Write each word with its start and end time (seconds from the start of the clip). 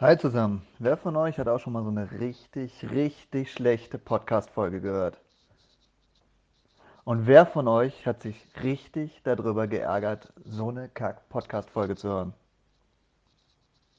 Hi 0.00 0.16
zusammen. 0.16 0.66
Wer 0.78 0.96
von 0.96 1.14
euch 1.14 1.38
hat 1.38 1.46
auch 1.46 1.58
schon 1.60 1.74
mal 1.74 1.82
so 1.82 1.90
eine 1.90 2.10
richtig, 2.12 2.90
richtig 2.90 3.52
schlechte 3.52 3.98
Podcast-Folge 3.98 4.80
gehört? 4.80 5.18
Und 7.04 7.26
wer 7.26 7.44
von 7.44 7.68
euch 7.68 8.06
hat 8.06 8.22
sich 8.22 8.34
richtig 8.62 9.20
darüber 9.24 9.66
geärgert, 9.66 10.32
so 10.46 10.70
eine 10.70 10.88
Kack-Podcast-Folge 10.88 11.96
zu 11.96 12.08
hören? 12.08 12.32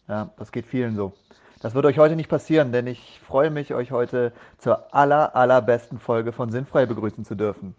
Ja, 0.08 0.32
das 0.38 0.52
geht 0.52 0.66
vielen 0.66 0.96
so. 0.96 1.14
Das 1.60 1.76
wird 1.76 1.86
euch 1.86 2.00
heute 2.00 2.16
nicht 2.16 2.30
passieren, 2.30 2.72
denn 2.72 2.88
ich 2.88 3.20
freue 3.20 3.52
mich, 3.52 3.72
euch 3.76 3.92
heute 3.92 4.34
zur 4.58 4.96
aller, 4.96 5.36
allerbesten 5.36 6.00
Folge 6.00 6.32
von 6.32 6.50
Sinnfrei 6.50 6.88
begrüßen 6.88 7.26
zu 7.26 7.36
dürfen. 7.36 7.76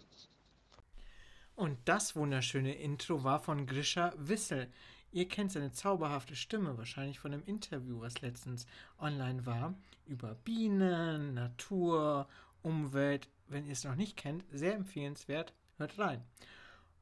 Und 1.56 1.76
das 1.86 2.14
wunderschöne 2.14 2.72
Intro 2.72 3.24
war 3.24 3.40
von 3.40 3.66
Grisha 3.66 4.12
Wissel. 4.16 4.68
Ihr 5.12 5.28
kennt 5.28 5.52
seine 5.52 5.72
zauberhafte 5.72 6.34
Stimme 6.34 6.78
wahrscheinlich 6.78 7.18
von 7.18 7.34
einem 7.34 7.44
Interview, 7.44 8.00
was 8.00 8.22
letztens 8.22 8.66
online 8.98 9.44
war, 9.44 9.74
über 10.06 10.34
Bienen, 10.36 11.34
Natur, 11.34 12.26
Umwelt. 12.62 13.28
Wenn 13.46 13.66
ihr 13.66 13.72
es 13.72 13.84
noch 13.84 13.94
nicht 13.94 14.16
kennt, 14.16 14.42
sehr 14.50 14.74
empfehlenswert, 14.74 15.52
hört 15.76 15.98
rein. 15.98 16.24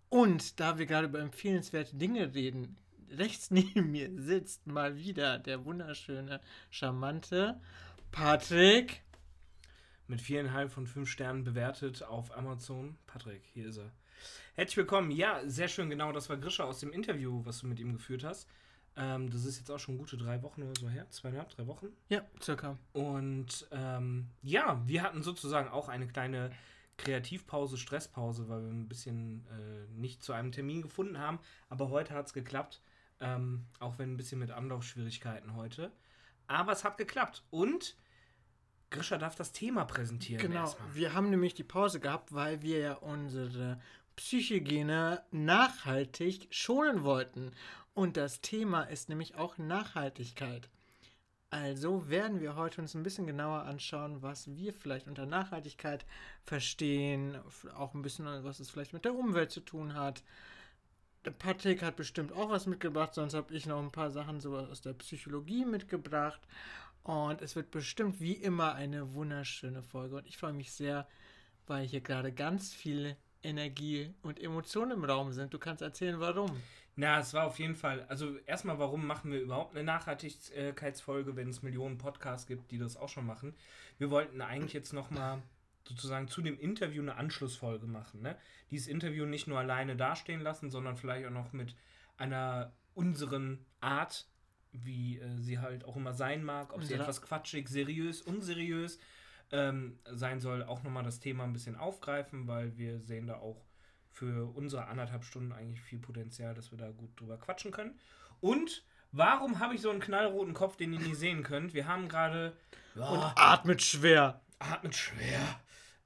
Und 0.09 0.59
da 0.59 0.77
wir 0.77 0.87
gerade 0.87 1.07
über 1.07 1.21
empfehlenswerte 1.21 1.97
Dinge 1.97 2.35
reden, 2.35 2.77
rechts 3.11 3.53
neben 3.53 3.93
mir 3.93 4.11
sitzt 4.21 4.67
mal 4.67 4.97
wieder 4.97 5.39
der 5.39 5.65
wunderschöne, 5.65 6.41
charmante 6.69 7.61
Patrick. 8.11 9.03
Mit 10.09 10.21
viereinhalb 10.21 10.73
von 10.73 10.89
fünf 10.89 11.09
Sternen 11.09 11.45
bewertet 11.45 12.03
auf 12.03 12.37
Amazon. 12.37 12.99
Patrick, 13.07 13.45
hier 13.53 13.69
ist 13.69 13.79
er. 13.79 13.93
Herzlich 14.55 14.77
willkommen. 14.77 15.11
Ja, 15.11 15.41
sehr 15.47 15.69
schön, 15.69 15.91
genau. 15.91 16.13
Das 16.13 16.29
war 16.29 16.37
Grisha 16.37 16.65
aus 16.65 16.81
dem 16.81 16.93
Interview, 16.93 17.45
was 17.45 17.61
du 17.61 17.67
mit 17.67 17.79
ihm 17.81 17.93
geführt 17.93 18.25
hast. 18.25 18.49
Ähm, 18.97 19.31
das 19.31 19.45
ist 19.45 19.59
jetzt 19.59 19.71
auch 19.71 19.79
schon 19.79 19.99
gute 19.99 20.17
drei 20.17 20.43
Wochen 20.43 20.63
oder 20.63 20.79
so 20.79 20.89
her. 20.89 21.07
Zweieinhalb, 21.11 21.49
drei 21.51 21.67
Wochen. 21.67 21.89
Ja, 22.09 22.23
circa. 22.43 22.77
Und 22.93 23.67
ähm, 23.71 24.29
ja, 24.43 24.83
wir 24.87 25.03
hatten 25.03 25.23
sozusagen 25.23 25.69
auch 25.69 25.89
eine 25.89 26.07
kleine 26.07 26.51
Kreativpause, 26.99 27.79
Stresspause, 27.79 28.49
weil 28.49 28.63
wir 28.63 28.71
ein 28.71 28.89
bisschen 28.89 29.47
äh, 29.49 29.99
nicht 29.99 30.23
zu 30.23 30.33
einem 30.33 30.53
Termin 30.53 30.83
gefunden 30.83 31.19
haben. 31.19 31.39
Aber 31.69 31.91
heute 31.91 32.15
hat 32.15 32.27
es 32.27 32.33
geklappt. 32.33 32.83
Ähm, 33.21 33.67
auch 33.79 33.99
wenn 33.99 34.13
ein 34.13 34.17
bisschen 34.17 34.39
mit 34.39 34.51
Anlaufschwierigkeiten 34.51 35.55
heute. 35.55 35.93
Aber 36.47 36.73
es 36.73 36.85
hat 36.85 36.99
geklappt. 36.99 37.45
Und 37.51 37.97
Grisha 38.91 39.19
darf 39.19 39.37
das 39.37 39.53
Thema 39.53 39.85
präsentieren. 39.85 40.43
Genau, 40.43 40.75
wir 40.93 41.15
haben 41.15 41.31
nämlich 41.31 41.55
die 41.55 41.65
Pause 41.65 42.01
gehabt, 42.01 42.35
weil 42.35 42.61
wir 42.63 42.79
ja 42.79 42.95
unsere 42.95 43.81
Psychogene 44.21 45.23
nachhaltig 45.31 46.49
schonen 46.51 47.05
wollten. 47.05 47.53
Und 47.95 48.19
das 48.19 48.43
Thema 48.43 48.83
ist 48.83 49.09
nämlich 49.09 49.37
auch 49.37 49.57
Nachhaltigkeit. 49.57 50.69
Also 51.49 52.11
werden 52.11 52.39
wir 52.39 52.55
heute 52.55 52.83
uns 52.83 52.95
ein 52.95 53.03
bisschen 53.03 53.27
genauer 53.27 53.63
anschauen, 53.63 54.21
was 54.21 54.55
wir 54.55 54.75
vielleicht 54.75 55.09
unter 55.09 55.25
Nachhaltigkeit 55.25 56.05
verstehen, 56.45 57.39
auch 57.75 57.95
ein 57.95 58.03
bisschen, 58.03 58.27
was 58.45 58.61
es 58.61 58.69
vielleicht 58.69 58.93
mit 58.93 59.07
der 59.07 59.15
Umwelt 59.15 59.53
zu 59.53 59.61
tun 59.61 59.95
hat. 59.95 60.23
Patrick 61.39 61.83
hat 61.83 61.97
bestimmt 61.97 62.31
auch 62.35 62.51
was 62.51 62.67
mitgebracht, 62.67 63.15
sonst 63.15 63.33
habe 63.33 63.55
ich 63.55 63.65
noch 63.65 63.83
ein 63.83 63.91
paar 63.91 64.11
Sachen 64.11 64.39
so 64.39 64.55
aus 64.55 64.83
der 64.83 64.93
Psychologie 64.93 65.65
mitgebracht. 65.65 66.43
Und 67.05 67.41
es 67.41 67.57
wird 67.57 67.71
bestimmt 67.71 68.21
wie 68.21 68.35
immer 68.35 68.75
eine 68.75 69.15
wunderschöne 69.15 69.83
Folge. 69.83 70.17
Und 70.17 70.27
ich 70.27 70.37
freue 70.37 70.53
mich 70.53 70.73
sehr, 70.73 71.09
weil 71.67 71.87
hier 71.87 72.03
gerade 72.03 72.33
ganz 72.33 72.75
viel 72.75 73.17
Energie 73.43 74.13
und 74.23 74.39
Emotionen 74.41 74.93
im 74.93 75.05
Raum 75.05 75.33
sind. 75.33 75.53
Du 75.55 75.59
kannst 75.59 75.83
erzählen, 75.83 76.21
warum. 76.21 76.51
Na, 76.97 77.21
es 77.21 77.33
war 77.33 77.47
auf 77.47 77.59
jeden 77.59 77.75
Fall. 77.77 78.05
Also, 78.09 78.37
erstmal, 78.47 78.79
warum 78.79 79.07
machen 79.07 79.31
wir 79.33 79.41
überhaupt 79.41 79.75
eine 79.75 79.85
Nachhaltigkeitsfolge, 79.85 81.37
wenn 81.37 81.49
es 81.49 81.63
Millionen 81.63 81.99
Podcasts 81.99 82.47
gibt, 82.47 82.71
die 82.71 82.79
das 82.79 82.97
auch 82.97 83.09
schon 83.09 83.27
machen? 83.27 83.55
Wir 83.99 84.11
wollten 84.11 84.41
eigentlich 84.41 84.73
jetzt 84.73 84.93
nochmal 84.93 85.43
sozusagen 85.89 86.29
zu 86.29 86.43
dem 86.43 86.59
Interview 86.59 87.03
eine 87.03 87.17
Anschlussfolge 87.17 87.87
machen. 87.87 88.23
Ne? 88.23 88.37
Dieses 88.71 88.87
Interview 88.87 89.25
nicht 89.25 89.47
nur 89.47 89.59
alleine 89.59 89.97
dastehen 89.97 90.41
lassen, 90.41 90.71
sondern 90.71 90.97
vielleicht 90.97 91.27
auch 91.27 91.31
noch 91.33 91.53
mit 91.53 91.75
einer 92.17 92.73
unseren 92.95 93.65
Art, 93.81 94.27
wie 94.73 95.19
äh, 95.19 95.39
sie 95.39 95.59
halt 95.59 95.85
auch 95.85 95.97
immer 95.97 96.13
sein 96.13 96.45
mag, 96.45 96.73
ob 96.73 96.81
sie 96.83 96.93
Unsere- 96.93 97.03
etwas 97.03 97.23
quatschig, 97.23 97.69
seriös, 97.69 98.21
unseriös 98.23 98.99
ähm, 99.53 99.99
sein 100.05 100.41
soll, 100.41 100.63
auch 100.63 100.83
nochmal 100.83 101.03
das 101.03 101.21
Thema 101.21 101.45
ein 101.45 101.53
bisschen 101.53 101.77
aufgreifen, 101.77 102.47
weil 102.47 102.77
wir 102.77 103.01
sehen 103.01 103.27
da 103.27 103.35
auch 103.37 103.65
für 104.11 104.55
unsere 104.55 104.87
anderthalb 104.87 105.25
Stunden 105.25 105.53
eigentlich 105.53 105.81
viel 105.81 105.99
Potenzial, 105.99 106.55
dass 106.55 106.71
wir 106.71 106.79
da 106.79 106.91
gut 106.91 107.19
drüber 107.19 107.39
quatschen 107.39 107.71
können. 107.71 107.99
Und 108.41 108.85
warum 109.13 109.59
habe 109.59 109.75
ich 109.75 109.81
so 109.81 109.91
einen 109.91 110.01
knallroten 110.01 110.55
Kopf, 110.55 110.77
den 110.77 110.93
ihr 110.93 111.01
nie 111.01 111.15
sehen 111.15 111.43
könnt? 111.43 111.75
Wir 111.75 111.87
haben 111.87 112.09
gerade 112.09 112.57
Und 112.95 113.21
ja, 113.21 113.33
atmet 113.37 113.83
schwer. 113.83 114.41
atmet 114.59 114.95
schwer 114.95 115.61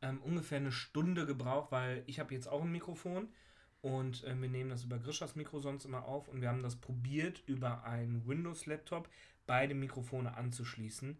ähm, 0.05 0.21
ungefähr 0.23 0.59
eine 0.59 0.73
Stunde 0.73 1.27
gebraucht, 1.27 1.73
weil 1.73 2.03
ich 2.07 2.21
habe 2.21 2.35
jetzt 2.35 2.47
auch 2.49 2.63
ein 2.63 2.71
Mikrofon 2.73 3.29
und 3.81 4.25
äh, 4.25 4.41
wir 4.41 4.49
nehmen 4.49 4.71
das 4.71 4.85
über 4.85 4.99
Grischas 4.99 5.35
Mikro 5.35 5.61
sonst 5.61 5.85
immer 5.85 6.05
auf 6.05 6.29
und 6.29 6.41
wir 6.41 6.49
haben 6.49 6.63
das 6.63 6.77
probiert 6.77 7.43
über 7.47 7.85
einen 7.85 8.27
Windows-Laptop 8.27 9.09
beide 9.47 9.75
Mikrofone 9.75 10.37
anzuschließen. 10.37 11.19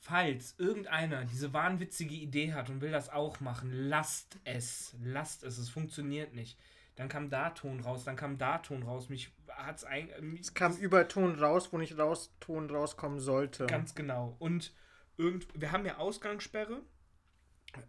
Falls 0.00 0.54
irgendeiner 0.58 1.24
diese 1.24 1.52
wahnwitzige 1.52 2.14
Idee 2.14 2.52
hat 2.52 2.70
und 2.70 2.80
will 2.80 2.92
das 2.92 3.10
auch 3.10 3.40
machen, 3.40 3.70
lasst 3.72 4.38
es. 4.44 4.94
Lasst 5.02 5.42
es. 5.42 5.58
Es 5.58 5.68
funktioniert 5.68 6.34
nicht. 6.34 6.58
Dann 6.94 7.08
kam 7.08 7.30
da 7.30 7.50
Ton 7.50 7.80
raus, 7.80 8.04
dann 8.04 8.16
kam 8.16 8.38
da 8.38 8.58
Ton 8.58 8.82
raus. 8.82 9.08
Mich 9.08 9.30
hat's 9.48 9.84
eigentlich. 9.84 10.40
Es 10.40 10.54
kam 10.54 10.76
Überton 10.76 11.38
raus, 11.38 11.72
wo 11.72 11.78
nicht 11.78 11.98
raus, 11.98 12.34
Ton 12.40 12.70
rauskommen 12.70 13.20
sollte. 13.20 13.66
Ganz 13.66 13.94
genau. 13.94 14.36
Und 14.38 14.72
irgend, 15.16 15.46
wir 15.54 15.72
haben 15.72 15.84
ja 15.84 15.98
Ausgangssperre. 15.98 16.82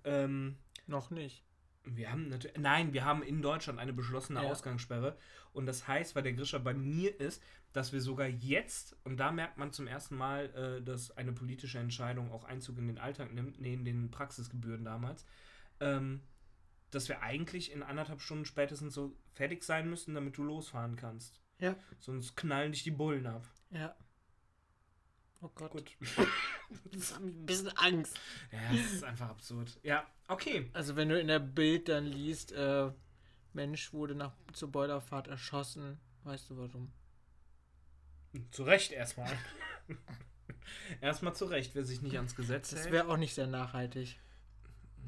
Ähm, 0.03 0.57
Noch 0.87 1.09
nicht. 1.09 1.43
Wir 1.95 2.11
haben 2.11 2.29
natürlich. 2.29 2.57
Nein, 2.57 2.93
wir 2.93 3.05
haben 3.05 3.23
in 3.23 3.41
Deutschland 3.41 3.79
eine 3.79 3.93
beschlossene 3.93 4.41
Ja. 4.43 4.49
Ausgangssperre. 4.49 5.17
Und 5.53 5.65
das 5.65 5.87
heißt, 5.87 6.15
weil 6.15 6.23
der 6.23 6.33
Grischer 6.33 6.59
bei 6.59 6.73
mir 6.73 7.19
ist, 7.19 7.41
dass 7.73 7.93
wir 7.93 8.01
sogar 8.01 8.27
jetzt, 8.27 8.95
und 9.03 9.17
da 9.17 9.31
merkt 9.31 9.57
man 9.57 9.71
zum 9.71 9.87
ersten 9.87 10.15
Mal, 10.15 10.45
äh, 10.55 10.83
dass 10.83 11.11
eine 11.17 11.31
politische 11.33 11.79
Entscheidung 11.79 12.31
auch 12.31 12.43
Einzug 12.43 12.77
in 12.77 12.87
den 12.87 12.97
Alltag 12.97 13.33
nimmt, 13.33 13.59
neben 13.59 13.85
den 13.85 14.09
Praxisgebühren 14.11 14.83
damals, 14.83 15.25
ähm, 15.79 16.21
dass 16.91 17.09
wir 17.09 17.21
eigentlich 17.21 17.71
in 17.71 17.83
anderthalb 17.83 18.21
Stunden 18.21 18.45
spätestens 18.45 18.93
so 18.95 19.15
fertig 19.33 19.63
sein 19.63 19.89
müssen, 19.89 20.15
damit 20.15 20.37
du 20.37 20.43
losfahren 20.43 20.95
kannst. 20.95 21.39
Ja. 21.59 21.75
Sonst 21.99 22.35
knallen 22.35 22.71
dich 22.71 22.83
die 22.83 22.91
Bullen 22.91 23.27
ab. 23.27 23.47
Ja. 23.71 23.95
Oh 25.41 25.49
Gott. 25.55 25.71
Gut. 25.71 25.91
Das 26.91 27.15
hat 27.15 27.21
mich 27.21 27.33
ein 27.35 27.45
bisschen 27.47 27.69
Angst. 27.77 28.19
Ja, 28.51 28.59
das 28.71 28.93
ist 28.93 29.03
einfach 29.03 29.29
absurd. 29.29 29.79
Ja, 29.81 30.05
okay. 30.27 30.69
Also 30.73 30.95
wenn 30.95 31.09
du 31.09 31.19
in 31.19 31.27
der 31.27 31.39
Bild 31.39 31.89
dann 31.89 32.05
liest, 32.05 32.51
äh, 32.51 32.91
Mensch 33.53 33.91
wurde 33.91 34.13
nach 34.13 34.33
zur 34.53 34.71
Boilerfahrt 34.71 35.27
erschossen, 35.27 35.99
weißt 36.25 36.51
du 36.51 36.57
warum? 36.57 36.91
Zu 38.51 38.63
Recht 38.63 38.91
erstmal. 38.91 39.35
erstmal 41.01 41.33
zu 41.35 41.45
Recht, 41.45 41.73
wer 41.73 41.83
sich 41.83 42.03
nicht 42.03 42.17
ans 42.17 42.35
Gesetz 42.35 42.69
Das 42.69 42.81
hält. 42.81 42.91
wäre 42.91 43.07
auch 43.07 43.17
nicht 43.17 43.33
sehr 43.33 43.47
nachhaltig. 43.47 44.19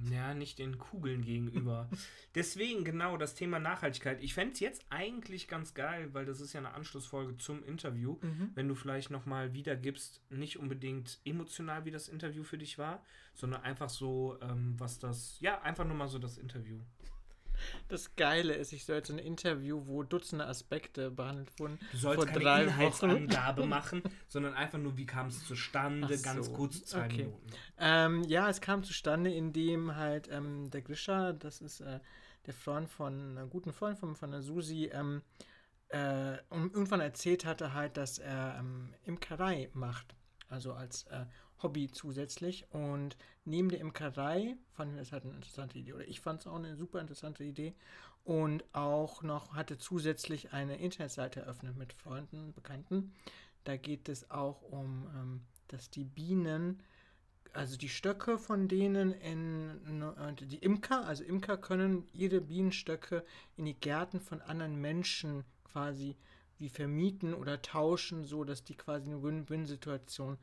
Ja, 0.10 0.34
nicht 0.34 0.60
den 0.60 0.78
Kugeln 0.78 1.24
gegenüber. 1.24 1.90
Deswegen 2.36 2.84
genau 2.84 3.18
das 3.18 3.36
Thema 3.36 3.60
Nachhaltigkeit. 3.60 4.22
Ich 4.22 4.34
fände 4.34 4.54
es 4.54 4.60
jetzt 4.60 4.86
eigentlich 4.90 5.48
ganz 5.48 5.74
geil, 5.74 6.10
weil 6.14 6.26
das 6.26 6.42
ist 6.42 6.54
ja 6.54 6.60
eine 6.60 6.74
Anschlussfolge 6.74 7.38
zum 7.38 7.64
Interview. 7.64 8.18
Wenn 8.56 8.68
du 8.68 8.76
vielleicht 8.76 9.12
nochmal 9.12 9.54
wiedergibst, 9.54 10.22
nicht 10.30 10.58
unbedingt 10.58 11.20
emotional, 11.26 11.86
wie 11.86 11.92
das 11.92 12.08
Interview 12.08 12.44
für 12.44 12.58
dich 12.58 12.78
war, 12.78 13.04
sondern 13.34 13.62
einfach 13.64 13.90
so, 13.90 14.38
ähm, 14.42 14.76
was 14.78 15.00
das, 15.00 15.40
ja, 15.40 15.62
einfach 15.62 15.86
nur 15.86 15.96
mal 15.96 16.08
so 16.08 16.20
das 16.20 16.38
Interview. 16.38 16.80
Das 17.88 18.16
Geile 18.16 18.54
ist, 18.54 18.74
ich 18.74 18.86
soll 18.86 18.98
jetzt 18.98 19.10
ein 19.10 19.20
Interview, 19.20 19.82
wo 19.86 20.04
Dutzende 20.04 20.46
Aspekte 20.46 21.12
behandelt 21.12 21.50
wurden. 21.60 21.80
Du 21.92 21.98
sollst 21.98 22.24
vor 22.24 22.26
keine 22.26 22.40
drei 22.40 22.64
Inhaltsangabe 22.64 23.66
machen, 23.66 24.02
sondern 24.28 24.54
einfach 24.54 24.80
nur, 24.80 24.98
wie 24.98 25.06
kam 25.06 25.28
es 25.28 25.46
zustande, 25.46 26.08
Ach 26.12 26.24
ganz 26.24 26.48
so, 26.48 26.54
kurz, 26.54 26.84
zwei 26.86 27.06
okay. 27.06 27.24
Minuten. 27.24 27.48
Ähm, 27.78 28.24
ja, 28.24 28.50
es 28.50 28.62
kam 28.62 28.84
zustande, 28.84 29.34
indem 29.34 29.96
halt 29.96 30.30
ähm, 30.32 30.70
der 30.70 30.82
Grisha, 30.82 31.34
das 31.34 31.62
ist 31.62 31.82
äh, 31.82 32.00
der 32.46 32.54
Freund 32.54 32.90
von, 32.90 33.38
einem 33.38 33.50
guten 33.50 33.74
Freund 33.74 33.98
von, 33.98 34.16
von 34.16 34.32
der 34.32 34.42
Susi, 34.42 34.90
ähm, 34.94 35.22
äh, 35.90 36.38
irgendwann 36.50 37.02
erzählt 37.02 37.46
hatte 37.46 37.74
halt, 37.74 37.98
dass 37.98 38.18
er 38.18 38.58
ähm, 38.60 38.94
Imkerei 39.04 39.70
macht. 39.74 40.16
Also 40.48 40.74
als 40.74 41.04
äh, 41.04 41.26
Hobby 41.64 41.90
zusätzlich. 41.92 42.66
Und 42.72 43.18
neben 43.46 43.70
der 43.70 43.80
Imkerei 43.80 44.56
fanden 44.72 44.96
wir 44.96 45.02
das 45.02 45.12
halt 45.12 45.24
eine 45.24 45.36
interessante 45.36 45.80
Idee. 45.80 45.94
Oder 45.94 46.08
ich 46.08 46.20
fand 46.20 46.42
es 46.42 46.48
auch 46.48 46.56
eine 46.56 46.76
super 46.76 47.00
interessante 47.00 47.44
Idee. 47.44 47.74
Und 48.24 48.64
auch 48.74 49.24
noch 49.24 49.56
hatte 49.56 49.78
zusätzlich 49.78 50.54
eine 50.54 50.78
Internetseite 50.78 51.42
eröffnet 51.42 51.78
mit 51.78 51.94
Freunden, 51.94 52.54
Bekannten. 52.54 53.14
Da 53.64 53.78
geht 53.78 54.10
es 54.10 54.30
auch 54.30 54.62
um, 54.62 55.08
ähm, 55.16 55.42
dass 55.68 55.90
die 55.90 56.04
Bienen 56.04 56.82
also 57.54 57.78
die 57.78 57.90
Stöcke 57.90 58.38
von 58.38 58.68
denen 58.68 59.12
in 59.12 60.02
äh, 60.18 60.34
die 60.34 60.58
Imker, 60.58 61.06
also 61.06 61.24
Imker 61.24 61.58
können 61.58 62.08
ihre 62.14 62.42
Bienenstöcke 62.42 63.26
in 63.58 63.66
die 63.66 63.74
Gärten 63.74 64.20
von 64.20 64.42
anderen 64.42 64.76
Menschen 64.80 65.44
quasi 65.66 66.16
wie 66.58 66.70
vermieten 66.70 67.34
oder 67.34 67.62
tauschen, 67.62 68.24
so 68.24 68.44
dass 68.44 68.64
die 68.64 68.76
quasi 68.76 69.10
eine 69.10 69.22
Win-Win-Situation 69.22 70.38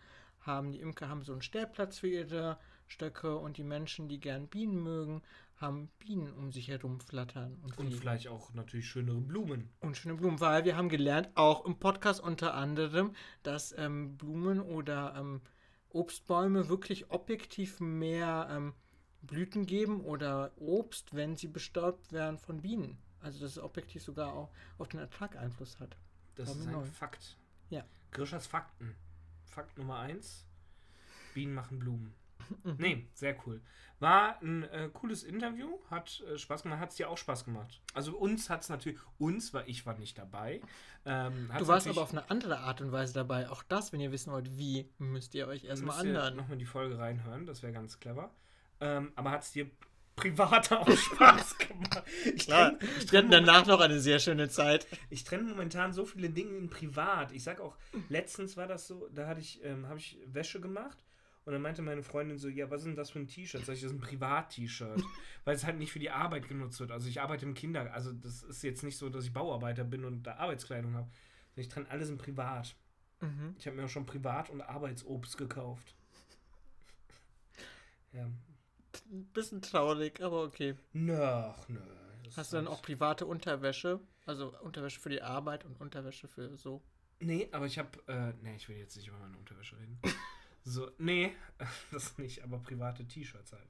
haben. 0.48 0.72
Die 0.72 0.80
Imker 0.80 1.08
haben 1.08 1.22
so 1.22 1.30
einen 1.30 1.42
Stellplatz 1.42 2.00
für 2.00 2.08
ihre 2.08 2.58
Stöcke 2.88 3.36
und 3.36 3.56
die 3.56 3.62
Menschen, 3.62 4.08
die 4.08 4.18
gern 4.18 4.48
Bienen 4.48 4.82
mögen, 4.82 5.22
haben 5.58 5.88
Bienen 5.98 6.32
um 6.32 6.50
sich 6.50 6.68
herum 6.68 7.00
flattern. 7.00 7.58
Und 7.62 7.74
fliegen. 7.74 7.92
vielleicht 7.92 8.28
auch 8.28 8.52
natürlich 8.54 8.88
schönere 8.88 9.20
Blumen. 9.20 9.68
Und 9.80 9.96
schöne 9.96 10.14
Blumen, 10.14 10.40
weil 10.40 10.64
wir 10.64 10.76
haben 10.76 10.88
gelernt, 10.88 11.28
auch 11.36 11.64
im 11.64 11.78
Podcast 11.78 12.20
unter 12.20 12.54
anderem, 12.54 13.14
dass 13.44 13.72
ähm, 13.76 14.16
Blumen 14.16 14.60
oder 14.60 15.14
ähm, 15.16 15.40
Obstbäume 15.90 16.68
wirklich 16.68 17.10
objektiv 17.10 17.80
mehr 17.80 18.48
ähm, 18.50 18.74
Blüten 19.22 19.66
geben 19.66 20.00
oder 20.00 20.52
Obst, 20.56 21.14
wenn 21.14 21.36
sie 21.36 21.48
bestäubt 21.48 22.12
werden 22.12 22.38
von 22.38 22.62
Bienen. 22.62 22.98
Also 23.20 23.40
dass 23.40 23.52
es 23.52 23.58
objektiv 23.58 24.02
sogar 24.02 24.32
auch 24.32 24.50
auf 24.78 24.88
den 24.88 25.00
Ertrag 25.00 25.36
Einfluss 25.36 25.80
hat. 25.80 25.96
Das 26.36 26.54
ist 26.54 26.66
ein 26.66 26.72
neu. 26.72 26.84
Fakt. 26.84 27.36
Ja. 27.68 27.84
Grischers 28.12 28.46
Fakten. 28.46 28.94
Fakt 29.58 29.76
Nummer 29.76 29.98
eins. 29.98 30.46
Bienen 31.34 31.52
machen 31.52 31.80
Blumen. 31.80 32.14
Mhm. 32.62 32.76
Nee, 32.78 33.08
sehr 33.12 33.36
cool. 33.44 33.60
War 33.98 34.40
ein 34.40 34.62
äh, 34.62 34.88
cooles 34.92 35.24
Interview, 35.24 35.80
hat 35.90 36.20
äh, 36.20 36.38
Spaß 36.38 36.62
gemacht, 36.62 36.78
hat 36.78 36.90
es 36.90 36.94
dir 36.94 37.10
auch 37.10 37.18
Spaß 37.18 37.44
gemacht. 37.44 37.82
Also 37.92 38.16
uns 38.16 38.48
hat 38.48 38.62
es 38.62 38.68
natürlich, 38.68 39.00
uns, 39.18 39.52
weil 39.52 39.68
ich 39.68 39.84
war 39.84 39.98
nicht 39.98 40.16
dabei. 40.16 40.60
Ähm, 41.04 41.50
du 41.58 41.66
warst 41.66 41.88
aber 41.88 42.02
auf 42.02 42.12
eine 42.12 42.30
andere 42.30 42.58
Art 42.58 42.80
und 42.80 42.92
Weise 42.92 43.14
dabei. 43.14 43.50
Auch 43.50 43.64
das, 43.64 43.92
wenn 43.92 43.98
ihr 43.98 44.12
wissen 44.12 44.32
wollt, 44.32 44.56
wie, 44.56 44.88
müsst 44.98 45.34
ihr 45.34 45.48
euch 45.48 45.64
erstmal 45.64 45.98
anhören. 45.98 46.36
nochmal 46.36 46.58
die 46.58 46.64
Folge 46.64 46.96
reinhören, 46.96 47.44
das 47.44 47.64
wäre 47.64 47.72
ganz 47.72 47.98
clever. 47.98 48.30
Ähm, 48.80 49.10
aber 49.16 49.32
hat 49.32 49.42
es 49.42 49.50
dir 49.50 49.68
privat 50.18 50.72
auch 50.72 50.90
Spaß 50.90 51.58
gemacht. 51.58 52.02
Ich 52.34 52.46
trenne 52.46 52.78
trenn 53.06 53.30
danach 53.30 53.66
noch 53.66 53.80
eine 53.80 54.00
sehr 54.00 54.18
schöne 54.18 54.48
Zeit. 54.48 54.86
Ich 55.10 55.24
trenne 55.24 55.44
momentan 55.44 55.92
so 55.92 56.04
viele 56.04 56.30
Dinge 56.30 56.56
in 56.56 56.68
privat. 56.68 57.32
Ich 57.32 57.44
sag 57.44 57.60
auch, 57.60 57.76
letztens 58.08 58.56
war 58.56 58.66
das 58.66 58.86
so, 58.86 59.08
da 59.14 59.26
hatte 59.26 59.40
ich, 59.40 59.64
ähm, 59.64 59.86
habe 59.86 59.98
ich 59.98 60.18
Wäsche 60.26 60.60
gemacht 60.60 60.98
und 61.44 61.52
dann 61.52 61.62
meinte 61.62 61.80
meine 61.80 62.02
Freundin 62.02 62.36
so, 62.36 62.48
ja, 62.48 62.70
was 62.70 62.82
ist 62.82 62.88
denn 62.88 62.96
das 62.96 63.10
für 63.10 63.20
ein 63.20 63.26
T-Shirt? 63.26 63.64
Sag 63.64 63.74
ich, 63.74 63.80
das 63.80 63.90
ist 63.90 63.96
ein 63.96 64.00
Privat-T-Shirt. 64.00 65.02
Weil 65.44 65.56
es 65.56 65.64
halt 65.64 65.78
nicht 65.78 65.92
für 65.92 65.98
die 65.98 66.10
Arbeit 66.10 66.46
genutzt 66.46 66.78
wird. 66.80 66.90
Also 66.90 67.08
ich 67.08 67.22
arbeite 67.22 67.46
im 67.46 67.54
Kinder, 67.54 67.92
also 67.94 68.12
das 68.12 68.42
ist 68.42 68.62
jetzt 68.62 68.82
nicht 68.82 68.98
so, 68.98 69.08
dass 69.08 69.24
ich 69.24 69.32
Bauarbeiter 69.32 69.84
bin 69.84 70.04
und 70.04 70.24
da 70.24 70.34
Arbeitskleidung 70.34 70.94
habe. 70.94 71.08
Ich 71.56 71.68
trenne 71.68 71.90
alles 71.90 72.10
in 72.10 72.18
privat. 72.18 72.76
Mhm. 73.20 73.56
Ich 73.58 73.66
habe 73.66 73.76
mir 73.76 73.84
auch 73.84 73.88
schon 73.88 74.06
Privat- 74.06 74.50
und 74.50 74.60
Arbeitsobst 74.60 75.38
gekauft. 75.38 75.94
ja. 78.12 78.28
Ein 79.06 79.26
bisschen 79.32 79.62
traurig, 79.62 80.20
aber 80.22 80.42
okay. 80.42 80.74
Nö, 80.92 81.52
nö. 81.68 81.80
Hast 82.36 82.52
du 82.52 82.56
dann 82.56 82.68
auch 82.68 82.82
private 82.82 83.26
Unterwäsche? 83.26 84.00
Also 84.26 84.54
Unterwäsche 84.60 85.00
für 85.00 85.08
die 85.08 85.22
Arbeit 85.22 85.64
und 85.64 85.80
Unterwäsche 85.80 86.28
für 86.28 86.56
so? 86.56 86.82
Nee, 87.20 87.48
aber 87.52 87.66
ich 87.66 87.78
habe, 87.78 87.90
äh, 88.06 88.32
nee, 88.42 88.56
ich 88.56 88.68
will 88.68 88.76
jetzt 88.76 88.96
nicht 88.96 89.08
über 89.08 89.18
meine 89.18 89.36
Unterwäsche 89.36 89.76
reden. 89.78 89.98
So, 90.64 90.90
nee, 90.98 91.32
das 91.92 92.18
nicht, 92.18 92.42
aber 92.42 92.58
private 92.58 93.06
T-Shirts 93.06 93.52
halt. 93.52 93.68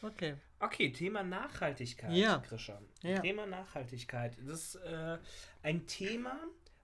Okay. 0.00 0.36
Okay, 0.60 0.90
Thema 0.90 1.22
Nachhaltigkeit, 1.22 2.12
ja. 2.12 2.38
Krischer. 2.38 2.80
Ja. 3.02 3.20
Thema 3.20 3.44
Nachhaltigkeit. 3.44 4.38
Das 4.46 4.74
ist 4.74 4.74
äh, 4.76 5.18
ein 5.62 5.86
Thema, 5.86 6.38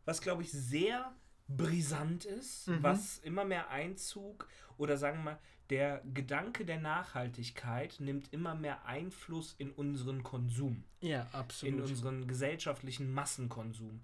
was, 0.05 0.21
glaube 0.21 0.43
ich, 0.43 0.53
sehr 0.53 1.15
brisant 1.49 2.27
ist, 2.27 2.69
mhm. 2.69 2.83
was 2.83 3.19
immer 3.19 3.45
mehr 3.45 3.71
Einzug 3.71 4.49
oder 4.77 4.99
sagen 4.99 5.19
wir 5.19 5.25
mal, 5.25 5.39
der 5.71 6.03
Gedanke 6.13 6.65
der 6.65 6.79
Nachhaltigkeit 6.79 7.97
nimmt 7.99 8.33
immer 8.33 8.55
mehr 8.55 8.85
Einfluss 8.87 9.55
in 9.59 9.71
unseren 9.71 10.23
Konsum. 10.23 10.85
Ja, 11.01 11.27
absolut. 11.33 11.75
In 11.75 11.81
unseren 11.83 12.29
gesellschaftlichen 12.29 13.13
Massenkonsum. 13.13 14.01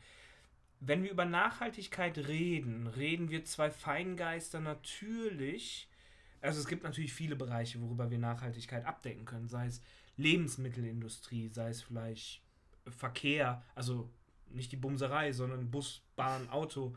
Wenn 0.81 1.03
wir 1.03 1.11
über 1.11 1.27
Nachhaltigkeit 1.27 2.17
reden, 2.17 2.87
reden 2.87 3.29
wir 3.31 3.45
zwei 3.45 3.71
Feingeister 3.71 4.61
natürlich. 4.61 5.89
Also 6.41 6.61
es 6.61 6.67
gibt 6.67 6.85
natürlich 6.85 7.13
viele 7.13 7.37
Bereiche, 7.37 7.83
worüber 7.83 8.11
wir 8.11 8.19
Nachhaltigkeit 8.19 8.87
abdecken 8.87 9.27
können, 9.27 9.49
sei 9.49 9.67
es 9.67 9.83
Lebensmittelindustrie, 10.17 11.49
sei 11.49 11.69
es 11.69 11.83
vielleicht 11.83 12.43
Verkehr, 12.89 13.63
also 13.75 14.11
nicht 14.49 14.73
die 14.73 14.77
Bumserei, 14.77 15.33
sondern 15.33 15.71
Bus, 15.71 16.03
Bahn, 16.17 16.49
Auto. 16.49 16.97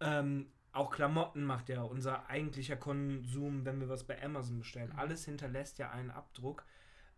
Ähm, 0.00 0.46
auch 0.74 0.90
Klamotten 0.90 1.44
macht 1.44 1.68
ja 1.68 1.82
unser 1.82 2.28
eigentlicher 2.28 2.76
Konsum, 2.76 3.64
wenn 3.64 3.80
wir 3.80 3.88
was 3.88 4.04
bei 4.04 4.22
Amazon 4.22 4.58
bestellen. 4.58 4.90
Mhm. 4.90 4.98
Alles 4.98 5.24
hinterlässt 5.24 5.78
ja 5.78 5.90
einen 5.90 6.10
Abdruck. 6.10 6.64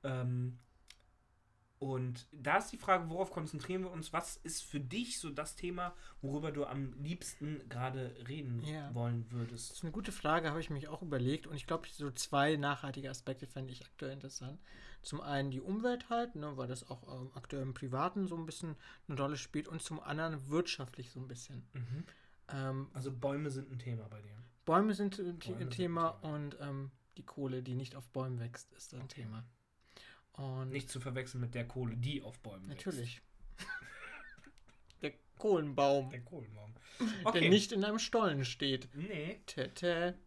Ähm, 0.02 0.58
und 1.78 2.26
da 2.32 2.56
ist 2.56 2.70
die 2.72 2.78
Frage, 2.78 3.10
worauf 3.10 3.30
konzentrieren 3.30 3.82
wir 3.82 3.90
uns? 3.90 4.12
Was 4.12 4.36
ist 4.38 4.62
für 4.62 4.80
dich 4.80 5.20
so 5.20 5.30
das 5.30 5.56
Thema, 5.56 5.94
worüber 6.22 6.50
du 6.50 6.64
am 6.64 6.94
liebsten 7.02 7.68
gerade 7.68 8.14
reden 8.28 8.60
ja. 8.60 8.94
wollen 8.94 9.30
würdest? 9.30 9.70
Das 9.70 9.78
ist 9.78 9.84
eine 9.84 9.92
gute 9.92 10.12
Frage, 10.12 10.48
habe 10.48 10.60
ich 10.60 10.70
mich 10.70 10.88
auch 10.88 11.02
überlegt. 11.02 11.46
Und 11.46 11.54
ich 11.54 11.66
glaube, 11.66 11.86
so 11.90 12.10
zwei 12.10 12.56
nachhaltige 12.56 13.10
Aspekte 13.10 13.46
fände 13.46 13.72
ich 13.72 13.84
aktuell 13.84 14.12
interessant. 14.12 14.58
Zum 15.02 15.20
einen 15.20 15.50
die 15.50 15.60
Umwelt 15.60 16.08
halt, 16.08 16.34
ne, 16.34 16.56
weil 16.56 16.66
das 16.66 16.88
auch 16.90 17.02
ähm, 17.14 17.30
aktuell 17.34 17.62
im 17.62 17.74
Privaten 17.74 18.26
so 18.26 18.36
ein 18.36 18.46
bisschen 18.46 18.76
eine 19.06 19.18
Rolle 19.18 19.36
spielt. 19.36 19.68
Und 19.68 19.82
zum 19.82 20.00
anderen 20.00 20.48
wirtschaftlich 20.48 21.10
so 21.10 21.20
ein 21.20 21.28
bisschen. 21.28 21.68
Mhm. 21.74 22.04
Ähm, 22.52 22.88
also 22.92 23.12
Bäume 23.12 23.50
sind 23.50 23.70
ein 23.70 23.78
Thema 23.78 24.08
bei 24.08 24.20
dir. 24.22 24.36
Bäume 24.64 24.94
sind 24.94 25.18
ein, 25.18 25.38
Bäume 25.38 25.60
ein 25.60 25.70
Thema, 25.70 26.18
Thema. 26.20 26.34
und 26.34 26.56
ähm, 26.60 26.90
die 27.16 27.24
Kohle, 27.24 27.62
die 27.62 27.74
nicht 27.74 27.94
auf 27.94 28.08
Bäumen 28.08 28.40
wächst, 28.40 28.72
ist 28.74 28.94
ein 28.94 29.02
okay. 29.02 29.22
Thema. 29.22 29.44
Und 30.32 30.70
Nicht 30.70 30.90
zu 30.90 31.00
verwechseln 31.00 31.40
mit 31.40 31.54
der 31.54 31.66
Kohle, 31.66 31.96
die 31.96 32.22
auf 32.22 32.38
Bäumen 32.40 32.68
Natürlich. 32.68 33.22
der 35.02 35.14
Kohlenbaum. 35.38 36.10
Der 36.10 36.22
Kohlenbaum. 36.22 36.74
Okay. 37.24 37.40
Der 37.40 37.50
nicht 37.50 37.72
in 37.72 37.84
einem 37.84 37.98
Stollen 37.98 38.44
steht. 38.46 38.88
Nee. 38.94 39.40
Tete. 39.44 40.18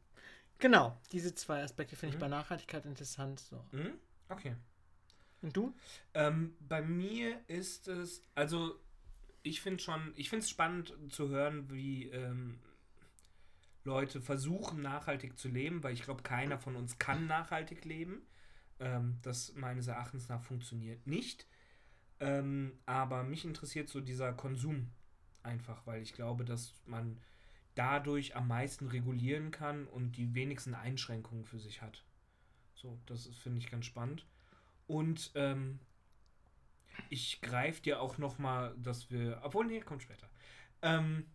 Genau, 0.60 1.00
diese 1.12 1.34
zwei 1.34 1.64
Aspekte 1.64 1.96
finde 1.96 2.16
mhm. 2.16 2.18
ich 2.18 2.20
bei 2.20 2.28
Nachhaltigkeit 2.28 2.86
interessant. 2.86 3.40
So. 3.40 3.66
Mhm. 3.72 3.94
Okay. 4.28 4.56
Und 5.42 5.56
du? 5.56 5.74
Ähm, 6.14 6.56
bei 6.60 6.82
mir 6.82 7.42
ist 7.48 7.88
es, 7.88 8.24
also 8.36 8.80
ich 9.44 9.62
finde 9.62 9.82
schon, 9.82 10.14
ich 10.16 10.30
finde 10.30 10.44
es 10.44 10.50
spannend 10.50 10.94
zu 11.10 11.30
hören, 11.30 11.70
wie 11.72 12.10
ähm, 12.10 12.60
Leute 13.84 14.22
versuchen, 14.22 14.82
nachhaltig 14.82 15.38
zu 15.38 15.48
leben, 15.48 15.84
weil 15.84 15.94
ich 15.94 16.04
glaube, 16.04 16.24
keiner 16.24 16.60
von 16.60 16.76
uns 16.76 16.98
kann 16.98 17.28
nachhaltig 17.28 17.86
leben. 17.86 18.22
Ähm, 18.80 19.18
das 19.22 19.54
meines 19.56 19.88
Erachtens 19.88 20.30
nach 20.30 20.44
funktioniert 20.44 21.08
nicht. 21.08 21.48
Ähm, 22.20 22.78
aber 22.86 23.24
mich 23.24 23.46
interessiert 23.46 23.90
so 23.90 24.02
dieser 24.02 24.34
Konsum 24.34 24.92
einfach, 25.44 25.86
weil 25.88 26.02
ich 26.02 26.14
glaube, 26.14 26.44
dass 26.44 26.74
man 26.86 27.20
dadurch 27.76 28.36
am 28.36 28.48
meisten 28.48 28.88
regulieren 28.88 29.52
kann 29.52 29.88
und 29.88 30.18
die 30.18 30.34
wenigsten 30.34 30.74
Einschränkungen 30.74 31.46
für 31.46 31.60
sich 31.60 31.82
hat. 31.82 32.04
So, 32.76 33.00
das 33.06 33.28
finde 33.28 33.60
ich 33.60 33.72
ganz 33.72 33.86
spannend. 33.86 34.26
Und 34.88 35.32
ähm, 35.36 35.80
ich 37.10 37.42
greife 37.42 37.82
dir 37.82 38.02
auch 38.02 38.18
noch 38.18 38.40
mal, 38.40 38.76
dass 38.78 39.10
wir, 39.12 39.40
obwohl 39.44 39.66
nee, 39.66 39.82
kommt 39.82 40.04
später. 40.04 40.30
Ähm, 40.82 41.26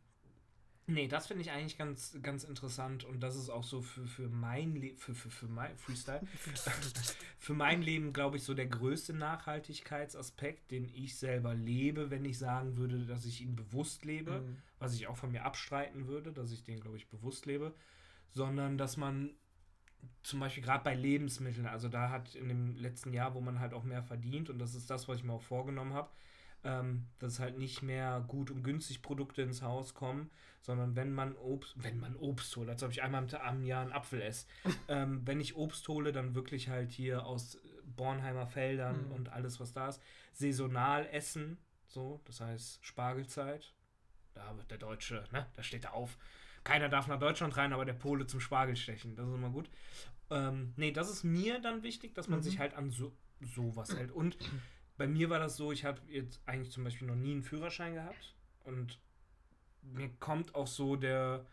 Nee, 0.86 1.08
das 1.08 1.28
finde 1.28 1.42
ich 1.42 1.50
eigentlich 1.50 1.78
ganz, 1.78 2.18
ganz 2.22 2.44
interessant 2.44 3.04
und 3.04 3.20
das 3.20 3.36
ist 3.36 3.48
auch 3.48 3.64
so 3.64 3.80
für, 3.80 4.06
für 4.06 4.28
mein 4.28 4.74
Leben, 4.74 4.98
für, 4.98 5.14
für, 5.14 5.30
für 5.30 5.48
mein 5.48 5.74
Freestyle, 5.78 6.20
für 7.38 7.54
mein 7.54 7.80
Leben, 7.80 8.12
glaube 8.12 8.36
ich, 8.36 8.44
so 8.44 8.52
der 8.52 8.66
größte 8.66 9.14
Nachhaltigkeitsaspekt, 9.14 10.70
den 10.70 10.90
ich 10.94 11.16
selber 11.16 11.54
lebe, 11.54 12.10
wenn 12.10 12.26
ich 12.26 12.38
sagen 12.38 12.76
würde, 12.76 13.06
dass 13.06 13.24
ich 13.24 13.40
ihn 13.40 13.56
bewusst 13.56 14.04
lebe, 14.04 14.42
mhm. 14.42 14.56
was 14.78 14.94
ich 14.94 15.06
auch 15.06 15.16
von 15.16 15.32
mir 15.32 15.46
abstreiten 15.46 16.06
würde, 16.06 16.32
dass 16.32 16.52
ich 16.52 16.64
den, 16.64 16.80
glaube 16.80 16.98
ich, 16.98 17.08
bewusst 17.08 17.46
lebe, 17.46 17.74
sondern 18.32 18.76
dass 18.76 18.98
man 18.98 19.30
zum 20.22 20.40
Beispiel 20.40 20.62
gerade 20.62 20.84
bei 20.84 20.94
Lebensmitteln, 20.94 21.66
also 21.66 21.88
da 21.88 22.10
hat 22.10 22.34
in 22.34 22.48
dem 22.48 22.76
letzten 22.76 23.12
Jahr, 23.12 23.34
wo 23.34 23.40
man 23.40 23.60
halt 23.60 23.74
auch 23.74 23.84
mehr 23.84 24.02
verdient 24.02 24.50
und 24.50 24.58
das 24.58 24.74
ist 24.74 24.90
das, 24.90 25.08
was 25.08 25.18
ich 25.18 25.24
mir 25.24 25.32
auch 25.32 25.42
vorgenommen 25.42 25.94
habe, 25.94 26.10
ähm, 26.64 27.06
dass 27.18 27.40
halt 27.40 27.58
nicht 27.58 27.82
mehr 27.82 28.24
gut 28.26 28.50
und 28.50 28.62
günstig 28.62 29.02
Produkte 29.02 29.42
ins 29.42 29.62
Haus 29.62 29.94
kommen, 29.94 30.30
sondern 30.60 30.96
wenn 30.96 31.12
man 31.12 31.36
Obst, 31.36 31.74
wenn 31.76 32.00
man 32.00 32.16
Obst 32.16 32.56
holt, 32.56 32.68
als 32.68 32.82
ob 32.82 32.90
ich 32.90 33.02
einmal 33.02 33.24
im 33.24 33.64
Jahr 33.64 33.82
einen 33.82 33.92
Apfel 33.92 34.22
esse, 34.22 34.46
ähm, 34.88 35.22
wenn 35.24 35.40
ich 35.40 35.56
Obst 35.56 35.86
hole, 35.88 36.12
dann 36.12 36.34
wirklich 36.34 36.68
halt 36.68 36.90
hier 36.90 37.26
aus 37.26 37.58
Bornheimer 37.84 38.46
Feldern 38.46 39.06
mhm. 39.06 39.12
und 39.12 39.28
alles, 39.28 39.60
was 39.60 39.72
da 39.72 39.88
ist, 39.88 40.02
saisonal 40.32 41.06
essen, 41.12 41.58
so, 41.86 42.20
das 42.24 42.40
heißt 42.40 42.84
Spargelzeit, 42.84 43.72
da 44.32 44.56
wird 44.56 44.70
der 44.70 44.78
Deutsche, 44.78 45.24
ne, 45.32 45.46
da 45.54 45.62
steht 45.62 45.84
er 45.84 45.94
auf, 45.94 46.18
keiner 46.64 46.88
darf 46.88 47.06
nach 47.06 47.18
Deutschland 47.18 47.56
rein, 47.56 47.72
aber 47.72 47.84
der 47.84 47.92
Pole 47.92 48.26
zum 48.26 48.40
Spargel 48.40 48.76
stechen, 48.76 49.14
das 49.16 49.28
ist 49.28 49.34
immer 49.34 49.50
gut. 49.50 49.70
Ähm, 50.30 50.72
nee, 50.76 50.90
das 50.90 51.10
ist 51.10 51.22
mir 51.22 51.60
dann 51.60 51.82
wichtig, 51.82 52.14
dass 52.14 52.28
man 52.28 52.40
mhm. 52.40 52.44
sich 52.44 52.58
halt 52.58 52.74
an 52.74 52.90
so 52.90 53.12
sowas 53.40 53.94
hält 53.94 54.10
und 54.10 54.38
bei 54.96 55.06
mir 55.06 55.28
war 55.28 55.38
das 55.38 55.56
so, 55.56 55.72
ich 55.72 55.84
habe 55.84 56.00
jetzt 56.08 56.40
eigentlich 56.46 56.70
zum 56.70 56.84
Beispiel 56.84 57.08
noch 57.08 57.16
nie 57.16 57.32
einen 57.32 57.42
Führerschein 57.42 57.94
gehabt 57.94 58.34
und 58.64 58.98
mir 59.82 60.08
kommt 60.20 60.54
auch 60.54 60.66
so 60.66 60.96
der, 60.96 61.44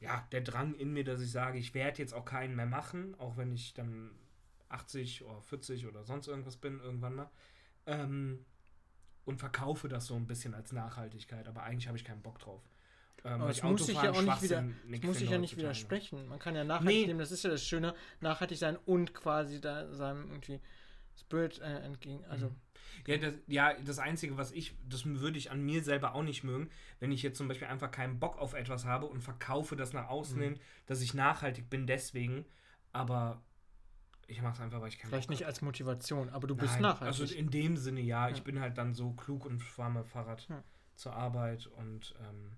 ja, 0.00 0.26
der 0.32 0.42
Drang 0.42 0.74
in 0.74 0.92
mir, 0.92 1.04
dass 1.04 1.20
ich 1.20 1.30
sage, 1.30 1.58
ich 1.58 1.72
werde 1.74 1.98
jetzt 1.98 2.12
auch 2.12 2.24
keinen 2.24 2.56
mehr 2.56 2.66
machen, 2.66 3.14
auch 3.18 3.36
wenn 3.36 3.52
ich 3.52 3.74
dann 3.74 4.10
80 4.68 5.24
oder 5.24 5.40
40 5.40 5.86
oder 5.86 6.04
sonst 6.04 6.26
irgendwas 6.26 6.56
bin, 6.56 6.80
irgendwann 6.80 7.14
mal. 7.14 7.30
Ähm, 7.86 8.44
und 9.24 9.38
verkaufe 9.38 9.88
das 9.88 10.06
so 10.06 10.16
ein 10.16 10.26
bisschen 10.26 10.52
als 10.52 10.72
Nachhaltigkeit, 10.72 11.48
aber 11.48 11.62
eigentlich 11.62 11.88
habe 11.88 11.96
ich 11.96 12.04
keinen 12.04 12.22
Bock 12.22 12.38
drauf. 12.38 12.62
Ähm, 13.24 13.32
Aber 13.40 13.48
das 13.48 13.62
muss 13.62 13.88
ich 13.88 13.94
ja 14.02 14.10
auch 14.10 14.20
nicht 14.22 14.42
wieder, 14.42 14.64
das 14.90 15.02
muss 15.02 15.20
ich 15.20 15.30
ja 15.30 15.38
nicht 15.38 15.56
widersprechen. 15.56 16.28
Man 16.28 16.38
kann 16.38 16.54
ja 16.54 16.64
nachhaltig 16.64 16.94
Nee. 16.94 17.04
leben, 17.06 17.18
das 17.18 17.32
ist 17.32 17.44
ja 17.44 17.50
das 17.50 17.64
Schöne, 17.64 17.94
nachhaltig 18.20 18.58
sein 18.58 18.76
und 18.84 19.14
quasi 19.14 19.60
da 19.60 19.92
seinem 19.94 20.28
irgendwie 20.30 20.60
Spirit 21.18 21.58
äh, 21.60 21.78
entgegen. 21.80 22.24
Also, 22.26 22.48
Mhm. 22.48 22.56
Ja 23.06 23.16
das, 23.18 23.34
ja, 23.48 23.74
das 23.82 23.98
Einzige, 23.98 24.36
was 24.36 24.52
ich, 24.52 24.74
das 24.88 25.04
würde 25.06 25.36
ich 25.38 25.50
an 25.50 25.60
mir 25.62 25.82
selber 25.82 26.14
auch 26.14 26.22
nicht 26.22 26.44
mögen, 26.44 26.70
wenn 27.00 27.10
ich 27.12 27.22
jetzt 27.22 27.38
zum 27.38 27.48
Beispiel 27.48 27.66
einfach 27.66 27.90
keinen 27.90 28.20
Bock 28.20 28.38
auf 28.38 28.54
etwas 28.54 28.84
habe 28.84 29.06
und 29.06 29.20
verkaufe 29.20 29.74
das 29.74 29.92
nach 29.92 30.08
außen 30.08 30.36
Mhm. 30.38 30.42
hin, 30.42 30.60
dass 30.86 31.00
ich 31.00 31.12
nachhaltig 31.14 31.68
bin 31.70 31.86
deswegen, 31.86 32.44
aber 32.92 33.42
ich 34.26 34.40
mache 34.42 34.54
es 34.54 34.60
einfach, 34.60 34.80
weil 34.80 34.88
ich 34.88 34.98
keinen 34.98 35.10
vielleicht 35.10 35.28
Bock 35.28 35.36
nicht 35.38 35.46
als 35.46 35.60
Motivation, 35.60 36.28
aber 36.30 36.46
du 36.46 36.54
habe. 36.54 36.62
bist 36.62 36.74
Nein, 36.74 36.82
nachhaltig. 36.82 37.20
Also 37.20 37.34
in 37.34 37.50
dem 37.50 37.76
Sinne 37.76 38.00
ja, 38.00 38.28
Ja. 38.28 38.34
ich 38.34 38.42
bin 38.44 38.60
halt 38.60 38.78
dann 38.78 38.94
so 38.94 39.12
klug 39.12 39.44
und 39.44 39.60
fahre 39.62 39.90
mit 39.90 40.06
Fahrrad 40.06 40.46
Ja. 40.48 40.62
zur 40.94 41.14
Arbeit 41.14 41.66
und 41.66 42.14
ähm, 42.22 42.52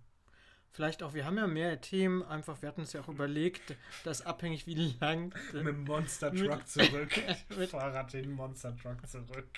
Vielleicht 0.77 1.03
auch, 1.03 1.15
wir 1.15 1.25
haben 1.25 1.39
ja 1.39 1.47
mehr 1.47 1.81
Themen, 1.81 2.23
einfach, 2.23 2.61
wir 2.61 2.69
hatten 2.69 2.83
uns 2.83 2.93
ja 2.93 3.01
auch 3.01 3.09
überlegt, 3.09 3.75
dass 4.05 4.21
abhängig 4.21 4.67
wie 4.67 4.75
lang. 5.01 5.35
mit 5.55 5.67
dem 5.67 5.85
Monster 5.85 6.31
Truck 6.35 6.69
zurück. 6.69 7.13
Mit- 7.57 7.71
Fahrrad 7.71 8.13
den 8.13 8.31
Monster 8.33 8.77
Truck 8.77 8.99
zurück. 9.09 9.49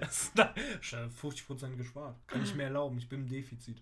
Das 0.00 0.24
ist 0.24 0.32
da, 0.36 0.52
schon 0.80 1.08
50% 1.12 1.76
gespart. 1.76 2.16
Kann 2.26 2.42
ich 2.42 2.52
mir 2.56 2.64
erlauben, 2.64 2.98
ich 2.98 3.08
bin 3.08 3.20
im 3.20 3.28
Defizit. 3.28 3.80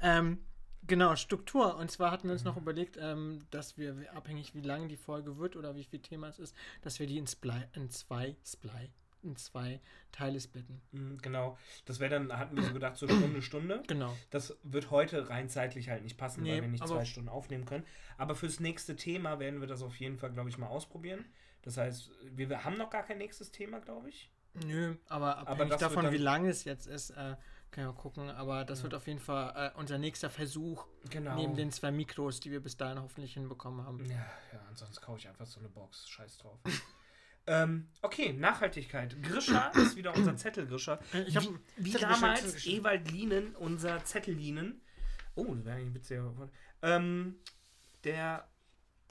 Ähm, 0.00 0.38
genau, 0.86 1.14
Struktur. 1.16 1.76
Und 1.76 1.90
zwar 1.90 2.10
hatten 2.10 2.28
wir 2.28 2.32
uns 2.32 2.42
Mhm. 2.44 2.48
noch 2.48 2.56
überlegt, 2.56 2.96
ähm, 2.98 3.44
dass 3.50 3.76
wir, 3.76 3.94
abhängig 4.14 4.54
wie 4.54 4.62
lang 4.62 4.88
die 4.88 4.96
Folge 4.96 5.36
wird 5.36 5.56
oder 5.56 5.76
wie 5.76 5.84
viel 5.84 6.00
Thema 6.00 6.28
es 6.28 6.38
ist, 6.38 6.56
dass 6.80 6.98
wir 6.98 7.06
die 7.06 7.18
in, 7.18 7.26
Spli 7.26 7.64
in 7.74 7.90
zwei 7.90 8.34
Spli 8.46 8.90
in 9.22 9.36
zwei 9.36 9.80
Teile 10.12 10.40
splitten. 10.40 10.80
Mhm, 10.92 11.18
Genau. 11.22 11.58
Das 11.84 12.00
wäre 12.00 12.10
dann, 12.10 12.36
hatten 12.38 12.56
wir 12.56 12.62
so 12.64 12.72
gedacht, 12.72 12.96
so 12.96 13.06
Stunde, 13.08 13.42
Stunde. 13.42 13.82
Genau. 13.86 14.16
Das 14.30 14.56
wird 14.62 14.90
heute 14.90 15.28
rein 15.28 15.48
zeitlich 15.48 15.88
halt 15.88 16.02
nicht 16.02 16.16
passen, 16.16 16.42
Nee, 16.42 16.54
weil 16.54 16.62
wir 16.62 16.68
nicht 16.68 16.82
aber- 16.82 16.94
zwei 16.96 17.04
Stunden 17.04 17.28
aufnehmen 17.28 17.64
können. 17.64 17.84
Aber 18.18 18.34
fürs 18.34 18.60
nächste 18.60 18.96
Thema 18.96 19.38
werden 19.38 19.60
wir 19.60 19.68
das 19.68 19.82
auf 19.82 19.96
jeden 19.96 20.18
Fall, 20.18 20.30
glaube 20.32 20.48
ich, 20.50 20.58
mal 20.58 20.68
ausprobieren. 20.68 21.24
Das 21.62 21.76
heißt, 21.76 22.10
wir, 22.32 22.48
wir 22.48 22.64
haben 22.64 22.76
noch 22.78 22.90
gar 22.90 23.02
kein 23.02 23.18
nächstes 23.18 23.50
Thema, 23.52 23.80
glaube 23.80 24.08
ich. 24.08 24.30
Nö, 24.66 24.96
aber 25.08 25.38
abhängig 25.38 25.70
wird 25.70 25.82
davon, 25.82 26.10
wie 26.10 26.16
lang 26.16 26.46
es 26.46 26.64
jetzt 26.64 26.86
ist, 26.86 27.10
äh, 27.10 27.36
kann 27.70 27.84
ja 27.84 27.92
gucken. 27.92 28.30
Aber 28.30 28.64
das 28.64 28.78
Ja. 28.80 28.84
wird 28.84 28.94
auf 28.94 29.06
jeden 29.06 29.20
Fall 29.20 29.72
äh, 29.74 29.78
unser 29.78 29.96
nächster 29.98 30.28
Versuch, 30.28 30.86
Genau. 31.10 31.36
neben 31.36 31.54
den 31.54 31.70
zwei 31.70 31.92
Mikros, 31.92 32.40
die 32.40 32.50
wir 32.50 32.60
bis 32.60 32.76
dahin 32.76 33.00
hoffentlich 33.00 33.34
hinbekommen 33.34 33.86
haben. 33.86 34.04
Ja, 34.06 34.16
ja, 34.52 34.60
ansonsten 34.68 35.04
kaufe 35.04 35.18
ich 35.20 35.28
einfach 35.28 35.46
so 35.46 35.60
eine 35.60 35.68
Box. 35.68 36.08
Scheiß 36.08 36.38
drauf. 36.38 36.58
ähm, 37.46 37.88
okay, 38.02 38.32
Nachhaltigkeit. 38.32 39.20
Grisha 39.22 39.68
ist 39.74 39.96
wieder 39.96 40.14
unser 40.14 40.36
Zettelgrischer. 40.36 41.00
Äh, 41.12 41.22
Ich 41.22 41.36
habe 41.36 41.58
Wie 41.76 41.92
damals 41.92 42.66
Ewald 42.66 43.10
Lienen, 43.10 43.54
unser 43.56 44.04
Zettellinen. 44.04 44.80
Oh, 45.34 45.54
das 45.54 45.64
wäre 45.64 45.76
eigentlich 45.76 45.88
ein 45.88 45.94
witziger. 45.94 46.50
Ähm, 46.82 47.36
der, 48.04 48.48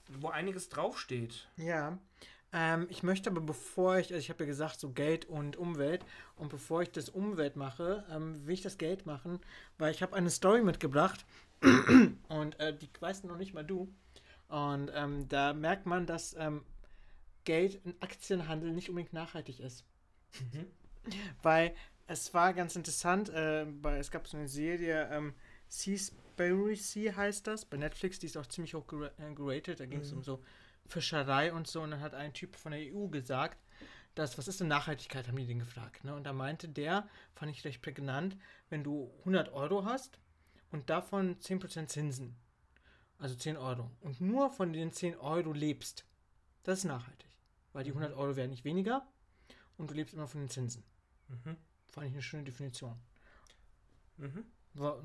wo 0.07 0.29
einiges 0.29 0.69
draufsteht. 0.69 1.47
Ja. 1.57 1.97
Ähm, 2.51 2.87
ich 2.89 3.03
möchte 3.03 3.29
aber, 3.29 3.41
bevor 3.41 3.97
ich, 3.97 4.07
also 4.11 4.17
ich 4.17 4.29
habe 4.29 4.43
ja 4.43 4.47
gesagt, 4.47 4.79
so 4.79 4.91
Geld 4.91 5.25
und 5.25 5.55
Umwelt, 5.55 6.03
und 6.35 6.49
bevor 6.49 6.81
ich 6.81 6.91
das 6.91 7.09
Umwelt 7.09 7.55
mache, 7.55 8.05
ähm, 8.11 8.45
will 8.45 8.53
ich 8.55 8.61
das 8.61 8.77
Geld 8.77 9.05
machen, 9.05 9.39
weil 9.77 9.91
ich 9.93 10.01
habe 10.01 10.15
eine 10.15 10.29
Story 10.31 10.63
mitgebracht 10.63 11.25
und 12.27 12.59
äh, 12.59 12.75
die 12.75 12.89
weißt 12.99 13.25
noch 13.25 13.37
nicht 13.37 13.53
mal 13.53 13.63
du. 13.63 13.93
Und 14.47 14.91
ähm, 14.95 15.27
da 15.27 15.53
merkt 15.53 15.85
man, 15.85 16.07
dass 16.07 16.35
ähm, 16.39 16.63
Geld 17.49 17.81
im 17.83 17.95
Aktienhandel 17.99 18.71
nicht 18.71 18.89
unbedingt 18.89 19.13
nachhaltig 19.13 19.59
ist. 19.59 19.83
Mhm. 20.39 20.67
Weil 21.41 21.73
es 22.05 22.31
war 22.35 22.53
ganz 22.53 22.75
interessant, 22.75 23.29
äh, 23.29 23.65
bei, 23.65 23.97
es 23.97 24.11
gab 24.11 24.27
so 24.27 24.37
eine 24.37 24.47
Serie, 24.47 25.09
ähm, 25.11 25.33
Seaspiracy 25.67 27.11
heißt 27.15 27.47
das, 27.47 27.65
bei 27.65 27.77
Netflix, 27.77 28.19
die 28.19 28.27
ist 28.27 28.37
auch 28.37 28.45
ziemlich 28.45 28.75
hoch 28.75 28.85
äh, 28.93 29.33
geratet, 29.33 29.79
da 29.79 29.87
ging 29.87 30.01
es 30.01 30.11
Mhm. 30.11 30.17
um 30.17 30.23
so 30.23 30.43
Fischerei 30.85 31.51
und 31.51 31.65
so 31.65 31.81
und 31.81 31.89
dann 31.89 32.01
hat 32.01 32.13
ein 32.13 32.33
Typ 32.33 32.55
von 32.55 32.71
der 32.71 32.81
EU 32.93 33.07
gesagt, 33.07 33.57
dass, 34.13 34.37
was 34.37 34.47
ist 34.47 34.59
denn 34.59 34.67
Nachhaltigkeit, 34.67 35.27
haben 35.27 35.37
die 35.37 35.47
den 35.47 35.57
gefragt, 35.59 36.03
ne? 36.03 36.13
und 36.13 36.25
da 36.25 36.33
meinte 36.33 36.69
der, 36.69 37.09
fand 37.33 37.51
ich 37.51 37.65
recht 37.65 37.81
prägnant, 37.81 38.37
wenn 38.69 38.83
du 38.83 39.11
100 39.21 39.51
Euro 39.53 39.85
hast 39.85 40.19
und 40.71 40.91
davon 40.91 41.39
10% 41.39 41.87
Zinsen, 41.87 42.35
also 43.17 43.33
10 43.33 43.57
Euro, 43.57 43.89
und 44.01 44.21
nur 44.21 44.51
von 44.51 44.71
den 44.71 44.91
10 44.93 45.17
Euro 45.17 45.51
lebst, 45.51 46.05
das 46.63 46.79
ist 46.79 46.85
nachhaltig, 46.85 47.28
weil 47.73 47.83
die 47.83 47.91
Mhm. 47.91 47.99
100 47.99 48.13
Euro 48.17 48.35
werden 48.35 48.51
nicht 48.51 48.65
weniger 48.65 49.05
und 49.77 49.89
du 49.89 49.95
lebst 49.95 50.13
immer 50.13 50.27
von 50.27 50.41
den 50.41 50.49
Zinsen. 50.49 50.83
Mhm. 51.27 51.57
Fand 51.89 52.07
ich 52.07 52.13
eine 52.13 52.21
schöne 52.21 52.43
Definition. 52.43 52.95
Mhm. 54.17 54.45
War, 54.75 55.01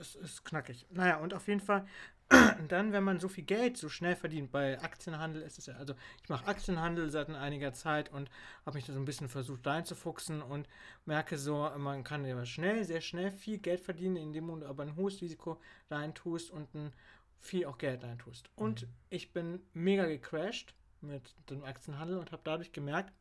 es 0.00 0.16
ist 0.16 0.44
knackig. 0.44 0.86
Naja, 0.90 1.18
und 1.18 1.34
auf 1.34 1.46
jeden 1.46 1.60
Fall, 1.60 1.86
dann, 2.68 2.92
wenn 2.92 3.04
man 3.04 3.20
so 3.20 3.28
viel 3.28 3.44
Geld 3.44 3.76
so 3.76 3.88
schnell 3.88 4.16
verdient, 4.16 4.50
bei 4.50 4.80
Aktienhandel 4.82 5.42
ist 5.42 5.58
es 5.58 5.66
ja, 5.66 5.74
also 5.74 5.94
ich 6.22 6.28
mache 6.28 6.46
Aktienhandel 6.46 7.10
seit 7.10 7.30
einiger 7.30 7.72
Zeit 7.74 8.10
und 8.10 8.28
habe 8.66 8.76
mich 8.76 8.86
da 8.86 8.92
so 8.92 8.98
ein 8.98 9.04
bisschen 9.04 9.28
versucht 9.28 9.66
reinzufuchsen 9.66 10.42
und 10.42 10.68
merke 11.04 11.38
so, 11.38 11.70
man 11.78 12.02
kann 12.02 12.24
ja 12.24 12.44
schnell, 12.44 12.84
sehr 12.84 13.00
schnell 13.00 13.30
viel 13.30 13.58
Geld 13.58 13.80
verdienen, 13.80 14.16
indem 14.16 14.48
du 14.48 14.66
aber 14.66 14.82
ein 14.82 14.96
hohes 14.96 15.20
Risiko 15.20 15.60
reintust 15.90 16.50
und 16.50 16.74
ein, 16.74 16.92
viel 17.38 17.66
auch 17.66 17.78
Geld 17.78 18.02
reintust. 18.02 18.50
Und 18.56 18.82
Mhm. 18.82 18.88
ich 19.10 19.32
bin 19.32 19.60
mega 19.74 20.06
gecrashed 20.06 20.74
mit 21.04 21.34
dem 21.50 21.64
Aktienhandel 21.64 22.18
und 22.18 22.32
habe 22.32 22.42
dadurch 22.44 22.72
gemerkt, 22.72 23.12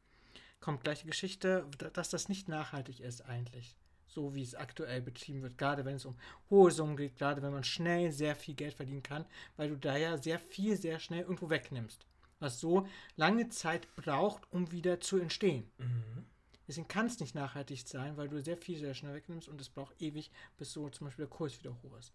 kommt 0.59 0.83
gleich 0.83 1.01
die 1.01 1.07
Geschichte, 1.07 1.67
da- 1.77 1.89
dass 1.89 2.09
das 2.09 2.29
nicht 2.29 2.47
nachhaltig 2.47 2.99
ist 3.01 3.21
eigentlich. 3.21 3.75
So 4.07 4.35
wie 4.35 4.43
es 4.43 4.55
aktuell 4.55 5.01
betrieben 5.01 5.41
wird, 5.41 5.57
gerade 5.57 5.85
wenn 5.85 5.95
es 5.95 6.05
um 6.05 6.15
hohe 6.49 6.71
Summen 6.71 6.95
geht, 6.97 7.17
gerade 7.17 7.41
wenn 7.41 7.51
man 7.51 7.63
schnell 7.63 8.11
sehr 8.11 8.35
viel 8.35 8.53
Geld 8.53 8.75
verdienen 8.75 9.03
kann, 9.03 9.25
weil 9.57 9.69
du 9.69 9.77
da 9.77 9.97
ja 9.97 10.17
sehr 10.17 10.39
viel, 10.39 10.77
sehr 10.77 10.99
schnell 10.99 11.21
irgendwo 11.21 11.49
wegnimmst. 11.49 12.05
Was 12.39 12.59
so 12.59 12.87
lange 13.15 13.49
Zeit 13.49 13.93
braucht, 13.95 14.51
um 14.51 14.71
wieder 14.71 14.99
zu 14.99 15.17
entstehen. 15.17 15.71
Mhm. 15.77 16.25
Deswegen 16.67 16.87
kann 16.87 17.07
es 17.07 17.19
nicht 17.19 17.35
nachhaltig 17.35 17.87
sein, 17.87 18.15
weil 18.15 18.29
du 18.29 18.41
sehr 18.41 18.57
viel 18.57 18.77
sehr 18.77 18.93
schnell 18.93 19.13
wegnimmst 19.13 19.49
und 19.49 19.59
es 19.59 19.69
braucht 19.69 20.01
ewig, 20.01 20.31
bis 20.57 20.71
so 20.71 20.89
zum 20.89 21.07
Beispiel 21.07 21.25
der 21.25 21.35
Kurs 21.35 21.59
wieder 21.59 21.75
hoch 21.83 21.97
ist. 21.97 22.13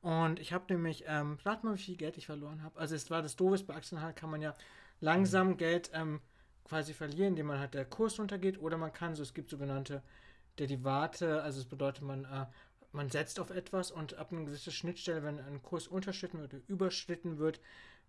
Und 0.00 0.38
ich 0.38 0.52
habe 0.52 0.72
nämlich, 0.72 1.04
ähm, 1.06 1.38
rat 1.44 1.64
mal, 1.64 1.74
wie 1.74 1.82
viel 1.82 1.96
Geld 1.96 2.16
ich 2.16 2.26
verloren 2.26 2.62
habe. 2.62 2.78
Also 2.78 2.94
es 2.94 3.10
war 3.10 3.22
das 3.22 3.36
Doofes, 3.36 3.64
bei 3.64 3.74
Aktienhandel 3.74 4.14
kann 4.14 4.30
man 4.30 4.40
ja 4.40 4.56
langsam 5.00 5.56
Geld 5.56 5.90
ähm, 5.94 6.20
quasi 6.64 6.92
verlieren, 6.94 7.30
indem 7.30 7.46
man 7.46 7.58
halt 7.58 7.74
der 7.74 7.84
Kurs 7.84 8.18
runtergeht 8.18 8.58
oder 8.58 8.76
man 8.76 8.92
kann 8.92 9.14
so, 9.14 9.22
es 9.22 9.34
gibt 9.34 9.50
sogenannte 9.50 10.02
Derivate, 10.58 11.42
also 11.42 11.60
es 11.60 11.66
bedeutet 11.66 12.02
man, 12.02 12.24
äh, 12.24 12.46
man 12.92 13.10
setzt 13.10 13.38
auf 13.40 13.50
etwas 13.50 13.90
und 13.90 14.14
ab 14.14 14.32
einer 14.32 14.44
gewissen 14.44 14.72
Schnittstelle, 14.72 15.22
wenn 15.22 15.38
ein 15.40 15.62
Kurs 15.62 15.86
unterschritten 15.88 16.40
wird 16.40 16.54
oder 16.54 16.62
überschritten 16.68 17.38
wird, 17.38 17.60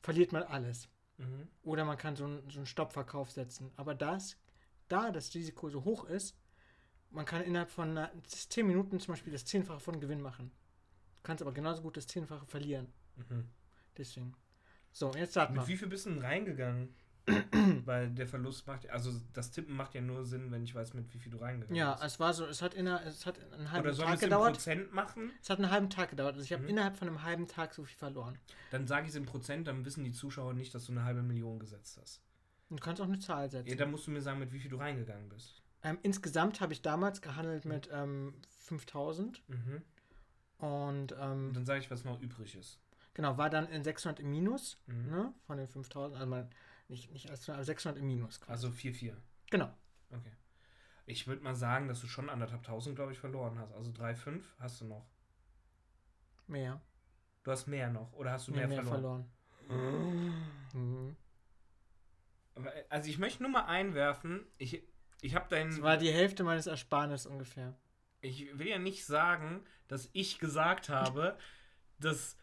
verliert 0.02 0.32
man 0.32 0.44
alles. 0.44 0.90
Mhm. 1.18 1.48
Oder 1.64 1.86
man 1.86 1.98
kann 1.98 2.16
so 2.16 2.26
einen, 2.26 2.50
so 2.50 2.60
einen 2.60 2.66
Stoppverkauf 2.66 3.32
setzen. 3.32 3.72
Aber 3.76 3.94
das, 3.94 4.38
da 4.88 5.12
das 5.12 5.34
Risiko 5.36 5.70
so 5.70 5.84
hoch 5.84 6.06
ist, 6.06 6.36
man 7.12 7.26
kann 7.26 7.44
innerhalb 7.44 7.72
von 7.72 7.90
einer- 7.98 8.12
10 8.26 8.68
Minuten 8.68 9.00
zum 9.00 9.14
Beispiel 9.14 9.34
das 9.34 9.46
Zehnfache 9.46 9.80
von 9.80 10.00
Gewinn 10.00 10.22
machen. 10.22 10.52
Du 11.18 11.24
kannst 11.24 11.42
aber 11.42 11.52
genauso 11.52 11.82
gut 11.82 11.98
das 11.98 12.08
Zehnfache 12.08 12.46
verlieren. 12.46 12.88
Mhm. 13.18 13.50
Deswegen. 13.98 14.34
So, 14.92 15.12
jetzt 15.14 15.34
sag 15.34 15.50
mal. 15.52 15.62
Mit 15.62 15.68
wie 15.70 15.78
viel 15.78 15.88
bist 15.88 16.06
du 16.06 16.10
denn 16.12 16.20
reingegangen? 16.22 16.90
Weil 17.86 18.10
der 18.10 18.26
Verlust 18.28 18.66
macht, 18.66 18.90
also 18.90 19.12
das 19.34 19.52
Tippen 19.52 19.76
macht 19.76 19.94
ja 19.94 20.02
nur 20.02 20.26
Sinn, 20.26 20.50
wenn 20.52 20.64
ich 20.64 20.74
weiß, 20.74 20.96
mit 20.96 21.14
wie 21.14 21.20
viel 21.20 21.32
du 21.32 21.38
reingegangen 21.38 21.76
Ja, 21.76 21.94
bist. 21.94 22.04
es 22.06 22.20
war 22.20 22.34
so, 22.34 22.46
es 22.46 22.62
hat, 22.64 22.74
inner, 22.74 23.06
es 23.06 23.26
hat 23.28 23.38
einen 23.54 23.72
halben 23.72 23.88
Oder 23.88 23.98
wir 23.98 24.04
Tag 24.06 24.14
es 24.16 24.20
gedauert. 24.22 24.54
Prozent 24.54 24.94
machen? 24.94 25.32
Es 25.42 25.50
hat 25.52 25.60
einen 25.60 25.70
halben 25.70 25.90
Tag 25.92 26.10
gedauert. 26.10 26.34
Also 26.34 26.44
ich 26.44 26.52
habe 26.54 26.64
Mhm. 26.64 26.70
innerhalb 26.70 26.98
von 26.98 27.08
einem 27.08 27.22
halben 27.22 27.48
Tag 27.48 27.74
so 27.76 27.84
viel 27.84 27.96
verloren. 27.98 28.40
Dann 28.72 28.88
sage 28.88 29.04
ich 29.04 29.10
es 29.10 29.16
in 29.16 29.26
Prozent, 29.28 29.68
dann 29.68 29.86
wissen 29.86 30.04
die 30.04 30.12
Zuschauer 30.12 30.54
nicht, 30.54 30.74
dass 30.74 30.86
du 30.88 30.92
eine 30.92 31.04
halbe 31.04 31.22
Million 31.22 31.60
gesetzt 31.60 32.00
hast. 32.02 32.22
Du 32.70 32.78
kannst 32.78 33.00
auch 33.02 33.06
eine 33.06 33.20
Zahl 33.20 33.50
setzen. 33.50 33.70
Ja, 33.70 33.76
dann 33.76 33.92
musst 33.92 34.08
du 34.08 34.12
mir 34.12 34.22
sagen, 34.22 34.40
mit 34.40 34.52
wie 34.52 34.60
viel 34.60 34.72
du 34.72 34.78
reingegangen 34.78 35.30
bist. 35.30 35.62
ähm, 35.84 36.00
insgesamt 36.02 36.62
habe 36.62 36.74
ich 36.74 36.82
damals 36.82 37.22
gehandelt 37.22 37.64
mit 37.66 37.90
ähm, 37.92 38.34
5000 38.62 39.44
Mhm. 39.48 39.82
und 40.58 41.12
ähm, 41.20 41.48
Und 41.50 41.54
dann 41.56 41.66
sage 41.66 41.80
ich, 41.80 41.92
was 41.92 42.04
noch 42.06 42.20
übrig 42.22 42.56
ist. 42.56 42.80
Genau, 43.20 43.38
war 43.38 43.50
dann 43.50 43.68
in 43.68 43.84
600 43.84 44.22
im 44.22 44.30
Minus 44.32 44.82
Mhm. 44.88 45.10
ne, 45.10 45.34
von 45.46 45.58
den 45.58 45.68
5000. 45.68 46.16
Also 46.16 46.30
man, 46.30 46.50
nicht, 46.88 47.12
nicht 47.12 47.30
als, 47.30 47.50
aber 47.50 47.64
600 47.66 48.00
im 48.00 48.08
Minus. 48.08 48.40
quasi. 48.40 48.52
Also 48.52 48.70
4,4. 48.70 49.14
genau. 49.52 49.70
Okay. 50.12 50.32
Ich 51.06 51.28
würde 51.28 51.44
mal 51.44 51.54
sagen, 51.56 51.88
dass 51.90 52.00
du 52.02 52.08
schon 52.08 52.30
anderthalb 52.30 52.64
tausend, 52.64 52.96
glaube 52.96 53.12
ich, 53.12 53.20
verloren 53.20 53.58
hast. 53.60 53.74
Also 53.74 53.92
3,5 53.92 54.42
hast 54.60 54.80
du 54.82 54.86
noch. 54.86 55.06
Mehr. 56.48 56.82
Du 57.44 57.52
hast 57.52 57.68
mehr 57.68 57.90
noch. 57.90 58.14
Oder 58.14 58.32
hast 58.32 58.48
du 58.48 58.52
Mehr, 58.52 58.68
mehr, 58.68 58.82
mehr 58.82 58.86
verloren? 58.92 59.30
verloren. 59.68 60.46
Mhm. 60.74 61.16
Äh, 62.56 62.84
Also 62.90 63.10
ich 63.10 63.18
möchte 63.18 63.44
nur 63.44 63.52
mal 63.52 63.66
einwerfen, 63.66 64.46
ich, 64.58 64.84
ich 65.22 65.36
habe 65.36 65.50
deinen... 65.50 65.72
Das 65.72 65.82
war 65.82 65.98
die 65.98 66.12
Hälfte 66.12 66.44
meines 66.44 66.68
Ersparnis 66.68 67.26
ungefähr. 67.26 67.76
ich 68.22 68.58
will 68.58 68.68
ja 68.68 68.80
nicht 68.80 69.06
sagen, 69.06 69.64
dass 69.88 70.10
ich 70.14 70.38
gesagt 70.40 70.90
habe, 70.90 71.38
dass 72.00 72.38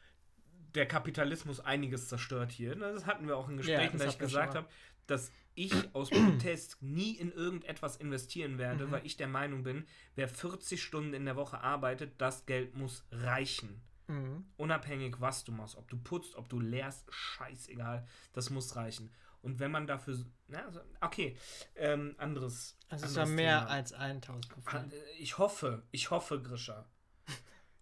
der 0.74 0.86
Kapitalismus 0.86 1.60
einiges 1.60 2.08
zerstört 2.08 2.52
hier. 2.52 2.74
Das 2.76 3.06
hatten 3.06 3.26
wir 3.26 3.36
auch 3.36 3.48
in 3.48 3.54
Ja, 3.54 3.62
Gesprächen, 3.62 3.98
das 3.98 4.06
dass 4.06 4.14
ich 4.14 4.18
gesagt 4.20 4.54
habe, 4.54 4.68
dass 5.06 5.30
ich 5.54 5.72
aus 5.94 6.10
Protest 6.10 6.82
nie 6.82 7.12
in 7.12 7.32
irgendetwas 7.32 7.96
investieren 7.96 8.58
werde, 8.58 8.86
Mhm. 8.86 8.90
weil 8.90 9.06
ich 9.06 9.16
der 9.16 9.28
Meinung 9.28 9.62
bin, 9.62 9.86
wer 10.16 10.28
40 10.28 10.82
Stunden 10.82 11.14
in 11.14 11.24
der 11.24 11.36
Woche 11.36 11.60
arbeitet, 11.60 12.14
das 12.18 12.44
Geld 12.46 12.74
muss 12.76 13.04
reichen. 13.10 13.80
Mhm. 14.08 14.44
Unabhängig, 14.56 15.16
was 15.20 15.44
du 15.44 15.52
machst. 15.52 15.76
Ob 15.76 15.88
du 15.88 15.96
putzt, 15.96 16.34
ob 16.36 16.48
du 16.48 16.60
lehrst, 16.60 17.06
scheißegal. 17.12 18.06
Das 18.32 18.50
muss 18.50 18.76
reichen. 18.76 19.10
Und 19.42 19.58
wenn 19.60 19.70
man 19.70 19.86
dafür. 19.86 20.18
Na, 20.48 20.64
also, 20.64 20.80
okay, 21.00 21.36
ähm, 21.76 22.14
anderes. 22.18 22.76
Also 22.88 23.06
es 23.06 23.14
war 23.16 23.22
anderes 23.22 23.36
mehr 23.36 23.58
Thema. 23.60 23.70
als 23.70 23.92
1000 23.92 24.48
Ah, 24.50 24.54
Prozent. 24.54 24.92
äh, 24.92 24.96
Ich 25.18 25.38
hoffe, 25.38 25.82
ich 25.92 26.10
hoffe, 26.10 26.42
Grisha. 26.42 26.84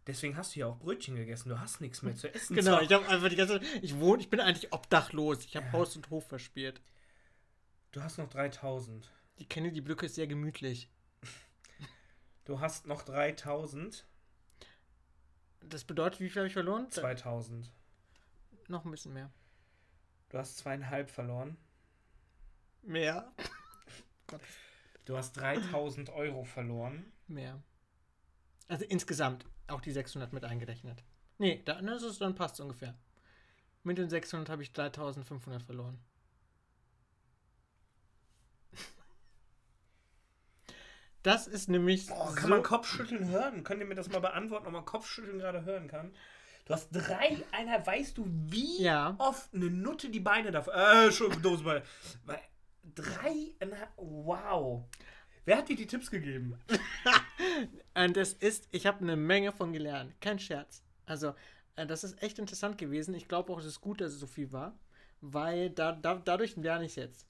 Deswegen 0.06 0.37
hast 0.37 0.54
du 0.54 0.61
ja 0.61 0.66
auch 0.66 0.78
Brötchen 0.78 1.16
gegessen. 1.16 1.49
Du 1.49 1.58
hast 1.58 1.80
nichts 1.80 2.02
mehr 2.02 2.14
zu 2.14 2.32
essen. 2.32 2.54
Genau, 2.54 2.80
ich 2.80 2.92
habe 2.92 3.08
einfach 3.08 3.28
die 3.28 3.37
ganze 3.37 3.61
ich 3.80 3.99
wohne, 3.99 4.20
ich 4.20 4.28
bin 4.28 4.40
eigentlich 4.40 4.73
obdachlos. 4.73 5.44
Ich 5.44 5.56
habe 5.56 5.66
Ja. 5.66 5.73
Haus 5.73 5.96
und 5.96 6.11
Hof 6.11 6.26
verspielt. 6.28 6.82
Du 7.92 8.02
hast 8.02 8.18
noch 8.18 8.28
3000. 8.28 9.11
Die 9.38 9.49
Kennedy-Brücke 9.49 10.06
ist 10.06 10.16
sehr 10.16 10.26
gemütlich. 10.26 10.90
Du 12.44 12.61
hast 12.61 12.87
noch 12.87 13.02
3000. 13.02 14.06
Das 15.61 15.84
bedeutet, 15.84 16.20
wie 16.20 16.28
viel 16.28 16.40
habe 16.40 16.49
ich 16.49 16.52
verloren? 16.52 16.90
2000. 16.90 17.73
Noch 18.68 18.84
ein 18.84 18.90
bisschen 18.90 19.14
mehr. 19.14 19.32
Du 20.28 20.38
hast 20.38 20.58
zweieinhalb 20.58 21.11
verloren. 21.11 21.56
Mehr? 22.82 23.32
Du 25.06 25.16
hast 25.16 25.32
3000 25.34 26.11
Euro 26.11 26.44
verloren. 26.44 27.11
Mehr. 27.26 27.62
Also 28.68 28.84
insgesamt 28.84 29.46
auch 29.68 29.80
die 29.80 29.92
600 29.92 30.33
mit 30.33 30.44
eingerechnet. 30.44 31.02
Nee, 31.38 31.62
da, 31.64 31.80
das 31.80 32.02
ist, 32.02 32.21
dann 32.21 32.35
passt 32.35 32.61
ungefähr. 32.61 32.94
Mit 33.83 33.99
den 33.99 34.09
600 34.09 34.49
habe 34.49 34.62
ich 34.62 34.73
3500 34.73 35.62
verloren. 35.62 35.99
Das 41.23 41.47
ist 41.47 41.68
nämlich. 41.68 42.11
Oh, 42.11 42.26
kann 42.35 42.42
so- 42.44 42.49
man 42.49 42.62
Kopfschütteln 42.62 43.28
hören? 43.28 43.64
Könnt 43.64 43.80
ihr 43.80 43.87
mir 43.87 43.94
das 43.94 44.11
mal 44.11 44.21
beantworten, 44.21 44.66
ob 44.66 44.73
man 44.73 44.85
Kopfschütteln 44.85 45.38
gerade 45.38 45.64
hören 45.64 45.88
kann? 45.88 46.14
Du 46.66 46.73
hast 46.75 46.88
dreieinhalb, 46.92 47.87
weißt 47.87 48.16
du, 48.16 48.25
wie 48.28 48.83
Ja. 48.83 49.14
oft 49.18 49.52
eine 49.54 49.66
Nutte 49.71 50.09
die 50.11 50.21
Beine 50.21 50.50
darf? 50.50 50.66
Äh, 50.68 51.11
schon 51.12 51.40
Dosenbeine. 51.42 51.83
Weil 52.25 52.40
Dreieinhalb, 52.94 53.90
wow. 53.97 54.85
Wer 55.44 55.58
hat 55.58 55.68
dir 55.68 55.76
die 55.76 55.86
Tipps 55.86 56.10
gegeben? 56.10 56.58
Und 57.94 58.16
das 58.16 58.32
ist, 58.32 58.68
ich 58.70 58.86
habe 58.86 59.00
eine 59.00 59.16
Menge 59.16 59.52
von 59.52 59.72
gelernt. 59.72 60.14
Kein 60.20 60.38
Scherz. 60.38 60.82
Also, 61.06 61.34
äh, 61.76 61.86
das 61.86 62.04
ist 62.04 62.22
echt 62.22 62.38
interessant 62.38 62.78
gewesen. 62.78 63.14
Ich 63.14 63.28
glaube 63.28 63.52
auch, 63.52 63.58
es 63.58 63.66
ist 63.66 63.80
gut, 63.80 64.00
dass 64.00 64.12
es 64.12 64.20
so 64.20 64.26
viel 64.26 64.52
war, 64.52 64.78
weil 65.20 65.70
da, 65.70 65.92
da, 65.92 66.14
dadurch 66.16 66.56
lerne 66.56 66.86
ich 66.86 66.92
es 66.92 66.96
jetzt. 66.96 67.26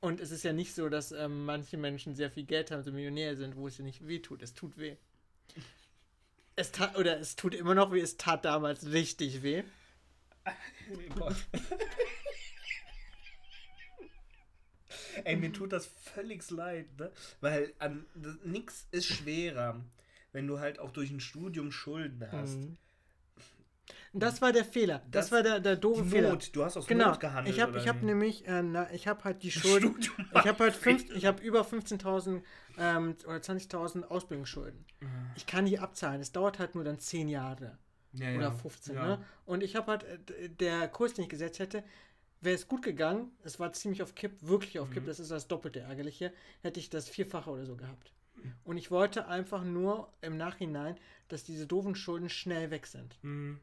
Und 0.00 0.20
es 0.20 0.30
ist 0.30 0.44
ja 0.44 0.54
nicht 0.54 0.74
so, 0.74 0.88
dass 0.88 1.12
ähm, 1.12 1.44
manche 1.44 1.76
Menschen 1.76 2.14
sehr 2.14 2.30
viel 2.30 2.44
Geld 2.44 2.70
haben, 2.70 2.82
so 2.82 2.90
Millionär 2.90 3.36
sind, 3.36 3.56
wo 3.56 3.68
es 3.68 3.76
ja 3.76 3.84
nicht 3.84 4.06
weh 4.06 4.20
tut. 4.20 4.42
Es 4.42 4.54
tut 4.54 4.78
weh. 4.78 4.96
Es 6.56 6.72
tat, 6.72 6.96
oder 6.96 7.18
es 7.20 7.36
tut 7.36 7.54
immer 7.54 7.74
noch 7.74 7.92
weh, 7.92 8.00
es 8.00 8.16
tat 8.16 8.46
damals 8.46 8.86
richtig 8.86 9.42
weh. 9.42 9.62
Ey, 15.24 15.36
mir 15.36 15.52
tut 15.52 15.72
das 15.72 15.86
völlig 15.86 16.48
leid, 16.50 16.86
ne? 16.98 17.10
Weil 17.40 17.72
an, 17.78 18.06
das, 18.14 18.36
nix 18.44 18.86
ist 18.90 19.06
schwerer, 19.06 19.80
wenn 20.32 20.46
du 20.46 20.58
halt 20.60 20.78
auch 20.78 20.90
durch 20.90 21.10
ein 21.10 21.20
Studium 21.20 21.72
Schulden 21.72 22.26
hast. 22.30 22.56
Mhm. 22.58 22.76
Das 24.12 24.42
war 24.42 24.52
der 24.52 24.64
Fehler. 24.64 24.98
Das, 25.10 25.26
Das- 25.26 25.32
war 25.32 25.42
der, 25.42 25.60
der 25.60 25.76
doofe 25.76 26.02
Die 26.02 26.10
Fehler. 26.10 26.30
Not, 26.30 26.50
du 26.54 26.64
hast 26.64 26.76
aus 26.76 26.86
Genau. 26.86 27.08
Not 27.08 27.20
gehandelt. 27.20 27.54
Ich 27.54 27.62
habe 27.62 27.78
ich 27.78 27.86
hab 27.86 28.02
nämlich, 28.02 28.46
äh, 28.46 28.62
na, 28.62 28.90
ich 28.92 29.06
habe 29.06 29.22
halt 29.24 29.42
die 29.42 29.52
Schulden. 29.52 29.94
Ich 30.34 30.46
habe 30.46 30.58
halt 30.64 30.74
fünf, 30.74 31.08
ich 31.14 31.26
habe 31.26 31.42
über 31.42 31.62
15.000 31.62 32.42
ähm, 32.78 33.16
oder 33.26 33.36
20.000 33.38 34.02
Ausbildungsschulden. 34.04 34.84
Ich 35.36 35.46
kann 35.46 35.64
die 35.66 35.78
abzahlen. 35.78 36.20
Es 36.20 36.32
dauert 36.32 36.58
halt 36.58 36.74
nur 36.74 36.82
dann 36.84 36.98
10 36.98 37.28
Jahre 37.28 37.78
ja, 38.12 38.30
oder 38.34 38.42
ja. 38.42 38.50
15. 38.50 38.94
Ja. 38.96 39.06
Ne? 39.06 39.24
Und 39.46 39.62
ich 39.62 39.76
habe 39.76 39.92
halt, 39.92 40.04
äh, 40.30 40.48
der 40.48 40.88
Kurs, 40.88 41.14
den 41.14 41.22
ich 41.24 41.28
gesetzt 41.30 41.60
hätte, 41.60 41.84
wäre 42.40 42.54
es 42.54 42.68
gut 42.68 42.82
gegangen. 42.82 43.30
Es 43.44 43.60
war 43.60 43.72
ziemlich 43.72 44.02
auf 44.02 44.14
Kipp, 44.14 44.32
wirklich 44.40 44.78
auf 44.78 44.90
Kipp. 44.90 45.02
Mhm. 45.02 45.06
Das 45.06 45.20
ist 45.20 45.30
das 45.30 45.48
doppelte 45.48 45.80
Ärgerliche. 45.80 46.32
Hätte 46.62 46.80
ich 46.80 46.90
das 46.90 47.08
Vierfache 47.08 47.50
oder 47.50 47.66
so 47.66 47.76
gehabt. 47.76 48.12
Und 48.64 48.78
ich 48.78 48.90
wollte 48.90 49.26
einfach 49.28 49.64
nur 49.64 50.12
im 50.22 50.36
Nachhinein, 50.36 50.96
dass 51.28 51.44
diese 51.44 51.66
doofen 51.66 51.94
Schulden 51.94 52.28
schnell 52.28 52.70
weg 52.70 52.86
sind. 52.86 53.18
Mhm. 53.22 53.60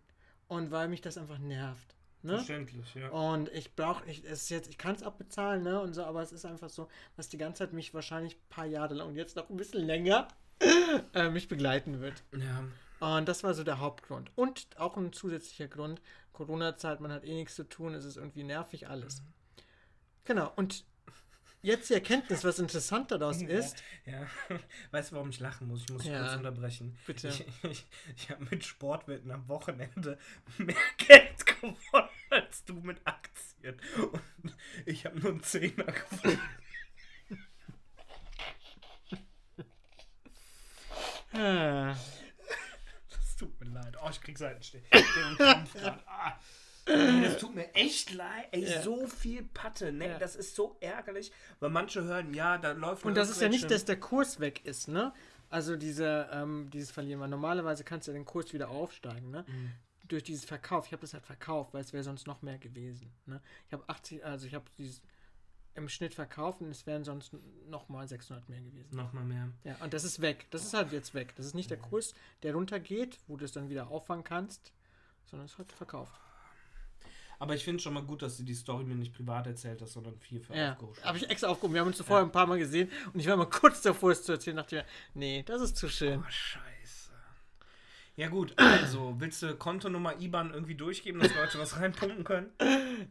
Und 0.48 0.72
weil 0.72 0.88
mich 0.88 1.02
das 1.02 1.18
einfach 1.18 1.40
nervt. 1.40 1.96
Ne? 2.24 2.36
Verständlich, 2.36 2.96
ja. 2.96 3.10
Und 3.10 3.50
ich 3.50 3.76
brauche, 3.76 4.06
ich, 4.10 4.24
es 4.26 4.44
ist 4.44 4.50
jetzt, 4.50 4.70
ich 4.70 4.78
kann 4.78 4.96
es 4.96 5.04
abbezahlen, 5.04 5.64
ne, 5.64 5.80
und 5.80 5.94
so, 5.94 6.04
aber 6.04 6.24
es 6.24 6.32
ist 6.32 6.46
einfach 6.46 6.70
so, 6.70 6.90
was 7.16 7.30
die 7.30 7.38
ganze 7.38 7.60
Zeit 7.60 7.74
mich 7.74 7.94
wahrscheinlich 7.94 8.36
ein 8.36 8.50
paar 8.50 8.66
Jahre 8.66 8.96
lang 8.96 9.10
und 9.10 9.16
jetzt 9.16 9.36
noch 9.36 9.50
ein 9.50 9.58
bisschen 9.58 9.86
länger 9.86 10.28
äh, 11.14 11.30
mich 11.30 11.48
begleiten 11.48 12.02
wird. 12.02 12.24
ja. 12.34 12.64
Und 13.00 13.28
das 13.28 13.44
war 13.44 13.54
so 13.54 13.64
der 13.64 13.80
Hauptgrund. 13.80 14.32
Und 14.36 14.68
auch 14.78 14.98
ein 14.98 15.14
zusätzlicher 15.14 15.68
Grund, 15.68 16.02
Corona-Zeit, 16.34 17.00
man 17.00 17.12
hat 17.12 17.24
eh 17.26 17.34
nichts 17.34 17.56
zu 17.56 17.64
tun, 17.68 17.94
es 17.94 18.06
ist 18.06 18.18
irgendwie 18.18 18.44
nervig 18.44 18.88
alles. 18.88 19.22
Genau, 20.26 20.52
und 20.56 20.84
jetzt 21.62 21.90
die 21.90 21.94
Erkenntnis, 21.96 22.44
was 22.44 22.60
interessant 22.60 23.12
daraus 23.12 23.42
ist, 23.42 23.84
Ja, 24.06 24.28
weißt 24.92 25.12
du, 25.12 25.16
warum 25.16 25.30
ich 25.30 25.40
lachen 25.40 25.68
muss? 25.68 25.82
Ich 25.84 25.90
muss 25.92 26.06
Ja. 26.06 26.20
kurz 26.22 26.36
unterbrechen. 26.38 26.98
Bitte. 27.06 27.28
Ich, 27.30 27.46
ich, 27.64 27.86
ich 28.16 28.30
habe 28.30 28.46
mit 28.50 28.66
Sportwetten 28.66 29.32
am 29.32 29.48
Wochenende 29.48 30.18
mehr 30.58 30.76
Geld 30.98 31.46
gewonnen 31.46 31.78
als 32.30 32.64
du 32.66 32.74
mit 32.76 33.00
Aktien. 33.06 33.80
Und 34.44 34.56
ich 34.86 35.06
habe 35.06 35.20
nur 35.20 35.32
einen 35.32 35.44
Zehner 35.44 35.86
gewonnen. 35.86 36.40
Das 41.32 42.27
tut 43.38 43.60
mir 43.60 43.68
leid. 43.70 43.96
Oh, 44.04 44.10
ich 44.10 44.22
krieg 44.22 44.38
Seitenstich. 44.38 44.84
Ah. 45.40 46.38
Ey, 46.86 47.22
Das 47.24 47.38
tut 47.38 47.54
mir 47.54 47.74
echt 47.76 48.14
leid. 48.14 48.48
Ey, 48.52 48.64
Ja. 48.64 48.82
so 48.82 49.08
viel 49.08 49.44
Patte. 49.44 49.92
Ne? 49.92 50.08
Ja. 50.08 50.20
Das 50.20 50.36
ist 50.38 50.56
so 50.56 50.78
ärgerlich, 50.80 51.32
weil 51.60 51.70
manche 51.70 52.04
hören, 52.04 52.34
ja, 52.34 52.58
da 52.58 52.72
läuft 52.72 53.04
und 53.06 53.16
das 53.16 53.30
ist 53.30 53.42
ja 53.42 53.50
nicht, 53.50 53.70
dass 53.70 53.84
der 53.84 54.00
Kurs 54.00 54.40
weg 54.40 54.66
ist, 54.66 54.88
ne? 54.88 55.14
Also 55.50 55.76
diese, 55.76 56.30
ähm, 56.32 56.70
dieses 56.72 56.92
Verlieren, 56.92 57.20
weil 57.22 57.28
normalerweise 57.30 57.84
kannst 57.84 58.08
du 58.08 58.12
ja 58.12 58.18
den 58.18 58.26
Kurs 58.26 58.54
wieder 58.54 58.70
aufsteigen, 58.70 59.32
ne? 59.32 59.44
Mhm. 59.48 59.72
durch 60.08 60.24
dieses 60.24 60.46
Verkauf, 60.46 60.86
ich 60.86 60.94
habe 60.94 61.02
das 61.02 61.14
halt 61.14 61.26
verkauft, 61.26 61.74
weil 61.74 61.82
es 61.82 61.92
wäre 61.92 62.04
sonst 62.04 62.26
noch 62.28 62.42
mehr 62.42 62.58
gewesen. 62.58 63.12
Ne? 63.26 63.42
Ich 63.68 63.74
habe 63.74 63.84
80, 63.88 64.24
also 64.24 64.48
ich 64.48 64.54
habe 64.54 64.64
dieses 64.78 65.02
im 65.78 65.90
Schnitt 65.90 66.14
verkauft 66.14 66.62
und 66.62 66.70
es 66.70 66.86
wären 66.86 67.04
sonst 67.04 67.32
noch 67.70 67.88
mal 67.90 68.08
600 68.08 68.50
mehr 68.50 68.62
gewesen. 68.62 68.96
Nochmal 68.96 69.24
mehr. 69.24 69.50
Ja, 69.64 69.76
und 69.84 69.94
das 69.94 70.04
ist 70.04 70.22
weg. 70.22 70.48
Das 70.50 70.66
ist 70.66 70.74
halt 70.74 70.92
jetzt 70.92 71.14
weg. 71.14 71.34
Das 71.36 71.46
ist 71.46 71.54
nicht 71.54 71.70
der 71.70 71.78
Kurs, 71.78 72.14
der 72.44 72.54
runtergeht, 72.54 73.20
wo 73.28 73.38
du 73.38 73.46
es 73.46 73.52
dann 73.52 73.70
wieder 73.70 73.90
auffangen 73.90 74.24
kannst, 74.24 74.74
sondern 75.26 75.46
es 75.46 75.54
ist 75.54 75.58
halt 75.60 75.72
verkauft. 75.72 76.14
Aber 77.40 77.54
ich 77.54 77.64
finde 77.64 77.82
schon 77.82 77.94
mal 77.94 78.04
gut, 78.04 78.24
dass 78.24 78.38
du 78.38 78.44
die 78.44 78.56
Story 78.56 78.84
mir 78.84 78.96
nicht 78.96 79.14
privat 79.14 79.46
erzählt 79.46 79.82
hast, 79.82 79.94
sondern 79.94 80.18
viel 80.18 80.40
für 80.40 80.56
Ja, 80.56 80.72
aufgehoben 80.72 81.04
habe 81.04 81.18
ich 81.20 81.30
extra 81.30 81.48
aufgehoben. 81.48 81.76
Wir 81.76 81.82
haben 81.82 81.88
uns 81.88 81.98
zuvor 81.98 82.20
ein 82.20 82.32
paar 82.32 82.48
Mal 82.48 82.58
gesehen 82.58 82.90
und 83.14 83.20
ich 83.20 83.28
war 83.28 83.38
mal 83.38 83.46
kurz 83.46 83.82
davor, 83.84 84.12
es 84.12 84.24
zu 84.24 84.32
erzählen. 84.32 84.58
Dachte 84.58 84.78
mir, 84.78 84.86
nee, 85.14 85.44
das 85.44 85.62
ist 85.62 85.78
zu 85.78 85.88
schön. 85.88 86.20
Oh, 86.20 86.30
scheiße. 86.30 87.07
Ja 88.18 88.30
gut, 88.30 88.54
also 88.58 89.16
willst 89.20 89.44
du 89.44 89.56
Kontonummer 89.56 90.20
IBAN 90.20 90.52
irgendwie 90.52 90.74
durchgeben, 90.74 91.22
dass 91.22 91.36
Leute 91.36 91.60
was 91.60 91.80
reinpumpen 91.80 92.24
können? 92.24 92.50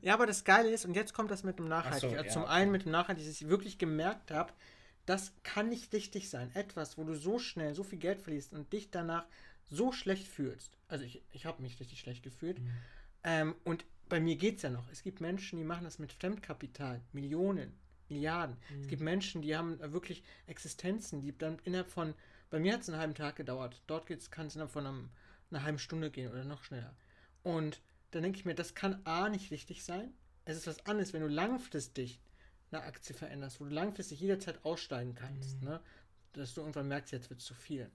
Ja, 0.02 0.14
aber 0.14 0.26
das 0.26 0.42
Geile 0.42 0.68
ist, 0.70 0.84
und 0.84 0.94
jetzt 0.94 1.14
kommt 1.14 1.30
das 1.30 1.44
mit 1.44 1.60
dem 1.60 1.68
Nachhaltig. 1.68 2.10
Ach 2.10 2.10
so, 2.10 2.16
also 2.16 2.24
ja, 2.24 2.32
zum 2.32 2.42
okay. 2.42 2.50
einen 2.50 2.72
mit 2.72 2.84
dem 2.84 2.90
Nachhaltig, 2.90 3.24
dass 3.24 3.40
ich 3.40 3.48
wirklich 3.48 3.78
gemerkt 3.78 4.32
habe, 4.32 4.52
das 5.06 5.32
kann 5.44 5.68
nicht 5.68 5.92
richtig 5.92 6.28
sein. 6.28 6.50
Etwas, 6.54 6.98
wo 6.98 7.04
du 7.04 7.14
so 7.14 7.38
schnell 7.38 7.72
so 7.76 7.84
viel 7.84 8.00
Geld 8.00 8.20
verlierst 8.20 8.52
und 8.52 8.72
dich 8.72 8.90
danach 8.90 9.26
so 9.68 9.92
schlecht 9.92 10.26
fühlst. 10.26 10.76
Also 10.88 11.04
ich, 11.04 11.22
ich 11.32 11.46
habe 11.46 11.62
mich 11.62 11.78
richtig 11.78 12.00
schlecht 12.00 12.24
gefühlt. 12.24 12.58
Mhm. 12.58 12.70
Ähm, 13.22 13.54
und 13.62 13.84
bei 14.08 14.18
mir 14.18 14.34
geht 14.34 14.56
es 14.56 14.62
ja 14.62 14.70
noch. 14.70 14.90
Es 14.90 15.04
gibt 15.04 15.20
Menschen, 15.20 15.56
die 15.56 15.64
machen 15.64 15.84
das 15.84 16.00
mit 16.00 16.12
Fremdkapital. 16.12 17.00
Millionen, 17.12 17.72
Milliarden. 18.08 18.56
Mhm. 18.70 18.80
Es 18.80 18.88
gibt 18.88 19.02
Menschen, 19.02 19.40
die 19.42 19.56
haben 19.56 19.78
wirklich 19.92 20.24
Existenzen, 20.48 21.20
die 21.20 21.36
dann 21.36 21.60
innerhalb 21.62 21.88
von, 21.88 22.14
bei 22.50 22.58
mir 22.60 22.72
hat 22.74 22.82
es 22.82 22.88
einen 22.88 22.98
halben 22.98 23.14
Tag 23.14 23.36
gedauert. 23.36 23.82
Dort 23.86 24.06
kann 24.30 24.46
es 24.46 24.54
innerhalb 24.54 24.72
von 24.72 24.86
einem, 24.86 25.10
einer 25.50 25.62
halben 25.62 25.78
Stunde 25.78 26.10
gehen 26.10 26.30
oder 26.30 26.44
noch 26.44 26.62
schneller. 26.64 26.94
Und 27.42 27.80
dann 28.12 28.22
denke 28.22 28.38
ich 28.38 28.44
mir, 28.44 28.54
das 28.54 28.74
kann 28.74 29.00
A 29.04 29.28
nicht 29.28 29.50
richtig 29.50 29.84
sein. 29.84 30.12
Es 30.44 30.56
ist 30.56 30.66
was 30.66 30.86
anderes, 30.86 31.12
wenn 31.12 31.22
du 31.22 31.28
langfristig 31.28 32.20
eine 32.70 32.82
Aktie 32.82 33.14
veränderst, 33.14 33.60
wo 33.60 33.64
du 33.64 33.70
langfristig 33.70 34.20
jederzeit 34.20 34.64
aussteigen 34.64 35.14
kannst, 35.14 35.60
Mhm. 35.60 35.68
ne? 35.68 35.80
dass 36.32 36.54
du 36.54 36.60
irgendwann 36.60 36.88
merkst, 36.88 37.12
jetzt 37.12 37.30
wird 37.30 37.40
es 37.40 37.46
zu 37.46 37.54
viel. 37.54 37.90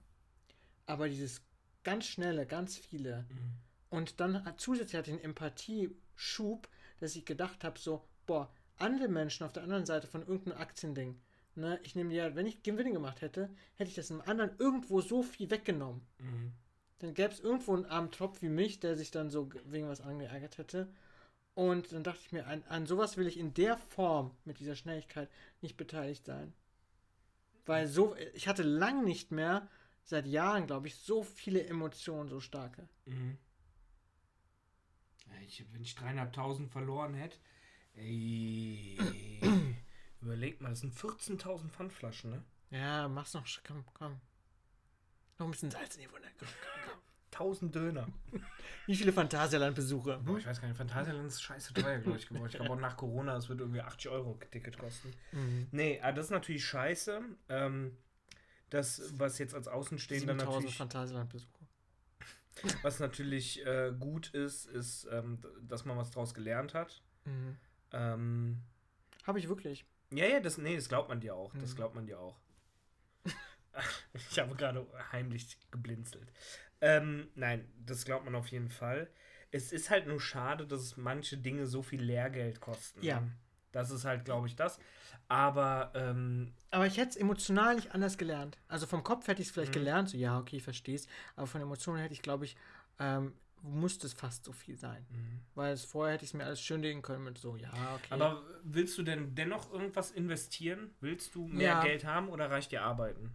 Aber 0.86 1.08
dieses 1.08 1.42
ganz 1.84 2.06
schnelle, 2.06 2.46
ganz 2.46 2.76
viele 2.76 3.22
Mhm. 3.28 3.52
und 3.90 4.20
dann 4.20 4.44
hat- 4.44 4.60
zusätzlich 4.60 4.96
hatte 4.98 5.10
ich 5.10 5.16
einen 5.16 5.24
Empathieschub, 5.24 6.68
dass 7.00 7.16
ich 7.16 7.24
gedacht 7.24 7.64
habe, 7.64 7.78
so, 7.78 8.04
boah, 8.26 8.52
andere 8.78 9.08
Menschen 9.08 9.44
auf 9.44 9.52
der 9.52 9.62
anderen 9.62 9.86
Seite 9.86 10.06
von 10.06 10.26
irgendeinem 10.26 10.58
Aktiending, 10.60 11.20
ne, 11.56 11.78
ich 11.82 11.94
nehme 11.94 12.10
dir, 12.10 12.34
wenn 12.34 12.46
ich 12.46 12.62
Gewinne 12.62 12.92
gemacht 12.92 13.20
hätte, 13.20 13.50
hätte 13.74 13.90
ich 13.90 13.96
das 13.96 14.10
einem 14.10 14.22
anderen 14.22 14.52
irgendwo 14.58 15.00
so 15.00 15.22
viel 15.22 15.50
weggenommen. 15.50 16.02
Mhm. 16.18 16.52
Dann 16.98 17.14
gäbe 17.14 17.32
es 17.32 17.40
irgendwo 17.40 17.74
einen 17.74 17.86
armen 17.86 18.10
Tropf 18.10 18.42
wie 18.42 18.48
mich, 18.48 18.80
der 18.80 18.96
sich 18.96 19.10
dann 19.10 19.30
so 19.30 19.50
wegen 19.64 19.88
was 19.88 20.00
angeärgert 20.00 20.58
hätte. 20.58 20.92
Und 21.54 21.92
dann 21.92 22.04
dachte 22.04 22.20
ich 22.24 22.32
mir, 22.32 22.46
an, 22.46 22.62
an 22.68 22.86
sowas 22.86 23.16
will 23.16 23.26
ich 23.26 23.38
in 23.38 23.54
der 23.54 23.76
Form 23.76 24.30
mit 24.44 24.60
dieser 24.60 24.76
Schnelligkeit 24.76 25.28
nicht 25.60 25.76
beteiligt 25.76 26.24
sein. 26.24 26.54
Weil 27.66 27.86
so, 27.86 28.16
ich 28.34 28.48
hatte 28.48 28.62
lang 28.62 29.04
nicht 29.04 29.30
mehr, 29.30 29.68
seit 30.04 30.26
Jahren, 30.26 30.66
glaube 30.66 30.88
ich, 30.88 30.96
so 30.96 31.22
viele 31.22 31.64
Emotionen, 31.66 32.28
so 32.28 32.40
starke. 32.40 32.88
Mhm. 33.04 33.36
Ja, 35.26 35.32
ich, 35.46 35.64
wenn 35.72 35.82
ich 35.82 35.94
dreieinhalbtausend 35.94 36.70
verloren 36.70 37.14
hätte, 37.14 37.38
ey, 37.94 38.96
überleg 40.22 40.60
mal, 40.60 40.70
das 40.70 40.80
sind 40.80 40.94
14.000 40.94 41.68
Pfandflaschen, 41.70 42.30
ne? 42.30 42.42
Ja, 42.70 43.08
mach's 43.08 43.34
noch, 43.34 43.46
komm, 43.66 43.84
komm. 43.92 44.20
Noch 45.38 45.46
ein 45.46 45.50
bisschen 45.50 45.70
Salz 45.70 45.96
in 45.96 46.02
die 46.02 46.10
Wunde. 46.10 46.28
Komm, 46.38 46.48
komm, 46.48 46.90
komm. 46.90 47.02
1000 47.32 47.74
Döner. 47.74 48.06
Wie 48.86 48.94
viele 48.94 49.12
Phantasialand-Besucher? 49.12 50.18
Boah, 50.18 50.38
ich 50.38 50.46
weiß 50.46 50.60
gar 50.60 50.68
nicht, 50.68 50.76
Phantasialand 50.76 51.26
ist 51.26 51.42
scheiße 51.42 51.72
teuer, 51.74 51.98
glaube 51.98 52.18
ich, 52.18 52.28
geworden. 52.28 52.46
Ich 52.46 52.56
glaube 52.56 52.70
auch 52.70 52.78
nach 52.78 52.96
Corona, 52.96 53.36
es 53.36 53.48
wird 53.48 53.60
irgendwie 53.60 53.80
80 53.80 54.10
Euro 54.10 54.38
Ticket 54.50 54.78
kosten. 54.78 55.12
Mhm. 55.32 55.68
Nee, 55.70 56.00
aber 56.00 56.12
das 56.12 56.26
ist 56.26 56.30
natürlich 56.30 56.64
scheiße. 56.64 57.22
Ähm, 57.48 57.96
das, 58.70 59.02
was 59.18 59.38
jetzt 59.38 59.54
als 59.54 59.68
Außenstehender 59.68 60.34
7000 60.34 60.54
natürlich, 60.54 60.76
Phantasialand-Besucher. 60.76 61.66
was 62.82 63.00
natürlich 63.00 63.64
äh, 63.66 63.92
gut 63.98 64.28
ist, 64.30 64.66
ist, 64.66 65.06
ähm, 65.10 65.38
dass 65.62 65.84
man 65.84 65.96
was 65.96 66.10
draus 66.10 66.34
gelernt 66.34 66.74
hat. 66.74 67.02
Mhm. 67.24 67.56
Ähm, 67.92 68.62
Habe 69.24 69.38
ich 69.38 69.48
wirklich. 69.48 69.84
Ja, 70.12 70.26
ja, 70.26 70.40
das, 70.40 70.58
nee, 70.58 70.76
das 70.76 70.88
glaubt 70.88 71.08
man 71.08 71.20
dir 71.20 71.34
auch. 71.34 71.52
Das 71.54 71.72
Mhm. 71.72 71.76
glaubt 71.76 71.94
man 71.94 72.06
dir 72.06 72.18
auch. 72.20 72.36
ich 74.30 74.38
habe 74.38 74.54
gerade 74.54 74.86
heimlich 75.12 75.58
geblinzelt. 75.70 76.30
Ähm, 76.80 77.28
nein, 77.34 77.70
das 77.86 78.04
glaubt 78.04 78.24
man 78.24 78.34
auf 78.34 78.48
jeden 78.48 78.68
Fall. 78.70 79.08
Es 79.50 79.72
ist 79.72 79.90
halt 79.90 80.06
nur 80.06 80.20
schade, 80.20 80.66
dass 80.66 80.96
manche 80.96 81.36
Dinge 81.38 81.66
so 81.66 81.82
viel 81.82 82.02
Lehrgeld 82.02 82.60
kosten. 82.60 83.02
Ja. 83.04 83.20
ne? 83.20 83.30
Das 83.70 83.90
ist 83.90 84.04
halt, 84.04 84.24
glaube 84.24 84.46
ich, 84.48 84.56
das. 84.56 84.78
Aber 85.28 85.92
ähm, 85.94 86.52
Aber 86.70 86.86
ich 86.86 86.98
hätte 86.98 87.10
es 87.10 87.16
emotional 87.16 87.76
nicht 87.76 87.94
anders 87.94 88.18
gelernt. 88.18 88.58
Also 88.68 88.86
vom 88.86 89.02
Kopf 89.02 89.28
hätte 89.28 89.40
ich 89.40 89.48
es 89.48 89.54
vielleicht 89.54 89.70
Mhm. 89.72 89.76
gelernt, 89.78 90.08
so 90.10 90.16
ja, 90.18 90.38
okay, 90.38 90.56
ich 90.56 90.62
verstehe 90.62 90.94
es. 90.96 91.06
Aber 91.36 91.46
von 91.46 91.62
Emotionen 91.62 91.98
hätte 92.02 92.12
ich, 92.12 92.20
glaube 92.22 92.44
ich, 92.44 92.56
ähm, 92.98 93.32
musste 93.62 94.06
es 94.06 94.12
fast 94.12 94.44
so 94.44 94.52
viel 94.52 94.76
sein. 94.76 95.06
Weil 95.54 95.72
es 95.72 95.84
vorher 95.84 96.14
hätte 96.14 96.24
ich 96.24 96.30
es 96.30 96.34
mir 96.34 96.44
alles 96.44 96.60
schön 96.60 96.82
legen 96.82 97.02
können 97.02 97.24
mit 97.24 97.38
so, 97.38 97.56
ja, 97.56 97.94
okay. 97.94 98.06
Aber 98.10 98.42
willst 98.64 98.96
du 98.98 99.02
denn 99.02 99.34
dennoch 99.34 99.72
irgendwas 99.72 100.10
investieren? 100.10 100.94
Willst 101.00 101.34
du 101.34 101.46
mehr 101.46 101.70
Ja. 101.72 101.82
Geld 101.82 102.04
haben 102.04 102.28
oder 102.28 102.50
reicht 102.50 102.72
dir 102.72 102.82
arbeiten? 102.82 103.30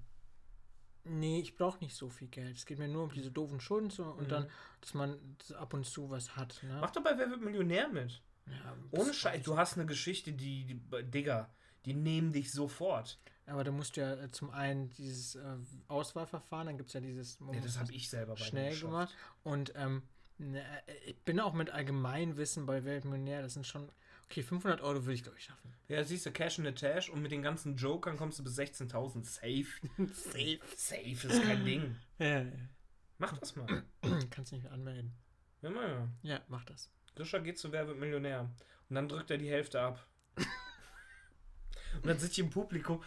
nee, 1.09 1.39
ich 1.39 1.55
brauche 1.55 1.79
nicht 1.79 1.95
so 1.95 2.09
viel 2.09 2.27
Geld. 2.27 2.57
Es 2.57 2.65
geht 2.65 2.79
mir 2.79 2.87
nur 2.89 3.03
um 3.03 3.11
diese 3.13 3.31
doofen 3.31 3.61
Schulden 3.61 3.89
so, 3.89 4.03
und 4.03 4.25
Mhm. 4.25 4.29
dann, 4.29 4.49
dass 4.81 4.93
man 4.93 5.17
ab 5.57 5.73
und 5.73 5.85
zu 5.85 6.09
was 6.09 6.35
hat. 6.35 6.61
Ne? 6.63 6.79
Mach 6.81 6.91
doch 6.91 7.01
bei 7.03 7.17
Wer 7.17 7.29
wird 7.29 7.41
Millionär 7.41 7.87
mit. 7.87 8.21
ja, 8.47 8.75
Ohne 8.91 9.13
Scheiß, 9.13 9.43
du 9.43 9.55
hast 9.57 9.75
eine 9.77 9.85
Geschichte, 9.85 10.33
die, 10.33 10.65
die 10.65 10.81
Digga, 11.09 11.49
die 11.85 11.93
nehmen 11.93 12.33
dich 12.33 12.51
sofort. 12.51 13.19
Aber 13.45 13.63
da 13.63 13.71
musst 13.71 13.95
du 13.95 14.01
ja 14.01 14.15
äh, 14.15 14.29
zum 14.31 14.49
einen 14.51 14.89
dieses 14.89 15.35
äh, 15.35 15.55
Auswahlverfahren, 15.87 16.67
dann 16.67 16.77
gibt 16.77 16.89
es 16.89 16.93
ja 16.93 16.99
dieses 16.99 17.39
Ja, 17.53 17.61
das 17.61 17.79
habe 17.79 17.93
ich 17.93 18.09
selber 18.09 18.35
schnell 18.35 18.77
gemacht. 18.77 19.15
Und 19.43 19.71
ähm, 19.75 20.03
ne, 20.37 20.61
äh, 20.87 20.93
ich 21.05 21.19
bin 21.23 21.39
auch 21.39 21.53
mit 21.53 21.69
Allgemeinwissen 21.69 22.65
bei 22.65 22.83
Weltmillionär. 22.83 23.41
Das 23.41 23.53
sind 23.53 23.65
schon, 23.67 23.89
okay, 24.25 24.43
500 24.43 24.81
Euro 24.81 25.03
würde 25.03 25.13
ich, 25.13 25.23
glaube 25.23 25.37
ich, 25.37 25.45
schaffen. 25.45 25.73
Ja, 25.87 26.03
siehst 26.03 26.25
du, 26.25 26.31
Cash 26.31 26.59
in 26.59 26.65
the 26.65 26.71
Tash 26.73 27.09
und 27.09 27.21
mit 27.21 27.31
den 27.31 27.41
ganzen 27.41 27.75
Jokern 27.75 28.17
kommst 28.17 28.39
du 28.39 28.43
bis 28.43 28.57
16.000. 28.59 29.23
Safe. 29.23 29.65
Safe. 30.13 30.59
Safe 30.75 31.27
ist 31.27 31.43
kein 31.43 31.65
Ding. 31.65 31.95
Ja, 32.19 32.45
Mach 33.19 33.37
das 33.37 33.55
mal. 33.55 33.83
ja. 34.03 34.19
Kannst 34.29 34.51
nicht 34.51 34.63
mehr 34.63 34.71
anmelden. 34.73 35.13
Ja, 35.61 35.69
mal, 35.71 35.89
ja. 35.89 36.09
Ja, 36.21 36.41
mach 36.49 36.65
das. 36.65 36.91
Grisha 37.15 37.39
geht 37.39 37.57
zu 37.57 37.71
Wer 37.71 37.87
wird 37.87 37.97
Millionär. 37.97 38.41
Und 38.89 38.95
dann 38.95 39.07
drückt 39.09 39.31
er 39.31 39.37
die 39.39 39.49
Hälfte 39.49 39.81
ab. 39.81 40.05
und 41.95 42.05
dann 42.05 42.19
sitze 42.19 42.33
ich 42.33 42.39
im 42.45 42.51
Publikum. 42.51 43.01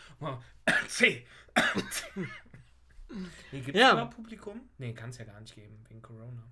C. 0.89 1.25
nee, 3.53 3.61
gibt's 3.61 3.79
Ja. 3.79 3.95
ja. 3.95 4.05
Publikum? 4.07 4.69
Nee, 4.79 4.95
kann 4.95 5.11
es 5.11 5.19
ja 5.19 5.25
gar 5.25 5.41
nicht 5.41 5.55
geben, 5.55 5.85
wegen 5.89 6.03
Corona. 6.03 6.43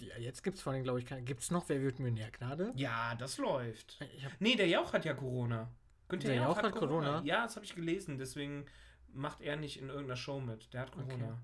Ja, 0.00 0.18
jetzt 0.18 0.42
gibt 0.42 0.56
es 0.56 0.62
vor 0.62 0.72
allem, 0.72 0.82
glaube 0.82 0.98
ich, 1.00 1.06
gibt 1.24 1.40
es 1.42 1.50
noch 1.50 1.68
Wer 1.68 1.80
wird 1.80 1.98
Millionär 1.98 2.30
gerade? 2.30 2.72
Ja, 2.76 3.14
das 3.14 3.38
läuft. 3.38 3.98
Nee, 4.40 4.56
der 4.56 4.66
Jauch 4.68 4.92
hat 4.92 5.04
ja 5.04 5.14
Corona. 5.14 5.70
Günther 6.08 6.28
Der 6.28 6.36
Jauch 6.38 6.56
Jauch 6.56 6.62
hat 6.64 6.72
Corona? 6.72 7.22
Ja, 7.24 7.44
das 7.44 7.56
habe 7.56 7.64
ich 7.66 7.74
gelesen. 7.74 8.18
Deswegen 8.18 8.66
macht 9.12 9.40
er 9.40 9.56
nicht 9.56 9.78
in 9.80 9.88
irgendeiner 9.88 10.16
Show 10.16 10.40
mit. 10.40 10.72
Der 10.72 10.80
hat 10.82 10.92
Corona. 10.92 11.40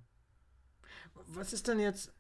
was 1.27 1.53
ist 1.53 1.69
denn 1.69 1.79
jetzt 1.81 2.13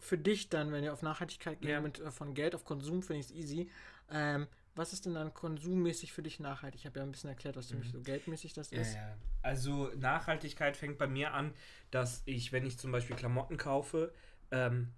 für 0.00 0.18
dich 0.18 0.48
dann, 0.48 0.70
wenn 0.72 0.84
ihr 0.84 0.92
auf 0.92 1.02
Nachhaltigkeit 1.02 1.60
geht, 1.60 1.70
Ja. 1.70 1.80
mit 1.80 1.98
äh, 1.98 2.10
von 2.10 2.34
Geld 2.34 2.54
auf 2.54 2.64
Konsum, 2.64 3.02
finde 3.02 3.20
ich 3.20 3.26
es 3.26 3.32
easy. 3.32 3.70
Ähm, 4.10 4.46
was 4.74 4.92
ist 4.92 5.06
denn 5.06 5.14
dann 5.14 5.34
konsummäßig 5.34 6.12
für 6.12 6.22
dich 6.22 6.38
nachhaltig? 6.38 6.80
Ich 6.82 6.86
habe 6.86 7.00
ja 7.00 7.04
ein 7.04 7.10
bisschen 7.10 7.30
erklärt, 7.30 7.56
was 7.56 7.68
für 7.68 7.76
mich 7.76 7.90
so 7.90 8.00
geldmäßig 8.00 8.52
das 8.52 8.70
Mhm. 8.70 8.76
Ja, 8.76 8.82
ist. 8.82 8.94
ja. 8.94 9.16
Also 9.42 9.90
Nachhaltigkeit 9.96 10.76
fängt 10.76 10.98
bei 10.98 11.08
mir 11.08 11.34
an, 11.34 11.52
dass 11.90 12.22
ich, 12.26 12.52
wenn 12.52 12.64
ich 12.64 12.78
zum 12.78 12.92
Beispiel 12.92 13.16
Klamotten 13.16 13.56
kaufe, 13.56 14.12
ähm, 14.52 14.92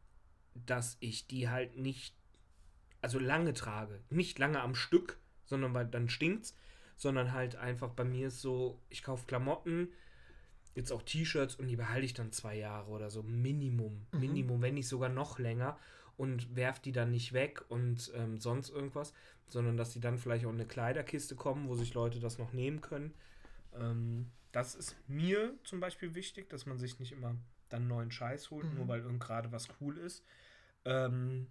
dass 0.55 0.97
ich 1.01 1.27
die 1.27 1.49
halt 1.49 1.77
nicht, 1.77 2.15
also 3.03 3.19
lange 3.19 3.55
trage. 3.55 4.01
Nicht 4.11 4.39
lange 4.39 4.61
am 4.61 4.75
Stück, 4.75 5.19
sondern 5.47 5.75
weil 5.75 5.87
dann 5.87 6.09
stinkt's, 6.09 6.55
sondern 6.97 7.33
halt 7.33 7.57
einfach 7.57 7.91
bei 7.91 8.05
mir 8.05 8.29
ist 8.29 8.41
so, 8.41 8.81
ich 8.89 9.03
kaufe 9.03 9.27
Klamotten, 9.27 9.89
jetzt 10.75 10.93
auch 10.93 11.03
T-Shirts 11.03 11.57
und 11.57 11.67
die 11.69 11.77
behalte 11.77 12.05
ich 12.05 12.15
dann 12.15 12.33
zwei 12.33 12.57
Jahre 12.57 12.91
oder 12.91 13.11
so. 13.11 13.23
Minimum. 13.23 14.07
Mhm. 14.13 14.21
Minimum, 14.21 14.63
wenn 14.63 14.75
nicht 14.75 14.89
sogar 14.89 15.09
noch 15.09 15.39
länger 15.39 15.79
und 16.17 16.55
werf 16.55 16.79
die 16.81 16.93
dann 16.93 17.11
nicht 17.11 17.33
weg 17.33 17.65
und 17.69 18.13
ähm, 18.15 18.39
sonst 18.39 18.69
irgendwas, 18.71 19.13
sondern 19.49 19.77
dass 19.77 19.93
die 19.93 20.01
dann 20.01 20.19
vielleicht 20.19 20.45
auch 20.45 20.51
in 20.51 20.57
eine 20.57 20.67
Kleiderkiste 20.67 21.35
kommen, 21.35 21.69
wo 21.69 21.75
sich 21.75 21.95
Leute 21.95 22.21
das 22.21 22.39
noch 22.39 22.53
nehmen 22.53 22.81
können. 22.83 23.15
Ähm, 23.75 24.31
das 24.53 24.75
ist 24.75 24.97
mir 25.09 25.55
zum 25.65 25.81
Beispiel 25.81 26.15
wichtig, 26.15 26.51
dass 26.51 26.67
man 26.67 26.79
sich 26.79 26.99
nicht 27.01 27.13
immer 27.13 27.35
dann 27.69 27.89
neuen 27.89 28.11
Scheiß 28.11 28.51
holt, 28.51 28.67
Mhm. 28.71 28.75
nur 28.79 28.89
weil 28.89 29.01
irgend 29.01 29.21
gerade 29.21 29.51
was 29.53 29.69
cool 29.81 29.97
ist. 29.97 30.25
Ähm, 30.85 31.49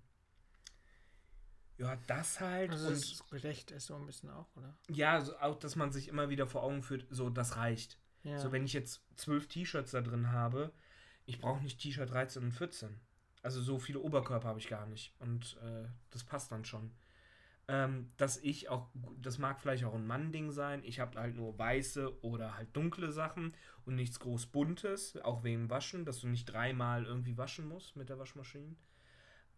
ja, 1.78 1.98
das 2.08 2.40
halt. 2.40 2.72
Also 2.72 2.88
und 2.88 2.96
das 2.96 3.30
Gerecht 3.30 3.72
ist 3.72 3.88
so 3.88 3.96
ein 3.96 4.06
bisschen 4.06 4.30
auch, 4.30 4.48
oder? 4.56 4.76
ja, 4.90 5.22
so 5.22 5.38
auch, 5.38 5.58
dass 5.58 5.76
man 5.76 5.92
sich 5.92 6.10
immer 6.10 6.30
wieder 6.30 6.46
vor 6.46 6.64
Augen 6.64 6.84
führt, 6.84 7.06
so, 7.10 7.30
das 7.30 7.56
reicht. 7.56 7.98
Ja. 8.24 8.38
So, 8.38 8.52
wenn 8.52 8.66
ich 8.66 8.74
jetzt 8.74 9.02
zwölf 9.16 9.48
T-Shirts 9.48 9.92
da 9.92 10.02
drin 10.02 10.32
habe, 10.32 10.74
ich 11.26 11.40
brauche 11.40 11.64
nicht 11.64 11.80
T-Shirt 11.80 12.10
13 12.10 12.44
und 12.44 12.52
14. 12.52 13.00
Also 13.42 13.62
so 13.62 13.80
viele 13.80 14.00
Oberkörper 14.00 14.50
habe 14.50 14.60
ich 14.60 14.68
gar 14.68 14.86
nicht. 14.88 15.14
Und 15.20 15.58
äh, 15.64 15.88
das 16.10 16.26
passt 16.26 16.52
dann 16.52 16.66
schon. 16.66 16.92
Ähm, 17.70 18.12
dass 18.18 18.38
ich 18.38 18.68
auch, 18.68 18.90
das 19.22 19.38
mag 19.38 19.62
vielleicht 19.62 19.86
auch 19.86 19.94
ein 19.94 20.08
Mann-Ding 20.08 20.52
sein, 20.52 20.84
ich 20.84 21.00
habe 21.00 21.20
halt 21.20 21.36
nur 21.36 21.58
weiße 21.58 22.24
oder 22.24 22.58
halt 22.58 22.76
dunkle 22.76 23.12
Sachen 23.12 23.54
und 23.86 23.96
nichts 23.96 24.20
groß 24.20 24.48
buntes, 24.48 25.16
auch 25.18 25.44
wegen 25.44 25.70
Waschen, 25.70 26.04
dass 26.04 26.20
du 26.20 26.28
nicht 26.28 26.46
dreimal 26.46 27.06
irgendwie 27.06 27.38
waschen 27.38 27.68
musst 27.68 27.96
mit 27.96 28.10
der 28.10 28.18
Waschmaschine. 28.18 28.76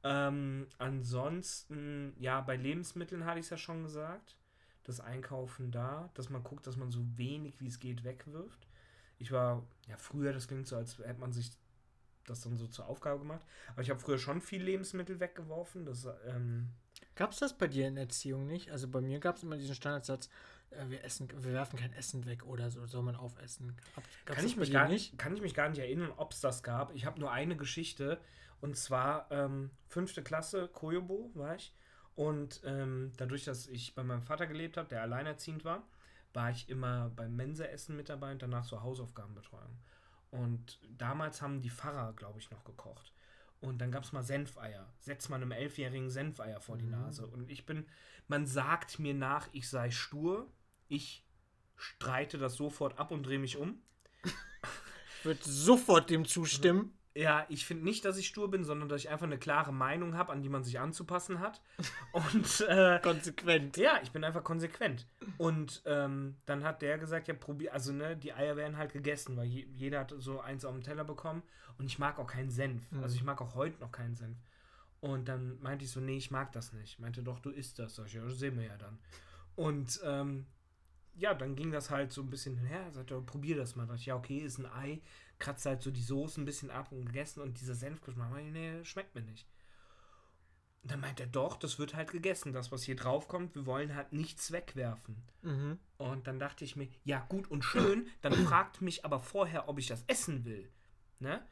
Ähm, 0.03 0.67
ansonsten, 0.77 2.13
ja, 2.19 2.41
bei 2.41 2.55
Lebensmitteln 2.55 3.25
hatte 3.25 3.39
ich 3.39 3.45
es 3.45 3.51
ja 3.51 3.57
schon 3.57 3.83
gesagt. 3.83 4.35
Das 4.83 4.99
Einkaufen 4.99 5.71
da, 5.71 6.09
dass 6.15 6.29
man 6.29 6.43
guckt, 6.43 6.65
dass 6.65 6.75
man 6.75 6.89
so 6.89 7.05
wenig 7.15 7.59
wie 7.61 7.67
es 7.67 7.79
geht 7.79 8.03
wegwirft. 8.03 8.67
Ich 9.19 9.31
war, 9.31 9.63
ja, 9.87 9.97
früher, 9.97 10.33
das 10.33 10.47
klingt 10.47 10.67
so, 10.67 10.75
als 10.75 10.97
hätte 10.97 11.19
man 11.19 11.31
sich 11.31 11.51
das 12.25 12.41
dann 12.41 12.57
so 12.57 12.67
zur 12.67 12.87
Aufgabe 12.87 13.19
gemacht. 13.19 13.45
Aber 13.67 13.81
ich 13.81 13.89
habe 13.89 13.99
früher 13.99 14.17
schon 14.17 14.41
viel 14.41 14.63
Lebensmittel 14.63 15.19
weggeworfen. 15.19 15.85
Das, 15.85 16.07
ähm, 16.27 16.69
Gab 17.15 17.31
es 17.31 17.39
das 17.39 17.57
bei 17.57 17.67
dir 17.67 17.87
in 17.87 17.95
der 17.95 18.05
Erziehung 18.05 18.47
nicht? 18.47 18.71
Also 18.71 18.87
bei 18.87 19.01
mir 19.01 19.19
gab 19.19 19.35
es 19.37 19.43
immer 19.43 19.57
diesen 19.57 19.75
Standardsatz, 19.75 20.29
äh, 20.71 20.89
wir 20.89 21.03
essen, 21.03 21.27
wir 21.43 21.53
werfen 21.53 21.77
kein 21.77 21.93
Essen 21.93 22.25
weg 22.25 22.45
oder 22.45 22.71
so, 22.71 22.85
soll 22.85 23.03
man 23.03 23.15
aufessen. 23.15 23.75
Gab, 24.25 24.37
kann, 24.37 24.45
ich 24.45 24.57
mich 24.57 24.71
gar, 24.71 24.87
nicht? 24.87 25.17
kann 25.17 25.35
ich 25.35 25.41
mich 25.41 25.53
gar 25.53 25.69
nicht 25.69 25.79
erinnern, 25.79 26.11
ob 26.17 26.31
es 26.31 26.41
das 26.41 26.63
gab. 26.63 26.93
Ich 26.95 27.05
habe 27.05 27.19
nur 27.19 27.31
eine 27.31 27.55
Geschichte. 27.55 28.19
Und 28.61 28.77
zwar 28.77 29.29
ähm, 29.31 29.71
fünfte 29.87 30.23
Klasse, 30.23 30.67
Koyobo 30.69 31.31
war 31.33 31.55
ich. 31.55 31.73
Und 32.15 32.61
ähm, 32.63 33.11
dadurch, 33.17 33.43
dass 33.45 33.67
ich 33.67 33.95
bei 33.95 34.03
meinem 34.03 34.21
Vater 34.21 34.45
gelebt 34.47 34.77
habe, 34.77 34.87
der 34.89 35.01
alleinerziehend 35.01 35.65
war, 35.65 35.83
war 36.33 36.51
ich 36.51 36.69
immer 36.69 37.09
beim 37.09 37.35
Mensaessen 37.35 37.95
mit 37.95 38.09
dabei 38.09 38.31
und 38.31 38.41
danach 38.41 38.63
so 38.63 38.81
Hausaufgabenbetreuung. 38.81 39.77
Und 40.29 40.79
damals 40.97 41.41
haben 41.41 41.61
die 41.61 41.69
Pfarrer, 41.69 42.13
glaube 42.13 42.39
ich, 42.39 42.51
noch 42.51 42.63
gekocht. 42.63 43.11
Und 43.59 43.79
dann 43.79 43.91
gab 43.91 44.03
es 44.03 44.11
mal 44.11 44.23
Senfeier. 44.23 44.91
Setzt 44.99 45.29
man 45.29 45.41
einem 45.41 45.51
Elfjährigen 45.51 46.09
Senfeier 46.09 46.61
vor 46.61 46.77
die 46.77 46.85
Mhm. 46.85 46.91
Nase. 46.91 47.27
Und 47.27 47.49
ich 47.49 47.65
bin, 47.65 47.85
man 48.27 48.45
sagt 48.45 48.99
mir 48.99 49.13
nach, 49.13 49.47
ich 49.51 49.69
sei 49.69 49.91
stur. 49.91 50.47
Ich 50.87 51.25
streite 51.75 52.37
das 52.37 52.55
sofort 52.55 52.97
ab 52.99 53.11
und 53.11 53.23
drehe 53.23 53.39
mich 53.39 53.57
um. 53.57 53.81
Würde 55.23 55.41
sofort 55.43 56.09
dem 56.09 56.25
zustimmen. 56.25 56.97
Ja, 57.13 57.45
ich 57.49 57.65
finde 57.65 57.83
nicht, 57.83 58.05
dass 58.05 58.17
ich 58.17 58.27
stur 58.27 58.49
bin, 58.49 58.63
sondern 58.63 58.87
dass 58.87 59.01
ich 59.01 59.09
einfach 59.09 59.25
eine 59.25 59.37
klare 59.37 59.73
Meinung 59.73 60.15
habe, 60.15 60.31
an 60.31 60.41
die 60.41 60.49
man 60.49 60.63
sich 60.63 60.79
anzupassen 60.79 61.39
hat. 61.39 61.61
Und 62.13 62.61
äh, 62.69 62.99
Konsequent. 63.01 63.75
ja, 63.75 63.99
ich 64.01 64.11
bin 64.11 64.23
einfach 64.23 64.43
konsequent. 64.43 65.05
Und 65.37 65.81
ähm, 65.85 66.37
dann 66.45 66.63
hat 66.63 66.81
der 66.81 66.97
gesagt, 66.97 67.27
ja, 67.27 67.33
probier, 67.33 67.73
also 67.73 67.91
ne, 67.91 68.15
die 68.15 68.33
Eier 68.33 68.55
werden 68.55 68.77
halt 68.77 68.93
gegessen, 68.93 69.35
weil 69.35 69.47
je, 69.47 69.67
jeder 69.75 69.99
hat 70.01 70.13
so 70.17 70.39
eins 70.39 70.63
auf 70.63 70.73
dem 70.73 70.83
Teller 70.83 71.03
bekommen. 71.03 71.43
Und 71.77 71.85
ich 71.85 71.99
mag 71.99 72.17
auch 72.17 72.27
keinen 72.27 72.49
Senf. 72.49 72.89
Mhm. 72.91 73.03
Also 73.03 73.15
ich 73.15 73.23
mag 73.23 73.41
auch 73.41 73.55
heute 73.55 73.79
noch 73.81 73.91
keinen 73.91 74.15
Senf. 74.15 74.37
Und 75.01 75.27
dann 75.27 75.59
meinte 75.61 75.83
ich 75.83 75.91
so, 75.91 75.99
nee, 75.99 76.17
ich 76.17 76.31
mag 76.31 76.51
das 76.53 76.73
nicht. 76.73 76.99
Meinte 76.99 77.23
doch, 77.23 77.39
du 77.39 77.49
isst 77.49 77.79
das. 77.79 77.95
Sag 77.95 78.05
ich, 78.07 78.13
ja, 78.13 78.23
das 78.23 78.39
sehen 78.39 78.57
wir 78.57 78.67
ja 78.67 78.77
dann. 78.77 78.99
Und 79.55 79.99
ähm, 80.05 80.45
ja, 81.15 81.33
dann 81.33 81.55
ging 81.55 81.71
das 81.71 81.89
halt 81.89 82.11
so 82.11 82.21
ein 82.21 82.29
bisschen 82.29 82.57
her. 82.57 82.91
Sagte, 82.91 83.21
probier 83.21 83.55
das 83.55 83.75
mal. 83.75 83.83
Da 83.83 83.89
dachte 83.89 84.01
ich, 84.01 84.05
ja, 84.07 84.15
okay, 84.15 84.39
ist 84.39 84.57
ein 84.57 84.65
Ei. 84.65 85.01
Kratzt 85.39 85.65
halt 85.65 85.81
so 85.81 85.91
die 85.91 86.01
Soße 86.01 86.41
ein 86.41 86.45
bisschen 86.45 86.71
ab 86.71 86.91
und 86.91 87.05
gegessen. 87.05 87.41
Und 87.41 87.59
dieser 87.59 87.75
Senfgeschmack, 87.75 88.31
nee, 88.43 88.83
schmeckt 88.83 89.15
mir 89.15 89.21
nicht. 89.21 89.47
Und 90.83 90.91
dann 90.91 90.99
meint 90.99 91.19
er, 91.19 91.27
doch, 91.27 91.57
das 91.57 91.77
wird 91.77 91.93
halt 91.93 92.11
gegessen. 92.11 92.53
Das, 92.53 92.71
was 92.71 92.83
hier 92.83 92.95
drauf 92.95 93.27
kommt, 93.27 93.55
wir 93.55 93.65
wollen 93.65 93.95
halt 93.95 94.13
nichts 94.13 94.51
wegwerfen. 94.51 95.23
Mhm. 95.43 95.79
Und 95.97 96.27
dann 96.27 96.39
dachte 96.39 96.65
ich 96.65 96.75
mir, 96.75 96.87
ja, 97.03 97.19
gut 97.29 97.49
und 97.51 97.63
schön, 97.63 98.07
dann 98.21 98.33
fragt 98.33 98.81
mich 98.81 99.05
aber 99.05 99.19
vorher, 99.19 99.69
ob 99.69 99.77
ich 99.77 99.87
das 99.87 100.03
essen 100.07 100.43
will. 100.45 100.71
Ne? 101.19 101.45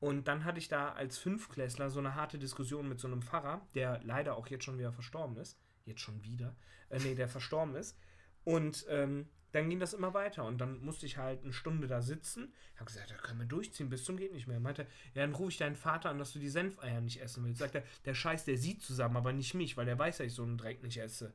Und 0.00 0.26
dann 0.26 0.44
hatte 0.44 0.58
ich 0.58 0.66
da 0.66 0.92
als 0.92 1.16
Fünfklässler 1.18 1.90
so 1.90 2.00
eine 2.00 2.16
harte 2.16 2.38
Diskussion 2.38 2.88
mit 2.88 2.98
so 2.98 3.06
einem 3.06 3.22
Pfarrer, 3.22 3.64
der 3.76 4.00
leider 4.02 4.36
auch 4.36 4.48
jetzt 4.48 4.64
schon 4.64 4.78
wieder 4.78 4.92
verstorben 4.92 5.36
ist. 5.36 5.60
Jetzt 5.84 6.00
schon 6.00 6.24
wieder. 6.24 6.56
Äh, 6.90 6.98
nee, 6.98 7.14
der 7.14 7.28
verstorben 7.28 7.76
ist. 7.76 7.96
Und 8.44 8.86
ähm, 8.88 9.28
dann 9.52 9.68
ging 9.68 9.80
das 9.80 9.92
immer 9.92 10.14
weiter. 10.14 10.44
Und 10.44 10.58
dann 10.58 10.80
musste 10.84 11.06
ich 11.06 11.18
halt 11.18 11.44
eine 11.44 11.52
Stunde 11.52 11.86
da 11.86 12.00
sitzen. 12.02 12.52
Ich 12.74 12.80
habe 12.80 12.90
gesagt, 12.90 13.10
da 13.10 13.16
können 13.16 13.40
wir 13.40 13.46
durchziehen, 13.46 13.88
bis 13.88 14.04
zum 14.04 14.16
geht 14.16 14.32
nicht 14.32 14.46
mehr. 14.46 14.56
Er 14.56 14.60
meinte, 14.60 14.86
ja, 15.14 15.22
dann 15.22 15.34
rufe 15.34 15.50
ich 15.50 15.58
deinen 15.58 15.76
Vater 15.76 16.10
an, 16.10 16.18
dass 16.18 16.32
du 16.32 16.38
die 16.38 16.48
Senfeier 16.48 17.00
nicht 17.00 17.20
essen 17.20 17.44
willst. 17.44 17.58
Sagt 17.58 17.74
er, 17.74 17.84
der 18.04 18.14
Scheiß, 18.14 18.44
der 18.44 18.56
sieht 18.58 18.82
zusammen, 18.82 19.16
aber 19.16 19.32
nicht 19.32 19.54
mich, 19.54 19.76
weil 19.76 19.86
der 19.86 19.98
weiß, 19.98 20.18
dass 20.18 20.26
ich 20.26 20.34
so 20.34 20.42
einen 20.42 20.58
Dreck 20.58 20.82
nicht 20.82 20.98
esse. 20.98 21.34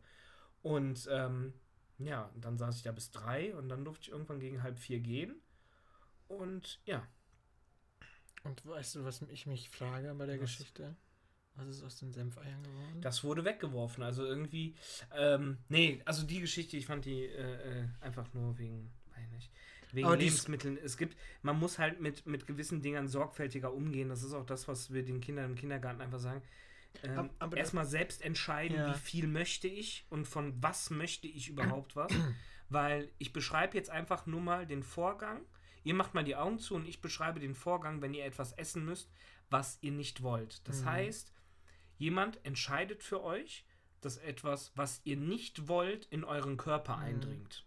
Und 0.64 1.08
ähm, 1.12 1.54
ja, 2.00 2.32
dann 2.36 2.58
saß 2.58 2.78
ich 2.78 2.84
da 2.84 2.92
bis 2.92 3.12
drei 3.12 3.56
und 3.56 3.70
dann 3.70 3.86
durfte 3.86 4.04
ich 4.04 4.12
irgendwann 4.12 4.40
gegen 4.40 4.64
halb 4.64 4.80
vier 4.80 5.00
gehen. 5.00 5.40
Und 6.28 6.82
ja, 6.86 7.08
Und 8.44 8.66
weißt 8.66 8.96
du, 8.96 9.04
was 9.04 9.22
ich 9.24 9.46
mich 9.46 9.70
frage 9.70 10.14
bei 10.16 10.26
der 10.26 10.36
Was? 10.36 10.42
Geschichte? 10.42 10.96
Was 11.58 11.68
ist 11.68 11.84
aus 11.84 11.98
den 11.98 12.12
Senfeiern 12.14 12.64
geworden? 12.64 13.02
das 13.02 13.24
wurde 13.24 13.44
weggeworfen. 13.46 14.04
Also 14.04 14.24
irgendwie, 14.26 14.76
ähm, 15.16 15.58
nee, 15.70 16.02
also 16.06 16.26
die 16.26 16.40
Geschichte, 16.40 16.78
ich 16.78 16.86
fand 16.86 17.06
die 17.06 17.24
äh, 17.26 17.82
äh, 17.82 17.88
einfach 18.02 18.34
nur 18.34 18.58
wegen, 18.58 18.92
weiß 19.16 19.30
nicht, 19.32 19.52
wegen 19.92 20.08
Aber 20.08 20.18
Lebensmitteln. 20.18 20.78
Es 20.78 20.98
gibt, 20.98 21.18
man 21.42 21.58
muss 21.60 21.80
halt 21.80 22.00
mit, 22.00 22.26
mit 22.26 22.46
gewissen 22.48 22.82
Dingern 22.82 23.08
sorgfältiger 23.08 23.74
umgehen. 23.74 24.10
Das 24.10 24.24
ist 24.24 24.34
auch 24.34 24.46
das, 24.46 24.68
was 24.68 24.94
wir 24.94 25.04
den 25.04 25.20
Kindern 25.22 25.52
im 25.52 25.56
Kindergarten 25.56 26.02
einfach 26.02 26.20
sagen. 26.20 26.42
Ähm, 27.04 27.30
Erstmal 27.56 27.86
selbst 27.86 28.22
entscheiden, 28.24 28.78
Ja. 28.78 28.90
wie 28.94 28.98
viel 29.00 29.28
möchte 29.28 29.68
ich 29.68 30.06
und 30.10 30.26
von 30.28 30.54
was 30.62 30.90
möchte 30.90 31.28
ich 31.28 31.50
überhaupt 31.50 31.96
was. 31.96 32.12
Weil 32.70 33.10
ich 33.18 33.32
beschreibe 33.34 33.78
jetzt 33.78 33.90
einfach 33.90 34.26
nur 34.26 34.42
mal 34.42 34.66
den 34.66 34.84
Vorgang. 34.84 35.42
Ihr 35.84 35.94
macht 35.94 36.14
mal 36.14 36.24
die 36.26 36.36
Augen 36.36 36.60
zu 36.60 36.76
und 36.76 36.86
ich 36.88 37.00
beschreibe 37.02 37.40
den 37.40 37.56
Vorgang, 37.56 38.02
wenn 38.02 38.14
ihr 38.14 38.26
etwas 38.26 38.52
essen 38.54 38.84
müsst, 38.84 39.10
was 39.50 39.78
ihr 39.82 39.94
nicht 39.94 40.22
wollt. 40.22 40.68
Das 40.68 40.82
Mhm. 40.82 40.86
heißt, 40.86 41.32
jemand 41.98 42.44
entscheidet 42.46 43.04
für 43.04 43.24
euch, 43.24 43.66
dass 44.02 44.18
etwas, 44.18 44.72
was 44.76 45.02
ihr 45.04 45.18
nicht 45.18 45.68
wollt, 45.68 46.06
in 46.06 46.24
euren 46.24 46.58
Körper 46.58 46.98
Mhm. 46.98 47.04
eindringt. 47.04 47.66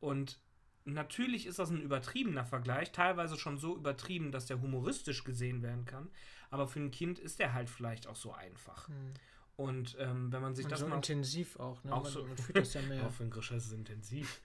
Und 0.00 0.40
natürlich 0.84 1.46
ist 1.46 1.58
das 1.58 1.70
ein 1.70 1.82
übertriebener 1.82 2.44
Vergleich, 2.44 2.90
teilweise 2.92 3.38
schon 3.38 3.58
so 3.58 3.76
übertrieben, 3.76 4.32
dass 4.32 4.46
der 4.46 4.60
humoristisch 4.60 5.24
gesehen 5.24 5.62
werden 5.62 5.84
kann. 5.84 6.10
Aber 6.50 6.66
für 6.66 6.80
ein 6.80 6.90
Kind 6.90 7.18
ist 7.18 7.38
der 7.38 7.52
halt 7.52 7.68
vielleicht 7.70 8.06
auch 8.06 8.16
so 8.16 8.32
einfach. 8.32 8.88
Hm. 8.88 9.14
Und 9.56 9.94
ähm, 10.00 10.32
wenn 10.32 10.40
man 10.40 10.54
sich 10.54 10.64
Und 10.64 10.72
das 10.72 10.80
so 10.80 10.88
mal 10.88 10.96
intensiv 10.96 11.56
auch, 11.60 11.84
ne? 11.84 11.92
Auch 11.94 12.04
man, 12.04 12.12
so. 12.12 12.24
man 12.24 12.36
fühlt 12.38 12.56
das 12.56 12.72
ja 12.72 12.80
mehr. 12.88 13.06
auch 13.06 13.12
für 13.12 13.24
einen 13.24 13.30
Grischer 13.30 13.56
ist 13.56 13.66
es 13.66 13.72
intensiv. 13.72 14.40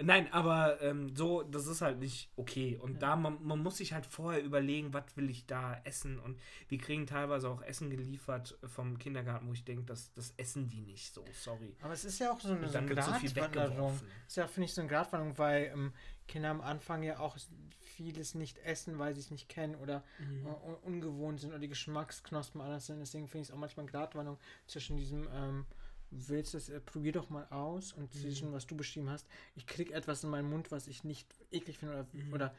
Nein, 0.00 0.32
aber 0.32 0.80
ähm, 0.80 1.14
so, 1.16 1.42
das 1.42 1.66
ist 1.66 1.80
halt 1.82 1.98
nicht 1.98 2.30
okay. 2.36 2.76
Und 2.80 2.94
Ja. 2.94 2.98
da, 3.00 3.16
man, 3.16 3.42
man 3.44 3.58
muss 3.62 3.78
sich 3.78 3.92
halt 3.92 4.06
vorher 4.06 4.42
überlegen, 4.42 4.92
was 4.92 5.04
will 5.16 5.28
ich 5.28 5.46
da 5.46 5.80
essen. 5.84 6.18
Und 6.18 6.38
wir 6.68 6.78
kriegen 6.78 7.06
teilweise 7.06 7.48
auch 7.48 7.62
Essen 7.62 7.90
geliefert 7.90 8.56
vom 8.64 8.98
Kindergarten, 8.98 9.48
wo 9.48 9.52
ich 9.52 9.64
denke, 9.64 9.84
das, 9.84 10.12
das 10.14 10.34
essen 10.36 10.68
die 10.68 10.80
nicht 10.82 11.12
so, 11.12 11.24
sorry. 11.32 11.74
Aber 11.82 11.92
es 11.92 12.04
ist 12.04 12.18
ja 12.20 12.30
auch 12.32 12.40
so 12.40 12.52
eine, 12.52 12.68
so 12.68 12.78
eine 12.78 12.88
so 12.88 12.94
Gratwanderung. 12.94 13.70
weggeworfen. 13.70 14.08
ist 14.26 14.36
ja, 14.36 14.46
finde 14.46 14.66
ich, 14.66 14.74
so 14.74 14.80
eine 14.82 14.90
Gratwanderung, 14.90 15.36
weil 15.38 15.64
ähm, 15.74 15.92
Kinder 16.28 16.50
am 16.50 16.60
Anfang 16.60 17.02
ja 17.02 17.18
auch 17.18 17.36
vieles 17.80 18.34
nicht 18.34 18.58
essen, 18.58 18.98
weil 18.98 19.14
sie 19.14 19.20
es 19.20 19.30
nicht 19.30 19.48
kennen 19.48 19.74
oder 19.74 20.04
Mhm. 20.20 20.46
äh, 20.46 20.50
un- 20.50 20.76
ungewohnt 20.82 21.40
sind 21.40 21.50
oder 21.50 21.58
die 21.58 21.68
Geschmacksknospen 21.68 22.60
anders 22.60 22.86
sind. 22.86 23.00
Deswegen 23.00 23.26
finde 23.26 23.42
ich 23.42 23.48
es 23.48 23.54
auch 23.54 23.58
manchmal 23.58 23.84
eine 23.84 23.90
Gratwanderung 23.90 24.38
zwischen 24.66 24.96
diesem, 24.96 25.26
ähm, 25.34 25.66
willst 26.10 26.54
du 26.54 26.58
es, 26.58 26.68
äh, 26.68 26.80
probier 26.80 27.12
doch 27.12 27.30
mal 27.30 27.46
aus 27.50 27.92
und 27.92 28.12
Mhm. 28.14 28.20
zwischen, 28.20 28.52
was 28.52 28.66
du 28.66 28.76
beschrieben 28.76 29.10
hast, 29.10 29.26
ich 29.56 29.66
krieg 29.66 29.90
etwas 29.92 30.24
in 30.24 30.30
meinen 30.30 30.48
Mund, 30.50 30.70
was 30.72 30.88
ich 30.88 31.04
nicht 31.04 31.34
eklig 31.50 31.78
finde 31.78 31.94
oder, 31.94 32.06
Mhm. 32.12 32.32
oder 32.32 32.54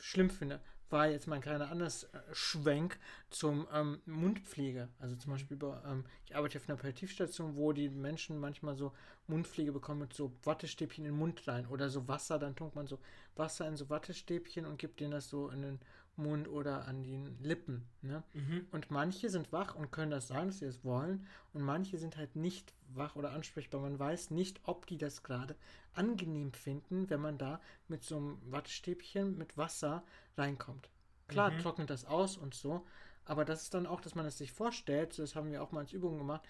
schlimm 0.00 0.30
finde. 0.30 0.60
War 0.90 1.08
jetzt 1.08 1.26
mal 1.26 1.36
ein 1.36 1.40
kleiner 1.42 1.70
anders 1.70 2.04
äh, 2.04 2.20
Schwenk 2.32 2.98
zum 3.30 3.66
ähm, 3.72 4.00
Mundpflege. 4.06 4.88
Also 4.98 5.16
zum 5.16 5.32
Mhm. 5.32 5.34
Beispiel 5.34 5.56
bei, 5.56 5.76
ähm, 5.86 6.04
ich 6.26 6.36
arbeite 6.36 6.58
auf 6.58 6.68
einer 6.68 6.76
Palliativstation, 6.78 7.56
wo 7.56 7.72
die 7.72 7.88
Menschen 7.88 8.38
manchmal 8.38 8.76
so 8.76 8.92
Mundpflege 9.26 9.72
bekommen 9.72 10.00
mit 10.00 10.12
so 10.14 10.32
Wattestäbchen 10.44 11.04
in 11.04 11.12
den 11.12 11.18
Mund 11.18 11.48
rein 11.48 11.66
oder 11.66 11.88
so 11.90 12.06
Wasser, 12.06 12.38
dann 12.38 12.54
tunkt 12.54 12.76
man 12.76 12.86
so 12.86 12.98
Wasser 13.34 13.66
in 13.66 13.76
so 13.76 13.88
Wattestäbchen 13.90 14.66
und 14.66 14.78
gibt 14.78 15.00
denen 15.00 15.12
das 15.12 15.28
so 15.28 15.48
in 15.48 15.62
den 15.62 15.80
Mund 16.16 16.48
oder 16.48 16.86
an 16.86 17.02
die 17.02 17.18
Lippen. 17.40 17.86
Ne? 18.02 18.22
Mhm. 18.32 18.66
Und 18.70 18.90
manche 18.90 19.30
sind 19.30 19.52
wach 19.52 19.74
und 19.74 19.90
können 19.90 20.10
das 20.10 20.28
sagen, 20.28 20.48
dass 20.48 20.58
sie 20.58 20.66
es 20.66 20.84
wollen. 20.84 21.26
Und 21.52 21.62
manche 21.62 21.98
sind 21.98 22.16
halt 22.16 22.36
nicht 22.36 22.72
wach 22.94 23.16
oder 23.16 23.32
ansprechbar. 23.32 23.80
Man 23.80 23.98
weiß 23.98 24.30
nicht, 24.30 24.60
ob 24.64 24.86
die 24.86 24.98
das 24.98 25.22
gerade 25.22 25.56
angenehm 25.94 26.52
finden, 26.52 27.08
wenn 27.10 27.20
man 27.20 27.38
da 27.38 27.60
mit 27.88 28.04
so 28.04 28.16
einem 28.16 28.38
Wattestäbchen 28.50 29.36
mit 29.38 29.56
Wasser 29.56 30.04
reinkommt. 30.36 30.88
Klar, 31.28 31.50
Mhm. 31.50 31.58
trocknet 31.60 31.90
das 31.90 32.04
aus 32.04 32.36
und 32.36 32.54
so. 32.54 32.84
Aber 33.24 33.44
das 33.44 33.62
ist 33.62 33.74
dann 33.74 33.86
auch, 33.86 34.00
dass 34.00 34.14
man 34.14 34.26
es 34.26 34.36
sich 34.38 34.52
vorstellt, 34.52 35.18
das 35.18 35.34
haben 35.34 35.50
wir 35.50 35.62
auch 35.62 35.72
mal 35.72 35.80
als 35.80 35.92
Übung 35.92 36.18
gemacht, 36.18 36.42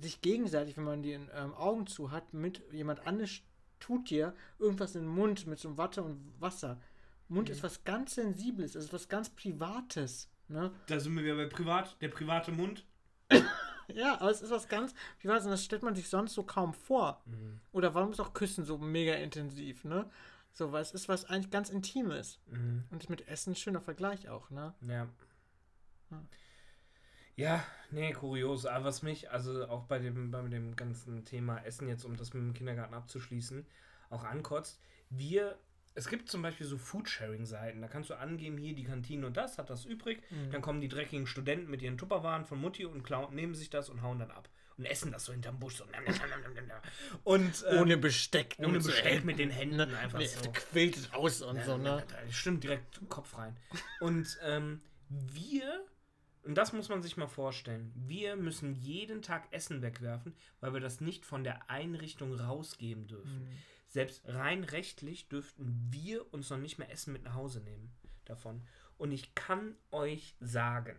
sich 0.00 0.20
gegenseitig, 0.20 0.76
wenn 0.76 0.84
man 0.84 1.02
die 1.02 1.12
ähm, 1.12 1.54
Augen 1.54 1.86
zu 1.86 2.10
hat, 2.10 2.32
mit 2.34 2.62
jemand 2.72 3.06
anderes 3.06 3.40
tut 3.80 4.10
dir 4.10 4.34
irgendwas 4.58 4.94
in 4.94 5.02
den 5.02 5.10
Mund 5.14 5.46
mit 5.46 5.58
so 5.58 5.68
einem 5.68 5.78
Watte 5.78 6.02
und 6.02 6.32
Wasser. 6.40 6.80
Mund 7.28 7.48
ist 7.50 7.62
was 7.62 7.84
ganz 7.84 8.14
Sensibles, 8.14 8.74
es 8.74 8.86
ist 8.86 8.92
was 8.92 9.08
ganz 9.08 9.30
Privates. 9.30 10.28
Ne? 10.48 10.72
Da 10.86 11.00
sind 11.00 11.16
wir 11.16 11.24
wieder 11.24 11.36
bei 11.36 11.46
Privat, 11.46 11.96
der 12.00 12.08
private 12.08 12.52
Mund. 12.52 12.84
Ja, 13.92 14.18
aber 14.18 14.30
es 14.30 14.40
ist 14.40 14.50
was 14.50 14.66
ganz 14.68 14.94
Privates 15.20 15.44
und 15.44 15.50
das 15.50 15.62
stellt 15.62 15.82
man 15.82 15.94
sich 15.94 16.08
sonst 16.08 16.32
so 16.32 16.42
kaum 16.42 16.72
vor. 16.72 17.22
Mhm. 17.26 17.60
Oder 17.70 17.94
warum 17.94 18.12
ist 18.12 18.20
auch 18.20 18.32
Küssen 18.32 18.64
so 18.64 18.78
mega 18.78 19.12
intensiv, 19.12 19.84
ne? 19.84 20.10
So, 20.54 20.72
weil 20.72 20.80
es 20.80 20.92
ist 20.92 21.06
was 21.08 21.26
eigentlich 21.26 21.50
ganz 21.50 21.68
Intimes. 21.68 22.40
Mhm. 22.46 22.84
Und 22.90 23.10
mit 23.10 23.28
Essen 23.28 23.52
ein 23.52 23.56
schöner 23.56 23.82
Vergleich 23.82 24.30
auch, 24.30 24.48
ne? 24.48 24.72
Ja. 24.80 25.06
Ja. 26.10 26.22
Ja, 27.36 27.64
nee, 27.90 28.12
kurios. 28.12 28.64
Aber 28.64 28.84
was 28.84 29.02
mich, 29.02 29.30
also 29.30 29.66
auch 29.66 29.84
bei 29.84 29.98
dem, 29.98 30.30
bei 30.30 30.40
dem 30.42 30.76
ganzen 30.76 31.24
Thema 31.24 31.58
Essen 31.58 31.88
jetzt, 31.88 32.04
um 32.04 32.16
das 32.16 32.32
mit 32.32 32.42
dem 32.42 32.54
Kindergarten 32.54 32.94
abzuschließen, 32.94 33.66
auch 34.10 34.22
ankotzt, 34.22 34.80
wir, 35.10 35.58
es 35.94 36.08
gibt 36.08 36.28
zum 36.28 36.42
Beispiel 36.42 36.66
so 36.66 36.76
Foodsharing-Seiten, 36.76 37.80
da 37.80 37.88
kannst 37.88 38.10
du 38.10 38.14
angeben, 38.14 38.58
hier 38.58 38.74
die 38.74 38.84
Kantine 38.84 39.26
und 39.26 39.36
das, 39.36 39.58
hat 39.58 39.70
das 39.70 39.84
übrig, 39.84 40.22
Mhm. 40.30 40.50
dann 40.50 40.60
kommen 40.62 40.80
die 40.80 40.88
dreckigen 40.88 41.26
Studenten 41.26 41.70
mit 41.70 41.82
ihren 41.82 41.96
Tupperwaren 41.98 42.44
von 42.44 42.60
Mutti 42.60 42.84
und 42.84 43.02
klauen, 43.04 43.34
nehmen 43.34 43.54
sich 43.54 43.70
das 43.70 43.88
und 43.88 44.02
hauen 44.02 44.18
dann 44.18 44.30
ab. 44.30 44.48
Und 44.76 44.86
essen 44.86 45.12
das 45.12 45.24
so 45.26 45.32
hinterm 45.32 45.60
Busch 45.60 45.76
so. 45.76 45.84
Und 47.22 47.64
ähm, 47.70 47.80
Ohne 47.80 47.96
Besteck. 47.96 48.56
ohne 48.58 48.80
so 48.80 48.90
Besteck 48.90 49.24
mit 49.24 49.38
den 49.38 49.50
Händen 49.50 49.76
ne? 49.76 49.98
einfach 49.98 50.18
Nee, 50.18 50.26
so. 50.26 50.50
Quillt 50.50 50.96
es 50.96 51.12
aus 51.12 51.42
und 51.42 51.62
so, 51.64 51.76
ne? 51.76 52.04
Stimmt, 52.30 52.64
direkt 52.64 53.00
Kopf 53.08 53.38
rein. 53.38 53.56
Und 54.00 54.36
ähm, 54.42 54.80
wir, 55.08 55.84
und 56.42 56.56
das 56.56 56.72
muss 56.72 56.88
man 56.88 57.02
sich 57.02 57.16
mal 57.16 57.28
vorstellen, 57.28 57.92
wir 57.94 58.34
müssen 58.34 58.74
jeden 58.74 59.22
Tag 59.22 59.46
Essen 59.52 59.80
wegwerfen, 59.80 60.34
weil 60.60 60.72
wir 60.72 60.80
das 60.80 61.00
nicht 61.00 61.24
von 61.24 61.44
der 61.44 61.70
Einrichtung 61.70 62.34
rausgeben 62.34 63.06
dürfen. 63.06 63.44
Mhm. 63.44 63.58
Selbst 63.94 64.26
rein 64.26 64.64
rechtlich 64.64 65.28
dürften 65.28 65.86
wir 65.88 66.34
uns 66.34 66.50
noch 66.50 66.58
nicht 66.58 66.78
mehr 66.78 66.90
Essen 66.90 67.12
mit 67.12 67.22
nach 67.22 67.36
Hause 67.36 67.60
nehmen 67.60 67.92
davon. 68.24 68.60
Und 68.98 69.12
ich 69.12 69.36
kann 69.36 69.76
euch 69.92 70.34
sagen, 70.40 70.96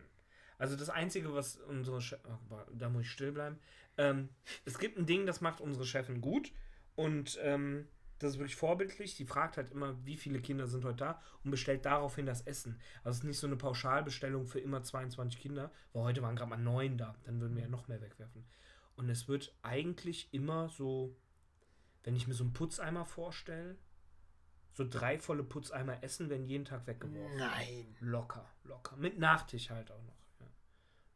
also 0.57 0.77
das 0.77 0.89
Einzige, 0.89 1.33
was 1.33 1.57
unsere 1.57 1.99
Che 1.99 2.15
oh, 2.23 2.57
da 2.71 2.87
muss 2.87 3.01
ich 3.01 3.11
still 3.11 3.33
bleiben. 3.33 3.59
Ähm, 3.97 4.29
es 4.63 4.79
gibt 4.79 4.97
ein 4.97 5.05
Ding, 5.05 5.25
das 5.25 5.41
macht 5.41 5.59
unsere 5.59 5.85
Chefin 5.85 6.21
gut 6.21 6.53
und 6.95 7.37
ähm, 7.41 7.85
das 8.19 8.31
ist 8.31 8.39
wirklich 8.39 8.55
vorbildlich. 8.55 9.17
Die 9.17 9.25
fragt 9.25 9.57
halt 9.57 9.73
immer, 9.73 9.97
wie 10.05 10.15
viele 10.15 10.39
Kinder 10.39 10.65
sind 10.65 10.85
heute 10.85 10.95
da 10.95 11.21
und 11.43 11.51
bestellt 11.51 11.83
daraufhin 11.83 12.25
das 12.25 12.43
Essen. 12.43 12.79
Also 13.03 13.09
es 13.09 13.17
ist 13.17 13.23
nicht 13.25 13.39
so 13.39 13.47
eine 13.47 13.57
Pauschalbestellung 13.57 14.47
für 14.47 14.61
immer 14.61 14.83
22 14.83 15.41
Kinder, 15.41 15.69
weil 15.91 16.03
heute 16.03 16.21
waren 16.21 16.37
gerade 16.37 16.49
mal 16.49 16.55
neun 16.55 16.97
da. 16.97 17.13
Dann 17.25 17.41
würden 17.41 17.57
wir 17.57 17.63
ja 17.63 17.69
noch 17.69 17.89
mehr 17.89 17.99
wegwerfen. 17.99 18.45
Und 18.95 19.09
es 19.09 19.27
wird 19.27 19.53
eigentlich 19.63 20.29
immer 20.31 20.69
so, 20.69 21.13
wenn 22.05 22.15
ich 22.15 22.27
mir 22.27 22.33
so 22.33 22.43
einen 22.45 22.53
Putzeimer 22.53 23.03
vorstelle, 23.03 23.75
so 24.73 24.85
drei 24.87 25.17
volle 25.19 25.43
Putzeimer 25.43 26.03
Essen 26.03 26.29
werden 26.29 26.45
jeden 26.45 26.65
Tag 26.65 26.85
weggeworfen. 26.87 27.37
Nein. 27.37 27.95
Locker, 27.99 28.49
locker. 28.63 28.95
Mit 28.97 29.17
Nachtisch 29.19 29.69
halt 29.69 29.89
auch 29.91 30.03
noch. 30.03 30.17
Ja. 30.39 30.45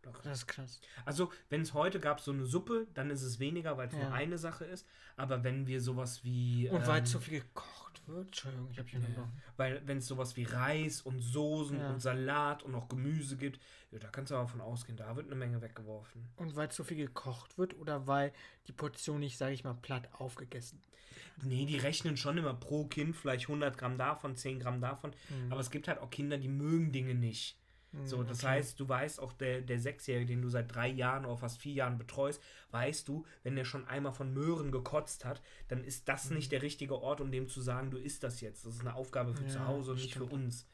Locker. 0.04 0.22
Das 0.24 0.40
ist 0.40 0.48
krass. 0.48 0.82
Also, 1.06 1.32
wenn 1.50 1.62
es 1.62 1.74
heute 1.74 2.00
gab 2.00 2.22
so 2.22 2.32
eine 2.32 2.46
Suppe, 2.46 2.88
dann 2.94 3.10
ist 3.10 3.22
es 3.22 3.40
weniger, 3.40 3.78
weil 3.78 3.88
es 3.90 3.94
Ja. 3.94 4.00
nur 4.06 4.14
eine 4.14 4.38
Sache 4.38 4.66
ist. 4.66 4.88
Aber 5.18 5.44
wenn 5.44 5.68
wir 5.68 5.80
sowas 5.82 6.24
wie. 6.24 6.70
Und 6.70 6.88
weil 6.88 7.00
ähm, 7.00 7.06
zu 7.06 7.20
viel 7.20 7.42
gekocht 7.42 7.89
wird? 8.08 8.28
Entschuldigung, 8.28 8.70
ich 8.72 8.80
habe 8.80 8.90
hier 8.90 9.00
Ja. 9.00 9.30
Weil 9.58 9.82
wenn 9.86 9.98
es 9.98 10.08
sowas 10.08 10.36
wie 10.36 10.44
Reis 10.44 11.02
und 11.02 11.22
Soßen 11.22 11.80
Ja. 11.80 11.92
und 11.92 12.00
Salat 12.02 12.64
und 12.64 12.72
noch 12.72 12.88
Gemüse 12.88 13.38
gibt, 13.38 13.60
ja, 13.92 14.00
da 14.00 14.08
kannst 14.10 14.32
du 14.32 14.36
aber 14.36 14.48
von 14.48 14.62
ausgehen, 14.62 14.98
da 14.98 15.16
wird 15.16 15.28
eine 15.28 15.36
Menge 15.36 15.62
weggeworfen. 15.62 16.28
Und 16.38 16.56
weil 16.56 16.72
zu 16.72 16.84
viel 16.84 16.98
gekocht 16.98 17.58
wird 17.58 17.78
oder 17.78 18.08
weil 18.08 18.34
die 18.68 18.74
Portion 18.74 19.20
nicht, 19.20 19.38
sage 19.38 19.54
ich 19.54 19.64
mal, 19.64 19.74
platt 19.74 20.10
aufgegessen 20.14 20.82
Nee, 21.44 21.66
die 21.66 21.78
rechnen 21.78 22.18
schon 22.18 22.38
immer 22.38 22.54
pro 22.54 22.86
Kind 22.86 23.16
vielleicht 23.16 23.44
100 23.48 23.78
Gramm 23.78 23.98
davon, 23.98 24.36
10 24.36 24.60
Gramm 24.60 24.82
davon. 24.82 25.12
Mhm. 25.30 25.52
Aber 25.52 25.62
es 25.62 25.72
gibt 25.72 25.88
halt 25.88 26.00
auch 26.00 26.10
Kinder, 26.10 26.38
die 26.38 26.48
mögen 26.50 26.92
Dinge 26.92 27.16
nicht. 27.16 27.58
So, 28.04 28.24
das 28.24 28.40
okay. 28.40 28.48
heißt, 28.50 28.80
du 28.80 28.88
weißt 28.88 29.20
auch, 29.20 29.34
der, 29.34 29.62
der 29.62 29.80
Sechsjährige, 29.80 30.28
den 30.28 30.42
du 30.44 30.50
seit 30.50 30.74
drei 30.74 30.88
Jahren 30.88 31.26
oder 31.26 31.38
fast 31.38 31.60
vier 31.60 31.74
Jahren 31.74 31.98
betreust, 31.98 32.42
weißt 32.72 33.08
du, 33.08 33.26
wenn 33.42 33.56
der 33.56 33.66
schon 33.66 33.88
einmal 33.88 34.14
von 34.14 34.32
Möhren 34.32 34.72
gekotzt 34.72 35.26
hat, 35.26 35.42
dann 35.70 35.84
ist 35.84 36.08
das 36.08 36.30
Mhm. 36.30 36.36
nicht 36.38 36.52
der 36.52 36.62
richtige 36.62 37.02
Ort, 37.02 37.20
um 37.20 37.32
dem 37.32 37.48
zu 37.48 37.62
sagen, 37.62 37.90
du 37.90 37.98
isst 37.98 38.24
das 38.24 38.42
jetzt. 38.42 38.66
Das 38.66 38.76
ist 38.76 38.82
eine 38.82 38.94
Aufgabe 38.94 39.34
für 39.34 39.44
Ja, 39.44 39.50
zu 39.50 39.66
Hause 39.66 39.92
und 39.92 39.98
nicht 39.98 40.12
stimmt. 40.12 40.28
für 40.30 40.34
uns. 40.36 40.68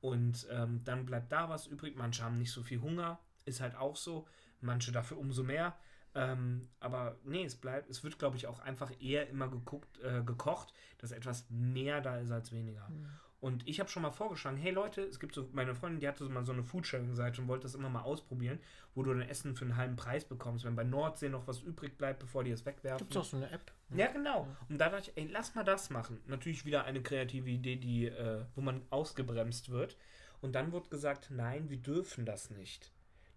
Und 0.00 0.46
ähm, 0.50 0.82
dann 0.84 1.04
bleibt 1.06 1.32
da 1.32 1.48
was 1.48 1.66
übrig. 1.66 1.96
Manche 1.96 2.22
haben 2.24 2.38
nicht 2.38 2.52
so 2.52 2.62
viel 2.62 2.80
Hunger, 2.80 3.18
ist 3.44 3.60
halt 3.60 3.76
auch 3.76 3.96
so. 3.96 4.26
Manche 4.60 4.90
dafür 4.92 5.18
umso 5.18 5.42
mehr. 5.42 5.76
Ähm, 6.14 6.68
aber 6.80 7.18
nee, 7.24 7.44
es 7.44 7.56
bleibt, 7.56 7.90
es 7.90 8.04
wird, 8.04 8.18
glaube 8.18 8.36
ich, 8.36 8.46
auch 8.46 8.60
einfach 8.60 8.90
eher 9.00 9.28
immer 9.28 9.48
geguckt, 9.48 9.98
äh, 10.00 10.22
gekocht, 10.22 10.72
dass 10.98 11.10
etwas 11.12 11.46
mehr 11.50 12.00
da 12.00 12.18
ist 12.18 12.30
als 12.30 12.52
weniger. 12.52 12.88
Mhm. 12.88 13.20
Und 13.44 13.68
ich 13.68 13.78
habe 13.78 13.90
schon 13.90 14.00
mal 14.00 14.10
vorgeschlagen, 14.10 14.56
hey 14.56 14.72
Leute, 14.72 15.02
es 15.02 15.20
gibt 15.20 15.34
so, 15.34 15.46
meine 15.52 15.74
Freundin, 15.74 16.00
die 16.00 16.08
hatte 16.08 16.24
so 16.24 16.30
mal 16.30 16.46
so 16.46 16.52
eine 16.52 16.64
Foodsharing-Seite 16.64 17.42
und 17.42 17.48
wollte 17.48 17.64
das 17.64 17.74
immer 17.74 17.90
mal 17.90 18.00
ausprobieren, 18.00 18.58
wo 18.94 19.02
du 19.02 19.12
dein 19.12 19.28
Essen 19.28 19.54
für 19.54 19.66
einen 19.66 19.76
halben 19.76 19.96
Preis 19.96 20.24
bekommst, 20.24 20.64
wenn 20.64 20.74
bei 20.74 20.82
Nordsee 20.82 21.28
noch 21.28 21.46
was 21.46 21.60
übrig 21.60 21.98
bleibt, 21.98 22.20
bevor 22.20 22.42
die 22.42 22.52
es 22.52 22.64
wegwerfen. 22.64 23.00
Gibt 23.00 23.10
es 23.10 23.16
auch 23.18 23.24
so 23.26 23.36
eine 23.36 23.50
App? 23.50 23.70
Ja, 23.94 24.06
genau. 24.06 24.48
Und 24.70 24.78
da 24.78 24.88
dachte 24.88 25.10
ich, 25.10 25.16
ey, 25.18 25.28
lass 25.30 25.54
mal 25.54 25.62
das 25.62 25.90
machen. 25.90 26.22
Natürlich 26.26 26.64
wieder 26.64 26.84
eine 26.84 27.02
kreative 27.02 27.50
Idee, 27.50 27.76
die, 27.76 28.06
äh, 28.06 28.46
wo 28.54 28.62
man 28.62 28.80
ausgebremst 28.88 29.68
wird. 29.68 29.98
Und 30.40 30.54
dann 30.54 30.72
wurde 30.72 30.88
gesagt, 30.88 31.28
nein, 31.30 31.68
wir 31.68 31.76
dürfen 31.76 32.24
das 32.24 32.48
nicht. 32.48 32.92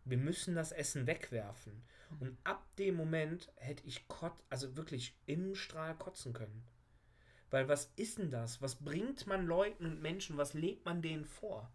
Wir 0.06 0.18
müssen 0.18 0.56
das 0.56 0.72
Essen 0.72 1.06
wegwerfen. 1.06 1.84
Und 2.22 2.38
ab 2.46 2.66
dem 2.78 2.96
Moment 2.96 3.52
hätte 3.58 3.86
ich 3.86 4.08
kot 4.08 4.32
also 4.50 4.78
wirklich 4.78 5.18
im 5.26 5.54
Strahl 5.54 5.96
kotzen 5.96 6.32
können. 6.32 6.64
Weil 7.50 7.68
was 7.70 7.92
ist 7.96 8.18
denn 8.18 8.30
das? 8.30 8.62
Was 8.62 8.76
bringt 8.76 9.26
man 9.28 9.46
Leuten 9.46 9.86
und 9.86 10.02
Menschen? 10.02 10.38
Was 10.38 10.54
legt 10.54 10.86
man 10.86 11.02
denen 11.02 11.26
vor? 11.26 11.72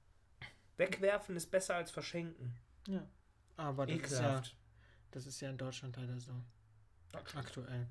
Wegwerfen 0.77 1.37
ist 1.37 1.51
besser 1.51 1.77
als 1.77 1.91
verschenken. 1.91 2.55
Ja. 2.89 3.07
Aber 3.57 3.87
das 3.87 4.13
ist, 4.13 4.21
ja, 4.21 4.43
das 5.11 5.27
ist 5.27 5.41
ja 5.41 5.51
in 5.51 5.59
Deutschland 5.59 5.97
leider 5.97 6.19
so. 6.21 6.33
Aktuell. 7.13 7.87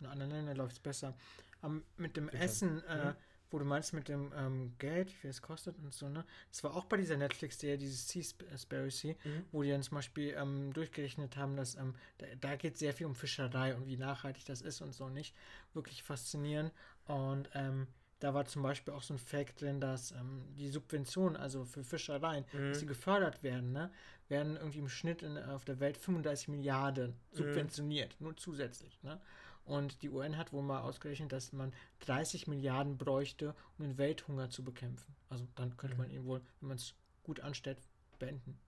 In 0.00 0.06
anderen 0.06 0.30
Ländern 0.32 0.56
läuft 0.56 0.72
es 0.72 0.80
besser. 0.80 1.14
Am, 1.62 1.84
mit 1.96 2.16
dem 2.16 2.26
Bitte. 2.26 2.38
Essen, 2.38 2.82
äh, 2.84 3.12
Mhm. 3.12 3.16
wo 3.50 3.58
du 3.58 3.64
meinst 3.64 3.92
mit 3.92 4.08
dem 4.08 4.32
ähm, 4.36 4.74
Geld, 4.78 5.08
wie 5.10 5.14
viel 5.14 5.30
es 5.30 5.40
kostet 5.40 5.78
und 5.78 5.94
so, 5.94 6.08
ne? 6.08 6.24
Das 6.50 6.64
war 6.64 6.74
auch 6.74 6.84
bei 6.84 6.96
dieser 6.96 7.16
Netflix-Serie, 7.16 7.78
dieses 7.78 8.08
Seaspiracy, 8.08 9.16
Mhm. 9.24 9.44
wo 9.52 9.62
die 9.62 9.70
dann 9.70 9.82
zum 9.82 9.96
Beispiel 9.96 10.34
ähm, 10.36 10.72
durchgerechnet 10.72 11.36
haben, 11.36 11.56
dass 11.56 11.76
ähm, 11.76 11.94
da, 12.18 12.26
da 12.40 12.56
geht 12.56 12.76
sehr 12.76 12.92
viel 12.92 13.06
um 13.06 13.14
Fischerei 13.14 13.74
und 13.74 13.86
wie 13.86 13.96
nachhaltig 13.96 14.44
das 14.46 14.60
ist 14.62 14.80
und 14.80 14.92
so 14.92 15.08
nicht. 15.08 15.34
Wirklich 15.74 16.02
faszinierend. 16.02 16.72
Und 17.06 17.48
ähm, 17.54 17.86
da 18.18 18.34
war 18.34 18.46
zum 18.46 18.62
Beispiel 18.62 18.94
auch 18.94 19.02
so 19.02 19.14
ein 19.14 19.18
Fact 19.18 19.60
drin, 19.60 19.80
dass 19.80 20.10
ähm, 20.12 20.44
die 20.56 20.68
Subventionen, 20.68 21.36
also 21.36 21.64
für 21.64 21.84
Fischereien, 21.84 22.44
Mhm. 22.52 22.68
dass 22.70 22.78
die 22.78 22.86
gefördert 22.86 23.42
werden, 23.42 23.72
ne, 23.72 23.90
werden 24.28 24.56
irgendwie 24.56 24.78
im 24.78 24.88
Schnitt 24.88 25.22
in, 25.22 25.36
auf 25.38 25.64
der 25.64 25.80
Welt 25.80 25.96
35 25.98 26.48
Milliarden 26.48 27.10
Mhm. 27.10 27.36
subventioniert, 27.36 28.16
nur 28.20 28.36
zusätzlich. 28.36 29.02
Ne? 29.02 29.20
Und 29.64 30.02
die 30.02 30.10
UN 30.10 30.36
hat 30.36 30.52
wohl 30.52 30.62
mal 30.62 30.80
ausgerechnet, 30.80 31.32
dass 31.32 31.52
man 31.52 31.72
30 32.00 32.46
Milliarden 32.46 32.96
bräuchte, 32.96 33.54
um 33.78 33.84
den 33.86 33.98
Welthunger 33.98 34.48
zu 34.48 34.64
bekämpfen. 34.64 35.14
Also 35.28 35.46
dann 35.56 35.76
könnte 35.76 35.96
Mhm. 35.96 36.02
man 36.02 36.10
ihn 36.10 36.24
wohl, 36.24 36.40
wenn 36.60 36.68
man 36.68 36.76
es 36.78 36.94
gut 37.22 37.40
anstellt, 37.40 37.78
beenden. 38.18 38.58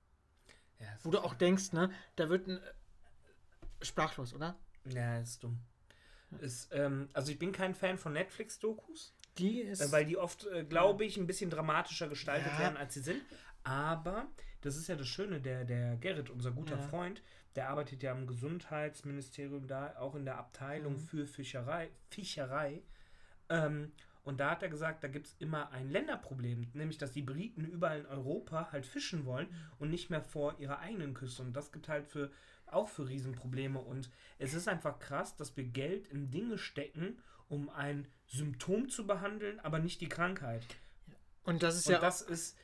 Ja, 0.81 0.87
Wo 1.03 1.11
du 1.11 1.25
auch 1.25 1.35
denkst, 1.35 1.73
ne, 1.73 1.91
da 2.17 2.29
wird 2.29 2.47
ein 2.49 2.59
äh, 2.59 3.85
sprachlos, 3.85 4.35
oder? 4.35 4.57
Ja, 4.85 5.19
ist 5.19 5.43
dumm. 5.43 5.59
Ist, 6.41 6.69
ähm, 6.73 7.09
also 7.13 7.33
ich 7.33 7.39
bin 7.39 7.53
kein 7.53 7.75
Fan 7.75 7.97
von 7.99 8.13
Netflix-Dokus, 8.13 9.15
Die 9.39 9.61
ist. 9.61 9.81
äh, 9.81 9.91
weil 9.93 10.05
die 10.05 10.17
oft, 10.17 10.47
äh, 10.47 10.65
glaube 10.65 11.05
ich, 11.05 11.17
ein 11.17 11.27
bisschen 11.27 11.51
dramatischer 11.51 12.09
gestaltet 12.09 12.53
Ja. 12.53 12.59
werden, 12.59 12.77
als 12.77 12.95
sie 12.95 13.01
sind. 13.01 13.23
Aber 13.65 14.29
das 14.61 14.77
ist 14.77 14.89
ja 14.89 14.97
das 14.97 15.09
Schöne, 15.09 15.41
der, 15.41 15.65
der 15.65 15.97
Gerrit, 15.97 16.31
unser 16.31 16.51
guter 16.51 16.77
Ja. 16.77 16.83
Freund, 16.83 17.23
der 17.57 17.69
arbeitet 17.71 18.03
ja 18.03 18.13
im 18.13 18.27
Gesundheitsministerium 18.27 19.67
da, 19.67 19.97
auch 19.99 20.15
in 20.15 20.25
der 20.25 20.39
Abteilung 20.39 20.95
Mhm. 20.95 20.99
für 20.99 21.27
Fischerei. 21.27 21.91
Fischerei. 22.11 22.83
Ähm, 23.49 23.93
und 24.23 24.41
da 24.41 24.51
hat 24.51 24.63
er 24.63 24.69
gesagt, 24.69 25.03
da 25.03 25.09
gibt 25.09 25.29
es 25.29 25.37
immer 25.39 25.71
ein 25.73 25.89
Länderproblem, 25.91 26.71
nämlich 26.75 26.99
dass 26.99 27.13
die 27.13 27.23
Briten 27.23 27.65
überall 27.65 28.01
in 28.01 28.07
Europa 28.07 28.69
halt 28.73 28.85
fischen 28.85 29.25
wollen 29.25 29.49
und 29.79 29.89
nicht 29.91 30.11
mehr 30.11 30.21
vor 30.21 30.59
ihrer 30.59 30.81
eigenen 30.81 31.15
Küste. 31.15 31.43
Und 31.43 31.55
das 31.55 31.73
gibt 31.73 31.89
halt 31.89 32.07
für 32.07 32.31
auch 32.73 32.89
für 32.89 33.09
Riesenprobleme. 33.09 33.79
Und 33.81 34.11
es 34.39 34.55
ist 34.55 34.69
einfach 34.69 34.99
krass, 34.99 35.37
dass 35.37 35.57
wir 35.57 35.65
Geld 35.65 36.09
in 36.09 36.31
Dinge 36.31 36.59
stecken, 36.59 37.19
um 37.49 37.69
ein 37.71 38.07
Symptom 38.27 38.89
zu 38.89 39.07
behandeln, 39.07 39.59
aber 39.61 39.79
nicht 39.79 40.01
die 40.01 40.09
Krankheit. 40.09 40.65
und 41.45 41.63
das 41.63 41.77
ist 41.77 41.87
Und 41.87 41.93
ja 41.95 41.99
das 42.01 42.21
ist. 42.21 42.57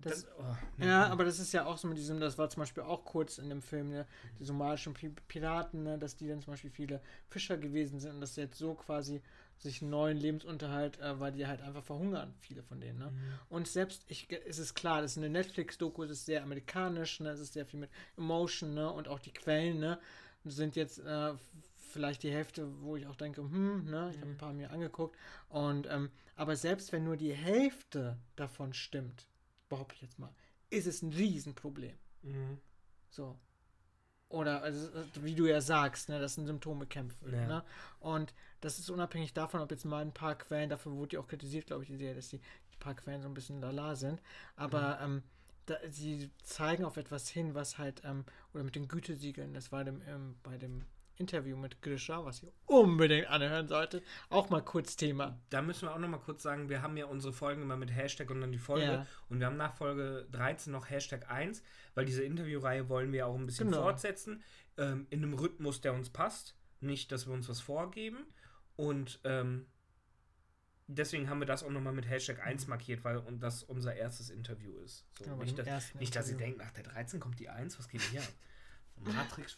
das- 0.00 0.22
Das, 0.24 0.26
oh, 0.38 0.56
nee, 0.78 0.86
Ja, 0.86 1.02
komm. 1.04 1.12
aber 1.12 1.24
das 1.24 1.38
ist 1.40 1.52
ja 1.52 1.64
auch 1.66 1.76
so 1.78 1.86
mit 1.88 1.96
diesem, 1.98 2.18
das 2.20 2.36
war 2.38 2.48
zum 2.50 2.60
Beispiel 2.62 2.82
auch 2.84 3.04
kurz 3.04 3.38
in 3.38 3.48
dem 3.48 3.62
Film, 3.62 3.90
ne, 3.90 4.06
die 4.38 4.44
somalischen 4.44 4.94
Pi- 4.94 5.14
Piraten, 5.28 5.82
ne, 5.84 5.98
dass 5.98 6.16
die 6.16 6.28
dann 6.28 6.40
zum 6.40 6.52
Beispiel 6.52 6.70
viele 6.70 7.00
Fischer 7.28 7.56
gewesen 7.56 7.98
sind 8.00 8.14
und 8.14 8.20
dass 8.20 8.34
jetzt 8.36 8.58
so 8.58 8.74
quasi 8.74 9.22
sich 9.62 9.80
einen 9.80 9.90
neuen 9.90 10.16
Lebensunterhalt, 10.18 10.98
äh, 11.00 11.18
weil 11.20 11.32
die 11.32 11.46
halt 11.46 11.62
einfach 11.62 11.84
verhungern, 11.84 12.34
viele 12.40 12.62
von 12.62 12.80
denen. 12.80 12.98
Ne? 12.98 13.10
Mhm. 13.10 13.38
Und 13.48 13.68
selbst, 13.68 14.04
ich, 14.08 14.28
es 14.46 14.58
ist 14.58 14.74
klar, 14.74 15.02
das 15.02 15.12
ist 15.12 15.18
eine 15.18 15.30
Netflix-Doku, 15.30 16.02
es 16.02 16.10
ist 16.10 16.26
sehr 16.26 16.42
amerikanisch, 16.42 17.20
ne, 17.20 17.30
es 17.30 17.40
ist 17.40 17.52
sehr 17.52 17.66
viel 17.66 17.80
mit 17.80 17.90
Emotion, 18.16 18.74
ne, 18.74 18.90
und 18.90 19.08
auch 19.08 19.20
die 19.20 19.32
Quellen, 19.32 19.78
ne, 19.78 19.98
sind 20.44 20.74
jetzt 20.76 20.98
äh, 20.98 21.34
vielleicht 21.90 22.22
die 22.24 22.32
Hälfte, 22.32 22.68
wo 22.82 22.96
ich 22.96 23.06
auch 23.06 23.16
denke, 23.16 23.42
hm, 23.42 23.84
ne, 23.84 24.10
ich 24.10 24.16
habe 24.18 24.26
Mhm. 24.26 24.32
ein 24.34 24.38
paar 24.38 24.52
mir 24.52 24.70
angeguckt 24.70 25.16
und, 25.48 25.86
ähm, 25.88 26.10
aber 26.34 26.56
selbst 26.56 26.92
wenn 26.92 27.04
nur 27.04 27.16
die 27.16 27.32
Hälfte 27.34 28.18
davon 28.36 28.72
stimmt, 28.74 29.26
behaupte 29.68 29.94
ich 29.94 30.02
jetzt 30.02 30.18
mal, 30.18 30.34
ist 30.70 30.86
es 30.86 31.02
ein 31.02 31.12
Riesenproblem. 31.12 31.94
Mhm. 32.22 32.58
So. 33.10 33.38
Oder, 34.32 34.62
also, 34.62 34.88
wie 35.20 35.34
du 35.34 35.46
ja 35.46 35.60
sagst, 35.60 36.08
ne, 36.08 36.18
dass 36.18 36.38
ein 36.38 36.46
Symptom 36.46 36.78
bekämpft 36.78 37.22
wird. 37.22 37.34
Ja. 37.34 37.46
Ne? 37.46 37.64
Und 38.00 38.32
das 38.60 38.78
ist 38.78 38.90
unabhängig 38.90 39.34
davon, 39.34 39.60
ob 39.60 39.70
jetzt 39.70 39.84
mal 39.84 40.02
ein 40.02 40.12
paar 40.12 40.36
Quellen, 40.36 40.70
dafür 40.70 40.92
wurde 40.92 41.16
ja 41.16 41.20
auch 41.20 41.28
kritisiert, 41.28 41.66
glaube 41.66 41.82
ich, 41.82 41.88
die 41.90 41.96
Serie, 41.96 42.14
dass 42.14 42.28
die 42.28 42.38
ein 42.38 42.78
paar 42.80 42.94
Quellen 42.94 43.20
so 43.20 43.28
ein 43.28 43.34
bisschen 43.34 43.60
lala 43.60 43.94
sind. 43.94 44.22
Aber 44.56 44.98
ähm, 45.02 45.22
da, 45.66 45.76
sie 45.90 46.30
zeigen 46.42 46.84
auf 46.84 46.96
etwas 46.96 47.28
hin, 47.28 47.54
was 47.54 47.76
halt, 47.76 48.02
ähm, 48.04 48.24
oder 48.54 48.64
mit 48.64 48.74
den 48.74 48.88
Gütesiegeln, 48.88 49.52
das 49.52 49.70
war 49.70 49.84
dem, 49.84 50.00
ähm, 50.08 50.36
bei 50.42 50.56
dem 50.56 50.86
Interview 51.16 51.56
mit 51.56 51.82
Grisha, 51.82 52.24
was 52.24 52.42
ihr 52.42 52.52
unbedingt 52.66 53.26
anhören 53.28 53.68
solltet, 53.68 54.04
auch 54.30 54.50
mal 54.50 54.62
kurz 54.62 54.96
Thema. 54.96 55.38
Da 55.50 55.62
müssen 55.62 55.82
wir 55.82 55.94
auch 55.94 55.98
noch 55.98 56.08
mal 56.08 56.18
kurz 56.18 56.42
sagen, 56.42 56.68
wir 56.68 56.82
haben 56.82 56.96
ja 56.96 57.06
unsere 57.06 57.32
Folgen 57.32 57.62
immer 57.62 57.76
mit 57.76 57.94
Hashtag 57.94 58.30
und 58.30 58.40
dann 58.40 58.52
die 58.52 58.58
Folge. 58.58 58.84
Ja. 58.86 59.06
Und 59.28 59.38
wir 59.40 59.46
haben 59.46 59.56
nach 59.56 59.74
Folge 59.74 60.26
13 60.32 60.72
noch 60.72 60.88
Hashtag 60.90 61.30
1, 61.30 61.62
weil 61.94 62.04
diese 62.04 62.22
Interviewreihe 62.24 62.88
wollen 62.88 63.12
wir 63.12 63.26
auch 63.26 63.36
ein 63.36 63.46
bisschen 63.46 63.68
Genau. 63.70 63.82
fortsetzen. 63.82 64.42
Ähm, 64.78 65.06
in 65.10 65.22
einem 65.22 65.34
Rhythmus, 65.34 65.80
der 65.80 65.92
uns 65.94 66.10
passt. 66.10 66.56
Nicht, 66.80 67.12
dass 67.12 67.26
wir 67.26 67.34
uns 67.34 67.48
was 67.48 67.60
vorgeben. 67.60 68.26
Und 68.76 69.20
ähm, 69.24 69.66
deswegen 70.86 71.28
haben 71.28 71.40
wir 71.40 71.46
das 71.46 71.62
auch 71.62 71.70
noch 71.70 71.80
mal 71.80 71.92
mit 71.92 72.08
Hashtag 72.08 72.40
1 72.44 72.66
markiert, 72.66 73.04
weil 73.04 73.18
und 73.18 73.40
das 73.40 73.62
unser 73.62 73.94
erstes 73.94 74.30
Interview 74.30 74.76
ist. 74.78 75.06
So, 75.18 75.36
bei 75.36 75.44
nicht, 75.44 75.58
dass, 75.58 75.94
nicht, 75.94 76.16
dass 76.16 76.30
ihr 76.30 76.36
denkt, 76.36 76.58
nach 76.58 76.72
der 76.72 76.84
13 76.84 77.20
kommt 77.20 77.38
die 77.38 77.48
1, 77.48 77.78
was 77.78 77.88
geht 77.88 78.00
hier? 78.02 78.22
Matrix. 78.96 79.56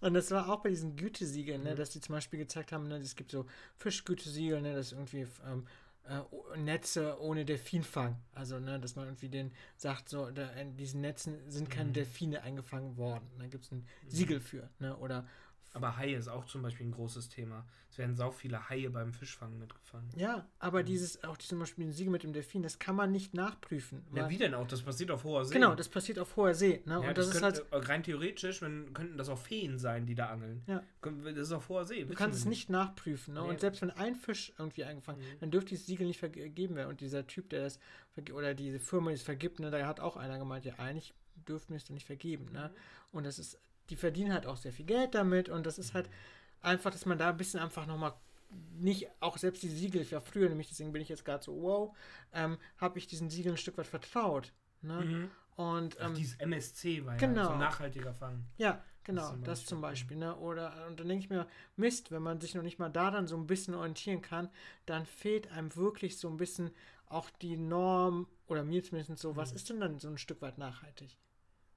Und 0.00 0.14
das 0.14 0.30
war 0.30 0.48
auch 0.48 0.62
bei 0.62 0.70
diesen 0.70 0.96
Gütesiegeln, 0.96 1.62
ne, 1.62 1.72
Mhm. 1.72 1.76
dass 1.76 1.90
die 1.90 2.00
zum 2.00 2.14
Beispiel 2.14 2.38
gezeigt 2.38 2.72
haben, 2.72 2.88
ne, 2.88 2.96
es 2.96 3.16
gibt 3.16 3.30
so 3.30 3.46
Fischgütesiegel, 3.76 4.60
ne, 4.62 4.74
das 4.74 4.92
irgendwie 4.92 5.26
ähm, 5.46 5.66
äh, 6.08 6.58
Netze 6.58 7.20
ohne 7.20 7.44
Delfinfang. 7.44 8.16
Also, 8.34 8.58
ne, 8.58 8.80
dass 8.80 8.96
man 8.96 9.06
irgendwie 9.06 9.28
den 9.28 9.52
sagt, 9.76 10.08
so, 10.08 10.30
da, 10.30 10.48
in 10.52 10.76
diesen 10.76 11.00
Netzen 11.02 11.38
sind 11.50 11.68
keine 11.70 11.90
Mhm. 11.90 11.94
Delfine 11.94 12.42
eingefangen 12.42 12.96
worden. 12.96 13.28
Da 13.38 13.46
gibt 13.46 13.64
es 13.64 13.72
ein 13.72 13.86
Siegel 14.08 14.40
für, 14.40 14.70
ne? 14.78 14.96
Oder 14.96 15.26
Aber 15.72 15.96
Haie 15.96 16.16
ist 16.16 16.28
auch 16.28 16.46
zum 16.46 16.62
Beispiel 16.62 16.86
ein 16.86 16.90
großes 16.92 17.28
Thema. 17.28 17.64
Es 17.90 17.98
werden 17.98 18.14
sau 18.16 18.30
viele 18.30 18.68
Haie 18.68 18.88
beim 18.90 19.12
Fischfangen 19.12 19.58
mitgefangen. 19.58 20.08
ja, 20.16 20.46
aber 20.58 20.82
dieses, 20.82 21.22
auch 21.24 21.36
zum 21.38 21.58
Beispiel 21.60 21.86
ein 21.86 21.92
Siegel 21.92 22.10
mit 22.12 22.22
dem 22.22 22.32
Delfin, 22.32 22.62
das 22.62 22.78
kann 22.78 22.96
man 22.96 23.10
nicht 23.12 23.34
nachprüfen. 23.34 24.04
Ja, 24.14 24.28
wie 24.28 24.36
denn 24.38 24.54
auch? 24.54 24.66
Das 24.66 24.82
passiert 24.82 25.10
auf 25.10 25.22
hoher 25.24 25.44
See. 25.44 25.54
Genau, 25.54 25.74
das 25.74 25.88
passiert 25.88 26.18
auf 26.18 26.34
hoher 26.36 26.54
See, 26.54 26.82
ne? 26.86 26.94
Ja, 26.94 26.98
Und 27.08 27.18
das, 27.18 27.26
das, 27.26 27.34
ist 27.36 27.40
könnte, 27.40 27.66
halt. 27.72 27.88
rein 27.88 28.02
theoretisch, 28.02 28.62
wenn, 28.62 28.92
könnten 28.94 29.16
das 29.16 29.28
auch 29.28 29.38
Feen 29.38 29.78
sein, 29.78 30.06
die 30.06 30.14
da 30.14 30.26
angeln. 30.30 30.62
Ja. 30.66 30.82
Das 31.02 31.36
ist 31.36 31.52
auf 31.52 31.68
hoher 31.68 31.84
See. 31.84 32.04
Du 32.04 32.14
kannst 32.14 32.38
es 32.38 32.44
nicht 32.44 32.68
nachprüfen. 32.70 33.34
Ne? 33.34 33.42
Nee. 33.42 33.48
Und 33.50 33.60
selbst 33.60 33.82
wenn 33.82 33.90
ein 33.90 34.14
Fisch 34.16 34.52
irgendwie 34.58 34.84
eingefangen, 34.84 35.20
Mhm. 35.20 35.38
dann 35.40 35.50
dürfte 35.50 35.70
dieses 35.70 35.86
Siegel 35.86 36.06
nicht 36.06 36.18
vergeben 36.18 36.74
werden. 36.76 36.88
Und 36.90 37.00
dieser 37.00 37.26
Typ, 37.26 37.48
der 37.50 37.62
das 37.62 37.78
oder 38.32 38.54
diese 38.54 38.78
Firma, 38.80 39.10
die 39.10 39.16
es 39.16 39.22
vergibt, 39.22 39.60
ne, 39.60 39.70
da 39.70 39.86
hat 39.86 40.00
auch 40.00 40.16
einer 40.16 40.38
gemeint, 40.38 40.64
ja, 40.64 40.74
eigentlich 40.78 41.14
dürften 41.48 41.70
wir 41.72 41.76
es 41.76 41.84
dann 41.84 41.94
nicht 41.94 42.06
vergeben. 42.06 42.46
Mhm. 42.46 42.52
Ne? 42.52 42.70
Und 43.12 43.24
das 43.24 43.38
ist, 43.38 43.58
die 43.90 43.96
verdienen 43.96 44.32
halt 44.32 44.46
auch 44.46 44.56
sehr 44.56 44.72
viel 44.72 44.86
Geld 44.86 45.14
damit. 45.14 45.48
Und 45.48 45.66
das 45.66 45.78
ist 45.78 45.94
halt 45.94 46.08
Mhm. 46.08 46.12
einfach, 46.62 46.90
dass 46.90 47.06
man 47.06 47.18
da 47.18 47.30
ein 47.30 47.36
bisschen 47.36 47.60
einfach 47.60 47.86
nochmal 47.86 48.14
nicht, 48.78 49.08
auch 49.20 49.38
selbst 49.38 49.62
die 49.62 49.68
Siegel, 49.68 50.04
ja 50.10 50.20
früher 50.20 50.48
nämlich, 50.48 50.68
deswegen 50.68 50.92
bin 50.92 51.02
ich 51.02 51.08
jetzt 51.08 51.24
gerade 51.24 51.44
so, 51.44 51.60
wow, 51.62 51.96
ähm, 52.32 52.58
habe 52.78 52.98
ich 52.98 53.06
diesen 53.06 53.30
Siegeln 53.30 53.54
ein 53.54 53.58
Stück 53.58 53.78
weit 53.78 53.86
vertraut. 53.86 54.52
Ne? 54.82 55.04
Mhm. 55.04 55.30
Und 55.56 55.96
Ach, 56.00 56.06
ähm, 56.06 56.14
dieses 56.14 56.34
MSC 56.36 57.04
war 57.04 57.16
genau. 57.16 57.40
ja 57.42 57.46
so 57.46 57.52
ein 57.52 57.58
nachhaltiger 57.58 58.14
Fang. 58.14 58.44
ja, 58.56 58.82
genau, 59.04 59.30
zum 59.30 59.44
das 59.44 59.66
zum 59.66 59.80
Beispiel. 59.80 60.16
Ne? 60.16 60.34
Oder 60.36 60.86
und 60.88 60.98
dann 60.98 61.08
denke 61.08 61.24
ich 61.24 61.30
mir, 61.30 61.46
Mist, 61.76 62.10
wenn 62.10 62.22
man 62.22 62.40
sich 62.40 62.54
noch 62.54 62.62
nicht 62.62 62.78
mal 62.78 62.88
daran 62.88 63.26
so 63.26 63.36
ein 63.36 63.46
bisschen 63.46 63.74
orientieren 63.74 64.22
kann, 64.22 64.48
dann 64.86 65.06
fehlt 65.06 65.50
einem 65.52 65.74
wirklich 65.76 66.18
so 66.18 66.28
ein 66.28 66.36
bisschen 66.36 66.70
auch 67.06 67.28
die 67.30 67.56
Norm, 67.56 68.26
oder 68.46 68.64
mir 68.64 68.82
zumindest 68.82 69.20
so, 69.20 69.36
was 69.36 69.50
Mhm. 69.50 69.56
ist 69.56 69.68
denn 69.70 69.80
dann 69.80 69.98
so 69.98 70.08
ein 70.08 70.18
Stück 70.18 70.40
weit 70.42 70.58
nachhaltig? 70.58 71.16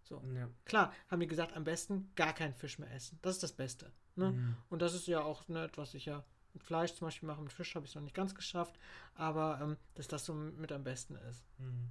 So. 0.04 0.22
Ja. 0.36 0.50
Klar, 0.66 0.94
haben 1.10 1.20
die 1.20 1.28
gesagt, 1.28 1.56
am 1.56 1.64
besten 1.64 2.12
gar 2.16 2.34
keinen 2.34 2.54
Fisch 2.54 2.80
mehr 2.80 2.92
essen. 2.94 3.20
Das 3.22 3.36
ist 3.36 3.44
das 3.44 3.54
Beste. 3.54 3.92
Ne? 4.16 4.32
Mhm. 4.32 4.56
Und 4.70 4.82
das 4.82 4.94
ist 4.94 5.08
ja 5.08 5.22
auch 5.22 5.48
ne, 5.48 5.64
etwas, 5.64 5.94
ich 5.94 6.06
ja 6.06 6.24
mit 6.54 6.64
Fleisch 6.64 6.94
zum 6.94 7.08
Beispiel 7.08 7.28
mache, 7.28 7.42
mit 7.42 7.52
Fisch 7.52 7.74
habe 7.76 7.86
ich 7.86 7.92
es 7.92 7.96
noch 7.96 8.04
nicht 8.04 8.16
ganz 8.16 8.36
geschafft, 8.36 8.78
aber 9.16 9.60
ähm, 9.62 9.78
dass 9.96 10.08
das 10.08 10.26
so 10.26 10.34
mit 10.34 10.72
am 10.72 10.84
besten 10.84 11.16
ist. 11.16 11.44
Mhm. 11.58 11.90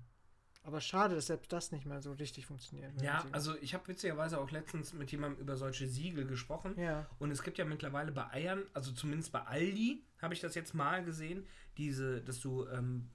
Aber 0.64 0.80
schade, 0.80 1.16
dass 1.16 1.26
selbst 1.26 1.52
das 1.52 1.72
nicht 1.72 1.86
mehr 1.86 2.00
so 2.00 2.12
richtig 2.12 2.46
funktioniert. 2.46 2.94
mit 2.94 3.02
Ja, 3.02 3.24
also 3.32 3.56
ich 3.56 3.74
habe 3.74 3.88
witzigerweise 3.88 4.38
auch 4.38 4.52
letztens 4.52 4.92
mit 4.92 5.10
jemandem 5.10 5.40
über 5.40 5.56
solche 5.56 5.88
Siegel 5.88 6.24
gesprochen. 6.24 6.78
Ja. 6.78 7.08
Und 7.18 7.32
es 7.32 7.42
gibt 7.42 7.58
ja 7.58 7.64
mittlerweile 7.64 8.12
bei 8.12 8.30
Eiern, 8.30 8.62
also 8.72 8.92
zumindest 8.92 9.32
bei 9.32 9.40
Aldi, 9.40 10.04
habe 10.20 10.34
ich 10.34 10.40
das 10.40 10.54
jetzt 10.54 10.72
mal 10.72 11.04
gesehen, 11.04 11.44
diese, 11.78 12.20
dass 12.20 12.38
du 12.38 12.68
ähm, 12.68 13.08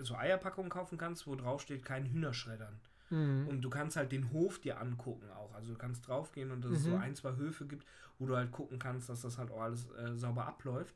so 0.00 0.14
Eierpackungen 0.14 0.70
kaufen 0.70 0.96
kannst, 0.96 1.26
wo 1.26 1.34
drauf 1.36 1.60
steht, 1.60 1.84
kein 1.84 2.06
Hühnerschreddern. 2.06 2.80
Mhm. 3.12 3.46
Und 3.46 3.60
du 3.62 3.70
kannst 3.70 3.96
halt 3.96 4.10
den 4.10 4.32
Hof 4.32 4.58
dir 4.58 4.80
angucken 4.80 5.30
auch. 5.30 5.54
Also 5.54 5.72
du 5.72 5.78
kannst 5.78 6.08
draufgehen 6.08 6.50
und 6.50 6.62
dass 6.64 6.72
es 6.72 6.82
so 6.84 6.90
Mhm. 6.96 7.02
ein, 7.02 7.14
zwei 7.14 7.36
Höfe 7.36 7.66
gibt, 7.66 7.86
wo 8.18 8.26
du 8.26 8.36
halt 8.36 8.50
gucken 8.50 8.78
kannst, 8.78 9.08
dass 9.08 9.20
das 9.20 9.38
halt 9.38 9.50
auch 9.50 9.60
alles 9.60 9.88
äh, 9.92 10.16
sauber 10.16 10.46
abläuft. 10.46 10.94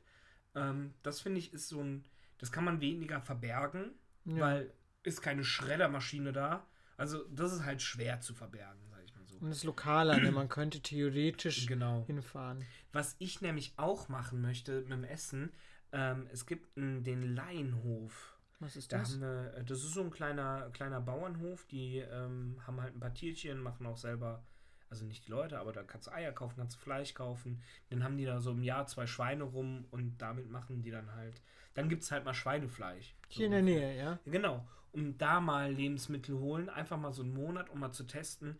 Ähm, 0.55 0.95
das 1.03 1.21
finde 1.21 1.39
ich 1.39 1.53
ist 1.53 1.69
so 1.69 1.81
ein, 1.83 2.05
das 2.39 2.51
kann 2.51 2.65
man 2.65 2.81
weniger 2.81 3.21
verbergen, 3.21 3.91
Ja. 4.25 4.41
weil 4.41 4.73
ist 5.03 5.21
keine 5.23 5.45
Schreddermaschine 5.45 6.33
da. 6.33 6.67
Also 6.97 7.25
das 7.31 7.53
ist 7.53 7.65
halt 7.65 7.83
schwer 7.83 8.21
zu 8.23 8.33
verbergen, 8.35 8.81
sag 8.91 9.05
ich 9.05 9.15
mal 9.15 9.25
so. 9.27 9.37
Und 9.39 9.51
es 9.51 9.59
ist 9.59 9.65
lokaler, 9.65 10.19
ne? 10.19 10.33
man 10.33 10.49
könnte 10.49 10.81
theoretisch 10.81 11.67
Genau. 11.67 12.05
hinfahren. 12.07 12.65
Was 12.93 13.15
ich 13.19 13.43
nämlich 13.43 13.75
auch 13.77 14.09
machen 14.09 14.41
möchte 14.41 14.81
mit 14.81 14.91
dem 14.93 15.05
Essen, 15.05 15.53
ähm, 15.93 16.27
es 16.33 16.47
gibt 16.47 16.77
n, 16.79 17.05
den 17.05 17.23
Laienhof. 17.35 18.36
Was 18.61 18.77
ist 18.77 18.93
Da 18.93 18.99
das? 18.99 19.21
wir, 19.21 19.55
äh, 19.55 19.65
das 19.65 19.79
ist 19.85 19.93
so 19.95 20.03
ein 20.03 20.11
kleiner, 20.11 20.71
kleiner 20.73 21.01
Bauernhof, 21.01 21.67
die 21.67 21.99
ähm, 21.99 22.59
haben 22.67 22.81
halt 22.81 22.95
ein 22.97 23.01
paar 23.01 23.13
Tierchen, 23.15 23.61
machen 23.61 23.87
auch 23.87 23.99
selber, 23.99 24.43
also 24.89 25.05
nicht 25.05 25.27
die 25.27 25.31
Leute, 25.31 25.59
aber 25.59 25.73
da 25.73 25.83
kannst 25.83 26.07
du 26.07 26.13
Eier 26.13 26.33
kaufen, 26.33 26.57
kannst 26.57 26.77
du 26.77 26.81
Fleisch 26.81 27.13
kaufen. 27.15 27.63
Dann 27.91 28.03
haben 28.03 28.17
die 28.17 28.25
da 28.25 28.41
so 28.41 28.53
im 28.53 28.63
Jahr 28.63 28.87
zwei 28.87 29.07
Schweine 29.07 29.45
rum 29.45 29.87
und 29.91 30.17
damit 30.19 30.49
machen 30.51 30.83
die 30.83 30.91
dann 30.91 31.15
halt, 31.15 31.43
dann 31.75 31.89
gibt 31.89 32.03
es 32.03 32.11
halt 32.11 32.25
mal 32.25 32.35
Schweinefleisch. 32.35 33.15
So 33.29 33.37
Hier 33.37 33.47
in 33.47 33.53
der 33.53 33.61
ungefähr. 33.61 33.63
Nähe, 33.63 33.99
ja? 33.99 34.19
Genau. 34.25 34.67
Um 34.93 35.19
da 35.19 35.41
mal 35.41 35.71
Lebensmittel 35.73 36.39
holen, 36.39 36.71
einfach 36.71 36.97
mal 36.99 37.13
so 37.13 37.23
einen 37.23 37.35
Monat, 37.35 37.69
um 37.69 37.81
mal 37.81 37.93
zu 37.93 38.05
testen, 38.05 38.59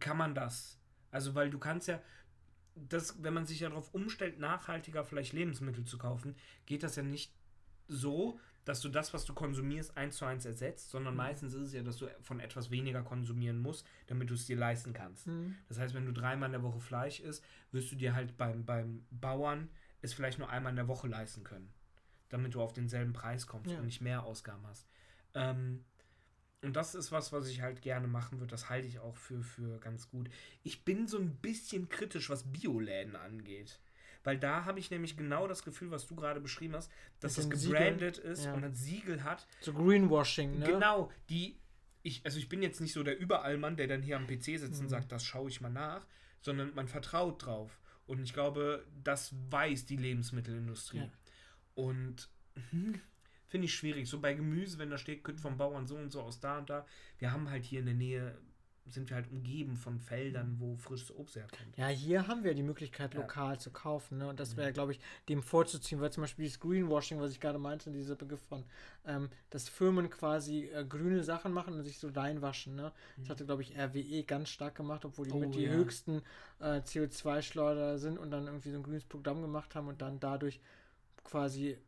kann 0.00 0.16
man 0.16 0.34
das. 0.34 0.78
Also, 1.10 1.34
weil 1.34 1.50
du 1.50 1.58
kannst 1.58 1.88
ja, 1.88 2.00
das, 2.74 3.22
wenn 3.22 3.34
man 3.34 3.46
sich 3.46 3.60
ja 3.60 3.68
darauf 3.68 3.92
umstellt, 3.94 4.38
nachhaltiger 4.38 5.04
vielleicht 5.04 5.32
Lebensmittel 5.32 5.84
zu 5.84 5.98
kaufen, 5.98 6.36
geht 6.66 6.82
das 6.82 6.96
ja 6.96 7.02
nicht 7.02 7.32
so, 7.86 8.40
dass 8.64 8.80
du 8.80 8.88
das, 8.88 9.12
was 9.12 9.24
du 9.24 9.34
konsumierst, 9.34 9.96
eins 9.96 10.16
zu 10.16 10.24
eins 10.24 10.44
ersetzt, 10.46 10.90
sondern 10.90 11.14
meistens 11.16 11.52
ist 11.54 11.62
es 11.62 11.72
ja, 11.74 11.82
dass 11.82 11.98
du 11.98 12.06
von 12.22 12.40
etwas 12.40 12.70
weniger 12.70 13.02
konsumieren 13.02 13.58
musst, 13.58 13.86
damit 14.06 14.30
du 14.30 14.34
es 14.34 14.46
dir 14.46 14.56
leisten 14.56 14.92
kannst. 14.92 15.26
Mhm. 15.26 15.56
Das 15.68 15.78
heißt, 15.78 15.94
wenn 15.94 16.06
du 16.06 16.12
dreimal 16.12 16.48
in 16.48 16.52
der 16.52 16.62
Woche 16.62 16.80
Fleisch 16.80 17.20
isst, 17.20 17.44
wirst 17.72 17.92
du 17.92 17.96
dir 17.96 18.14
halt 18.14 18.36
beim, 18.36 18.64
beim 18.64 19.04
Bauern 19.10 19.68
es 20.00 20.14
vielleicht 20.14 20.38
nur 20.38 20.48
einmal 20.48 20.70
in 20.70 20.76
der 20.76 20.88
Woche 20.88 21.08
leisten 21.08 21.44
können. 21.44 21.72
Damit 22.30 22.54
du 22.54 22.62
auf 22.62 22.72
denselben 22.72 23.12
Preis 23.12 23.46
kommst 23.46 23.70
Ja. 23.70 23.78
und 23.78 23.86
nicht 23.86 24.00
mehr 24.00 24.24
Ausgaben 24.24 24.66
hast. 24.66 24.86
Ähm, 25.34 25.84
und 26.62 26.74
das 26.74 26.94
ist 26.94 27.12
was, 27.12 27.32
was 27.32 27.48
ich 27.48 27.60
halt 27.60 27.82
gerne 27.82 28.06
machen 28.06 28.40
würde. 28.40 28.50
Das 28.50 28.70
halte 28.70 28.88
ich 28.88 28.98
auch 28.98 29.16
für, 29.16 29.42
für 29.42 29.78
ganz 29.80 30.08
gut. 30.08 30.30
Ich 30.62 30.84
bin 30.84 31.06
so 31.06 31.18
ein 31.18 31.36
bisschen 31.36 31.90
kritisch, 31.90 32.30
was 32.30 32.50
Bioläden 32.50 33.16
angeht. 33.16 33.78
Weil 34.24 34.38
da 34.38 34.64
habe 34.64 34.78
ich 34.78 34.90
nämlich 34.90 35.16
genau 35.16 35.46
das 35.46 35.62
Gefühl, 35.62 35.90
was 35.90 36.06
du 36.06 36.16
gerade 36.16 36.40
beschrieben 36.40 36.74
hast, 36.74 36.90
dass 37.20 37.34
das 37.34 37.48
gebrandet 37.48 38.16
Siegeln, 38.16 38.32
ist 38.32 38.44
ja. 38.46 38.54
und 38.54 38.64
ein 38.64 38.74
Siegel 38.74 39.22
hat. 39.22 39.46
So 39.60 39.72
Greenwashing, 39.74 40.58
ne? 40.58 40.66
Genau, 40.66 41.12
die, 41.28 41.60
ich, 42.02 42.24
also 42.24 42.38
ich 42.38 42.48
bin 42.48 42.62
jetzt 42.62 42.80
nicht 42.80 42.94
so 42.94 43.02
der 43.02 43.18
Überallmann, 43.18 43.76
der 43.76 43.86
dann 43.86 44.02
hier 44.02 44.16
am 44.16 44.26
PC 44.26 44.44
sitzt 44.44 44.74
Mhm. 44.74 44.80
und 44.80 44.88
sagt, 44.88 45.12
das 45.12 45.24
schaue 45.24 45.50
ich 45.50 45.60
mal 45.60 45.70
nach, 45.70 46.06
sondern 46.40 46.74
man 46.74 46.88
vertraut 46.88 47.44
drauf. 47.44 47.78
Und 48.06 48.22
ich 48.22 48.32
glaube, 48.32 48.86
das 49.02 49.34
weiß 49.50 49.86
die 49.86 49.96
Lebensmittelindustrie. 49.96 50.98
Ja. 50.98 51.10
Und 51.74 52.28
hm, 52.70 53.00
finde 53.46 53.66
ich 53.66 53.74
schwierig. 53.74 54.08
So 54.08 54.20
bei 54.20 54.34
Gemüse, 54.34 54.78
wenn 54.78 54.90
da 54.90 54.98
steht, 54.98 55.24
könnte 55.24 55.42
vom 55.42 55.56
Bauern 55.56 55.86
so 55.86 55.96
und 55.96 56.10
so 56.10 56.22
aus 56.22 56.40
da 56.40 56.58
und 56.58 56.70
da. 56.70 56.86
Wir 57.18 57.32
haben 57.32 57.50
halt 57.50 57.64
hier 57.64 57.80
in 57.80 57.86
der 57.86 57.94
Nähe, 57.94 58.38
sind 58.86 59.08
wir 59.08 59.16
halt 59.16 59.30
umgeben 59.30 59.76
von 59.76 59.98
Feldern, 59.98 60.56
wo 60.60 60.76
frisches 60.76 61.10
Obst 61.16 61.36
herkommt. 61.36 61.76
Ja, 61.76 61.88
hier 61.88 62.28
haben 62.28 62.44
wir 62.44 62.54
die 62.54 62.62
Möglichkeit, 62.62 63.14
Ja. 63.14 63.20
lokal 63.20 63.58
zu 63.58 63.70
kaufen. 63.70 64.18
Ne? 64.18 64.28
Und 64.28 64.38
das 64.38 64.56
wäre, 64.58 64.72
glaube 64.74 64.92
ich, 64.92 65.00
dem 65.30 65.42
vorzuziehen, 65.42 66.00
weil 66.02 66.12
zum 66.12 66.22
Beispiel 66.22 66.44
dieses 66.44 66.60
Greenwashing, 66.60 67.18
was 67.18 67.30
ich 67.32 67.40
gerade 67.40 67.58
meinte, 67.58 67.90
dieser 67.90 68.14
Begriff 68.14 68.42
von, 68.42 68.62
ähm, 69.06 69.30
dass 69.48 69.68
Firmen 69.70 70.10
quasi 70.10 70.66
äh, 70.66 70.84
grüne 70.84 71.24
Sachen 71.24 71.52
machen 71.52 71.74
und 71.74 71.82
sich 71.82 71.98
so 71.98 72.08
reinwaschen. 72.08 72.74
Ne? 72.74 72.92
Das 73.16 73.30
hatte, 73.30 73.46
glaube 73.46 73.62
ich, 73.62 73.74
RWE 73.78 74.22
ganz 74.24 74.50
stark 74.50 74.74
gemacht, 74.74 75.04
obwohl 75.06 75.26
die 75.26 75.32
Oh, 75.32 75.38
mit 75.38 75.54
die 75.54 75.62
ja. 75.62 75.72
höchsten 75.72 76.20
äh, 76.60 76.80
CO2-Schleuder 76.80 77.98
sind 77.98 78.18
und 78.18 78.30
dann 78.30 78.46
irgendwie 78.46 78.70
so 78.70 78.76
ein 78.76 78.82
grünes 78.82 79.04
Programm 79.04 79.40
gemacht 79.40 79.74
haben 79.74 79.88
und 79.88 80.02
dann 80.02 80.20
dadurch 80.20 80.60
quasi 81.24 81.78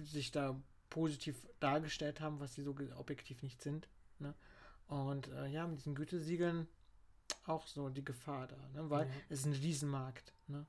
sich 0.00 0.32
da 0.32 0.60
positiv 0.90 1.36
dargestellt 1.60 2.20
haben, 2.20 2.40
was 2.40 2.54
sie 2.54 2.62
so 2.62 2.74
objektiv 2.96 3.42
nicht 3.42 3.62
sind. 3.62 3.88
Ne? 4.18 4.34
Und 4.88 5.28
äh, 5.28 5.46
ja, 5.48 5.66
mit 5.66 5.78
diesen 5.78 5.94
Gütesiegeln 5.94 6.68
auch 7.46 7.66
so 7.66 7.88
die 7.88 8.04
Gefahr 8.04 8.46
da, 8.46 8.56
ne? 8.74 8.90
weil 8.90 9.06
Mhm. 9.06 9.10
es 9.28 9.40
ist 9.40 9.46
ein 9.46 9.52
Riesenmarkt. 9.52 10.34
Ne? 10.46 10.66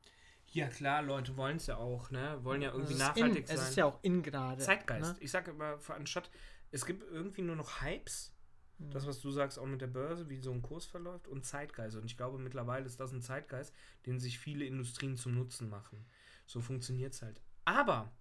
Ja 0.52 0.68
klar, 0.70 1.02
Leute 1.02 1.36
wollen 1.36 1.58
es 1.58 1.68
ja 1.68 1.78
auch, 1.78 2.12
ne? 2.12 2.40
Wollen 2.44 2.62
ja 2.62 2.70
irgendwie 2.72 2.94
es 2.94 3.00
ist 3.00 3.06
nachhaltig 3.08 3.40
in, 3.42 3.48
sein. 3.48 3.58
Es 3.58 3.70
ist 3.70 3.76
ja 3.76 3.86
auch 3.86 4.00
in 4.04 4.24
gerade. 4.24 4.62
Zeitgeist. 4.64 5.14
Ne? 5.14 5.18
Ich 5.20 5.32
sage 5.32 5.52
immer, 5.52 5.78
für- 5.80 5.96
anstatt, 5.96 6.30
es 6.72 6.86
gibt 6.86 7.04
irgendwie 7.12 7.42
nur 7.42 7.56
noch 7.58 7.82
Hypes, 7.82 8.32
Mhm. 8.78 8.92
das, 8.92 9.06
was 9.06 9.20
du 9.22 9.32
sagst, 9.32 9.58
auch 9.60 9.66
mit 9.66 9.82
der 9.82 9.88
Börse, 9.88 10.30
wie 10.30 10.38
so 10.42 10.52
ein 10.52 10.62
Kurs 10.62 10.86
verläuft, 10.86 11.28
und 11.28 11.46
Zeitgeist. 11.46 11.96
Und 11.98 12.06
ich 12.06 12.16
glaube, 12.18 12.38
mittlerweile 12.38 12.86
ist 12.86 13.00
das 13.00 13.12
ein 13.12 13.22
Zeitgeist, 13.22 13.74
den 14.06 14.20
sich 14.20 14.38
viele 14.40 14.66
Industrien 14.66 15.18
zum 15.18 15.34
Nutzen 15.36 15.70
machen. 15.70 16.06
So 16.46 16.62
funktioniert 16.62 17.14
es 17.14 17.22
halt. 17.22 17.42
Aber, 17.66 18.12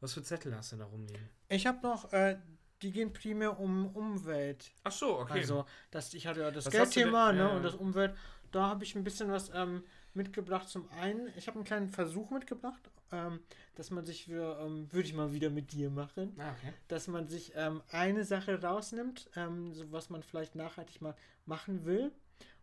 was 0.00 0.12
für 0.14 0.22
Zettel 0.22 0.54
hast 0.54 0.72
du 0.72 0.76
da 0.76 0.84
rumliegen? 0.84 1.28
Ich 1.48 1.66
habe 1.66 1.80
noch, 1.82 2.12
äh, 2.12 2.38
die 2.84 2.92
gehen 2.92 3.12
primär 3.12 3.58
um 3.58 3.86
Umwelt. 3.94 4.70
Ach 4.84 4.92
so, 4.92 5.18
okay. 5.20 5.40
Also, 5.40 5.64
das, 5.90 6.12
ich 6.14 6.26
hatte 6.26 6.40
ja 6.40 6.50
das 6.50 6.66
Was 6.66 6.72
du 6.72 6.78
denn- 6.78 6.82
Geldthema 6.92 7.32
ne, 7.32 7.38
ja, 7.40 7.48
und 7.48 7.62
das 7.62 7.74
Umwelt. 7.74 8.14
Da 8.52 8.68
habe 8.68 8.84
ich 8.84 8.94
ein 8.94 9.02
bisschen 9.02 9.30
was 9.32 9.50
ähm, 9.52 9.82
mitgebracht. 10.12 10.68
Zum 10.68 10.88
einen, 11.00 11.28
ich 11.36 11.48
habe 11.48 11.56
einen 11.56 11.64
kleinen 11.64 11.88
Versuch 11.88 12.30
mitgebracht, 12.30 12.88
ähm, 13.10 13.40
dass 13.74 13.90
man 13.90 14.04
sich 14.04 14.26
für, 14.26 14.58
ähm, 14.60 14.86
würde 14.92 15.08
ich 15.08 15.14
mal 15.14 15.32
wieder 15.32 15.50
mit 15.50 15.72
dir 15.72 15.90
machen, 15.90 16.36
ah, 16.38 16.52
okay. 16.52 16.72
dass 16.88 17.08
man 17.08 17.26
sich 17.26 17.52
ähm, 17.56 17.82
eine 17.90 18.24
Sache 18.24 18.60
rausnimmt, 18.62 19.28
ähm, 19.34 19.72
so 19.74 19.90
was 19.90 20.10
man 20.10 20.22
vielleicht 20.22 20.54
nachhaltig 20.54 21.00
mal 21.00 21.16
machen 21.46 21.84
will. 21.84 22.12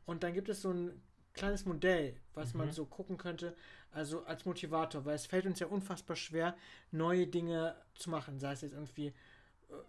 Und 0.05 0.23
dann 0.23 0.33
gibt 0.33 0.47
es 0.49 0.61
so 0.61 0.71
ein 0.71 1.01
kleines 1.33 1.65
Modell, 1.65 2.15
was 2.33 2.53
man 2.53 2.67
Mhm. 2.67 2.71
so 2.73 2.85
gucken 2.85 3.17
könnte, 3.17 3.55
also 3.91 4.23
als 4.25 4.45
Motivator, 4.45 5.03
weil 5.05 5.15
es 5.15 5.25
fällt 5.25 5.45
uns 5.45 5.59
ja 5.59 5.67
unfassbar 5.67 6.15
schwer, 6.15 6.55
neue 6.91 7.27
Dinge 7.27 7.75
zu 7.95 8.09
machen, 8.09 8.39
sei 8.39 8.53
es 8.53 8.61
jetzt 8.61 8.73
irgendwie 8.73 9.13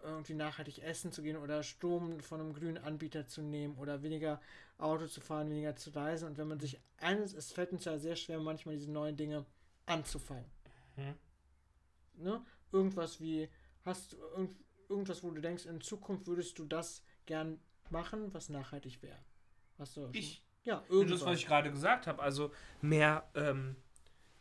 irgendwie 0.03 0.35
nachhaltig 0.35 0.83
essen 0.83 1.13
zu 1.13 1.23
gehen 1.23 1.37
oder 1.37 1.63
Strom 1.63 2.21
von 2.21 2.41
einem 2.41 2.53
grünen 2.53 2.79
Anbieter 2.79 3.27
zu 3.27 3.43
nehmen 3.43 3.77
oder 3.77 4.03
weniger 4.03 4.41
Auto 4.79 5.07
zu 5.07 5.21
fahren, 5.21 5.51
weniger 5.51 5.77
zu 5.77 5.91
reisen. 5.91 6.29
Und 6.29 6.39
wenn 6.39 6.49
man 6.49 6.61
sich 6.61 6.81
eines, 6.99 7.35
es 7.35 7.53
fällt 7.53 7.73
uns 7.73 7.85
ja 7.85 7.99
sehr 7.99 8.17
schwer, 8.17 8.39
manchmal 8.41 8.77
diese 8.77 8.91
neuen 8.91 9.17
Dinge 9.17 9.45
anzufangen. 9.87 10.45
Mhm. 10.97 11.15
Ne? 12.25 12.45
Irgendwas 12.73 13.21
wie, 13.21 13.49
hast 13.85 14.13
du 14.13 14.17
irgend, 14.17 14.57
irgendwas, 14.89 15.23
wo 15.23 15.31
du 15.31 15.41
denkst, 15.41 15.67
in 15.67 15.81
Zukunft 15.81 16.27
würdest 16.27 16.59
du 16.59 16.65
das 16.65 17.03
gern 17.27 17.61
machen, 17.91 18.33
was 18.33 18.49
nachhaltig 18.49 19.03
wäre? 19.03 19.19
Hast 19.79 19.97
du 19.97 20.09
Ich, 20.13 20.43
Ja, 20.65 20.83
irgendwas. 20.89 21.21
das, 21.21 21.29
was 21.29 21.39
ich 21.39 21.47
gerade 21.47 21.71
gesagt 21.71 22.07
habe, 22.07 22.23
also 22.23 22.53
mehr 22.81 23.29
ähm, 23.35 23.77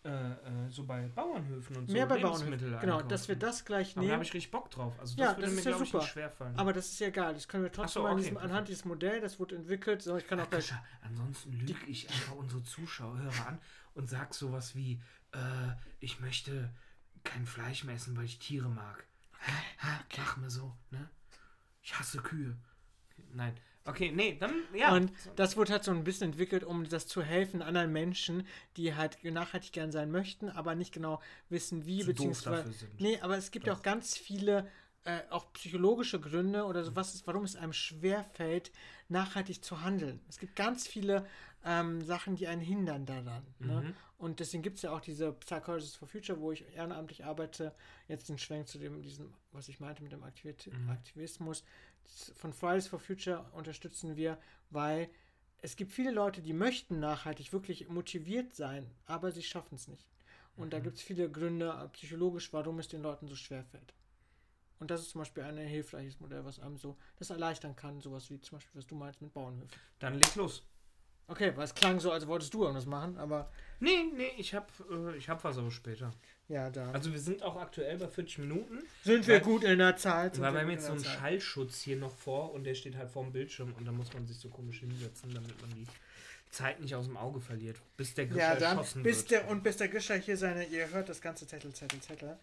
äh, 0.04 0.10
äh, 0.10 0.70
so 0.70 0.86
bei 0.86 1.08
Bauernhöfen 1.10 1.76
und 1.76 1.88
so 1.88 1.93
Mehr 1.93 2.06
bei 2.08 2.16
Lebensmittel 2.18 2.72
Bauernhöfen. 2.72 2.80
Genau, 2.80 3.02
dass 3.02 3.28
wir 3.28 3.36
das 3.36 3.66
gleich 3.66 3.91
Aber 3.91 4.02
da 4.02 4.02
habe 4.02 4.08
nehmen. 4.12 4.22
ich 4.24 4.34
richtig 4.34 4.52
Bock 4.52 4.72
drauf. 4.72 4.99
Also 4.99 5.16
Ja, 5.18 5.28
das 5.28 5.38
würde 5.38 5.41
das 5.41 5.52
mir, 5.52 5.62
ja 5.62 5.70
glaube 5.70 5.84
ich, 5.84 5.93
nicht 5.93 6.08
schwerfallen. 6.08 6.56
Aber 6.58 6.74
das 6.74 6.86
ist 6.88 6.99
ja 6.99 7.08
egal. 7.08 7.34
Das 7.34 7.47
können 7.47 7.64
wir 7.64 7.72
trotzdem 7.72 8.02
so, 8.02 8.08
okay, 8.08 8.18
diesem, 8.18 8.38
anhand 8.38 8.68
dieses 8.68 8.86
Modells, 8.86 9.22
das 9.22 9.39
wurde 9.39 9.56
entwickelt. 9.56 10.02
So, 10.02 10.18
ich 10.18 10.28
kann 10.28 10.39
auch 10.39 10.49
gleich. 10.49 10.74
Ansonsten 11.02 11.54
lüge 11.54 11.86
ich 11.86 12.10
einfach 12.10 12.36
unsere 12.36 12.64
Zuschauer 12.64 13.20
an 13.47 13.60
und 13.93 14.10
sag 14.10 14.34
sowas 14.34 14.76
wie, 14.76 15.02
äh, 15.34 15.38
ich 15.99 16.20
möchte 16.20 16.74
kein 17.24 17.45
Fleisch 17.45 17.84
mehr 17.84 17.95
essen, 17.95 18.18
weil 18.18 18.26
ich 18.26 18.39
Tiere 18.39 18.70
mag. 18.70 19.06
Ha, 19.45 19.88
ha, 19.88 19.99
Mach 20.18 20.38
mir 20.38 20.49
so, 20.49 20.76
ne? 20.89 21.10
Ich 21.84 21.97
hasse 21.97 22.20
Kühe. 22.22 22.58
Nein, 23.34 23.56
Okay, 23.86 24.11
nee, 24.11 24.38
dann, 24.39 24.53
ja. 24.75 24.93
Und 24.93 25.11
das 25.36 25.57
wurde 25.57 25.71
halt 25.73 25.84
so 25.84 25.91
ein 25.91 26.03
bisschen 26.03 26.25
entwickelt, 26.32 26.63
um 26.63 26.88
das 26.88 27.07
zu 27.07 27.23
helfen 27.23 27.61
anderen 27.63 27.91
Menschen, 27.91 28.45
die 28.77 28.93
halt 28.93 29.23
nachhaltig 29.23 29.71
gern 29.71 29.91
sein 29.91 30.11
möchten, 30.11 30.49
aber 30.49 30.75
nicht 30.75 30.93
genau 30.93 31.19
wissen, 31.49 31.86
wie, 31.86 31.99
Zu 32.01 32.07
doof 32.07 32.15
beziehungsweise. 32.15 32.57
dafür 32.57 32.73
sind. 32.73 33.01
Nee, 33.01 33.19
aber 33.21 33.38
es 33.38 33.49
gibt 33.49 33.65
ja 33.65 33.73
auch 33.73 33.82
ganz 33.82 34.17
viele 34.17 34.67
äh, 35.03 35.21
auch 35.32 35.51
psychologische 35.53 36.19
Gründe 36.19 36.65
oder 36.65 36.84
so, 36.84 36.95
was 36.95 37.15
ist, 37.15 37.25
warum 37.25 37.43
es 37.43 37.55
einem 37.55 37.73
schwerfällt, 37.73 38.71
nachhaltig 39.09 39.63
zu 39.63 39.82
handeln. 39.82 40.21
Es 40.29 40.38
gibt 40.38 40.55
ganz 40.55 40.88
viele 40.88 41.25
ähm, 41.65 42.03
Sachen, 42.03 42.36
die 42.36 42.47
einen 42.47 42.61
hindern 42.61 43.07
daran. 43.07 43.43
Ne? 43.59 43.82
Mhm. 43.82 43.95
Und 44.19 44.39
deswegen 44.39 44.61
gibt 44.61 44.75
es 44.77 44.84
ja 44.84 44.91
auch 44.91 45.01
diese 45.01 45.34
Psychologists 45.34 45.95
for 45.95 46.07
Future, 46.07 46.39
wo 46.39 46.51
ich 46.51 46.63
ehrenamtlich 46.75 47.25
arbeite, 47.25 47.73
jetzt 48.07 48.29
den 48.29 48.38
Schwenk 48.38 48.67
zu 48.67 48.77
dem, 48.77 49.01
diesem, 49.01 49.34
was 49.51 49.67
ich 49.69 49.79
meinte 49.79 50.03
mit 50.03 50.11
dem 50.11 50.23
Aktivit 50.23 50.69
Mhm. 50.71 50.89
Aktivismus. 50.91 51.63
Von 52.36 52.54
Fridays 52.54 52.88
for 52.88 52.99
Future 52.99 53.45
unterstützen 53.54 54.16
wir, 54.16 54.38
weil 54.70 55.10
es 55.60 55.76
gibt 55.76 55.91
viele 55.91 56.12
Leute, 56.12 56.41
die 56.41 56.54
möchten 56.54 56.99
nachhaltig 56.99 57.54
wirklich 57.54 57.88
motiviert 57.89 58.56
sein, 58.56 58.89
aber 59.06 59.32
sie 59.32 59.43
schaffen 59.43 59.76
es 59.76 59.88
nicht. 59.88 60.08
Und 60.56 60.74
da 60.74 60.80
Mhm. 60.80 60.84
gibt 60.84 60.97
es 60.97 61.04
viele 61.04 61.30
Gründe 61.32 61.70
äh, 61.70 61.88
psychologisch, 61.89 62.52
warum 62.54 62.80
es 62.80 62.88
den 62.88 63.02
Leuten 63.02 63.28
so 63.28 63.36
schwer 63.36 63.64
fällt. 63.64 63.93
Und 64.80 64.91
das 64.91 65.02
ist 65.02 65.12
zum 65.12 65.22
Beispiel 65.22 65.43
ein 65.43 65.58
hilfreiches 65.58 66.20
Modell, 66.20 66.45
was 66.45 66.60
einem 66.60 66.78
so 66.78 66.97
das 67.18 67.30
erleichtern 67.30 67.76
kann, 67.76 68.02
sowas 68.02 68.30
wie 68.32 68.41
zum 68.41 68.58
Beispiel, 68.58 68.80
was 68.80 68.88
du 68.88 68.95
meinst 68.95 69.22
mit 69.22 69.34
Bauernhöfen. 69.34 69.80
Dann 69.99 70.16
leg 70.16 70.36
los. 70.36 70.64
Okay, 71.32 71.53
weil 71.55 71.63
es 71.63 71.73
klang 71.73 71.99
so, 71.99 72.11
als 72.11 72.27
wolltest 72.27 72.53
du 72.53 72.63
irgendwas 72.63 72.86
machen, 72.86 73.17
aber 73.17 73.49
Nee, 73.79 74.03
nee, 74.15 74.32
ich 74.38 74.53
hab, 74.53 74.69
äh, 74.91 75.15
ich 75.15 75.27
hab 75.29 75.43
was 75.43 75.57
aber 75.57 75.71
später. 75.71 76.11
ja, 76.49 76.69
da 76.69 76.91
Also 76.91 77.11
wir 77.11 77.19
sind 77.19 77.41
auch 77.41 77.55
aktuell 77.55 77.97
bei 77.97 78.07
40 78.07 78.38
Minuten. 78.39 78.79
sind 79.03 79.25
wir 79.25 79.36
weil- 79.36 79.41
gut 79.41 79.63
in 79.63 79.79
der 79.79 79.95
Zeit. 79.97 80.39
Weil 80.39 80.53
wir 80.53 80.61
haben 80.61 80.69
jetzt 80.69 80.86
so 80.86 80.91
einen 80.91 81.01
Zeit. 81.03 81.17
Schallschutz 81.19 81.82
hier 81.82 81.95
noch 81.95 82.11
vor 82.15 82.53
und 82.53 82.63
der 82.65 82.75
steht 82.75 82.95
halt 82.95 83.09
vor 83.09 83.23
dem 83.23 83.32
Bildschirm 83.32 83.73
und 83.77 83.86
da 83.86 83.91
muss 83.91 84.13
man 84.13 84.27
sich 84.27 84.38
so 84.38 84.49
komisch 84.49 84.79
hinsetzen, 84.82 85.34
damit 85.34 85.59
man 85.61 85.71
die 85.73 85.88
Zeit 86.51 86.79
nicht 86.82 86.93
aus 86.95 87.05
dem 87.05 87.15
Auge 87.17 87.39
verliert, 87.39 87.77
bis 87.97 88.13
der 88.13 88.25
Grischer 88.27 88.39
Ja, 88.53 88.55
dann, 88.55 88.77
erschossen 88.77 89.01
bis 89.03 89.19
wird. 89.21 89.32
der, 89.32 89.47
und 89.49 89.63
bis 89.63 89.77
der 89.77 89.88
Grischer 89.88 90.15
hier 90.17 90.36
seine, 90.38 90.65
ihr 90.65 90.89
hört 90.91 91.07
das 91.09 91.21
ganze 91.21 91.47
Zettel, 91.47 91.73
Zettel, 91.73 92.01
Zettel. 92.01 92.38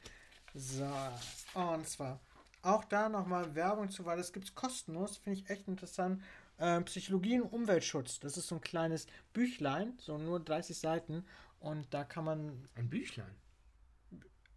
So, 0.55 0.89
und 1.55 1.87
zwar 1.87 2.19
auch 2.63 2.85
da 2.85 3.09
nochmal 3.09 3.55
Werbung 3.55 3.91
zu, 3.91 4.05
weil 4.07 4.17
das 4.17 4.33
gibt 4.33 4.47
es 4.47 4.55
kostenlos, 4.55 5.19
finde 5.19 5.39
ich 5.39 5.51
echt 5.51 5.69
interessant. 5.69 6.21
Ähm, 6.61 6.85
Psychologie 6.85 7.41
und 7.41 7.53
Umweltschutz, 7.53 8.19
das 8.21 8.37
ist 8.37 8.49
so 8.49 8.57
ein 8.57 8.61
kleines 8.61 9.07
Büchlein, 9.33 9.95
so 9.99 10.19
nur 10.19 10.41
30 10.41 10.77
Seiten 10.77 11.25
und 11.61 11.93
da 11.95 12.05
kann 12.05 12.25
man, 12.25 12.69
Ein 12.75 12.89
Büchlein. 12.89 13.31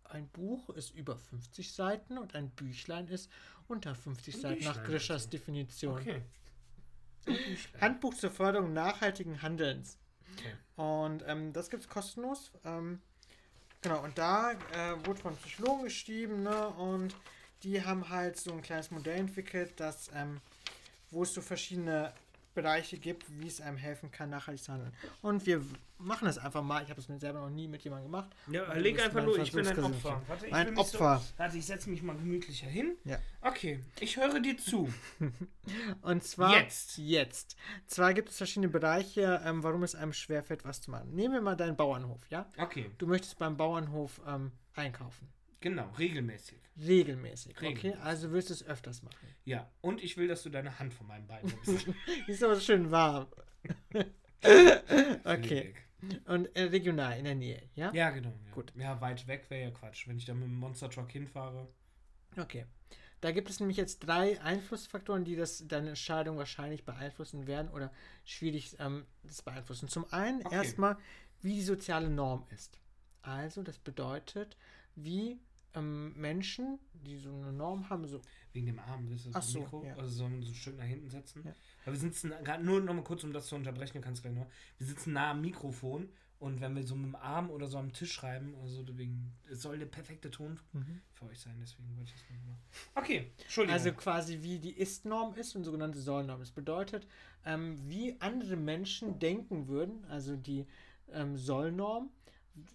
ein 0.05 0.27
Buch 0.29 0.69
ist 0.71 0.91
über 0.91 1.15
50 1.17 1.73
Seiten 1.73 2.17
und 2.17 2.35
ein 2.35 2.49
Büchlein 2.49 3.07
ist 3.07 3.29
unter 3.67 3.93
50 3.95 4.35
Ein 4.35 4.41
Seiten 4.41 4.63
nach 4.63 4.73
Büchlein 4.73 4.85
Grischers 4.91 5.21
also. 5.23 5.29
Definition. 5.29 5.97
Okay. 5.99 6.21
Handbuch 7.79 8.15
zur 8.15 8.31
Förderung 8.31 8.73
nachhaltigen 8.73 9.41
Handelns. 9.41 9.97
Okay. 10.33 10.53
Und 10.75 11.23
ähm, 11.27 11.53
das 11.53 11.69
gibt 11.69 11.83
es 11.83 11.89
kostenlos. 11.89 12.51
Ähm, 12.65 12.99
genau, 13.81 14.03
und 14.03 14.17
da 14.17 14.53
äh, 14.53 15.05
wurde 15.05 15.21
von 15.21 15.35
Psychologen 15.37 15.83
geschrieben, 15.83 16.43
ne? 16.43 16.67
Und 16.69 17.15
die 17.63 17.83
haben 17.83 18.09
halt 18.09 18.37
so 18.37 18.51
ein 18.53 18.61
kleines 18.61 18.89
Modell 18.91 19.19
entwickelt, 19.19 19.73
das, 19.75 20.09
ähm, 20.15 20.41
wo 21.11 21.23
es 21.23 21.33
so 21.33 21.41
verschiedene 21.41 22.13
Bereiche 22.53 22.97
gibt, 22.97 23.25
wie 23.39 23.47
es 23.47 23.61
einem 23.61 23.77
helfen 23.77 24.11
kann, 24.11 24.29
nachhaltig 24.29 24.63
zu 24.63 24.73
handeln. 24.73 24.91
Und 25.21 25.45
wir 25.45 25.63
machen 25.97 26.25
das 26.25 26.37
einfach 26.37 26.61
mal. 26.61 26.83
Ich 26.83 26.89
habe 26.89 26.99
es 26.99 27.07
mir 27.07 27.17
selber 27.17 27.39
noch 27.39 27.49
nie 27.49 27.67
mit 27.67 27.81
jemandem 27.83 28.11
gemacht. 28.11 28.29
Ja, 28.47 28.73
leg 28.73 29.01
einfach 29.01 29.23
los, 29.23 29.37
ich 29.37 29.51
bin 29.51 29.65
ein. 29.65 29.83
Opfer. 29.83 30.21
Warte, 30.27 30.47
ich 30.47 30.53
Ein 30.53 30.77
Opfer. 30.77 31.19
So, 31.19 31.33
warte, 31.37 31.57
ich 31.57 31.65
setze 31.65 31.89
mich 31.89 32.01
mal 32.01 32.15
gemütlicher 32.15 32.67
hin. 32.67 32.97
Ja. 33.05 33.19
Okay, 33.41 33.79
ich 33.99 34.17
höre 34.17 34.39
dir 34.39 34.57
zu. 34.57 34.91
Und 36.01 36.23
zwar 36.23 36.59
Jetzt. 36.59 36.97
Jetzt. 36.97 37.55
Zwar 37.87 38.13
gibt 38.13 38.29
es 38.29 38.37
verschiedene 38.37 38.69
Bereiche, 38.69 39.41
ähm, 39.45 39.63
warum 39.63 39.83
es 39.83 39.95
einem 39.95 40.13
schwerfällt, 40.13 40.65
was 40.65 40.81
zu 40.81 40.91
machen. 40.91 41.15
Nehmen 41.15 41.35
wir 41.35 41.41
mal 41.41 41.55
deinen 41.55 41.77
Bauernhof, 41.77 42.19
ja? 42.29 42.49
Okay, 42.57 42.91
Du 42.97 43.07
möchtest 43.07 43.37
beim 43.39 43.55
Bauernhof 43.55 44.19
ähm, 44.27 44.51
einkaufen. 44.75 45.29
Genau, 45.61 45.89
regelmäßig. 45.97 46.59
Regelmäßig. 46.77 47.55
Okay, 47.55 47.67
Regelmäßig. 47.67 48.03
also 48.03 48.31
willst 48.31 48.49
du 48.49 48.53
es 48.53 48.63
öfters 48.65 49.01
machen. 49.03 49.27
Ja, 49.45 49.71
und 49.81 50.03
ich 50.03 50.17
will, 50.17 50.27
dass 50.27 50.43
du 50.43 50.49
deine 50.49 50.77
Hand 50.79 50.93
von 50.93 51.07
meinem 51.07 51.27
Bein 51.27 51.45
nimmst. 51.45 51.87
Ist 52.27 52.43
aber 52.43 52.59
schön 52.59 52.91
warm. 52.91 53.27
okay. 55.23 55.73
Und 56.25 56.47
äh, 56.55 56.63
regional 56.63 57.17
in 57.17 57.25
der 57.25 57.35
Nähe, 57.35 57.61
ja? 57.75 57.93
Ja, 57.93 58.09
genau. 58.09 58.29
Ja. 58.29 58.53
Gut. 58.53 58.73
Ja, 58.75 58.99
weit 59.01 59.27
weg 59.27 59.45
wäre 59.49 59.65
ja 59.65 59.71
Quatsch. 59.71 60.07
Wenn 60.07 60.17
ich 60.17 60.25
da 60.25 60.33
mit 60.33 60.43
dem 60.43 60.55
Monster 60.55 60.89
Truck 60.89 61.11
hinfahre. 61.11 61.67
Okay. 62.37 62.65
Da 63.21 63.31
gibt 63.31 63.51
es 63.51 63.59
nämlich 63.59 63.77
jetzt 63.77 63.99
drei 63.99 64.41
Einflussfaktoren, 64.41 65.23
die 65.23 65.35
das, 65.35 65.67
deine 65.67 65.89
Entscheidung 65.89 66.37
wahrscheinlich 66.37 66.85
beeinflussen 66.85 67.45
werden 67.45 67.69
oder 67.69 67.93
schwierig 68.25 68.75
ähm, 68.79 69.05
das 69.21 69.43
beeinflussen. 69.43 69.89
Zum 69.89 70.11
einen 70.11 70.43
Okay. 70.43 70.55
erstmal, 70.55 70.97
wie 71.41 71.53
die 71.53 71.61
soziale 71.61 72.09
Norm 72.09 72.47
ist. 72.49 72.79
Also, 73.21 73.61
das 73.61 73.77
bedeutet, 73.77 74.57
wie 74.95 75.39
ähm, 75.75 76.13
Menschen, 76.19 76.79
die 76.93 77.17
so 77.17 77.33
eine 77.33 77.51
Norm 77.51 77.89
haben, 77.89 78.07
so 78.07 78.21
Wegen 78.53 78.65
dem 78.65 78.79
Arm, 78.79 79.09
willst 79.09 79.25
du 79.25 79.29
Ach 79.29 79.35
das 79.35 79.51
so, 79.51 79.59
Mikro? 79.59 79.83
ja. 79.85 79.95
Also 79.95 80.09
so 80.09 80.25
ein, 80.25 80.41
so 80.41 80.53
Stück 80.53 80.77
nach 80.77 80.85
hinten 80.85 81.09
setzen. 81.09 81.43
Ja. 81.45 81.53
Weil 81.85 81.93
wir 81.93 81.99
sitzen 81.99 82.33
gerade 82.43 82.63
nur 82.63 82.81
noch 82.81 82.93
mal 82.93 83.03
kurz, 83.03 83.23
um 83.23 83.31
das 83.31 83.47
zu 83.47 83.55
unterbrechen, 83.55 83.93
du 83.93 84.01
kannst 84.01 84.21
gleich 84.21 84.33
noch. 84.33 84.47
Wir 84.77 84.87
sitzen 84.87 85.13
nah 85.13 85.31
am 85.31 85.41
Mikrofon 85.41 86.09
und 86.39 86.59
wenn 86.59 86.75
wir 86.75 86.83
so 86.83 86.95
mit 86.95 87.05
dem 87.05 87.15
Arm 87.15 87.49
oder 87.51 87.67
so 87.67 87.77
am 87.77 87.93
Tisch 87.93 88.11
schreiben, 88.11 88.55
also 88.61 88.83
wegen, 88.97 89.31
es 89.49 89.61
soll 89.61 89.77
der 89.77 89.85
perfekte 89.85 90.31
Ton 90.31 90.59
für 91.13 91.25
euch 91.25 91.39
sein, 91.39 91.55
deswegen 91.61 91.95
wollte 91.95 92.11
ich 92.15 92.19
das 92.19 92.29
noch 92.31 92.47
mal. 92.47 92.57
Okay, 92.95 93.31
Entschuldigung. 93.41 93.73
Also 93.73 93.93
quasi 93.93 94.41
wie 94.41 94.57
die 94.57 94.71
Ist-Norm 94.71 95.35
ist 95.35 95.55
und 95.55 95.63
sogenannte 95.63 96.01
Soll-Norm. 96.01 96.39
Das 96.39 96.51
bedeutet, 96.51 97.07
ähm, 97.45 97.77
wie 97.87 98.19
andere 98.19 98.55
Menschen 98.55 99.19
denken 99.19 99.67
würden, 99.67 100.03
also 100.05 100.35
die 100.35 100.65
ähm, 101.11 101.37
Soll-Norm, 101.37 102.09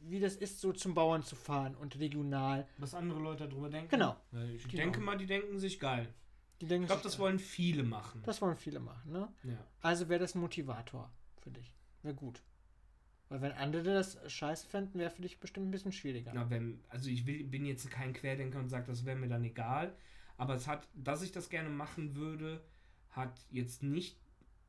wie 0.03 0.21
das 0.21 0.37
ist, 0.37 0.61
so 0.61 0.73
zum 0.73 0.95
Bauern 0.95 1.23
zu 1.23 1.37
fahren 1.37 1.75
und 1.75 1.99
regional. 1.99 2.67
was 2.79 2.95
andere 2.95 3.21
Leute 3.21 3.49
darüber 3.49 3.69
denken. 3.69 3.89
Genau. 3.91 4.17
Ich 4.55 4.63
Genau. 4.65 4.77
denke 4.77 5.01
mal, 5.01 5.17
die 5.19 5.27
denken 5.27 5.59
sich 5.59 5.79
geil. 5.79 6.13
Die 6.61 6.67
denken 6.67 6.85
Ich 6.85 6.89
glaube, 6.89 7.03
das 7.03 7.19
wollen 7.19 7.39
viele 7.39 7.83
machen. 7.83 8.23
das 8.25 8.41
wollen 8.41 8.57
viele 8.57 8.81
machen. 8.81 9.13
Ne? 9.13 9.29
ja. 9.45 9.59
Also 9.83 10.09
wäre 10.09 10.21
das 10.21 10.35
ein 10.35 10.41
Motivator 10.41 11.11
für 11.43 11.51
dich. 11.51 11.75
Wäre 12.03 12.15
gut. 12.15 12.43
Weil 13.29 13.43
wenn 13.43 13.53
andere 13.53 13.93
das 13.95 14.19
scheiße 14.33 14.67
fänden, 14.69 15.01
wäre 15.01 15.11
für 15.11 15.23
dich 15.23 15.41
bestimmt 15.41 15.67
ein 15.69 15.71
bisschen 15.73 15.93
schwieriger. 15.93 16.31
Na, 16.35 16.49
wenn, 16.49 16.81
also 16.89 17.11
ich 17.11 17.27
will, 17.27 17.45
bin 17.45 17.67
jetzt 17.67 17.91
kein 17.91 18.13
Querdenker 18.13 18.59
und 18.61 18.69
sage, 18.71 18.87
das 18.87 19.05
wäre 19.05 19.17
mir 19.19 19.29
dann 19.29 19.45
egal. 19.45 19.95
Aber 20.39 20.55
es 20.55 20.67
hat, 20.69 20.89
dass 20.95 21.23
ich 21.23 21.33
das 21.33 21.49
gerne 21.51 21.69
machen 21.69 22.15
würde, 22.15 22.63
hat 23.11 23.35
jetzt 23.51 23.83
nicht 23.83 24.17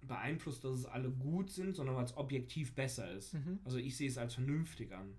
beeinflusst, 0.02 0.64
dass 0.64 0.80
es 0.80 0.86
alle 0.86 1.10
gut 1.10 1.50
sind, 1.50 1.76
sondern 1.76 1.96
weil 1.96 2.06
es 2.06 2.16
objektiv 2.18 2.74
besser 2.76 3.12
ist. 3.12 3.34
Mhm. 3.34 3.60
Also 3.66 3.78
ich 3.78 3.96
sehe 3.98 4.08
es 4.10 4.18
als 4.18 4.36
vernünftig 4.36 4.94
an. 4.94 5.16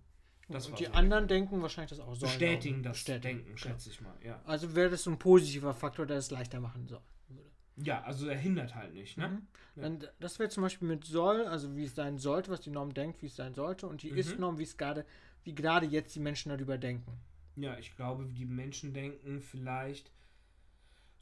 Das 0.51 0.67
und 0.67 0.79
die 0.79 0.87
so. 0.87 0.93
anderen 0.93 1.29
denken 1.29 1.61
wahrscheinlich 1.61 1.91
das 1.91 2.01
auch. 2.01 2.15
Soll-Norm. 2.15 2.39
Bestätigen 2.39 2.83
das 2.83 2.93
Bestätigen, 2.97 3.23
Denken, 3.23 3.45
genau. 3.49 3.59
schätze 3.59 3.91
ich 3.91 4.01
mal. 4.01 4.15
Ja. 4.25 4.41
Also 4.47 4.75
wäre 4.75 4.89
das 4.91 5.03
so 5.03 5.11
ein 5.11 5.19
positiver 5.19 5.75
Faktor, 5.75 6.07
der 6.07 6.17
es 6.17 6.31
leichter 6.31 6.59
machen 6.61 6.89
soll. 6.89 7.03
Würde. 7.29 7.51
ja, 7.77 8.03
also 8.03 8.29
er 8.29 8.39
hindert 8.39 8.75
halt 8.75 8.95
nicht, 8.95 9.19
ne? 9.19 9.29
Mhm. 9.29 9.47
Ja. 9.77 9.83
Dann, 9.83 10.09
das 10.21 10.39
wäre 10.39 10.49
zum 10.49 10.63
Beispiel 10.63 10.89
mit 10.89 11.05
soll, 11.05 11.45
also 11.47 11.77
wie 11.77 11.85
es 11.85 11.95
sein 11.95 12.17
sollte, 12.17 12.51
was 12.51 12.63
die 12.63 12.71
Norm 12.71 12.95
denkt, 12.95 13.21
wie 13.21 13.27
es 13.27 13.37
sein 13.37 13.53
sollte, 13.55 13.87
und 13.87 14.03
die 14.03 14.11
Mhm. 14.11 14.17
Ist-Norm, 14.17 14.59
wie 14.59 14.63
es 14.63 14.79
gerade, 14.79 15.05
wie 15.45 15.55
gerade 15.55 15.85
jetzt 15.87 16.15
die 16.15 16.21
Menschen 16.21 16.49
darüber 16.49 16.79
denken. 16.79 17.13
Ja, 17.57 17.77
ich 17.77 17.95
glaube, 17.95 18.25
die 18.25 18.47
Menschen 18.47 18.95
denken 18.95 19.43
vielleicht 19.43 20.11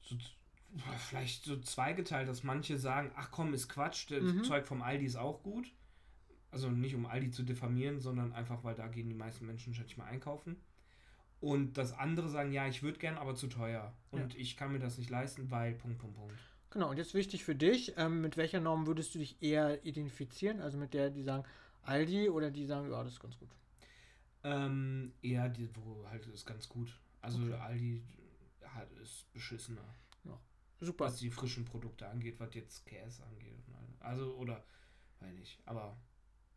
so, 0.03 0.17
vielleicht 1.09 1.45
so 1.45 1.59
zweigeteilt, 1.61 2.29
dass 2.29 2.43
manche 2.43 2.79
sagen, 2.79 3.11
ach 3.17 3.31
komm, 3.31 3.55
ist 3.55 3.69
Quatsch, 3.69 4.11
das 4.11 4.23
Mhm. 4.23 4.45
Zeug 4.45 4.67
vom 4.67 4.83
Aldi 4.83 5.05
ist 5.07 5.17
auch 5.17 5.43
gut. 5.43 5.73
Also 6.51 6.71
nicht 6.71 6.95
um 6.95 7.07
Aldi 7.07 7.31
zu 7.31 7.43
diffamieren, 7.43 8.01
sondern 8.01 8.33
einfach, 8.33 8.65
weil 8.65 8.75
da 8.75 8.87
gehen 8.89 9.09
die 9.09 9.15
meisten 9.15 9.47
Menschen 9.47 9.75
schätze 9.75 9.99
mal 9.99 10.07
einkaufen. 10.07 10.57
Und 11.41 11.77
dass 11.77 11.93
andere 11.93 12.29
sagen, 12.29 12.53
ja, 12.53 12.67
ich 12.67 12.83
würde 12.83 12.99
gern, 12.99 13.19
aber 13.19 13.35
zu 13.35 13.47
teuer. 13.47 13.93
Und 14.11 14.35
ich 14.35 14.57
kann 14.57 14.73
mir 14.73 14.79
das 14.79 14.97
nicht 14.97 15.11
leisten, 15.11 15.51
weil 15.51 15.75
Punkt, 15.75 15.99
Punkt, 15.99 16.17
Punkt. 16.17 16.35
Genau, 16.71 16.91
und 16.91 16.97
jetzt 16.97 17.15
wichtig 17.15 17.45
für 17.45 17.55
dich, 17.55 17.95
ähm, 17.97 18.21
mit 18.23 18.37
welcher 18.37 18.61
Norm 18.61 18.87
würdest 18.87 19.15
du 19.15 19.19
dich 19.19 19.41
eher 19.43 19.85
identifizieren? 19.85 20.61
Also 20.61 20.79
mit 20.79 20.95
der, 20.95 21.11
die 21.11 21.23
sagen 21.23 21.45
Aldi 21.83 22.29
oder 22.31 22.51
die 22.51 22.65
sagen, 22.67 22.91
ja, 22.91 23.03
das 23.05 23.15
ist 23.15 23.21
ganz 23.21 23.39
gut. 23.39 23.51
Ähm, 24.45 25.13
eher, 25.23 25.49
die, 25.49 25.69
wo 25.75 26.07
halt 26.09 26.27
ist 26.27 26.47
ganz 26.47 26.69
gut. 26.69 26.99
Also 27.21 27.39
Okay. 27.39 27.55
Aldi 27.55 28.03
hat, 28.63 28.91
ist 29.03 29.31
beschissener. 29.33 29.85
Super. 30.81 31.07
was 31.07 31.17
die 31.19 31.31
frischen 31.31 31.65
Produkte 31.65 32.09
angeht, 32.09 32.39
was 32.39 32.55
jetzt 32.55 32.85
Käse 32.87 33.23
angeht. 33.25 33.55
Also, 34.01 34.35
oder, 34.37 34.63
weiß 35.21 35.33
nicht. 35.35 35.59
Aber 35.67 35.97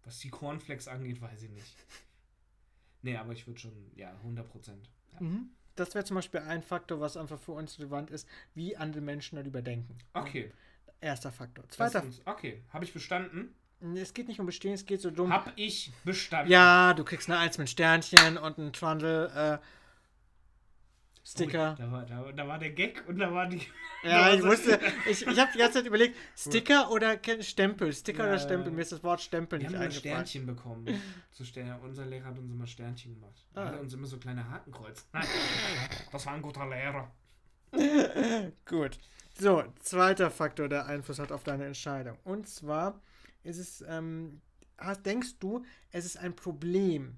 was 0.04 0.20
die 0.20 0.30
Cornflakes 0.30 0.88
angeht, 0.88 1.22
weiß 1.22 1.44
ich 1.44 1.50
nicht. 1.52 1.76
Nee, 3.02 3.16
aber 3.16 3.32
ich 3.32 3.48
würde 3.48 3.58
schon, 3.58 3.72
ja, 3.96 4.12
100 4.12 4.46
Prozent. 4.50 4.90
Ja. 5.14 5.22
Mhm. 5.22 5.52
Das 5.78 5.96
wäre 5.96 6.04
zum 6.04 6.16
Beispiel 6.16 6.42
ein 6.42 6.62
Faktor, 6.62 7.00
was 7.00 7.16
einfach 7.16 7.40
für 7.40 7.54
uns 7.54 7.80
relevant 7.80 8.12
ist, 8.12 8.28
wie 8.56 8.76
andere 8.76 9.00
Menschen 9.02 9.38
darüber 9.38 9.62
denken. 9.62 9.98
Okay. 10.14 10.52
Erster 11.00 11.32
Faktor. 11.32 11.64
Zweiter, 11.70 12.04
ist- 12.04 12.22
Okay, 12.28 12.62
habe 12.74 12.84
ich 12.84 12.92
bestanden? 12.92 13.56
es 13.96 14.14
geht 14.14 14.28
nicht 14.28 14.42
um 14.42 14.46
Bestehen, 14.46 14.74
es 14.74 14.86
geht 14.86 15.00
so 15.00 15.10
dumm. 15.12 15.32
Hab 15.32 15.54
ich 15.56 15.94
bestanden. 16.04 16.52
Ja, 16.52 16.94
du 16.94 17.06
kriegst 17.06 17.30
eine 17.30 17.40
Eins 17.40 17.58
mit 17.58 17.70
Sternchen 17.70 18.38
und 18.38 18.58
ein 18.58 18.74
Trundle. 18.74 19.60
Äh, 19.62 19.66
Sticker. 21.32 21.76
Da 21.78 21.92
war, 21.92 22.06
da, 22.06 22.32
da 22.32 22.48
war 22.48 22.58
der 22.58 22.72
Gag 22.72 23.04
und 23.08 23.20
da 23.20 23.32
war 23.34 23.48
die. 23.48 23.62
Ja, 24.04 24.34
ich 24.34 24.42
wusste, 24.42 24.80
ich, 25.10 25.28
ich 25.28 25.38
habe 25.40 25.52
die 25.54 25.58
ganze 25.58 25.80
Zeit 25.80 25.86
überlegt, 25.86 26.16
Sticker 26.34 26.90
oder 26.90 27.20
Stempel? 27.42 27.92
Sticker 27.92 28.24
Ja, 28.24 28.30
oder. 28.30 28.40
Stempel? 28.40 28.72
Mir 28.72 28.82
ist 28.84 28.94
das 28.94 29.04
Wort 29.04 29.20
Stempel 29.20 29.60
Wir 29.60 29.68
nicht 29.68 29.76
haben 29.76 29.84
immer 29.84 29.92
eingefallen. 29.94 30.26
Sternchen 30.26 30.46
bekommen. 30.46 31.02
Zu 31.34 31.44
Stern. 31.44 31.82
Unser 31.82 32.06
Lehrer 32.06 32.26
hat 32.28 32.38
uns 32.40 32.50
immer 32.50 32.66
Sternchen 32.66 33.16
gemacht. 33.16 33.46
Er 33.56 33.62
Ah. 33.62 33.66
hat 33.74 33.80
uns 33.82 33.94
immer 33.94 34.08
so 34.08 34.18
kleine 34.18 34.50
Hakenkreuz. 34.50 35.06
Nein, 35.12 35.26
das 36.14 36.26
war 36.26 36.34
ein 36.34 36.42
guter 36.42 36.66
Lehrer. 36.70 37.12
Gut. 38.66 38.98
So, 39.38 39.64
zweiter 39.82 40.32
Faktor, 40.32 40.70
der 40.70 40.86
Einfluss 40.86 41.20
hat 41.20 41.32
auf 41.34 41.44
deine 41.44 41.66
Entscheidung. 41.66 42.18
Und 42.24 42.48
zwar 42.48 43.02
ist 43.44 43.58
es, 43.58 43.84
ähm, 43.88 44.42
hast, 44.78 45.06
denkst 45.06 45.40
du, 45.40 45.64
es 45.92 46.06
ist 46.06 46.18
ein 46.18 46.36
Problem 46.36 47.18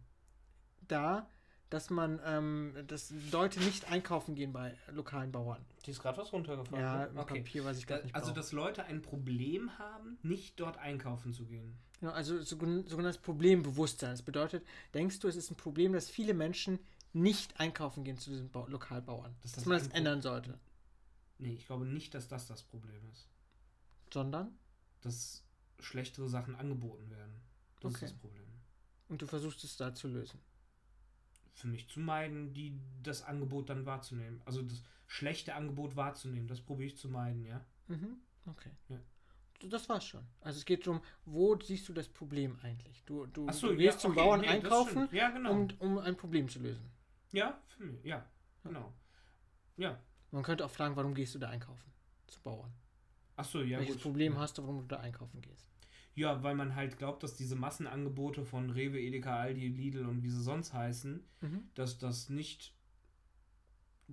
da, 0.87 1.27
dass 1.71 1.89
man, 1.89 2.19
ähm, 2.23 2.75
dass 2.87 3.11
Leute 3.31 3.59
nicht 3.61 3.89
einkaufen 3.91 4.35
gehen 4.35 4.53
bei 4.53 4.77
lokalen 4.91 5.31
Bauern? 5.31 5.65
Die 5.85 5.91
ist 5.91 6.01
gerade 6.01 6.19
was 6.19 6.31
runtergefallen. 6.31 6.83
Ja, 6.83 7.07
ne? 7.07 7.19
okay. 7.19 7.39
Papier, 7.39 7.65
was 7.65 7.79
ich 7.79 7.85
Da, 7.87 7.95
gerade 7.95 8.05
nicht 8.05 8.15
also, 8.15 8.27
brauche. 8.27 8.35
dass 8.35 8.51
Leute 8.51 8.83
ein 8.83 9.01
Problem 9.01 9.77
haben, 9.79 10.19
nicht 10.21 10.59
dort 10.59 10.77
einkaufen 10.77 11.33
zu 11.33 11.45
gehen. 11.45 11.75
Genau, 11.99 12.11
also 12.11 12.41
sogen- 12.43 12.87
sogenanntes 12.87 13.21
Problembewusstsein. 13.21 14.11
Das 14.11 14.21
bedeutet, 14.21 14.65
denkst 14.93 15.19
du, 15.19 15.27
es 15.27 15.35
ist 15.35 15.49
ein 15.49 15.55
Problem, 15.55 15.93
dass 15.93 16.09
viele 16.09 16.33
Menschen 16.33 16.77
nicht 17.13 17.59
einkaufen 17.59 18.03
gehen 18.03 18.17
zu 18.17 18.29
diesen 18.29 18.49
Bau 18.51 18.67
Lokalbauern? 18.67 19.33
Dass 19.41 19.53
dass 19.53 19.63
das 19.63 19.65
man 19.65 19.79
das 19.79 19.87
ändern 19.89 20.21
sollte. 20.21 20.59
Nee, 21.39 21.53
ich 21.53 21.65
glaube 21.65 21.85
nicht, 21.85 22.13
dass 22.13 22.27
das 22.27 22.47
das 22.47 22.63
Problem 22.63 23.01
ist. 23.11 23.27
Sondern? 24.13 24.57
Dass 25.01 25.43
schlechtere 25.79 26.27
Sachen 26.29 26.55
angeboten 26.55 27.09
werden. 27.09 27.33
Das 27.79 27.95
Okay. 27.95 28.05
ist 28.05 28.13
das 28.13 28.19
Problem. 28.19 28.43
Und 29.09 29.21
du 29.21 29.25
versuchst 29.27 29.63
es 29.63 29.75
da 29.77 29.93
zu 29.93 30.07
lösen. 30.07 30.39
Für 31.53 31.67
mich 31.67 31.89
zu 31.89 31.99
meiden, 31.99 32.53
die, 32.53 32.79
das 33.03 33.23
Angebot 33.23 33.69
dann 33.69 33.85
wahrzunehmen. 33.85 34.41
Also 34.45 34.61
das 34.61 34.83
schlechte 35.07 35.55
Angebot 35.55 35.95
wahrzunehmen. 35.95 36.47
Das 36.47 36.61
probiere 36.61 36.87
ich 36.87 36.97
zu 36.97 37.09
meiden, 37.09 37.45
ja. 37.45 37.65
Mhm. 37.87 38.17
Okay. 38.45 38.71
Ja. 38.89 38.99
Das 39.69 39.87
war's 39.89 40.05
schon. 40.05 40.25
Also 40.39 40.57
es 40.57 40.65
geht 40.65 40.87
darum, 40.87 41.01
wo 41.25 41.59
siehst 41.59 41.87
du 41.87 41.93
das 41.93 42.07
Problem 42.07 42.57
eigentlich? 42.63 43.03
Du, 43.05 43.25
du, 43.27 43.45
Ach 43.47 43.53
so, 43.53 43.67
du 43.67 43.73
ja, 43.73 43.91
gehst 43.91 43.99
zum 43.99 44.11
okay, 44.11 44.21
Bauern 44.21 44.41
nee, 44.41 44.47
einkaufen. 44.47 45.07
Ja, 45.11 45.29
genau. 45.29 45.51
um, 45.51 45.67
um 45.79 45.97
ein 45.99 46.17
Problem 46.17 46.49
zu 46.49 46.59
lösen. 46.59 46.89
ja, 47.31 47.61
für 47.67 47.83
mich, 47.83 48.03
ja, 48.03 48.25
genau. 48.63 48.91
Ja. 49.77 49.99
Man 50.31 50.43
könnte 50.43 50.65
auch 50.65 50.71
fragen, 50.71 50.95
warum 50.95 51.13
gehst 51.13 51.35
du 51.35 51.39
da 51.39 51.49
einkaufen? 51.49 51.91
Zu 52.27 52.41
Bauern. 52.41 52.73
Achso, 53.35 53.61
ja, 53.61 53.79
Welches 53.79 53.95
gut. 53.95 54.03
Problem 54.03 54.33
ja. 54.33 54.39
hast 54.39 54.57
du, 54.57 54.63
warum 54.63 54.81
du 54.81 54.87
da 54.87 54.97
einkaufen 54.97 55.41
gehst? 55.41 55.70
Ja, 56.15 56.43
weil 56.43 56.55
man 56.55 56.75
halt 56.75 56.97
glaubt, 56.97 57.23
dass 57.23 57.35
diese 57.35 57.55
Massenangebote 57.55 58.43
von 58.45 58.69
Rewe, 58.69 58.99
Edeka, 58.99 59.39
Aldi, 59.39 59.67
Lidl 59.69 60.05
und 60.05 60.23
wie 60.23 60.29
sie 60.29 60.41
sonst 60.43 60.73
heißen, 60.73 61.23
Mhm. 61.41 61.69
dass 61.73 61.97
das 61.99 62.29
nicht 62.29 62.75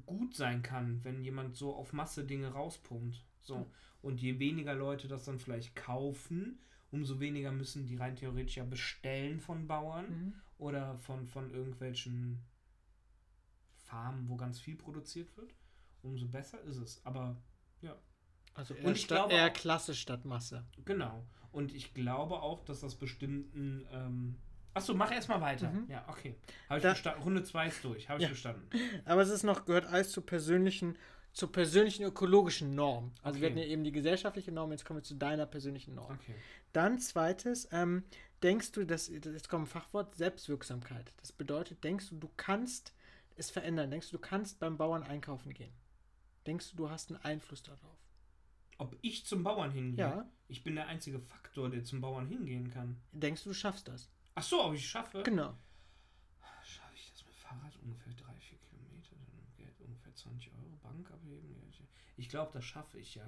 gut 0.07 0.35
sein 0.37 0.63
kann, 0.63 1.03
wenn 1.03 1.23
jemand 1.25 1.57
so 1.57 1.75
auf 1.75 1.93
Masse 1.93 2.25
Dinge 2.25 2.49
rauspumpt. 2.53 3.25
So. 3.43 3.69
Und 4.01 4.21
je 4.21 4.39
weniger 4.39 4.75
Leute 4.75 5.09
das 5.09 5.25
dann 5.25 5.41
vielleicht 5.41 5.75
kaufen, 5.75 6.61
umso 6.93 7.19
weniger 7.19 7.51
müssen 7.51 7.87
die 7.87 7.97
rein 7.97 8.15
theoretisch 8.15 8.57
ja 8.59 8.65
bestellen 8.65 9.41
von 9.41 9.67
Bauern 9.67 10.07
Mhm. 10.09 10.35
oder 10.59 10.99
von, 10.99 11.27
von 11.27 11.51
irgendwelchen 11.51 12.39
Farmen, 13.75 14.29
wo 14.29 14.37
ganz 14.37 14.61
viel 14.61 14.77
produziert 14.77 15.37
wird. 15.37 15.53
Umso 16.03 16.29
besser 16.29 16.61
ist 16.63 16.77
es. 16.77 17.05
Aber 17.05 17.37
Also 18.59 18.75
Und 18.75 18.81
eher, 18.83 18.93
ich 18.93 19.07
glaube 19.09 19.33
eher 19.33 19.51
Klasse 19.51 19.95
statt 19.95 20.25
Masse. 20.25 20.65
genau. 20.85 21.25
Und 21.53 21.73
ich 21.75 21.95
glaube 21.95 22.35
auch, 22.43 22.61
dass 22.65 22.81
das 22.81 22.95
bestimmten. 22.97 23.87
Ähm 23.93 24.37
Achso, 24.75 24.95
mach 24.95 25.11
erstmal 25.11 25.41
weiter. 25.41 25.71
Mhm. 25.71 25.87
Ja, 25.89 26.05
okay. 26.09 26.35
Habe 26.69 26.79
ich 26.93 27.03
Da-. 27.03 27.13
Runde 27.15 27.43
2 27.43 27.69
ist 27.69 27.83
durch. 27.85 28.09
Habe 28.09 28.19
ich 28.19 28.23
Ja. 28.25 28.29
verstanden. 28.29 28.69
Aber 29.07 29.23
es 29.23 29.31
ist 29.31 29.45
noch, 29.45 29.65
gehört 29.65 29.87
alles 29.87 30.11
zur 30.11 30.27
persönlichen, 30.27 30.99
zur 31.33 31.51
persönlichen 31.51 32.03
ökologischen 32.05 32.75
Norm. 32.75 33.13
Also 33.23 33.41
wir 33.41 33.47
Okay. 33.49 33.55
hatten 33.61 33.67
ja 33.67 33.73
eben 33.73 33.85
die 33.85 33.93
gesellschaftliche 33.93 34.53
Norm, 34.53 34.73
jetzt 34.73 34.85
kommen 34.85 34.99
wir 34.99 35.05
zu 35.05 35.15
deiner 35.15 35.47
persönlichen 35.47 35.95
Norm. 35.95 36.13
Okay. 36.15 36.35
Dann 36.73 36.99
zweites, 36.99 37.69
ähm, 37.73 38.05
denkst 38.43 38.73
du, 38.73 38.85
dass, 38.85 39.09
jetzt 39.09 39.49
kommt 39.49 39.65
ein 39.65 39.67
Fachwort, 39.69 40.15
Selbstwirksamkeit. 40.17 41.13
Das 41.21 41.33
bedeutet, 41.33 41.83
denkst 41.83 42.11
du, 42.11 42.17
du 42.17 42.31
kannst 42.37 42.93
es 43.37 43.51
verändern? 43.51 43.91
Denkst 43.91 44.11
du, 44.11 44.17
du 44.19 44.21
kannst 44.21 44.59
beim 44.61 44.77
Bauern 44.77 45.03
einkaufen 45.03 45.55
gehen? 45.55 45.73
Denkst 46.47 46.71
du, 46.73 46.77
du 46.77 46.91
hast 46.91 47.11
einen 47.11 47.21
Einfluss 47.25 47.63
darauf? 47.63 47.97
Ob 48.79 48.97
ich 49.03 49.27
zum 49.27 49.43
Bauern 49.43 49.71
hingehe? 49.73 50.05
Ja. 50.05 50.31
Ich 50.49 50.63
bin 50.65 50.77
der 50.77 50.87
einzige 50.87 51.19
Faktor, 51.19 51.69
der 51.69 51.85
zum 51.85 52.01
Bauern 52.01 52.27
hingehen 52.27 52.71
kann. 52.71 52.97
Denkst 53.13 53.43
du, 53.43 53.51
du 53.51 53.55
schaffst 53.55 53.89
das? 53.89 54.09
Ach 54.35 54.43
so, 54.43 54.65
ob 54.65 54.75
ich 54.75 54.89
schaffe? 54.89 55.23
Genau. 55.25 55.55
Schaffe 56.65 56.95
ich 56.95 57.11
das 57.13 57.25
mit 57.27 57.35
Fahrrad 57.35 57.73
ungefähr 57.83 58.13
3, 58.15 58.33
4 58.41 58.59
Kilometer, 58.71 59.17
dann 59.17 59.57
Geld 59.57 59.81
ungefähr 59.81 60.15
20 60.15 60.53
Euro, 60.53 60.77
Bank 60.83 61.11
abheben? 61.11 61.57
Ich 62.17 62.29
glaube, 62.29 62.51
das 62.53 62.65
schaffe 62.65 62.99
ich 62.99 63.15
ja. 63.17 63.25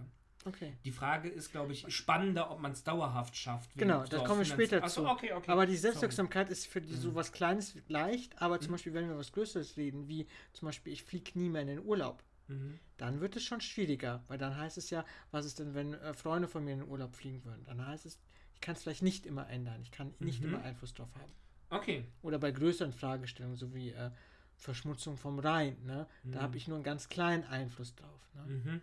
Okay. 0.47 0.77
Die 0.85 0.91
Frage 0.91 1.29
ist, 1.29 1.51
glaube 1.53 1.73
ich, 1.73 1.85
spannender, 1.95 2.51
ob 2.51 2.61
man 2.61 2.73
es 2.73 2.83
dauerhaft 2.83 3.37
schafft. 3.37 3.71
Genau, 3.77 4.05
so 4.05 4.11
da 4.13 4.19
aus 4.21 4.27
kommen 4.27 4.41
wir 4.41 4.47
später 4.47 4.81
Ach 4.83 4.89
so, 4.89 5.03
zu. 5.03 5.09
okay, 5.09 5.33
okay. 5.33 5.51
Aber 5.51 5.67
die 5.67 5.73
Sorry. 5.75 5.83
Selbstwirksamkeit 5.83 6.49
ist 6.49 6.67
für 6.67 6.81
die, 6.81 6.95
so 6.95 7.11
Mhm. 7.11 7.15
was 7.17 7.33
Kleines 7.33 7.77
leicht, 7.89 8.41
aber 8.41 8.59
zum 8.59 8.69
Mhm. 8.71 8.73
Beispiel, 8.73 8.95
wenn 8.95 9.09
wir 9.09 9.19
was 9.19 9.33
Größeres 9.33 9.77
reden, 9.77 10.09
wie 10.09 10.27
zum 10.55 10.67
Beispiel, 10.67 10.93
ich 10.95 11.03
fliege 11.05 11.39
nie 11.39 11.51
mehr 11.51 11.63
in 11.63 11.69
den 11.69 11.85
Urlaub, 11.85 12.23
Mhm. 12.51 12.79
dann 12.99 13.21
wird 13.21 13.37
es 13.37 13.45
schon 13.45 13.61
schwieriger, 13.61 14.23
weil 14.29 14.37
dann 14.39 14.57
heißt 14.57 14.77
es 14.77 14.91
ja, 14.91 15.05
was 15.31 15.47
ist 15.47 15.59
denn, 15.59 15.75
wenn 15.75 15.95
äh, 15.95 16.13
Freunde 16.15 16.49
von 16.49 16.65
mir 16.65 16.73
in 16.73 16.81
den 16.81 16.89
Urlaub 16.89 17.15
fliegen 17.15 17.45
würden? 17.45 17.65
Dann 17.65 17.87
heißt 17.87 18.05
es, 18.07 18.19
ich 18.55 18.61
kann 18.61 18.75
es 18.75 18.83
vielleicht 18.83 19.03
nicht 19.03 19.25
immer 19.25 19.49
ändern, 19.49 19.81
ich 19.83 19.91
kann 19.91 20.13
nicht 20.19 20.41
Mhm. 20.43 20.49
immer 20.55 20.63
Einfluss 20.63 20.93
drauf 20.93 21.09
haben. 21.15 21.33
Okay. 21.71 22.05
Oder 22.23 22.39
bei 22.39 22.51
größeren 22.51 22.93
Fragestellungen, 22.93 23.57
so 23.57 23.73
wie 23.75 23.91
äh, 23.91 24.11
Verschmutzung 24.57 25.17
vom 25.17 25.39
Rhein, 25.39 25.77
ne? 25.85 26.07
da 26.25 26.39
Mhm. 26.39 26.43
habe 26.43 26.57
ich 26.57 26.67
nur 26.69 26.77
einen 26.77 26.85
ganz 26.85 27.09
kleinen 27.09 27.45
Einfluss 27.45 27.95
drauf. 27.95 28.21
Ne? 28.35 28.43
Mhm. 28.47 28.83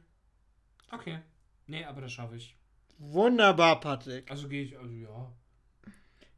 Okay. 0.92 1.20
Nee, 1.68 1.84
aber 1.84 2.02
das 2.02 2.14
schaffe 2.14 2.38
ich. 2.38 2.56
Wunderbar, 2.98 3.80
Patrick. 3.82 4.32
Also 4.32 4.48
gehe 4.48 4.64
ich, 4.64 4.78
also 4.80 4.92
ja. 4.94 5.32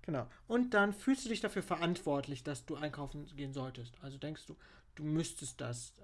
Genau. 0.02 0.28
Und 0.48 0.74
dann 0.74 0.92
fühlst 0.94 1.24
du 1.26 1.30
dich 1.30 1.40
dafür 1.40 1.62
verantwortlich, 1.62 2.44
dass 2.44 2.66
du 2.66 2.76
einkaufen 2.76 3.26
gehen 3.36 3.54
solltest. 3.54 3.96
Also 4.02 4.18
denkst 4.18 4.46
du, 4.48 4.58
du 4.96 5.04
müsstest 5.04 5.62
das 5.62 5.94
äh, 6.00 6.02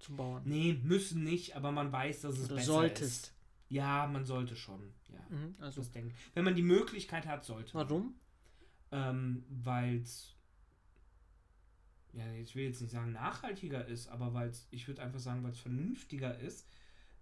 zum 0.00 0.16
Bauern. 0.16 0.42
Nee, 0.46 0.80
müssen 0.82 1.22
nicht, 1.24 1.56
aber 1.56 1.70
man 1.72 1.92
weiß, 1.92 2.22
dass 2.22 2.38
es 2.38 2.46
Oder 2.46 2.56
besser 2.56 2.72
solltest. 2.72 3.02
ist. 3.26 3.34
Ja, 3.68 4.06
man 4.06 4.24
sollte 4.24 4.56
schon. 4.56 4.92
Ja. 5.08 5.20
Mhm, 5.36 5.54
also, 5.60 5.80
Das 5.80 5.90
denke. 5.92 6.14
Wenn 6.34 6.44
man 6.44 6.54
die 6.56 6.62
Möglichkeit 6.62 7.26
hat, 7.26 7.44
sollte. 7.44 7.72
warum? 7.74 8.14
Ähm, 8.92 9.44
weil 9.48 9.98
es, 9.98 10.34
ja, 12.12 12.32
ich 12.34 12.54
will 12.56 12.64
jetzt 12.64 12.80
nicht 12.80 12.90
sagen 12.90 13.12
nachhaltiger 13.12 13.86
ist, 13.86 14.08
aber 14.08 14.34
weil 14.34 14.48
es, 14.48 14.66
ich 14.70 14.88
würde 14.88 15.02
einfach 15.02 15.20
sagen, 15.20 15.44
weil 15.44 15.52
es 15.52 15.60
vernünftiger 15.60 16.36
ist, 16.38 16.66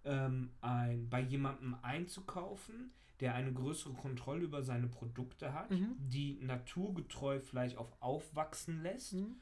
ähm, 0.05 0.51
ein, 0.61 1.09
bei 1.09 1.21
jemandem 1.21 1.75
einzukaufen, 1.83 2.91
der 3.19 3.35
eine 3.35 3.53
größere 3.53 3.93
Kontrolle 3.93 4.43
über 4.45 4.63
seine 4.63 4.87
Produkte 4.87 5.53
hat, 5.53 5.69
Mhm. 5.71 5.95
die 5.99 6.39
naturgetreu 6.41 7.39
vielleicht 7.41 7.77
auch 7.77 8.01
aufwachsen 8.01 8.81
lässt 8.81 9.13
Mhm. 9.13 9.35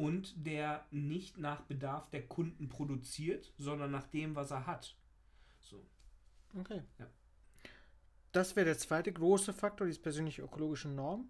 Und 0.00 0.46
der 0.46 0.86
nicht 0.90 1.36
nach 1.36 1.60
Bedarf 1.60 2.08
der 2.08 2.26
Kunden 2.26 2.70
produziert, 2.70 3.52
sondern 3.58 3.90
nach 3.90 4.06
dem, 4.06 4.34
was 4.34 4.50
er 4.50 4.66
hat. 4.66 4.96
So. 5.60 5.84
Okay. 6.58 6.82
Ja. 6.98 7.06
Das 8.32 8.56
wäre 8.56 8.64
der 8.64 8.78
zweite 8.78 9.12
große 9.12 9.52
Faktor, 9.52 9.86
diese 9.86 10.00
persönliche 10.00 10.40
ökologische 10.40 10.88
Norm. 10.88 11.28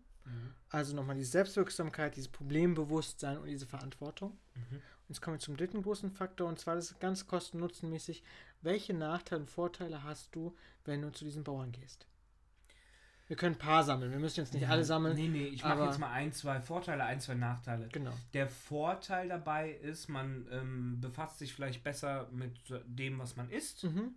Also 0.69 0.95
nochmal 0.95 1.17
die 1.17 1.25
Selbstwirksamkeit, 1.25 2.15
dieses 2.15 2.29
Problembewusstsein 2.29 3.39
und 3.39 3.47
diese 3.47 3.67
Verantwortung. 3.67 4.39
Mhm. 4.55 4.77
Und 4.77 5.09
jetzt 5.09 5.21
kommen 5.21 5.37
wir 5.37 5.41
zum 5.41 5.57
dritten 5.57 5.83
großen 5.83 6.13
Faktor, 6.13 6.49
und 6.49 6.61
zwar 6.61 6.77
das 6.77 6.93
ist 6.93 7.01
ganz 7.01 7.27
kosten-nutzenmäßig. 7.27 8.23
Welche 8.63 8.95
Nachteile 8.95 9.41
und 9.41 9.51
Vorteile 9.51 10.05
hast 10.05 10.33
du, 10.37 10.55
wenn 10.85 11.03
du 11.03 11.11
zu 11.11 11.25
diesen 11.25 11.43
Bauern 11.43 11.73
gehst? 11.73 12.07
Wir 13.31 13.37
können 13.37 13.55
ein 13.55 13.59
paar 13.59 13.85
sammeln, 13.85 14.11
wir 14.11 14.19
müssen 14.19 14.41
jetzt 14.41 14.55
nicht 14.55 14.65
Ja, 14.65 14.71
alle 14.71 14.83
sammeln. 14.83 15.15
Nee, 15.15 15.29
nee, 15.29 15.47
ich 15.47 15.63
mache 15.63 15.85
jetzt 15.85 16.01
mal 16.01 16.11
ein, 16.11 16.33
zwei 16.33 16.61
Vorteile, 16.61 17.05
ein, 17.05 17.21
zwei 17.21 17.35
Nachteile. 17.35 17.87
Genau. 17.93 18.11
Der 18.33 18.49
Vorteil 18.49 19.29
dabei 19.29 19.71
ist, 19.71 20.09
man 20.09 20.49
ähm, 20.51 21.01
befasst 21.01 21.39
sich 21.39 21.55
vielleicht 21.55 21.85
besser 21.85 22.29
mit 22.33 22.59
dem, 22.87 23.21
was 23.21 23.37
man 23.37 23.49
isst. 23.49 23.85
Mhm. 23.85 24.17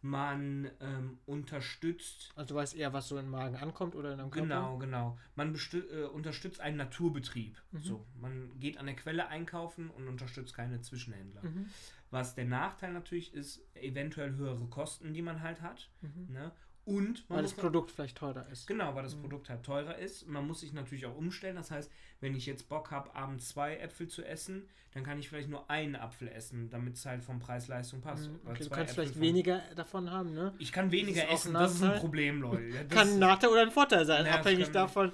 Man 0.00 0.70
ähm, 0.80 1.18
unterstützt, 1.26 2.32
Also 2.36 2.54
du 2.54 2.58
weißt 2.58 2.74
eher, 2.74 2.94
was 2.94 3.08
so 3.08 3.18
im 3.18 3.28
Magen 3.28 3.56
ankommt 3.56 3.94
oder 3.94 4.12
in 4.12 4.18
deinem 4.18 4.30
Körper. 4.30 4.48
genau, 4.48 4.78
genau. 4.78 5.18
Man 5.34 5.54
äh, 5.54 6.04
unterstützt 6.04 6.62
einen 6.62 6.78
Naturbetrieb. 6.78 7.60
Mhm. 7.72 7.78
So, 7.80 8.06
man 8.18 8.58
geht 8.58 8.78
an 8.78 8.86
der 8.86 8.96
Quelle 8.96 9.28
einkaufen 9.28 9.90
und 9.90 10.08
unterstützt 10.08 10.54
keine 10.54 10.80
Zwischenhändler. 10.80 11.42
Mhm. 11.42 11.66
Was 12.10 12.34
der 12.34 12.46
Nachteil 12.46 12.94
natürlich 12.94 13.34
ist, 13.34 13.60
eventuell 13.74 14.36
höhere 14.36 14.64
Kosten, 14.68 15.12
die 15.12 15.20
man 15.20 15.42
halt 15.42 15.60
hat. 15.60 15.90
Mhm. 16.00 16.32
Ne? 16.32 16.50
Und 16.88 17.24
Weil 17.28 17.42
das 17.42 17.52
Produkt 17.52 17.90
vielleicht 17.90 18.16
teurer 18.16 18.46
ist. 18.50 18.66
Genau, 18.66 18.94
weil 18.94 19.02
das 19.02 19.14
Mhm. 19.14 19.20
Produkt 19.22 19.50
halt 19.50 19.62
teurer 19.62 19.98
ist. 19.98 20.26
Man 20.26 20.46
muss 20.46 20.60
sich 20.60 20.72
natürlich 20.72 21.04
auch 21.06 21.16
umstellen. 21.16 21.56
Das 21.56 21.70
heißt, 21.70 21.90
wenn 22.20 22.34
ich 22.34 22.46
jetzt 22.46 22.68
Bock 22.68 22.90
habe, 22.90 23.14
abends 23.14 23.48
zwei 23.50 23.76
Äpfel 23.76 24.08
zu 24.08 24.24
essen, 24.24 24.62
dann 24.94 25.02
kann 25.04 25.18
ich 25.18 25.28
vielleicht 25.28 25.50
nur 25.50 25.68
einen 25.70 25.96
Apfel 25.96 26.28
essen, 26.28 26.70
damit 26.70 26.94
es 26.94 27.04
halt 27.04 27.22
vom 27.22 27.38
Preis-Leistung 27.40 28.00
passt. 28.00 28.30
Mhm. 28.30 28.36
Okay, 28.46 28.64
du 28.64 28.70
kannst 28.70 28.72
Äpfel 28.72 28.94
vielleicht 28.94 29.12
von- 29.12 29.22
weniger 29.22 29.60
davon 29.76 30.10
haben, 30.10 30.32
ne? 30.34 30.54
Ich 30.58 30.72
kann 30.72 30.90
weniger 30.90 31.22
Das 31.24 31.40
essen, 31.42 31.52
das 31.54 31.74
ist 31.74 31.82
ein. 31.82 31.98
Problem, 32.00 32.40
Leute. 32.40 32.62
Ja, 32.68 32.82
das- 32.88 32.96
Kann 32.98 33.08
ein 33.08 33.18
Nachteil 33.18 33.50
oder 33.50 33.62
ein 33.62 33.70
Vorteil 33.70 34.06
sein, 34.06 34.24
Ja, 34.24 34.36
abhängig 34.36 34.64
kann- 34.64 34.72
davon, 34.72 35.12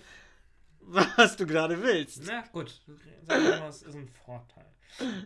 was 0.86 1.36
du 1.36 1.46
gerade 1.46 1.82
willst. 1.82 2.22
Na 2.26 2.42
gut, 2.52 2.80
sagen 3.26 3.44
wir 3.44 3.58
mal, 3.60 3.68
es 3.68 3.82
ist 3.82 3.94
ein 3.94 4.08
Vorteil. 4.08 4.66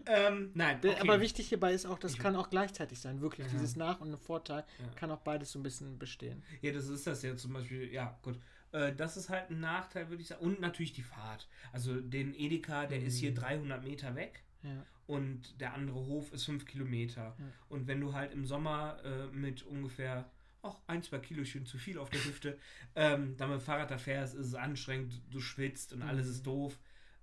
ähm, 0.06 0.50
nein, 0.54 0.80
Der- 0.80 0.92
okay. 0.92 1.00
Aber 1.02 1.20
wichtig 1.20 1.48
hierbei 1.48 1.72
ist 1.74 1.84
auch, 1.86 1.98
das 1.98 2.12
Ich- 2.14 2.18
kann 2.18 2.36
auch 2.36 2.48
gleichzeitig 2.50 2.98
sein. 3.00 3.20
Wirklich, 3.20 3.46
Ja. 3.48 3.52
dieses 3.52 3.76
Nach- 3.76 4.00
und 4.00 4.16
Vorteil 4.16 4.64
Ja. 4.78 4.88
kann 4.96 5.10
auch 5.10 5.20
beides 5.20 5.52
so 5.52 5.58
ein 5.58 5.62
bisschen 5.62 5.98
bestehen. 5.98 6.42
Ja, 6.62 6.72
das 6.72 6.88
ist 6.88 7.06
das 7.06 7.22
ja 7.22 7.36
zum 7.36 7.52
Beispiel, 7.52 7.92
ja, 7.92 8.18
gut. 8.22 8.38
Äh, 8.72 8.94
das 8.94 9.16
ist 9.16 9.28
halt 9.30 9.50
ein 9.50 9.60
Nachteil, 9.60 10.08
würde 10.10 10.22
ich 10.22 10.28
sagen. 10.28 10.44
Und 10.44 10.60
natürlich 10.60 10.92
die 10.92 11.02
Fahrt. 11.02 11.48
Also 11.72 12.00
den 12.00 12.34
Edeka, 12.34 12.86
der 12.86 13.02
ist 13.02 13.18
hier 13.18 13.30
Mhm. 13.32 13.36
300 13.36 13.84
Meter 13.84 14.14
weg 14.14 14.42
Ja. 14.62 14.84
und 15.06 15.60
der 15.60 15.74
andere 15.74 15.98
Hof 16.06 16.32
ist 16.32 16.44
5 16.44 16.64
Kilometer. 16.66 17.34
Ja. 17.38 17.44
Und 17.68 17.86
wenn 17.86 18.00
du 18.00 18.12
halt 18.14 18.32
im 18.32 18.44
Sommer 18.46 18.98
äh, 19.04 19.26
mit 19.34 19.62
ungefähr 19.64 20.30
auch 20.62 20.80
ein, 20.86 21.02
zwei 21.02 21.18
Kilochen 21.18 21.66
zu 21.66 21.78
viel 21.78 21.98
auf 21.98 22.10
der 22.10 22.24
Hüfte 22.24 22.58
ähm, 22.94 23.36
dann 23.36 23.50
mit 23.50 23.60
dem 23.60 23.64
Fahrrad 23.64 23.90
da 23.90 23.98
fährst, 23.98 24.34
ist 24.34 24.46
es 24.48 24.54
anstrengend, 24.54 25.20
du 25.30 25.40
schwitzt 25.40 25.92
und 25.92 26.02
alles 26.02 26.26
Mhm. 26.26 26.32
ist 26.32 26.46
doof. 26.46 26.78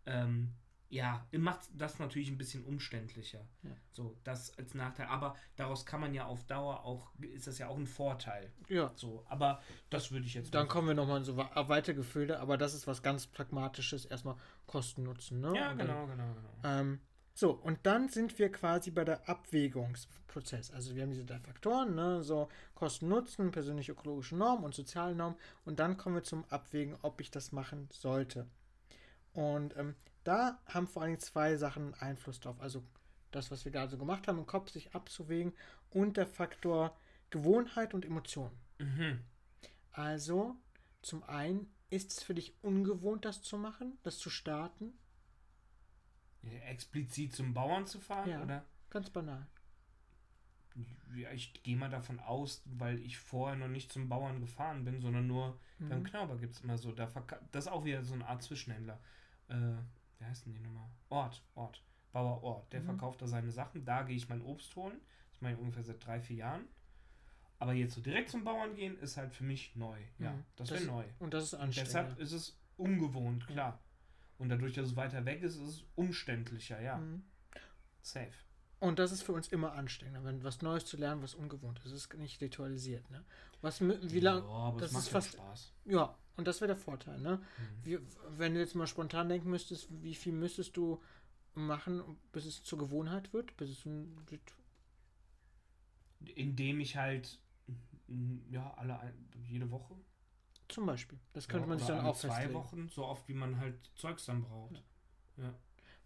Ähm, 0.05 0.53
ja, 0.87 1.25
macht 1.31 1.61
das 1.73 1.97
natürlich 1.99 2.29
ein 2.29 2.37
bisschen 2.37 2.63
umständlicher. 2.63 3.43
Ja. 3.63 3.71
So, 3.91 4.15
das 4.23 4.55
als 4.57 4.75
Nachteil. 4.75 5.07
Aber 5.07 5.35
daraus 5.55 5.85
kann 5.85 5.99
man 5.99 6.13
ja 6.13 6.25
auf 6.25 6.43
Dauer 6.45 6.85
auch, 6.85 7.11
ist 7.19 7.47
das 7.47 7.57
ja 7.57 7.67
auch 7.67 7.77
ein 7.77 7.87
Vorteil. 7.87 8.53
ja. 8.69 8.91
So, 8.95 9.25
aber 9.27 9.61
das 9.89 10.11
würde 10.11 10.25
ich 10.27 10.35
jetzt 10.35 10.53
Dann 10.53 10.67
kommen 10.67 10.87
wir 10.87 10.93
nochmal 10.93 11.17
in 11.17 11.23
so 11.25 11.35
Gefühle, 11.95 12.39
aber 12.39 12.57
das 12.57 12.73
ist 12.75 12.85
was 12.87 13.01
ganz 13.01 13.25
Pragmatisches. 13.27 14.05
Erstmal 14.05 14.35
Kosten 14.67 15.03
nutzen. 15.03 15.41
Ne? 15.41 15.53
Ja, 15.55 15.71
Und 15.71 15.79
dann- 15.79 15.87
genau, 15.87 16.07
genau, 16.07 16.33
genau. 16.33 16.49
Ähm, 16.63 17.01
so, 17.37 17.51
und 17.51 17.79
dann 17.85 18.07
sind 18.07 18.39
wir 18.39 18.49
quasi 18.49 18.91
bei 18.91 19.03
der 19.03 19.27
Abwägungsprozess. 19.27 20.71
Also 20.71 20.95
wir 20.95 21.03
haben 21.03 21.11
diese 21.11 21.25
drei 21.25 21.39
Faktoren, 21.39 21.93
ne? 21.93 22.23
so 22.23 22.47
Kosten, 22.73 23.09
Nutzen, 23.09 23.51
persönliche 23.51 23.91
ökologische 23.91 24.37
Normen 24.37 24.63
und 24.63 24.73
soziale 24.73 25.13
Normen. 25.13 25.37
Und 25.65 25.81
dann 25.81 25.97
kommen 25.97 26.15
wir 26.15 26.23
zum 26.23 26.45
Abwägen, 26.45 26.95
ob 27.01 27.19
ich 27.19 27.31
das 27.31 27.51
machen 27.51 27.89
sollte. 27.91 28.47
Und 29.33 29.75
ähm, 29.75 29.95
da 30.23 30.61
haben 30.65 30.87
vor 30.87 31.01
allen 31.01 31.11
Dingen 31.11 31.19
zwei 31.19 31.57
Sachen 31.57 31.93
Einfluss 31.95 32.39
drauf. 32.39 32.55
Also 32.61 32.81
das, 33.31 33.51
was 33.51 33.65
wir 33.65 33.71
gerade 33.73 33.91
so 33.91 33.97
gemacht 33.97 34.29
haben, 34.29 34.39
im 34.39 34.45
Kopf 34.45 34.69
sich 34.69 34.95
abzuwägen 34.95 35.51
und 35.89 36.15
der 36.15 36.27
Faktor 36.27 36.95
Gewohnheit 37.31 37.93
und 37.93 38.05
Emotion. 38.05 38.51
Mhm. 38.79 39.19
Also 39.91 40.55
zum 41.01 41.21
einen, 41.23 41.69
ist 41.89 42.13
es 42.13 42.23
für 42.23 42.33
dich 42.33 42.55
ungewohnt, 42.61 43.25
das 43.25 43.41
zu 43.41 43.57
machen, 43.57 43.97
das 44.03 44.19
zu 44.19 44.29
starten? 44.29 44.97
Explizit 46.51 47.33
zum 47.35 47.53
Bauern 47.53 47.85
zu 47.87 47.99
fahren, 47.99 48.29
Ja. 48.29 48.41
oder? 48.43 48.65
Ganz 48.89 49.09
banal. 49.09 49.45
Ja, 51.15 51.31
ich 51.31 51.53
gehe 51.63 51.77
mal 51.77 51.89
davon 51.89 52.19
aus, 52.19 52.61
weil 52.65 52.99
ich 52.99 53.17
vorher 53.17 53.55
noch 53.55 53.69
nicht 53.69 53.91
zum 53.93 54.09
Bauern 54.09 54.41
gefahren 54.41 54.83
bin, 54.83 54.99
sondern 54.99 55.25
nur 55.27 55.57
beim 55.79 55.99
Mhm. 55.99 56.03
Knauber 56.03 56.35
gibt 56.37 56.53
es 56.55 56.61
immer 56.61 56.77
so. 56.77 56.91
Da 56.91 57.09
das 57.51 57.65
ist 57.65 57.71
auch 57.71 57.85
wieder 57.85 58.03
so 58.03 58.13
eine 58.13 58.27
Art 58.27 58.43
Zwischenhändler. 58.43 58.99
Äh, 59.47 59.55
wie 60.19 60.25
heißt 60.25 60.45
denn 60.45 60.53
die 60.53 60.59
Nummer? 60.59 60.89
Ort, 61.09 61.41
Ort. 61.55 61.81
Bauer 62.11 62.43
Ort. 62.43 62.71
Der 62.73 62.81
Mhm. 62.81 62.85
verkauft 62.85 63.21
da 63.21 63.27
seine 63.27 63.51
Sachen. 63.51 63.85
Da 63.85 64.03
gehe 64.03 64.15
ich 64.17 64.27
mein 64.27 64.41
Obst 64.41 64.75
holen. 64.75 64.99
Das 65.31 65.41
mache 65.41 65.53
ich 65.53 65.59
ungefähr 65.59 65.83
seit 65.83 66.05
drei, 66.05 66.19
vier 66.19 66.37
Jahren. 66.37 66.65
Aber 67.59 67.73
jetzt 67.73 67.93
so 67.95 68.01
direkt 68.01 68.29
zum 68.29 68.43
Bauern 68.43 68.75
gehen, 68.75 68.97
ist 68.99 69.15
halt 69.15 69.33
für 69.33 69.45
mich 69.45 69.75
neu. 69.77 69.97
Ja, 70.19 70.33
Mhm. 70.33 70.43
das 70.57 70.71
wäre 70.71 70.83
neu. 70.85 71.05
Und 71.19 71.33
das 71.33 71.45
ist 71.45 71.53
anstrengend. 71.53 71.87
deshalb 71.87 72.19
ist 72.19 72.31
es 72.33 72.59
ungewohnt, 72.75 73.47
klar. 73.47 73.79
Und 74.37 74.49
dadurch, 74.49 74.73
dass 74.73 74.89
es 74.89 74.95
weiter 74.95 75.23
weg 75.25 75.41
ist, 75.41 75.55
ist 75.55 75.61
es 75.61 75.83
umständlicher, 75.95 76.81
ja. 76.81 76.97
Mhm. 76.97 77.23
Safe. 78.01 78.31
Und 78.79 78.99
das 78.99 79.11
ist 79.11 79.23
für 79.23 79.31
uns 79.31 79.47
immer 79.47 79.71
anstrengender, 79.73 80.23
wenn 80.25 80.43
was 80.43 80.61
Neues 80.61 80.85
zu 80.85 80.97
lernen, 80.97 81.23
was 81.23 81.33
ungewohnt 81.33 81.79
ist. 81.79 81.85
Es 81.85 81.93
ist 81.93 82.13
nicht 82.15 82.41
ritualisiert. 82.41 83.09
Ne? 83.09 83.23
Was, 83.61 83.79
wie 83.81 84.19
lang, 84.19 84.43
Ja, 84.43 84.49
aber 84.49 84.79
das 84.81 84.89
es 84.89 84.93
macht 84.93 85.03
ist 85.05 85.09
fast- 85.09 85.33
Spaß. 85.33 85.73
ja, 85.85 86.15
und 86.35 86.45
das 86.47 86.59
wäre 86.59 86.67
der 86.67 86.75
Vorteil. 86.75 87.19
Ne? 87.21 87.37
Mhm. 87.37 87.85
Wie, 87.85 87.99
wenn 88.37 88.53
du 88.53 88.59
jetzt 88.59 88.75
mal 88.75 88.85
spontan 88.87 89.29
denken 89.29 89.49
müsstest, 89.49 89.87
wie 90.03 90.13
viel 90.13 90.33
müsstest 90.33 90.75
du 90.75 91.01
machen, 91.53 92.03
bis 92.33 92.45
es 92.45 92.61
zur 92.63 92.77
Gewohnheit 92.77 93.31
wird? 93.33 93.55
Bis 93.55 93.69
es 93.69 93.85
ein 93.85 94.17
Indem 96.35 96.79
ich 96.81 96.97
halt, 96.97 97.39
ja, 98.49 98.73
alle, 98.75 99.13
jede 99.47 99.71
Woche. 99.71 99.95
Zum 100.67 100.85
Beispiel. 100.85 101.17
Das 101.33 101.47
könnte 101.47 101.65
ja, 101.65 101.69
man 101.69 101.77
sich 101.79 101.87
dann 101.87 102.05
auch 102.05 102.15
zwei 102.17 102.29
festlegen. 102.29 102.53
Wochen, 102.53 102.89
so 102.89 103.05
oft 103.05 103.27
wie 103.27 103.33
man 103.33 103.59
halt 103.59 103.75
Zeugs 103.95 104.25
dann 104.25 104.43
braucht. 104.43 104.81
Ja. 105.37 105.53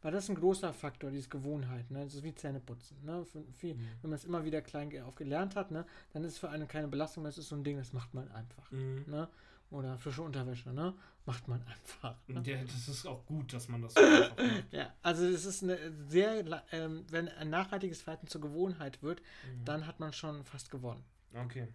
Weil 0.01 0.14
das 0.14 0.24
ist 0.26 0.30
ein 0.30 0.36
großer 0.36 0.72
Faktor, 0.74 1.12
diese 1.12 1.28
Gewohnheit. 1.28 1.91
Ne? 1.91 2.03
Das 2.05 2.14
ist 2.16 2.24
wie 2.24 2.34
Zähneputzen. 2.34 3.03
Ne? 3.03 3.26
Für, 3.26 3.43
viel, 3.53 3.76
Mhm. 3.76 3.88
Wenn 4.01 4.10
man 4.12 4.18
es 4.18 4.24
immer 4.24 4.45
wieder 4.45 4.62
klein 4.62 4.89
ge- 4.89 5.01
aufgelernt 5.01 5.55
hat, 5.57 5.72
ne? 5.72 5.86
dann 6.14 6.24
ist 6.24 6.34
es 6.34 6.39
für 6.39 6.49
einen 6.49 6.68
keine 6.70 6.88
Belastung, 6.88 7.24
das 7.26 7.38
ist 7.38 7.49
so 7.49 7.55
ein 7.55 7.64
Ding, 7.66 7.78
das 7.78 7.91
macht 7.91 8.14
man 8.14 8.30
einfach. 8.32 8.72
Mhm. 8.72 9.03
Ne? 9.07 9.28
Oder 9.72 9.97
frische 9.99 10.24
Unterwäsche, 10.24 10.70
ne? 10.74 10.95
Macht 11.26 11.47
man 11.47 11.62
einfach. 11.68 12.16
Ne? 12.28 12.41
Ja, 12.43 12.64
das 12.64 12.88
ist 12.88 13.05
auch 13.05 13.24
gut, 13.28 13.53
dass 13.53 13.68
man 13.68 13.84
das 13.84 13.93
so 13.93 13.99
einfach 14.03 14.38
macht. 14.38 14.66
Ja, 14.74 14.91
also 15.03 15.26
es 15.26 15.45
ist 15.45 15.62
eine 15.64 15.78
sehr, 16.07 16.43
la- 16.43 16.64
ähm, 16.72 17.05
wenn 17.10 17.28
ein 17.28 17.49
nachhaltiges 17.51 18.01
Verhalten 18.01 18.26
zur 18.28 18.41
Gewohnheit 18.41 19.03
wird, 19.03 19.22
Mhm. 19.22 19.66
dann 19.66 19.86
hat 19.86 19.99
man 19.99 20.12
schon 20.14 20.43
fast 20.43 20.72
gewonnen. 20.72 21.03
Okay. 21.36 21.68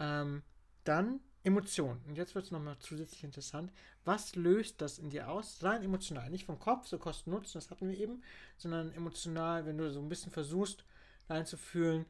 Ähm, 0.00 0.42
dann 0.82 1.20
Emotionen. 1.44 2.00
Und 2.08 2.16
jetzt 2.16 2.34
wird 2.34 2.46
es 2.46 2.50
nochmal 2.50 2.76
zusätzlich 2.80 3.22
interessant. 3.22 3.70
Was 4.04 4.34
löst 4.34 4.80
das 4.80 4.98
in 4.98 5.10
dir 5.10 5.28
aus? 5.28 5.62
Rein 5.62 5.82
emotional. 5.82 6.28
Nicht 6.30 6.46
vom 6.46 6.58
Kopf, 6.58 6.86
so 6.88 6.98
Kosten 6.98 7.30
Nutzen, 7.30 7.54
das 7.58 7.70
hatten 7.70 7.88
wir 7.88 7.96
eben, 7.98 8.22
sondern 8.56 8.92
emotional, 8.94 9.64
wenn 9.66 9.78
du 9.78 9.90
so 9.92 10.00
ein 10.00 10.08
bisschen 10.08 10.32
versuchst, 10.32 10.84
reinzufühlen, 11.28 12.06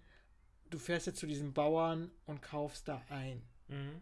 du 0.70 0.78
fährst 0.78 1.06
jetzt 1.06 1.18
zu 1.18 1.26
diesem 1.26 1.52
Bauern 1.52 2.10
und 2.26 2.42
kaufst 2.42 2.88
da 2.88 3.02
ein. 3.10 3.42
Mhm. 3.68 4.00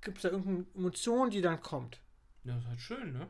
Gibt 0.00 0.18
es 0.18 0.22
da 0.22 0.28
irgendeine 0.30 0.66
Emotion, 0.74 1.30
die 1.30 1.40
dann 1.40 1.60
kommt? 1.60 2.00
Ja, 2.44 2.54
das 2.54 2.62
ist 2.62 2.68
halt 2.68 2.80
schön, 2.80 3.12
ne? 3.12 3.26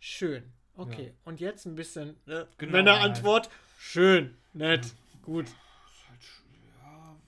Schön. 0.00 0.52
Okay. 0.76 1.14
Und 1.24 1.40
jetzt 1.40 1.64
ein 1.66 1.76
bisschen 1.76 2.16
äh, 2.26 2.44
Genau, 2.58 2.72
Männerantwort. 2.72 3.48
Schön. 3.78 4.36
Nett. 4.52 4.92
Gut. 5.22 5.46
Das 5.46 5.52
ist 5.54 6.08
halt 6.10 6.20
sch- 6.20 6.42
ja, 6.42 6.43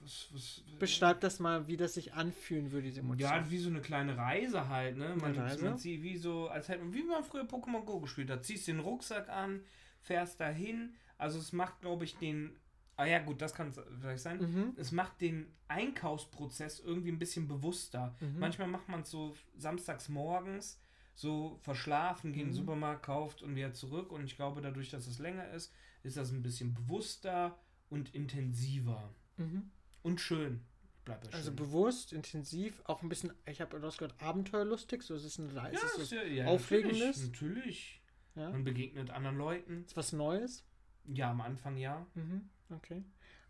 was, 0.07 0.29
was, 0.33 0.79
Beschreib 0.79 1.21
das 1.21 1.41
mal, 1.41 1.67
wie 1.67 1.77
das 1.77 1.95
sich 1.95 2.15
anfühlen 2.15 2.71
würde, 2.71 2.87
diese 2.87 3.01
Emotion. 3.01 3.29
Ja, 3.31 3.51
wie 3.51 3.59
so 3.59 3.69
eine 3.69 3.81
kleine 3.81 4.17
Reise 4.17 4.69
halt, 4.69 4.97
ne? 4.97 5.15
Man, 5.21 5.35
Reise? 5.37 5.65
man 5.65 5.79
zieht 5.79 6.03
wie 6.03 6.17
so, 6.17 6.49
als 6.49 6.69
hätte 6.69 6.85
man, 6.85 6.95
wie 6.95 7.03
man 7.03 7.25
früher 7.25 7.43
Pokémon 7.45 7.85
Go 7.85 8.01
gespielt 8.01 8.31
hat. 8.31 8.45
Ziehst 8.45 8.69
den 8.69 8.81
Rucksack 8.81 9.29
an, 9.29 9.61
fährst 10.01 10.41
dahin. 10.41 10.95
Also 11.19 11.39
es 11.39 11.53
macht, 11.53 11.81
glaube 11.81 12.05
ich, 12.05 12.17
den. 12.17 12.57
Ah 12.97 13.05
ja, 13.05 13.19
gut, 13.19 13.43
das 13.43 13.53
kann 13.53 13.69
es 13.69 13.81
vielleicht 14.01 14.23
sein. 14.23 14.39
Mhm. 14.39 14.73
Es 14.77 14.91
macht 14.93 15.21
den 15.21 15.53
Einkaufsprozess 15.69 16.81
irgendwie 16.81 17.11
ein 17.13 17.19
bisschen 17.19 17.49
bewusster. 17.49 18.15
Mhm. 18.21 18.39
Manchmal 18.39 18.69
macht 18.69 18.89
man 18.89 19.01
es 19.03 19.11
so 19.11 19.35
samstags 19.57 20.09
morgens, 20.09 20.81
so 21.15 21.59
verschlafen, 21.63 22.33
geht 22.33 22.43
in 22.43 22.49
den 22.49 22.53
Mhm. 22.55 22.59
Supermarkt, 22.59 23.03
kauft 23.03 23.43
und 23.43 23.55
wieder 23.57 23.73
zurück. 23.73 24.13
Und 24.13 24.25
ich 24.25 24.37
glaube, 24.37 24.61
dadurch, 24.61 24.91
dass 24.91 25.07
es 25.07 25.19
länger 25.19 25.51
ist, 25.51 25.73
ist 26.05 26.17
das 26.17 26.31
ein 26.31 26.43
bisschen 26.43 26.73
bewusster 26.75 27.59
und 27.91 28.15
intensiver. 28.15 29.13
Mhm. 29.37 29.71
Und 30.07 30.21
schön. 30.21 30.61
Bleibt 31.05 31.33
Also 31.35 31.49
schön. 31.51 31.57
bewusst, 31.57 32.13
intensiv, 32.13 32.81
auch 32.85 33.03
ein 33.03 33.09
bisschen, 33.09 33.33
ich 33.47 33.61
habe 33.61 33.81
rausgehört, 33.81 34.15
abenteuerlustig, 34.21 35.03
so 35.03 35.15
es 35.15 35.25
ist 35.25 35.39
Reise, 35.41 35.77
Ja, 35.77 35.83
es 35.87 35.93
ist 35.95 35.99
ist, 35.99 36.13
ja, 36.13 36.23
ja, 36.23 36.47
Aufregendes? 36.47 37.01
Natürlich, 37.27 37.27
natürlich. 37.27 38.03
ja, 38.37 38.51
Man 38.51 38.65
begegnet 38.65 39.11
anderen 39.11 39.37
Leuten. 39.39 39.85
ist 39.85 39.97
was 39.97 40.13
Neues. 40.13 40.65
Ja, 41.05 41.31
am 41.31 41.41
Anfang 41.41 41.77
ja. 41.77 42.07
Mhm. 42.15 42.49
Okay. 42.71 43.05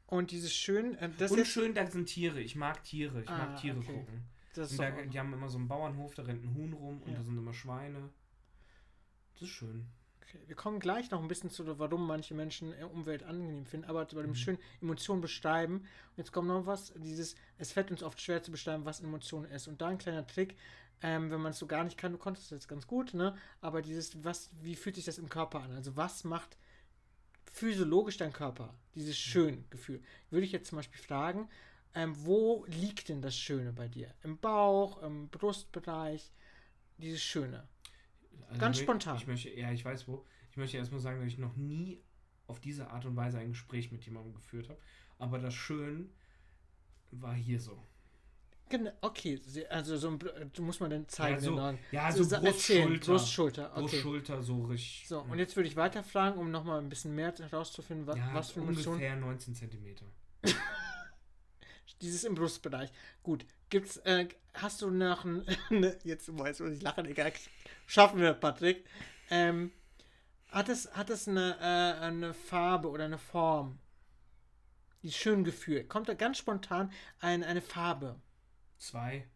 Und 0.07 0.31
dieses 0.31 0.55
schön, 0.55 0.95
äh, 0.99 1.11
das 1.19 1.31
und 1.33 1.47
schön, 1.47 1.75
da 1.75 1.87
sind 1.91 2.07
Tiere. 2.07 2.41
Ich 2.41 2.55
mag 2.57 2.83
Tiere. 2.85 3.23
Ich 3.23 3.29
Ah, 3.29 3.39
mag 3.39 3.61
Tiere 3.61 3.79
okay. 3.79 3.93
gucken. 4.01 4.23
das 4.55 4.77
da, 4.77 4.91
die 4.91 5.19
haben 5.19 5.33
immer 5.33 5.49
so 5.49 5.59
einen 5.59 5.69
Bauernhof, 5.69 6.15
da 6.15 6.23
rennt 6.23 6.45
ein 6.45 6.55
Huhn 6.55 6.73
rum 6.73 7.03
und 7.03 7.15
da 7.15 7.23
sind 7.23 7.37
immer 7.37 7.53
Schweine. 7.55 8.11
Das 9.35 9.43
ist 9.43 9.49
schön. 9.49 9.87
Okay. 10.27 10.39
Wir 10.47 10.57
kommen 10.57 10.81
gleich 10.81 11.11
noch 11.11 11.21
ein 11.23 11.29
bisschen 11.29 11.51
zu, 11.51 11.79
warum 11.79 12.07
manche 12.07 12.35
Menschen 12.35 12.73
äh, 12.73 12.85
Umwelt 12.85 13.23
angenehm 13.23 13.67
finden, 13.67 13.89
aber 13.89 14.05
bei 14.05 14.23
dem 14.23 14.31
Mhm. 14.31 14.35
schönen 14.35 14.59
Emotionen 14.81 15.21
beschreiben. 15.21 15.77
Und 15.77 16.19
jetzt 16.19 16.33
kommt 16.33 16.49
noch 16.49 16.67
was, 16.67 16.93
dieses, 16.97 17.37
es 17.59 17.73
fällt 17.73 17.91
uns 17.91 18.03
oft 18.03 18.21
schwer 18.21 18.43
zu 18.43 18.51
beschreiben, 18.51 18.85
was 18.85 19.01
Emotion 19.01 19.45
ist. 19.45 19.69
Und 19.69 19.81
da 19.81 19.89
ein 19.89 19.99
kleiner 19.99 20.27
Trick, 20.27 20.57
ähm, 21.03 21.31
wenn 21.31 21.41
man 21.41 21.53
es 21.53 21.59
so 21.59 21.67
gar 21.67 21.85
nicht 21.85 21.99
kann, 21.99 22.13
du 22.13 22.19
konntest 22.19 22.47
es 22.47 22.51
jetzt 22.51 22.69
ganz 22.69 22.87
gut, 22.87 23.15
ne? 23.15 23.37
Aber 23.61 23.83
dieses, 23.83 24.25
was, 24.25 24.51
wie 24.63 24.77
fühlt 24.77 24.97
sich 24.97 25.05
das 25.05 25.19
im 25.19 25.29
Körper 25.29 25.61
an? 25.61 25.73
Also 25.73 25.97
was 25.97 26.25
macht 26.25 26.57
physiologisch 27.53 28.17
dein 28.17 28.33
Körper? 28.33 28.75
Dieses 28.95 29.17
schöne 29.17 29.63
Gefühl. 29.71 30.03
Würde 30.31 30.47
ich 30.47 30.53
jetzt 30.53 30.69
zum 30.69 30.77
Beispiel 30.77 31.01
fragen, 31.01 31.49
ähm, 31.95 32.15
wo 32.25 32.65
liegt 32.67 33.09
denn 33.09 33.23
das 33.23 33.37
Schöne 33.37 33.73
bei 33.73 33.89
dir? 33.89 34.15
Im 34.23 34.39
Bauch, 34.39 35.03
im 35.03 35.29
Brustbereich? 35.29 36.33
Dieses 36.99 37.23
Schöne. 37.23 37.69
Also 38.49 38.61
Ganz 38.61 38.79
spontan. 38.79 39.17
Ich 39.17 39.27
möchte, 39.27 39.51
ja, 39.51 39.73
ich 39.73 39.85
weiß 39.85 40.07
wo. 40.09 40.25
Ich 40.51 40.57
möchte 40.57 40.77
erstmal 40.77 41.01
sagen, 41.01 41.21
dass 41.21 41.29
ich 41.29 41.39
noch 41.39 41.57
nie 41.57 42.03
auf 42.47 42.61
diese 42.61 42.89
Art 42.91 43.05
und 43.05 43.17
Weise 43.17 43.39
ein 43.39 43.49
Gespräch 43.51 43.91
mit 43.93 44.05
jemandem 44.05 44.35
geführt 44.35 44.69
habe. 44.69 44.81
Aber 45.19 45.39
das 45.39 45.55
Schön 45.55 46.13
war 47.11 47.35
hier 47.35 47.61
so. 47.61 47.83
Genau, 48.69 48.91
okay, 49.01 49.41
also 49.71 49.97
so 49.97 50.09
ein, 50.11 50.19
muss 50.59 50.81
man 50.81 50.91
dann 50.91 51.09
zeigen. 51.09 51.37
Ja, 51.37 51.41
so- 51.41 51.55
Leuten. 51.55 51.79
ja, 51.93 52.11
so 52.11 52.19
so 52.25 52.31
sa- 52.31 52.41
Brust, 52.41 52.55
erzählen, 52.69 52.89
Schulter. 52.89 53.13
Brust, 53.13 53.33
Schulter, 53.33 53.69
Brust, 53.69 53.95
okay. 53.95 54.03
Schulter, 54.03 54.43
so 54.43 54.65
richtig. 54.65 55.09
So, 55.09 55.21
und 55.21 55.39
jetzt 55.39 55.55
würde 55.55 55.69
ich 55.69 55.77
weiterfragen, 55.77 56.41
um 56.41 56.51
nochmal 56.51 56.81
ein 56.81 56.89
bisschen 56.89 57.15
mehr 57.15 57.33
herauszufinden, 57.39 58.09
wa 58.09 58.17
ja, 58.17 58.31
was 58.35 58.51
für 58.51 58.61
Emotionen. 58.61 58.97
ungefähr 58.97 59.17
19 59.17 59.55
Zentimeter. 59.55 60.07
Dieses 62.03 62.25
im 62.25 62.35
Brustbereich. 62.35 62.91
Gut, 63.23 63.47
gibt's, 63.71 63.97
äh, 63.99 64.29
hast 64.55 64.83
du 64.83 64.91
nach 64.91 65.25
ein, 65.25 65.45
ne, 65.71 65.97
jetzt 66.05 66.37
weiß 66.37 66.61
ich, 66.61 66.73
ich 66.75 66.83
lache, 66.83 67.03
egal. 67.03 67.33
Schaffen 67.87 68.21
wir, 68.21 68.35
Patrick. 68.35 68.85
Ähm, 69.31 69.73
Hat 70.51 70.69
es, 70.69 70.91
hat 70.93 71.11
es 71.11 71.27
eine, 71.29 71.57
äh, 71.61 72.01
eine 72.05 72.33
Farbe 72.35 72.89
oder 72.89 73.05
eine 73.05 73.19
Form? 73.19 73.79
Die 75.03 75.13
schön 75.13 75.45
gefühlt. 75.45 75.89
Kommt 75.89 76.09
da 76.09 76.15
ganz 76.15 76.39
spontan 76.39 76.91
ein, 77.21 77.43
eine 77.45 77.63
Farbe? 77.63 78.21
Zwei. 78.79 79.27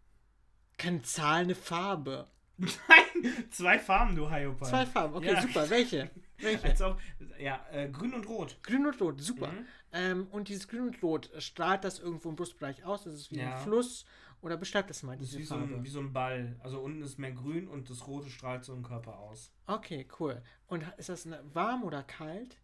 Keine 0.79 1.03
Zahl, 1.03 1.43
eine 1.43 1.55
Farbe. 1.55 2.29
Nein, 2.59 3.47
zwei 3.51 3.79
Farben, 3.79 4.17
du 4.17 4.31
Hyopai. 4.31 4.69
Zwei 4.69 4.87
Farben, 4.87 5.15
okay, 5.15 5.33
Ja. 5.33 5.43
super. 5.43 5.69
Welche? 5.71 6.11
Welche? 6.41 6.85
Ob, 6.87 7.01
ja, 7.39 7.65
äh, 7.71 7.89
grün 7.89 8.15
und 8.15 8.29
rot. 8.29 8.59
Grün 8.63 8.87
und 8.87 9.01
Rot, 9.01 9.21
super. 9.21 9.53
Mhm. 9.53 9.67
Ähm, 9.93 10.27
und 10.31 10.49
dieses 10.49 10.69
Grün 10.69 10.89
und 10.89 11.03
Rot, 11.03 11.31
äh, 11.33 11.41
strahlt 11.41 11.85
das 11.85 11.99
irgendwo 11.99 12.29
im 12.31 12.37
Brustbereich 12.37 12.85
aus? 12.85 13.05
Das 13.05 13.15
ist 13.15 13.31
wie 13.31 13.39
Ja. 13.39 13.57
ein 13.57 13.63
Fluss? 13.63 14.05
Oder 14.43 14.57
beschreibt 14.57 14.89
das 14.89 15.03
mal, 15.03 15.17
Das 15.19 15.27
ist 15.27 15.33
diese 15.33 15.41
wie 15.41 15.45
so, 15.45 15.55
Farbe? 15.57 15.75
ein, 15.75 15.85
wie 15.85 15.89
so 15.91 16.01
ein 16.01 16.13
Ball. 16.13 16.57
Also 16.61 16.81
unten 16.81 17.03
ist 17.03 17.19
mehr 17.19 17.33
grün 17.33 17.69
und 17.69 17.91
das 17.91 18.07
rote 18.07 18.31
strahlt 18.31 18.65
so 18.65 18.73
im 18.73 18.83
Körper 18.83 19.19
aus. 19.19 19.53
Okay, 19.67 20.09
cool. 20.19 20.43
Und 20.67 20.85
ist 20.97 21.11
das 21.11 21.27
eine, 21.27 21.43
warm 21.55 21.83
oder 21.85 22.03
kalt? 22.03 22.57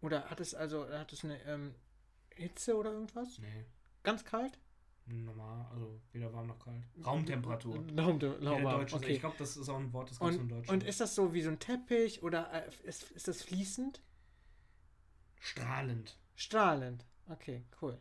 Oder 0.00 0.30
hat 0.30 0.40
es 0.40 0.54
also 0.54 0.88
hat 0.88 1.12
es 1.12 1.24
eine 1.24 1.42
ähm, 1.42 1.74
Hitze 2.34 2.76
oder 2.76 2.92
irgendwas? 2.92 3.38
Nee, 3.38 3.66
Ganz 4.02 4.24
kalt? 4.24 4.58
Normal. 5.18 5.66
Also 5.72 6.00
weder 6.12 6.32
warm 6.32 6.46
noch 6.48 6.58
kalt. 6.58 6.82
Raumtemperatur. 7.04 7.76
Raumte 7.98 8.36
Jeder 8.40 8.62
warm, 8.64 8.80
Deutsche, 8.80 8.96
okay. 8.96 9.12
Ich 9.12 9.20
glaube, 9.20 9.36
das 9.38 9.56
ist 9.56 9.68
auch 9.68 9.78
ein 9.78 9.92
Wort, 9.92 10.10
das 10.10 10.18
gibt 10.18 10.30
es 10.30 10.36
in 10.36 10.42
Und, 10.42 10.48
Deutschland. 10.50 10.82
und 10.82 10.88
ist 10.88 11.00
das 11.00 11.14
so 11.14 11.32
wie 11.34 11.42
so 11.42 11.50
ein 11.50 11.58
Teppich 11.58 12.22
oder 12.22 12.52
äh, 12.52 12.70
ist, 12.84 13.10
ist 13.12 13.28
das 13.28 13.42
fließend? 13.42 14.00
strahlend. 15.40 16.18
Strahlend. 16.34 17.06
Okay, 17.28 17.64
cool. 17.80 17.98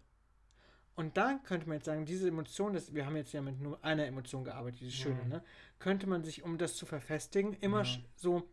Und 0.95 1.15
dann 1.15 1.43
könnte 1.43 1.67
man 1.67 1.77
jetzt 1.77 1.85
sagen, 1.85 2.05
diese 2.05 2.27
Emotion, 2.27 2.73
das, 2.73 2.93
wir 2.93 3.05
haben 3.05 3.15
jetzt 3.15 3.31
ja 3.31 3.41
mit 3.41 3.61
nur 3.61 3.81
einer 3.85 4.05
Emotion 4.05 4.43
gearbeitet, 4.43 4.81
diese 4.81 4.91
schöne, 4.91 5.21
Ja. 5.21 5.27
ne? 5.27 5.43
Könnte 5.79 6.07
man 6.07 6.23
sich, 6.23 6.43
um 6.43 6.57
das 6.57 6.75
zu 6.75 6.85
verfestigen, 6.85 7.53
immer 7.61 7.83
Ja. 7.83 7.97
so 8.15 8.49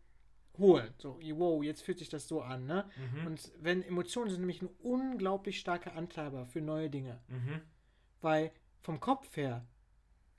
holen. 0.58 0.94
So, 0.98 1.18
wow, 1.34 1.62
jetzt 1.64 1.82
fühlt 1.82 1.98
sich 1.98 2.08
das 2.08 2.28
so 2.28 2.40
an, 2.42 2.66
ne? 2.66 2.88
Mhm. 3.14 3.26
Und 3.26 3.52
wenn 3.58 3.82
Emotionen 3.82 4.30
sind 4.30 4.40
nämlich 4.40 4.62
ein 4.62 4.68
unglaublich 4.78 5.58
starker 5.58 5.94
Antreiber 5.96 6.46
für 6.46 6.60
neue 6.60 6.88
Dinge. 6.88 7.18
Mhm. 7.28 7.60
Weil 8.26 8.50
vom 8.80 8.98
Kopf 8.98 9.36
her 9.36 9.64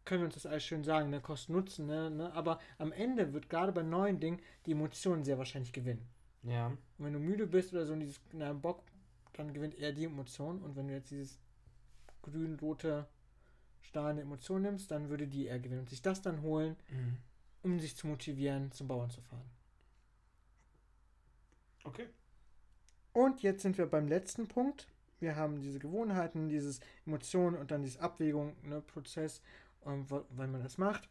können 0.04 0.20
wir 0.22 0.26
uns 0.26 0.34
das 0.34 0.46
alles 0.46 0.66
schön 0.66 0.84
sagen, 0.84 1.10
ne? 1.10 1.22
Kosten 1.22 1.54
Nutzen, 1.54 1.86
ne? 1.86 2.12
ne? 2.12 2.34
Aber 2.34 2.60
am 2.80 2.92
Ende 2.92 3.32
wird 3.32 3.50
gerade 3.50 3.72
bei 3.72 3.82
neuen 3.82 4.20
Dingen 4.20 4.42
die 4.66 4.74
Emotion 4.74 5.24
sehr 5.24 5.38
wahrscheinlich 5.38 5.72
gewinnen. 5.72 6.06
Ja. 6.44 6.68
Und 6.68 7.06
wenn 7.06 7.14
du 7.14 7.20
müde 7.20 7.48
bist 7.48 7.72
oder 7.72 7.86
so 7.86 7.94
und 7.94 8.02
dieses 8.02 8.20
na, 8.34 8.52
Bock, 8.52 8.84
dann 9.32 9.54
gewinnt 9.54 9.76
eher 9.76 9.94
die 9.94 10.04
Emotion. 10.04 10.62
Und 10.64 10.76
wenn 10.76 10.90
du 10.90 10.96
jetzt 10.96 11.12
dieses 11.12 11.40
grün-rote 12.24 13.08
strahlende 13.82 14.24
Emotion 14.24 14.64
nimmst, 14.64 14.92
dann 14.92 15.08
würde 15.08 15.26
die 15.26 15.46
eher 15.46 15.60
gewinnen 15.60 15.80
und 15.80 15.90
sich 15.90 16.02
das 16.02 16.22
dann 16.22 16.42
holen, 16.42 16.76
Mhm. 16.90 17.18
um 17.64 17.80
sich 17.80 17.96
zu 17.96 18.08
motivieren, 18.08 18.70
zum 18.74 18.90
Bauern 18.90 19.12
zu 19.12 19.22
fahren. 19.22 19.50
Okay. 21.86 22.08
Und 23.14 23.44
jetzt 23.44 23.62
sind 23.62 23.78
wir 23.78 23.86
beim 23.86 24.10
letzten 24.10 24.50
Punkt. 24.50 24.88
Wir 25.20 25.36
haben 25.36 25.62
diese 25.62 25.80
Gewohnheiten, 25.80 26.50
dieses 26.50 26.80
Emotionen 27.06 27.58
und 27.58 27.72
dann 27.72 27.84
dieses 27.84 28.00
Abwägung, 28.00 28.56
ne, 28.64 28.82
Prozess, 28.82 29.42
ähm, 29.86 30.06
weil 30.10 30.48
man 30.48 30.62
das 30.62 30.78
macht. 30.78 31.10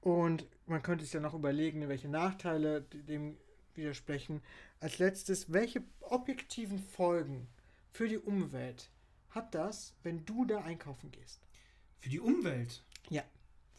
Und 0.00 0.46
man 0.66 0.82
könnte 0.82 1.04
sich 1.04 1.14
ja 1.14 1.20
noch 1.20 1.34
überlegen, 1.34 1.88
welche 1.88 2.08
Nachteile 2.08 2.82
dem 2.82 3.36
widersprechen. 3.74 4.42
Als 4.80 4.98
letztes, 4.98 5.52
welche 5.52 5.82
objektiven 6.00 6.78
Folgen 6.78 7.48
für 7.90 8.08
die 8.08 8.18
Umwelt 8.18 8.90
hat 9.30 9.54
das, 9.54 9.94
wenn 10.02 10.24
du 10.24 10.44
da 10.44 10.60
einkaufen 10.62 11.10
gehst? 11.10 11.40
Für 12.00 12.08
die 12.08 12.20
Umwelt 12.20 12.84
Ja, 13.10 13.22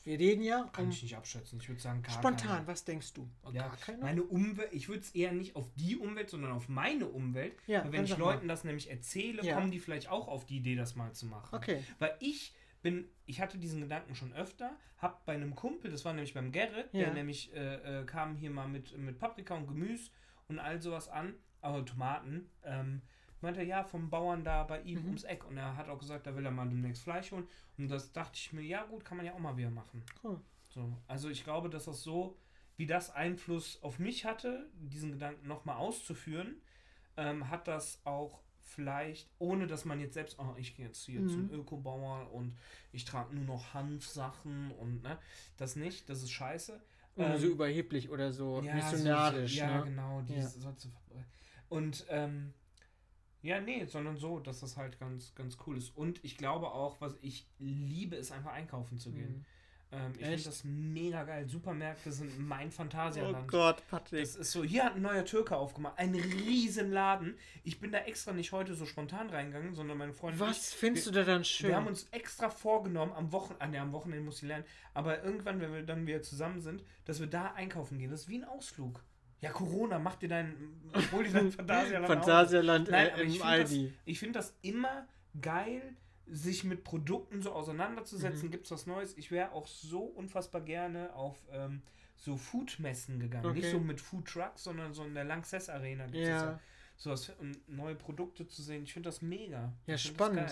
wir 0.04 0.18
reden 0.20 0.43
ja 0.43 0.70
kann 0.74 0.86
um 0.86 0.91
ich 0.91 1.04
nicht 1.04 1.16
abschätzen. 1.16 1.60
Ich 1.60 1.68
würde 1.70 1.82
sagen, 1.82 2.02
gar 2.02 2.14
spontan. 2.14 2.47
keine. 2.47 2.68
Was 2.68 2.86
denkst 2.86 3.14
du? 3.14 3.30
Oh, 3.43 3.52
Ja, 3.52 3.68
gar 3.68 3.78
keine? 3.78 3.97
meine 4.00 4.24
Umwelt, 4.24 4.70
ich 4.72 4.88
würde 4.88 5.02
es 5.02 5.12
eher 5.12 5.32
nicht 5.32 5.56
auf 5.56 5.70
die 5.76 5.97
Umwelt, 5.97 6.30
sondern 6.30 6.52
auf 6.52 6.70
meine 6.70 7.06
Umwelt. 7.08 7.54
Ja, 7.68 7.84
Weil 7.84 7.91
wenn 7.91 8.04
ich 8.06 8.10
sag 8.12 8.20
mal. 8.20 8.34
Leuten 8.34 8.47
das 8.47 8.64
nämlich 8.64 8.89
erzähle, 8.89 9.43
Ja. 9.43 9.56
kommen 9.56 9.72
die 9.72 9.80
vielleicht 9.80 10.10
auch 10.10 10.28
auf 10.28 10.45
die 10.45 10.58
Idee, 10.58 10.76
das 10.76 10.95
mal 10.95 11.12
zu 11.14 11.26
machen. 11.26 11.54
Okay. 11.56 11.84
Weil 12.00 12.16
ich 12.20 12.54
bin, 12.82 13.10
ich 13.26 13.41
hatte 13.41 13.58
diesen 13.58 13.82
Gedanken 13.82 14.16
schon 14.16 14.32
öfter, 14.34 14.72
hab 14.97 15.26
bei 15.26 15.34
einem 15.34 15.54
Kumpel, 15.56 15.91
das 15.91 16.06
war 16.06 16.14
nämlich 16.14 16.34
beim 16.34 16.52
Gerrit, 16.52 16.88
Ja. 16.93 17.06
der 17.06 17.14
nämlich 17.14 17.54
äh, 17.54 18.02
äh, 18.02 18.06
kam 18.06 18.36
hier 18.38 18.52
mal 18.52 18.68
mit, 18.68 18.97
mit 18.97 19.20
Paprika 19.20 19.56
und 19.56 19.68
Gemüse 19.68 20.12
und 20.47 20.60
all 20.60 20.82
sowas 20.82 21.10
an, 21.10 21.36
aber 21.62 21.86
Tomaten, 21.86 22.50
ähm, 22.64 23.02
meinte 23.42 23.60
er, 23.62 23.66
ja, 23.66 23.84
vom 23.84 24.10
Bauern 24.10 24.44
da 24.44 24.64
bei 24.64 24.82
ihm 24.82 25.00
Mhm. 25.00 25.06
ums 25.06 25.24
Eck 25.24 25.46
und 25.46 25.58
er 25.58 25.76
hat 25.78 25.90
auch 25.90 26.00
gesagt, 26.00 26.28
da 26.28 26.36
will 26.36 26.46
er 26.46 26.52
mal 26.52 26.68
demnächst 26.68 27.04
Fleisch 27.04 27.32
holen 27.32 27.48
und 27.78 27.90
das 27.90 28.12
dachte 28.12 28.34
ich 28.36 28.54
mir, 28.54 28.62
ja 28.62 28.84
gut, 28.84 29.06
kann 29.06 29.18
man 29.18 29.26
ja 29.26 29.34
auch 29.34 29.40
mal 29.40 29.58
wieder 29.58 29.70
machen. 29.72 30.04
Cool. 30.24 30.40
So, 30.70 30.98
also 31.08 31.30
ich 31.30 31.44
glaube, 31.44 31.70
dass 31.70 31.86
das 31.86 32.04
so, 32.04 32.38
wie 32.78 32.86
das 32.86 33.10
Einfluss 33.10 33.82
auf 33.82 34.00
mich 34.00 34.26
hatte, 34.26 34.70
diesen 34.74 35.12
Gedanken 35.12 35.48
nochmal 35.48 35.78
auszuführen, 35.78 36.62
ähm, 37.18 37.50
hat 37.50 37.68
das 37.68 38.00
auch 38.06 38.42
vielleicht, 38.62 39.30
ohne 39.40 39.68
dass 39.68 39.84
man 39.86 40.00
jetzt 40.00 40.14
selbst, 40.14 40.38
oh, 40.40 40.54
ich 40.58 40.76
gehe 40.76 40.86
jetzt 40.86 41.04
hier 41.06 41.22
Mhm. 41.22 41.30
zum 41.30 41.52
Ökobauer 41.52 42.32
und 42.32 42.56
ich 42.92 43.04
trage 43.04 43.36
nur 43.36 43.46
noch 43.46 43.74
Hanfsachen 43.74 44.72
und 44.72 45.02
ne, 45.02 45.18
das 45.58 45.76
nicht, 45.76 46.08
das 46.10 46.22
ist 46.22 46.32
scheiße. 46.32 46.80
Ohne 47.16 47.36
Ähm, 47.36 47.42
so 47.42 47.48
überheblich 47.48 48.10
oder 48.10 48.32
so 48.32 48.62
ja, 48.62 48.74
missionarisch. 48.76 49.56
So, 49.56 49.66
ja, 49.66 49.80
ne? 49.80 49.84
genau, 49.86 50.22
Ja. 50.28 50.48
zu 50.48 50.90
verbreiten. 50.90 51.26
Und 51.70 52.06
ähm, 52.10 52.54
ja, 53.42 53.60
nee, 53.62 53.86
sondern 53.86 54.18
so, 54.18 54.40
dass 54.40 54.60
das 54.60 54.78
halt 54.78 55.00
ganz, 55.00 55.34
ganz 55.36 55.58
cool 55.66 55.78
ist. 55.78 55.96
Und 55.96 56.24
ich 56.24 56.38
glaube 56.38 56.68
auch, 56.72 57.00
was 57.02 57.16
ich 57.22 57.48
liebe, 57.60 58.16
ist 58.16 58.32
einfach 58.32 58.52
einkaufen 58.52 58.98
zu 58.98 59.12
gehen. 59.12 59.38
Mhm. 59.40 59.46
Ähm, 59.92 60.12
ich 60.20 60.26
finde 60.26 60.44
das 60.44 60.64
mega 60.66 61.24
geil. 61.24 61.48
Supermärkte 61.50 62.12
sind 62.12 62.38
mein 62.38 62.68
Oh 62.68 62.72
Phantasialand. 62.72 63.48
Gott, 63.48 63.82
Patrick. 63.90 64.22
das 64.22 64.36
ist 64.36 64.52
so, 64.52 64.64
hier 64.64 64.84
hat 64.86 64.96
ein 64.96 65.02
neuer 65.02 65.26
Türke 65.26 65.58
aufgemacht. 65.58 65.98
Ein 65.98 66.14
riesen 66.14 66.92
Laden. 66.92 67.36
Ich 67.64 67.80
bin 67.80 67.92
da 67.92 67.98
extra 68.00 68.32
nicht 68.34 68.52
heute 68.52 68.76
so 68.76 68.86
spontan 68.86 69.32
reingegangen, 69.32 69.74
sondern 69.74 69.98
meine 69.98 70.14
Freundin. 70.14 70.42
und 70.42 70.48
Was 70.48 70.74
findest 70.74 71.08
wir- 71.08 71.14
du 71.14 71.20
da 71.20 71.26
dann 71.26 71.44
schön? 71.44 71.70
wir 71.70 71.76
haben 71.76 71.88
uns 71.88 72.08
extra 72.12 72.52
vorgenommen, 72.52 73.14
am 73.14 73.32
Wochenende, 73.32 73.64
ah, 73.66 73.68
nee, 73.68 73.80
am 73.80 73.92
Wochenende 73.92 74.24
muss 74.24 74.44
ich 74.44 74.48
lernen, 74.50 74.66
aber 74.94 75.24
irgendwann, 75.24 75.60
wenn 75.60 75.74
wir 75.74 75.82
dann 75.82 76.06
wieder 76.06 76.22
zusammen 76.22 76.62
sind, 76.62 76.84
dass 77.06 77.20
wir 77.20 77.28
da 77.28 77.54
einkaufen 77.54 77.98
gehen. 77.98 78.12
Das 78.12 78.22
ist 78.22 78.30
wie 78.30 78.38
ein 78.38 78.46
Ausflug. 78.46 79.04
Ja, 79.42 79.52
Corona, 79.52 80.00
mach 80.00 80.16
dir 80.16 80.30
dein, 80.30 80.56
hol 81.12 81.24
dir 81.24 81.32
dein 81.32 81.52
Phantasialand 81.52 82.04
auf. 82.04 82.08
Phantasialand 82.12 82.90
Nein, 82.90 83.08
äh, 83.08 83.12
aber 83.12 83.24
ich 83.24 83.36
im 83.36 83.42
finde 83.42 83.58
das, 83.62 83.72
Aldi. 83.72 83.94
ich 84.06 84.20
find 84.20 84.36
das 84.36 84.58
immer 84.62 85.08
geil, 85.42 85.96
sich 86.28 86.64
mit 86.64 86.84
Produkten 86.84 87.42
so 87.42 87.52
auseinanderzusetzen. 87.54 88.48
Mhm. 88.48 88.52
Gibt 88.52 88.66
es 88.66 88.72
was 88.72 88.86
Neues? 88.86 89.18
Ich 89.18 89.32
wäre 89.32 89.52
auch 89.54 89.68
so 89.68 90.02
unfassbar 90.02 90.62
gerne 90.62 91.14
auf 91.16 91.38
ähm, 91.52 91.82
so 92.18 92.36
Foodmessen 92.36 93.20
gegangen. 93.20 93.46
Okay. 93.46 93.60
Nicht 93.60 93.72
so 93.72 93.80
mit 93.80 94.02
Food 94.02 94.26
Trucks, 94.28 94.64
sondern 94.66 94.94
so 94.94 95.04
in 95.06 95.14
der 95.16 95.24
Lanxess 95.24 95.70
Arena 95.70 96.04
gibt 96.06 96.18
es 96.18 96.28
Ja. 96.28 96.46
ja. 96.52 96.60
sowas, 96.98 97.32
um 97.40 97.52
neue 97.68 97.96
Produkte 97.96 98.46
zu 98.48 98.62
sehen. 98.62 98.84
Ich 98.84 98.94
finde 98.94 99.08
das 99.08 99.22
mega. 99.22 99.72
Ja, 99.88 99.98
spannend. 99.98 100.52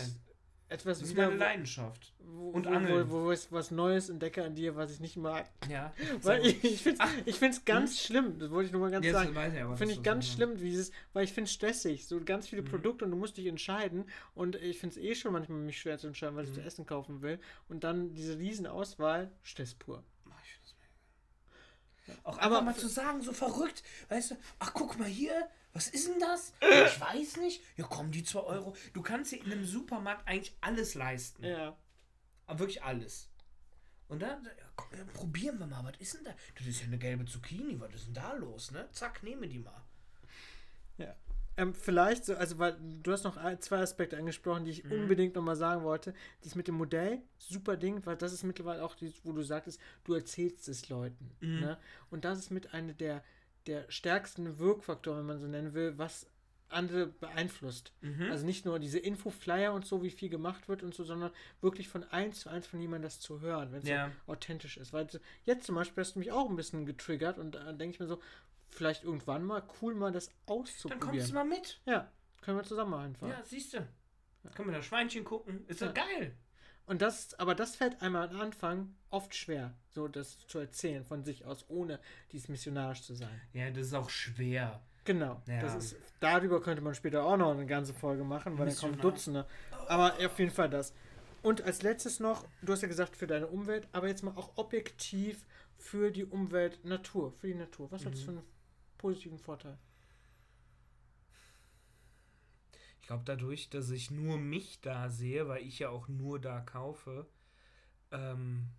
Etwas 0.70 1.00
das 1.00 1.08
ist 1.08 1.14
wieder, 1.16 1.28
meine 1.28 1.36
wo- 1.40 1.44
Leidenschaft. 1.44 2.14
wo, 2.20 2.50
Und 2.50 2.66
wo, 2.66 2.70
Angeln. 2.72 3.10
Wo, 3.10 3.22
wo 3.26 3.32
ich 3.32 3.50
was 3.52 3.72
Neues 3.72 4.10
entdecke 4.10 4.44
an 4.44 4.54
dir, 4.54 4.76
was 4.76 4.92
ich 4.92 5.00
nicht 5.00 5.16
mag. 5.16 5.50
Ja. 5.70 5.94
Weil 6.24 6.46
ich, 6.46 6.62
ich 6.64 6.82
finde 6.82 7.02
es 7.26 7.42
ich 7.42 7.66
ganz 7.66 8.02
schlimm, 8.02 8.38
das 8.38 8.52
wollte 8.52 8.66
ich 8.68 8.72
nur 8.74 8.82
mal 8.82 8.92
ganz 8.92 9.06
Jetzt 9.06 9.14
sagen. 9.14 9.30
ich 9.30 9.78
Finde 9.78 9.94
ich 9.94 10.04
ganz 10.04 10.28
so- 10.28 10.34
schlimm, 10.34 10.60
wie 10.60 10.70
dieses, 10.70 10.92
weil 11.14 11.24
ich 11.24 11.32
finde 11.32 11.48
es 11.48 11.54
stressig, 11.54 12.06
so 12.06 12.20
ganz 12.24 12.50
viele 12.50 12.64
Mhm. 12.64 12.68
Produkte 12.68 13.06
und 13.06 13.12
du 13.12 13.18
musst 13.18 13.38
dich 13.38 13.46
entscheiden 13.48 14.06
und 14.36 14.56
ich 14.58 14.78
finde 14.80 14.98
es 15.00 15.02
eh 15.06 15.16
schon 15.16 15.32
manchmal 15.32 15.60
mich 15.60 15.80
schwer 15.80 15.98
zu 16.00 16.08
entscheiden, 16.08 16.38
ich 16.40 16.50
Mhm. 16.50 16.56
zu 16.56 16.62
essen 16.62 16.86
kaufen 16.86 17.22
will 17.22 17.40
und 17.70 17.86
dann 17.86 18.14
diese 18.14 18.38
riesen 18.38 18.68
Auswahl, 18.68 19.32
Stress 19.44 19.74
pur. 19.74 20.04
Ich 20.44 20.52
find 20.52 20.66
das 20.66 20.76
mega. 22.08 22.20
Auch 22.30 22.40
Aber- 22.40 22.62
mal 22.62 22.76
zu 22.76 22.88
sagen, 22.90 23.22
so 23.22 23.32
verrückt, 23.32 23.84
weißt 24.10 24.32
du, 24.32 24.36
ach 24.60 24.74
guck 24.74 25.00
mal 25.00 25.08
hier, 25.08 25.48
was 25.78 25.88
ist 25.88 26.08
denn 26.08 26.20
das? 26.20 26.54
Ich 26.62 27.00
weiß 27.00 27.38
nicht. 27.38 27.62
Ja, 27.78 27.86
komm, 27.88 28.12
die 28.12 28.24
2 28.24 28.40
Euro. 28.40 28.76
Du 28.94 29.02
kannst 29.02 29.32
dir 29.32 29.44
in 29.44 29.52
einem 29.52 29.66
Supermarkt 29.66 30.28
eigentlich 30.28 30.56
alles 30.62 30.96
leisten. 30.96 31.44
Ja. 31.46 31.78
Aber 32.48 32.60
wirklich 32.60 32.84
alles. 32.84 33.30
Und 34.08 34.22
dann, 34.22 34.44
ja, 34.46 34.52
komm, 34.76 34.98
ja, 34.98 35.04
probieren 35.14 35.60
wir 35.60 35.68
mal, 35.68 35.84
was 35.84 35.98
ist 36.00 36.16
denn 36.16 36.24
da? 36.24 36.32
Das 36.58 36.66
ist 36.66 36.80
ja 36.82 36.88
eine 36.88 36.98
gelbe 36.98 37.26
Zucchini, 37.26 37.80
was 37.80 37.94
ist 37.94 38.08
denn 38.08 38.14
da 38.14 38.34
los, 38.34 38.72
ne? 38.72 38.88
Zack, 38.92 39.22
nehme 39.24 39.48
die 39.48 39.60
mal. 39.60 39.84
Ähm, 41.60 41.74
vielleicht 41.74 42.24
so, 42.24 42.36
also 42.36 42.60
weil 42.60 42.78
du 43.02 43.12
hast 43.12 43.24
noch 43.24 43.36
zwei 43.60 43.80
Aspekte 43.80 44.16
angesprochen, 44.16 44.64
die 44.66 44.72
ich 44.72 44.84
Mhm. 44.84 44.92
unbedingt 44.92 45.34
nochmal 45.36 45.56
sagen 45.56 45.84
wollte. 45.84 46.14
Dies 46.44 46.54
mit 46.54 46.68
dem 46.68 46.76
Modell, 46.76 47.20
super 47.40 47.76
Ding, 47.78 48.06
weil 48.06 48.16
das 48.16 48.32
ist 48.32 48.44
mittlerweile 48.44 48.84
auch, 48.86 48.94
dies, 48.94 49.14
wo 49.24 49.32
du 49.32 49.42
sagtest, 49.42 49.80
du 50.04 50.14
erzählst 50.14 50.68
es 50.68 50.88
Leuten. 50.90 51.32
Mhm. 51.40 51.60
Ne? 51.62 51.78
Und 52.12 52.26
das 52.26 52.38
ist 52.38 52.52
mit 52.52 52.76
einer 52.76 52.94
der, 52.94 53.24
der 53.68 53.90
stärksten 53.92 54.58
Wirkfaktoren, 54.60 55.20
wenn 55.20 55.26
man 55.26 55.40
so 55.40 55.48
nennen 55.48 55.74
will, 55.74 55.98
was 55.98 56.28
andere 56.70 57.08
beeinflusst. 57.08 57.94
Mhm. 58.02 58.30
Also 58.30 58.46
nicht 58.46 58.66
nur 58.66 58.78
diese 58.80 59.00
Info-Flyer 59.00 59.74
und 59.74 59.86
so, 59.86 60.04
wie 60.04 60.10
viel 60.12 60.28
gemacht 60.30 60.68
wird 60.68 60.84
und 60.84 60.94
so, 60.94 61.06
sondern 61.06 61.32
wirklich 61.62 61.88
von 61.88 62.04
eins 62.06 62.42
zu 62.42 62.50
eins 62.50 62.68
von 62.68 62.82
jemandem 62.82 63.04
das 63.04 63.20
zu 63.22 63.40
hören, 63.40 63.72
wenn 63.72 63.82
es 63.84 63.88
Ja. 63.88 64.12
so 64.26 64.34
authentisch 64.34 64.76
ist. 64.78 64.92
Weil 64.92 65.08
jetzt 65.46 65.66
zum 65.66 65.76
Beispiel 65.76 66.02
hast 66.04 66.16
du 66.16 66.20
mich 66.20 66.32
auch 66.34 66.50
ein 66.50 66.58
bisschen 66.58 66.86
getriggert 66.86 67.38
und 67.38 67.52
da 67.56 67.72
denke 67.72 67.94
ich 67.94 68.00
mir 68.02 68.08
so, 68.08 68.22
vielleicht 68.70 69.06
irgendwann 69.06 69.46
mal 69.46 69.64
cool, 69.82 69.96
mal 69.96 70.12
das 70.12 70.28
Dann 70.28 70.36
auszuprobieren. 70.58 71.00
kommst 71.12 71.30
du 71.30 71.34
mal 71.36 71.46
mit. 71.46 71.80
Ja, 71.86 72.12
können 72.42 72.58
wir 72.58 72.64
zusammen 72.64 72.92
mal 72.92 73.04
hinfahren. 73.04 73.34
Ja, 73.34 73.44
siehst 73.46 73.74
du. 73.74 73.88
Können 74.56 74.70
wir 74.70 74.76
da 74.76 74.82
Schweinchen 74.82 75.24
gucken? 75.24 75.66
Ist 75.68 75.80
Ja. 75.82 75.88
doch 75.88 75.94
geil. 75.94 76.36
Und 76.88 77.02
das, 77.02 77.34
aber 77.36 77.54
das 77.54 77.76
fällt 77.76 78.02
einmal 78.02 78.30
am 78.30 78.40
Anfang 78.40 78.96
oft 79.10 79.36
schwer, 79.36 79.74
so 79.90 80.08
das 80.08 80.40
zu 80.48 80.58
erzählen 80.58 81.04
von 81.04 81.24
sich 81.24 81.46
aus, 81.46 81.66
ohne 81.68 82.00
dies 82.32 82.48
missionarisch 82.48 83.04
zu 83.04 83.14
sein. 83.14 83.42
Ja, 83.54 83.70
das 83.70 83.88
ist 83.88 83.94
auch 83.94 84.10
schwer. 84.10 84.82
Genau. 85.04 85.42
Ja. 85.48 85.62
Das 85.62 85.76
ist, 85.76 85.98
darüber 86.22 86.62
könnte 86.62 86.82
man 86.82 86.96
später 86.96 87.24
auch 87.24 87.38
noch 87.38 87.52
eine 87.52 87.66
ganze 87.66 87.94
Folge 87.94 88.24
machen, 88.24 88.58
weil 88.58 88.68
dann 88.68 88.76
kommen. 88.76 89.00
Dutzende. 89.00 89.46
Aber 89.88 90.14
auf 90.14 90.40
jeden 90.40 90.52
Fall 90.52 90.70
das. 90.70 90.94
Und 91.42 91.62
als 91.62 91.82
letztes 91.82 92.20
noch, 92.20 92.46
du 92.62 92.72
hast 92.72 92.82
ja 92.82 92.88
gesagt 92.88 93.16
für 93.16 93.28
deine 93.28 93.48
Umwelt, 93.48 93.88
aber 93.92 94.08
jetzt 94.08 94.24
mal 94.24 94.36
auch 94.36 94.52
objektiv 94.56 95.46
für 95.78 96.12
die 96.12 96.26
Umwelt, 96.26 96.84
Natur, 96.84 97.32
für 97.34 97.48
die 97.48 97.54
Natur. 97.54 97.92
Was 97.92 98.06
hat 98.06 98.14
das 98.14 98.22
für 98.22 98.32
einen 98.32 98.44
positiven 98.98 99.40
Vorteil? 99.40 99.78
Ich 102.97 102.97
glaube, 103.08 103.24
dadurch, 103.26 103.70
dass 103.70 103.90
ich 103.90 104.12
nur 104.12 104.38
mich 104.38 104.82
da 104.82 105.10
sehe, 105.10 105.48
weil 105.48 105.66
ich 105.66 105.80
ja 105.80 105.90
auch 105.90 106.08
nur 106.08 106.40
da 106.40 106.60
kaufe, 106.62 107.28
ähm, 108.12 108.70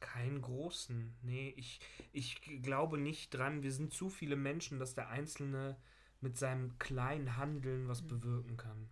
keinen 0.00 0.40
großen. 0.40 1.16
Nee, 1.22 1.52
ich, 1.56 1.80
ich 2.12 2.40
glaube 2.62 2.98
nicht 2.98 3.30
dran. 3.30 3.62
Wir 3.62 3.72
sind 3.72 3.92
zu 3.92 4.08
viele 4.08 4.36
Menschen, 4.36 4.78
dass 4.78 4.94
der 4.94 5.08
Einzelne 5.08 5.76
mit 6.20 6.36
seinem 6.36 6.78
kleinen 6.78 7.36
Handeln 7.36 7.88
was 7.88 8.06
bewirken 8.06 8.56
kann. 8.56 8.88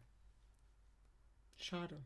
Schade. 1.57 2.05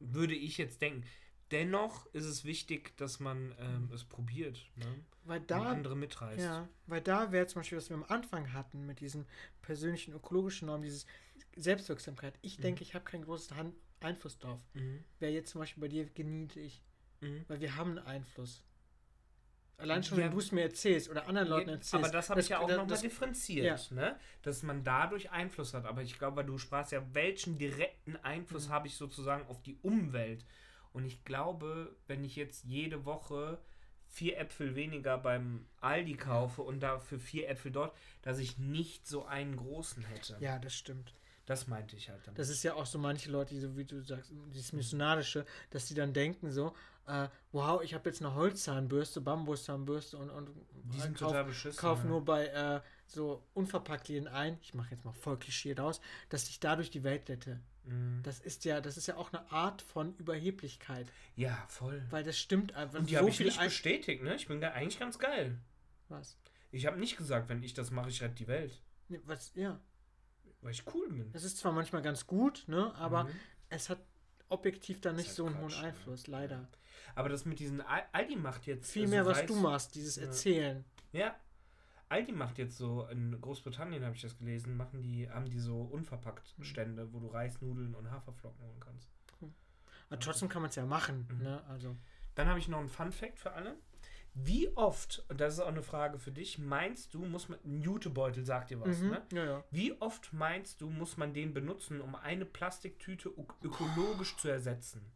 Würde 0.00 0.34
ich 0.34 0.58
jetzt 0.58 0.82
denken. 0.82 1.06
Dennoch 1.54 2.06
ist 2.12 2.24
es 2.24 2.44
wichtig, 2.44 2.96
dass 2.96 3.20
man 3.20 3.54
ähm, 3.60 3.88
es 3.94 4.04
probiert. 4.04 4.58
Ne? 4.76 4.86
Weil 5.24 5.40
Und 5.40 5.50
da, 5.50 5.62
andere 5.62 5.94
mitreißt. 5.96 6.42
ja, 6.42 6.68
weil 6.86 7.00
da 7.00 7.30
wäre 7.32 7.46
zum 7.46 7.60
Beispiel, 7.60 7.78
was 7.78 7.88
wir 7.88 7.96
am 7.96 8.04
Anfang 8.08 8.52
hatten 8.52 8.84
mit 8.86 9.00
diesem 9.00 9.24
persönlichen 9.62 10.12
ökologischen 10.14 10.66
Norm, 10.66 10.82
dieses 10.82 11.06
Selbstwirksamkeit. 11.56 12.34
Ich 12.42 12.58
Mhm. 12.58 12.62
denke, 12.62 12.82
ich 12.82 12.94
habe 12.94 13.04
keinen 13.04 13.24
großen 13.24 13.56
Han 13.56 13.72
Einfluss 14.00 14.36
drauf. 14.38 14.60
Mhm. 14.74 15.02
Wäre 15.20 15.32
jetzt 15.32 15.50
zum 15.50 15.60
Beispiel 15.60 15.80
bei 15.80 15.88
dir 15.88 16.04
genieße 16.06 16.60
ich. 16.60 16.82
Mhm. 17.20 17.44
Weil 17.48 17.60
wir 17.60 17.76
haben 17.76 17.90
einen 17.98 18.06
Einfluss. 18.06 18.62
Allein 19.76 20.02
schon, 20.04 20.18
Ja. 20.18 20.24
wenn 20.26 20.32
du 20.32 20.38
es 20.38 20.52
mir 20.52 20.62
erzählst 20.62 21.08
oder 21.08 21.26
anderen 21.26 21.48
Leuten 21.48 21.68
Ja, 21.70 21.74
erzählst. 21.76 21.94
aber 22.04 22.12
das 22.12 22.30
habe 22.30 22.40
ich 22.40 22.48
ja 22.50 22.58
auch 22.60 22.68
nochmal 22.68 22.98
differenziert, 22.98 23.90
ne? 23.92 24.18
dass 24.42 24.62
man 24.62 24.84
dadurch 24.84 25.30
Einfluss 25.30 25.72
hat. 25.74 25.84
Aber 25.86 26.02
ich 26.02 26.16
glaube, 26.18 26.36
weil 26.38 26.44
du 26.46 26.58
sprachst 26.58 26.92
ja, 26.92 27.02
welchen 27.14 27.58
direkten 27.58 28.16
Einfluss 28.16 28.68
Mhm. 28.68 28.72
habe 28.72 28.86
ich 28.88 28.96
sozusagen 28.96 29.46
auf 29.48 29.62
die 29.62 29.76
Umwelt? 29.82 30.44
Und 30.94 31.04
ich 31.04 31.24
glaube, 31.24 31.94
wenn 32.06 32.24
ich 32.24 32.36
jetzt 32.36 32.64
jede 32.64 33.04
Woche 33.04 33.58
vier 34.06 34.38
Äpfel 34.38 34.76
weniger 34.76 35.18
beim 35.18 35.66
Aldi 35.80 36.14
kaufe 36.14 36.62
und 36.62 36.80
dafür 36.80 37.18
vier 37.18 37.48
Äpfel 37.48 37.72
dort, 37.72 37.94
dass 38.22 38.38
ich 38.38 38.58
nicht 38.58 39.06
so 39.06 39.26
einen 39.26 39.56
großen 39.56 40.04
hätte. 40.04 40.36
Ja, 40.38 40.58
das 40.58 40.74
stimmt. 40.74 41.12
Das 41.46 41.66
meinte 41.66 41.96
ich 41.96 42.08
halt 42.08 42.24
damit. 42.24 42.38
Das 42.38 42.48
ist 42.48 42.62
ja 42.62 42.74
auch 42.74 42.86
so 42.86 42.98
manche 42.98 43.30
Leute, 43.30 43.54
die 43.54 43.60
so 43.60 43.76
wie 43.76 43.84
du 43.84 44.00
sagst, 44.02 44.32
dieses 44.54 44.72
Missionarische, 44.72 45.44
dass 45.70 45.86
die 45.86 45.94
dann 45.94 46.14
denken 46.14 46.50
so, 46.50 46.74
äh, 47.06 47.28
wow, 47.52 47.82
ich 47.82 47.92
habe 47.92 48.08
jetzt 48.08 48.22
eine 48.22 48.34
Holzzahnbürste, 48.34 49.20
Bambuszahnbürste 49.20 50.16
und, 50.16 50.30
und 50.30 50.48
die 50.72 51.00
sind 51.00 51.18
kauf, 51.18 51.28
total 51.28 51.44
beschissen. 51.44 51.78
kauf 51.78 51.98
ja. 51.98 52.04
nur 52.04 52.24
bei 52.24 52.46
äh, 52.46 52.80
so 53.06 53.44
Unverpacktläden 53.54 54.28
ein, 54.28 54.58
ich 54.62 54.74
mache 54.74 54.90
jetzt 54.92 55.04
mal 55.04 55.12
voll 55.12 55.38
klischiert 55.38 55.80
aus, 55.80 56.00
dass 56.28 56.48
ich 56.48 56.60
dadurch 56.60 56.90
die 56.90 57.02
Welt 57.04 57.28
rette. 57.28 57.60
Mhm. 57.84 58.20
Das 58.22 58.40
ist 58.40 58.64
ja, 58.64 58.80
das 58.80 58.96
ist 58.96 59.06
ja 59.08 59.16
auch 59.16 59.32
eine 59.32 59.50
Art 59.52 59.82
von 59.82 60.14
Überheblichkeit, 60.16 61.06
Ja, 61.36 61.64
voll. 61.68 62.02
weil 62.10 62.24
das 62.24 62.38
stimmt 62.38 62.74
einfach. 62.74 62.98
Und 62.98 63.10
die 63.10 63.14
so 63.14 63.20
habe 63.20 63.28
ich 63.30 63.38
nicht 63.40 63.60
bestätigt, 63.60 64.22
ne? 64.22 64.34
Ich 64.36 64.48
bin 64.48 64.60
da 64.60 64.70
eigentlich 64.72 64.98
ganz 64.98 65.18
geil. 65.18 65.58
was? 66.08 66.36
Ich 66.72 66.86
habe 66.86 66.98
nicht 66.98 67.16
gesagt, 67.16 67.48
wenn 67.48 67.62
ich 67.62 67.74
das 67.74 67.90
mache, 67.90 68.08
ich 68.08 68.20
rette 68.22 68.34
die 68.34 68.48
Welt. 68.48 68.80
Nee, 69.08 69.20
was? 69.26 69.52
Ja, 69.54 69.78
Weil 70.62 70.72
ich 70.72 70.82
cool 70.94 71.08
bin. 71.08 71.30
es 71.34 71.44
ist 71.44 71.58
zwar 71.58 71.72
manchmal 71.72 72.02
ganz 72.02 72.26
gut, 72.26 72.64
ne, 72.66 72.92
aber 72.96 73.24
Mhm. 73.24 73.30
es 73.68 73.90
hat 73.90 73.98
objektiv 74.48 75.00
dann 75.00 75.16
nicht 75.16 75.30
so 75.30 75.46
einen 75.46 75.54
Quatsch, 75.56 75.74
hohen 75.74 75.82
ne? 75.82 75.88
Einfluss, 75.88 76.26
leider. 76.26 76.68
Aber 77.14 77.28
das 77.28 77.44
mit 77.44 77.58
diesen 77.60 77.80
Al- 77.80 78.06
Aldi 78.12 78.36
macht 78.36 78.66
jetzt 78.66 78.90
Viel 78.90 79.04
äh, 79.04 79.08
mehr, 79.08 79.26
was 79.26 79.44
du 79.46 79.54
machst, 79.56 79.94
dieses 79.94 80.16
Ja. 80.16 80.22
Erzählen. 80.24 80.84
Ja. 81.12 81.36
Aldi 82.08 82.32
macht 82.32 82.58
jetzt 82.58 82.76
so 82.76 83.06
in 83.06 83.40
Großbritannien 83.40 84.04
habe 84.04 84.14
ich 84.14 84.22
das 84.22 84.36
gelesen, 84.38 84.76
machen 84.76 85.02
die 85.02 85.28
haben 85.30 85.46
die 85.50 85.58
so 85.58 85.80
unverpackt 85.82 86.54
Mhm. 86.58 86.64
Stände, 86.64 87.12
wo 87.12 87.18
du 87.20 87.28
Reis, 87.28 87.60
Nudeln 87.60 87.94
und 87.94 88.10
Haferflocken 88.10 88.60
holen 88.64 88.80
kannst. 88.80 89.08
Aber 90.10 90.20
trotzdem 90.20 90.48
kann 90.48 90.62
man 90.62 90.68
es 90.68 90.76
ja 90.76 90.84
machen, 90.84 91.26
Mhm. 91.30 91.42
ne? 91.42 91.64
Also. 91.68 91.96
Dann 92.34 92.48
habe 92.48 92.58
ich 92.58 92.68
noch 92.68 92.78
einen 92.78 92.88
Fun 92.88 93.10
Fact 93.10 93.38
für 93.38 93.52
alle. 93.52 93.76
Wie 94.34 94.68
oft, 94.76 95.24
und 95.28 95.40
das 95.40 95.54
ist 95.54 95.60
auch 95.60 95.68
eine 95.68 95.82
Frage 95.84 96.18
für 96.18 96.32
dich, 96.32 96.58
meinst 96.58 97.14
du, 97.14 97.24
muss 97.24 97.48
man 97.48 97.58
ein 97.64 97.80
Jutebeutel 97.80 98.44
sagt 98.44 98.70
dir 98.70 98.80
was, 98.80 98.98
Mhm. 98.98 99.10
ne? 99.10 99.22
Ja, 99.32 99.44
ja. 99.44 99.64
Wie 99.70 99.92
oft 100.00 100.32
meinst 100.32 100.80
du, 100.80 100.90
muss 100.90 101.16
man 101.16 101.32
den 101.32 101.54
benutzen, 101.54 102.00
um 102.00 102.16
eine 102.16 102.44
Plastiktüte 102.44 103.28
ök- 103.30 103.54
ökologisch 103.62 104.36
zu 104.36 104.48
ersetzen? 104.48 105.10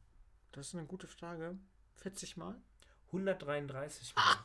Das 0.53 0.69
ist 0.69 0.75
eine 0.77 0.87
gute 0.87 1.07
Frage. 1.09 1.59
40 1.97 2.37
Mal? 2.37 2.55
133 3.13 4.15
Mal. 4.15 4.37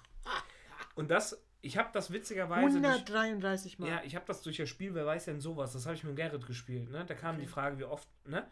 Und 0.95 1.09
das, 1.11 1.39
ich 1.64 1.78
habe 1.78 1.89
das 1.93 2.11
witzigerweise 2.11 2.80
durch, 2.80 2.84
133 2.93 3.80
Mal. 3.80 3.89
Ja, 3.89 4.01
ich 4.05 4.16
habe 4.16 4.26
das 4.28 4.41
durch 4.43 4.57
das 4.57 4.70
Spiel, 4.70 4.93
wer 4.93 5.05
weiß 5.05 5.26
denn 5.26 5.39
sowas, 5.41 5.74
das 5.74 5.86
habe 5.86 5.95
ich 5.95 6.03
mit 6.03 6.16
Gerrit 6.16 6.45
gespielt, 6.45 6.89
ne? 6.91 7.03
Da 7.07 7.16
kam 7.16 7.36
Okay. 7.36 7.45
die 7.45 7.47
Frage, 7.51 7.80
wie 7.80 7.86
oft, 7.86 8.07
ne? 8.28 8.45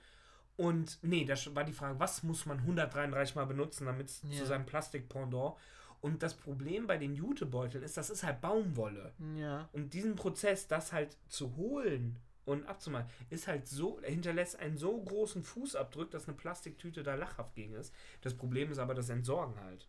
Und 0.57 0.97
nee, 1.01 1.25
da 1.25 1.35
war 1.55 1.63
die 1.63 1.73
Frage, 1.73 1.99
was 1.99 2.23
muss 2.23 2.45
man 2.45 2.59
133 2.59 3.35
Mal 3.35 3.45
benutzen, 3.45 3.85
damit 3.85 4.09
es 4.09 4.21
Ja. 4.29 4.39
zu 4.39 4.45
seinem 4.45 4.65
Plastikpendant. 4.65 5.55
Und 6.01 6.23
das 6.23 6.33
Problem 6.35 6.87
bei 6.87 6.97
den 6.97 7.13
Jutebeuteln 7.13 7.83
ist, 7.83 7.95
das 7.97 8.09
ist 8.09 8.23
halt 8.23 8.41
Baumwolle. 8.41 9.13
ja. 9.37 9.69
Und 9.73 9.93
diesen 9.93 10.15
Prozess, 10.15 10.67
das 10.67 10.91
halt 10.93 11.15
zu 11.27 11.55
holen 11.57 12.17
und 12.45 12.65
abzumalen, 12.67 13.05
ist 13.29 13.47
halt 13.47 13.67
so, 13.67 13.99
hinterlässt 14.01 14.57
einen 14.59 14.77
so 14.77 14.99
großen 14.99 15.43
Fußabdruck, 15.43 16.09
dass 16.11 16.27
eine 16.27 16.35
Plastiktüte 16.37 17.03
da 17.03 17.13
lachhaft 17.15 17.53
gegen 17.55 17.75
ist. 17.75 17.93
Das 18.21 18.33
Problem 18.33 18.71
ist 18.71 18.79
aber 18.79 18.95
das 18.95 19.09
Entsorgen 19.09 19.59
halt. 19.59 19.87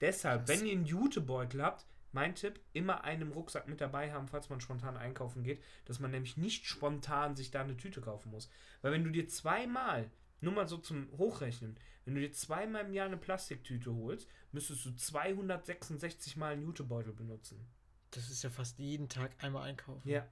Deshalb, 0.00 0.46
Krass. 0.46 0.58
wenn 0.58 0.66
ihr 0.66 0.72
einen 0.72 0.86
Jutebeutel 0.86 1.62
habt, 1.62 1.86
mein 2.14 2.34
Tipp, 2.34 2.60
immer 2.72 3.04
einen 3.04 3.32
Rucksack 3.32 3.68
mit 3.68 3.80
dabei 3.80 4.12
haben, 4.12 4.28
falls 4.28 4.48
man 4.48 4.60
spontan 4.60 4.96
einkaufen 4.96 5.42
geht, 5.42 5.62
dass 5.84 6.00
man 6.00 6.10
nämlich 6.10 6.36
nicht 6.36 6.66
spontan 6.66 7.36
sich 7.36 7.50
da 7.50 7.60
eine 7.62 7.76
Tüte 7.76 8.00
kaufen 8.00 8.30
muss. 8.30 8.48
Weil 8.82 8.92
wenn 8.92 9.04
du 9.04 9.10
dir 9.10 9.28
zweimal, 9.28 10.10
nur 10.40 10.52
mal 10.52 10.68
so 10.68 10.78
zum 10.78 11.08
Hochrechnen, 11.18 11.76
wenn 12.04 12.14
du 12.14 12.20
dir 12.20 12.32
zweimal 12.32 12.84
im 12.84 12.92
Jahr 12.92 13.06
eine 13.06 13.16
Plastiktüte 13.16 13.94
holst, 13.94 14.28
müsstest 14.52 14.84
du 14.86 14.94
266 14.94 16.36
Mal 16.36 16.52
einen 16.52 16.62
Jutebeutel 16.62 17.12
benutzen. 17.12 17.66
Das 18.10 18.30
ist 18.30 18.42
ja 18.44 18.50
fast 18.50 18.78
jeden 18.78 19.08
Tag 19.08 19.32
einmal 19.42 19.62
einkaufen. 19.68 20.08
Ja. 20.08 20.26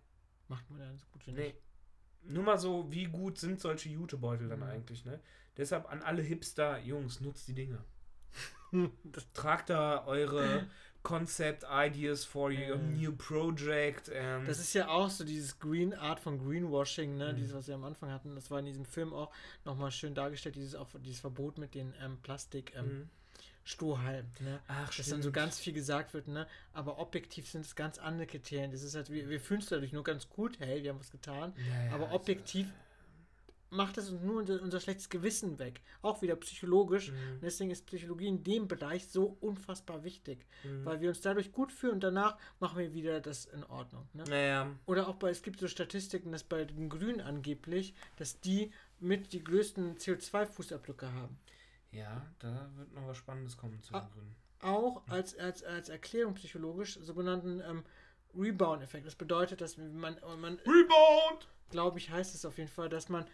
Macht 0.49 0.69
man 0.71 0.81
ja 0.81 0.97
so 0.97 1.07
gut 1.13 1.27
wie 1.27 1.33
Nee. 1.33 1.43
nicht. 1.49 1.57
Nur 2.25 2.45
mal 2.45 2.59
so, 2.59 2.91
wie 2.93 3.05
gut 3.07 3.39
sind 3.39 3.61
solche 3.61 3.89
Jutebeutel 3.89 4.49
dann 4.49 4.61
Mhm. 4.61 4.67
eigentlich, 4.67 5.05
ne? 5.05 5.21
Deshalb 5.57 5.91
an 5.91 6.03
alle 6.03 6.23
Hipster, 6.23 6.79
Jungs, 6.79 7.21
nutzt 7.21 7.49
die 7.49 7.55
Dinge. 7.55 7.83
Tragt 9.35 9.71
da 9.71 10.05
eure 10.07 10.69
Concept 11.03 11.65
Ideas 11.71 12.25
for 12.25 12.51
your 12.51 12.77
Mhm. 12.77 12.97
new 12.97 13.13
project. 13.13 14.09
And 14.11 14.47
das 14.49 14.59
ist 14.61 14.73
ja 14.75 14.89
auch 14.89 15.11
so 15.11 15.25
dieses 15.25 15.59
Green 15.59 15.95
Art 15.95 16.21
von 16.21 16.39
Greenwashing, 16.39 17.17
ne? 17.17 17.33
Mhm. 17.33 17.37
Dieses, 17.37 17.55
was 17.55 17.67
wir 17.69 17.75
am 17.75 17.85
Anfang 17.85 18.11
hatten. 18.11 18.35
Das 18.35 18.51
war 18.51 18.59
in 18.61 18.67
diesem 18.67 18.85
Film 18.85 19.13
auch 19.13 19.31
nochmal 19.65 19.91
schön 19.91 20.15
dargestellt, 20.15 20.55
dieses, 20.57 20.75
auch, 20.75 20.89
dieses 21.05 21.21
Verbot 21.21 21.59
mit 21.59 21.75
den 21.75 21.93
ähm, 22.03 22.19
Plastik. 22.23 22.73
Ähm, 22.77 22.87
Mhm. 22.87 23.09
Strohhalm, 23.65 24.27
ne? 24.41 24.59
Ach, 24.67 24.93
dass 24.93 25.09
dann 25.09 25.23
so 25.23 25.31
ganz 25.31 25.61
viel 25.61 25.73
gesagt 25.73 26.15
wird, 26.15 26.27
ne? 26.27 26.49
Aber 26.73 26.99
objektiv 26.99 27.49
sind 27.49 27.65
es 27.65 27.77
ganz 27.77 27.97
andere 27.99 28.27
Kriterien. 28.27 28.73
Das 28.73 28.83
ist 28.83 28.97
halt, 28.97 29.09
wir, 29.09 29.29
wir 29.29 29.41
fühlen 29.41 29.61
es 29.61 29.67
dadurch 29.67 29.93
nur 29.93 30.03
ganz 30.03 30.29
gut, 30.29 30.59
hey, 30.59 30.83
wir 30.83 30.91
haben 30.91 30.99
was 30.99 31.13
getan. 31.13 31.53
Ja, 31.57 31.85
ja, 31.85 31.93
aber 31.93 32.07
also, 32.07 32.17
objektiv 32.17 32.67
macht 33.73 33.99
es 33.99 34.11
uns 34.11 34.23
nur 34.23 34.39
unser, 34.41 34.63
unser 34.63 34.79
schlechtes 34.81 35.09
Gewissen 35.09 35.59
weg. 35.59 35.81
Auch 36.03 36.23
wieder 36.23 36.37
psychologisch. 36.37 37.11
Mhm. 37.11 37.33
Und 37.35 37.43
deswegen 37.43 37.71
ist 37.71 37.87
Psychologie 37.87 38.29
in 38.29 38.45
dem 38.45 38.69
Bereich 38.69 39.09
so 39.09 39.37
unfassbar 39.41 40.05
wichtig. 40.05 40.47
Mhm. 40.63 40.85
Weil 40.85 41.01
wir 41.01 41.09
uns 41.09 41.21
dadurch 41.21 41.51
gut 41.53 41.73
fühlen 41.73 41.95
und 41.95 42.01
danach 42.05 42.37
machen 42.61 42.79
wir 42.79 42.93
wieder 42.95 43.21
das 43.21 43.47
in 43.47 43.65
Ordnung. 43.65 44.07
Ne? 44.13 44.25
Naja, 44.29 44.71
Oder 44.87 45.09
auch 45.09 45.17
bei, 45.17 45.31
es 45.31 45.43
gibt 45.43 45.59
so 45.61 45.67
Statistiken, 45.69 46.31
dass 46.33 46.45
bei 46.45 46.65
den 46.65 46.89
Grünen 46.89 47.21
angeblich, 47.21 47.95
dass 48.17 48.39
die 48.41 48.71
mit 49.01 49.33
die 49.33 49.43
größten 49.43 49.97
CO2-Fußabdrücke 49.97 51.13
haben. 51.13 51.39
ja, 51.91 52.25
da 52.39 52.71
wird 52.77 52.93
noch 52.95 53.07
was 53.09 53.17
Spannendes 53.17 53.57
kommen 53.57 53.83
zu 53.83 53.93
den 53.93 54.01
Ah. 54.01 54.09
Grünen. 54.13 54.35
auch 54.61 55.03
als, 55.09 55.37
als, 55.39 55.63
als 55.65 55.89
Erklärung 55.89 56.35
psychologisch 56.35 56.99
sogenannten 57.01 57.61
ähm, 57.61 57.83
Rebound-Effekt. 58.35 59.07
Das 59.07 59.15
bedeutet, 59.17 59.61
dass 59.61 59.77
man, 59.77 60.17
man 60.39 60.59
Rebound! 60.61 61.49
Glaube 61.73 61.99
ich, 61.99 62.11
heißt 62.11 62.35
es 62.37 62.45
auf 62.45 62.57
jeden 62.59 62.71
Fall, 62.71 62.89
dass 62.89 63.09
man 63.09 63.27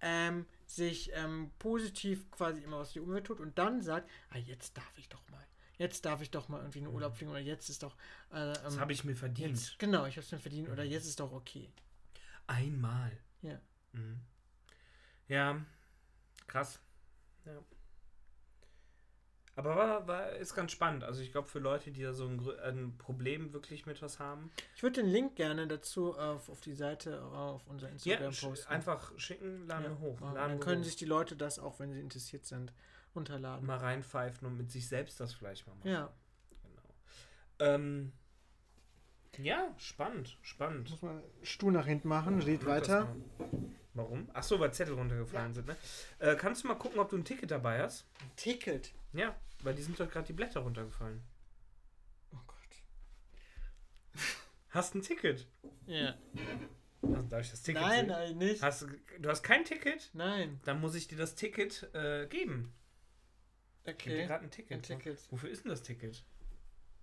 ähm, 0.00 0.46
sich 0.66 1.10
ähm, 1.14 1.50
positiv 1.58 2.30
quasi 2.30 2.62
immer 2.62 2.84
für 2.84 2.92
die 2.94 3.00
Umwelt 3.00 3.24
tut 3.26 3.40
und 3.40 3.58
dann 3.58 3.82
sagt, 3.82 4.08
ah, 4.30 4.38
jetzt 4.38 4.76
darf 4.76 4.96
ich 4.96 5.08
doch 5.08 5.28
mal. 5.30 5.44
Jetzt 5.76 6.04
darf 6.04 6.22
ich 6.22 6.30
doch 6.30 6.48
mal 6.48 6.58
irgendwie 6.60 6.78
in 6.78 6.84
den 6.84 6.94
Urlaub 6.94 7.16
fliegen 7.16 7.30
oder 7.30 7.40
jetzt 7.40 7.68
ist 7.68 7.82
doch. 7.82 7.96
Äh, 8.30 8.52
Das 8.54 8.74
ähm, 8.74 8.80
habe 8.80 8.92
ich 8.92 9.02
mir 9.04 9.16
verdient. 9.16 9.56
jetzt, 9.58 9.78
genau, 9.78 10.06
ich 10.06 10.16
habe 10.16 10.24
es 10.24 10.30
mir 10.32 10.38
verdient 10.38 10.68
oder 10.68 10.84
jetzt 10.84 11.06
ist 11.06 11.18
doch 11.20 11.32
okay. 11.32 11.68
Einmal. 12.46 13.16
Ja. 13.42 13.60
Mhm. 13.92 14.20
Ja, 15.28 15.64
krass. 16.46 16.80
Ja. 17.44 17.58
Aber 19.58 19.74
war, 19.74 20.06
war, 20.06 20.30
ist 20.34 20.54
ganz 20.54 20.70
spannend. 20.70 21.02
Also 21.02 21.20
ich 21.20 21.32
glaube, 21.32 21.48
für 21.48 21.58
Leute, 21.58 21.90
die 21.90 22.00
da 22.04 22.12
so 22.12 22.28
ein, 22.28 22.40
ein 22.62 22.96
Problem 22.96 23.52
wirklich 23.52 23.86
mit 23.86 24.00
was 24.02 24.20
haben, 24.20 24.52
Ich 24.76 24.84
würde 24.84 25.02
den 25.02 25.10
Link 25.10 25.34
gerne 25.34 25.66
dazu 25.66 26.16
auf, 26.16 26.48
auf 26.48 26.60
die 26.60 26.74
Seite 26.74 27.20
auf 27.24 27.66
unser 27.66 27.88
Instagram 27.88 28.30
ja, 28.32 28.48
posten. 28.48 28.72
einfach 28.72 29.10
schicken, 29.18 29.66
laden 29.66 29.84
Ja, 29.94 29.98
hoch. 29.98 30.20
Laden 30.20 30.34
Dann 30.36 30.60
können 30.60 30.82
hoch. 30.82 30.86
sich 30.86 30.94
die 30.94 31.06
Leute 31.06 31.34
das 31.34 31.58
auch, 31.58 31.80
wenn 31.80 31.92
sie 31.92 31.98
interessiert 31.98 32.46
sind, 32.46 32.72
runterladen. 33.16 33.66
mal 33.66 33.78
reinpfeifen 33.78 34.46
und 34.46 34.56
mit 34.56 34.70
sich 34.70 34.86
selbst 34.86 35.18
das 35.18 35.34
vielleicht 35.34 35.66
mal 35.66 35.74
machen. 35.74 35.88
Ja, 35.90 36.12
Genau. 36.62 37.74
Ähm, 37.74 38.12
ja, 39.38 39.74
spannend, 39.76 40.38
spannend. 40.42 40.88
muss 40.90 41.02
man 41.02 41.20
Stuhl 41.42 41.72
nach 41.72 41.86
hinten 41.86 42.06
machen, 42.06 42.40
red 42.42 42.60
Das 42.60 42.68
weiter. 42.68 43.16
Warum? 43.94 44.28
Ach 44.34 44.44
so, 44.44 44.60
weil 44.60 44.72
Zettel 44.72 44.94
runtergefallen 44.94 45.52
sind, 45.54 45.66
ne? 45.66 45.76
Äh, 46.20 46.36
kannst 46.36 46.62
du 46.62 46.68
mal 46.68 46.76
gucken, 46.76 47.00
ob 47.00 47.08
du 47.10 47.16
ein 47.16 47.24
Ticket 47.24 47.50
dabei 47.50 47.82
hast? 47.82 48.04
Ticket. 48.36 48.92
Ja, 49.12 49.34
weil 49.62 49.74
die 49.74 49.82
sind 49.82 49.98
doch 49.98 50.10
gerade 50.10 50.26
die 50.26 50.32
Blätter 50.32 50.60
runtergefallen. 50.60 51.22
Oh 52.32 52.38
Gott. 52.46 52.56
Hast 54.70 54.94
ein 54.94 55.02
Ticket? 55.02 55.46
Ja. 55.86 56.14
Also, 57.02 57.22
darf 57.28 57.42
ich 57.42 57.50
das 57.50 57.62
Ticket 57.62 57.80
Nein, 57.82 57.98
sehen? 58.00 58.08
nein, 58.08 58.38
nicht. 58.38 58.62
Hast, 58.62 58.82
du- 58.82 58.98
du 59.18 59.28
hast 59.28 59.42
kein 59.42 59.64
Ticket? 59.64 60.10
Nein. 60.12 60.60
Dann 60.64 60.80
muss 60.80 60.94
ich 60.94 61.08
dir 61.08 61.16
das 61.16 61.34
Ticket 61.34 61.88
äh, 61.94 62.26
geben. 62.28 62.74
Ich 63.84 63.96
gebe 63.98 64.10
dir 64.16 64.16
Okay. 64.22 64.26
gerade 64.26 64.44
ein 64.44 64.50
Ticket. 64.50 64.72
Ein 64.72 64.82
Ticket. 64.82 65.18
Wofür 65.32 65.48
ist 65.50 65.64
denn 65.64 65.70
das 65.70 65.82
Ticket? 65.82 66.22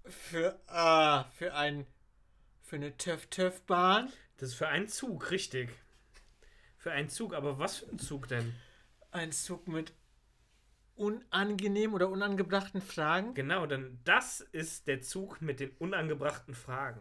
Für, 0.06 0.60
ah, 0.68 1.24
für 1.36 1.56
ein, 1.56 1.88
für 2.62 2.76
eine 2.76 2.96
TÜV-TÜV-Bahn. 2.96 4.12
Das 4.38 4.50
ist 4.50 4.56
für 4.56 4.68
einen 4.68 4.88
Zug, 4.88 5.32
richtig. 5.32 5.70
Für 6.78 6.92
einen 6.92 7.10
Zug, 7.10 7.34
aber 7.34 7.58
was 7.58 7.78
für 7.78 7.88
ein 7.90 7.98
Zug 7.98 8.28
denn? 8.28 8.54
Ein 9.10 9.32
Zug 9.32 9.68
mit 9.68 9.94
unangenehmen 10.96 11.94
oder 11.96 12.10
unangebrachten 12.10 12.82
Fragen. 12.82 13.34
Genau, 13.34 13.66
denn 13.66 14.00
das 14.04 14.42
ist 14.42 14.88
der 14.88 15.02
Zug 15.02 15.42
mit 15.42 15.60
den 15.60 15.72
unangebrachten 15.80 16.54
Fragen. 16.54 17.00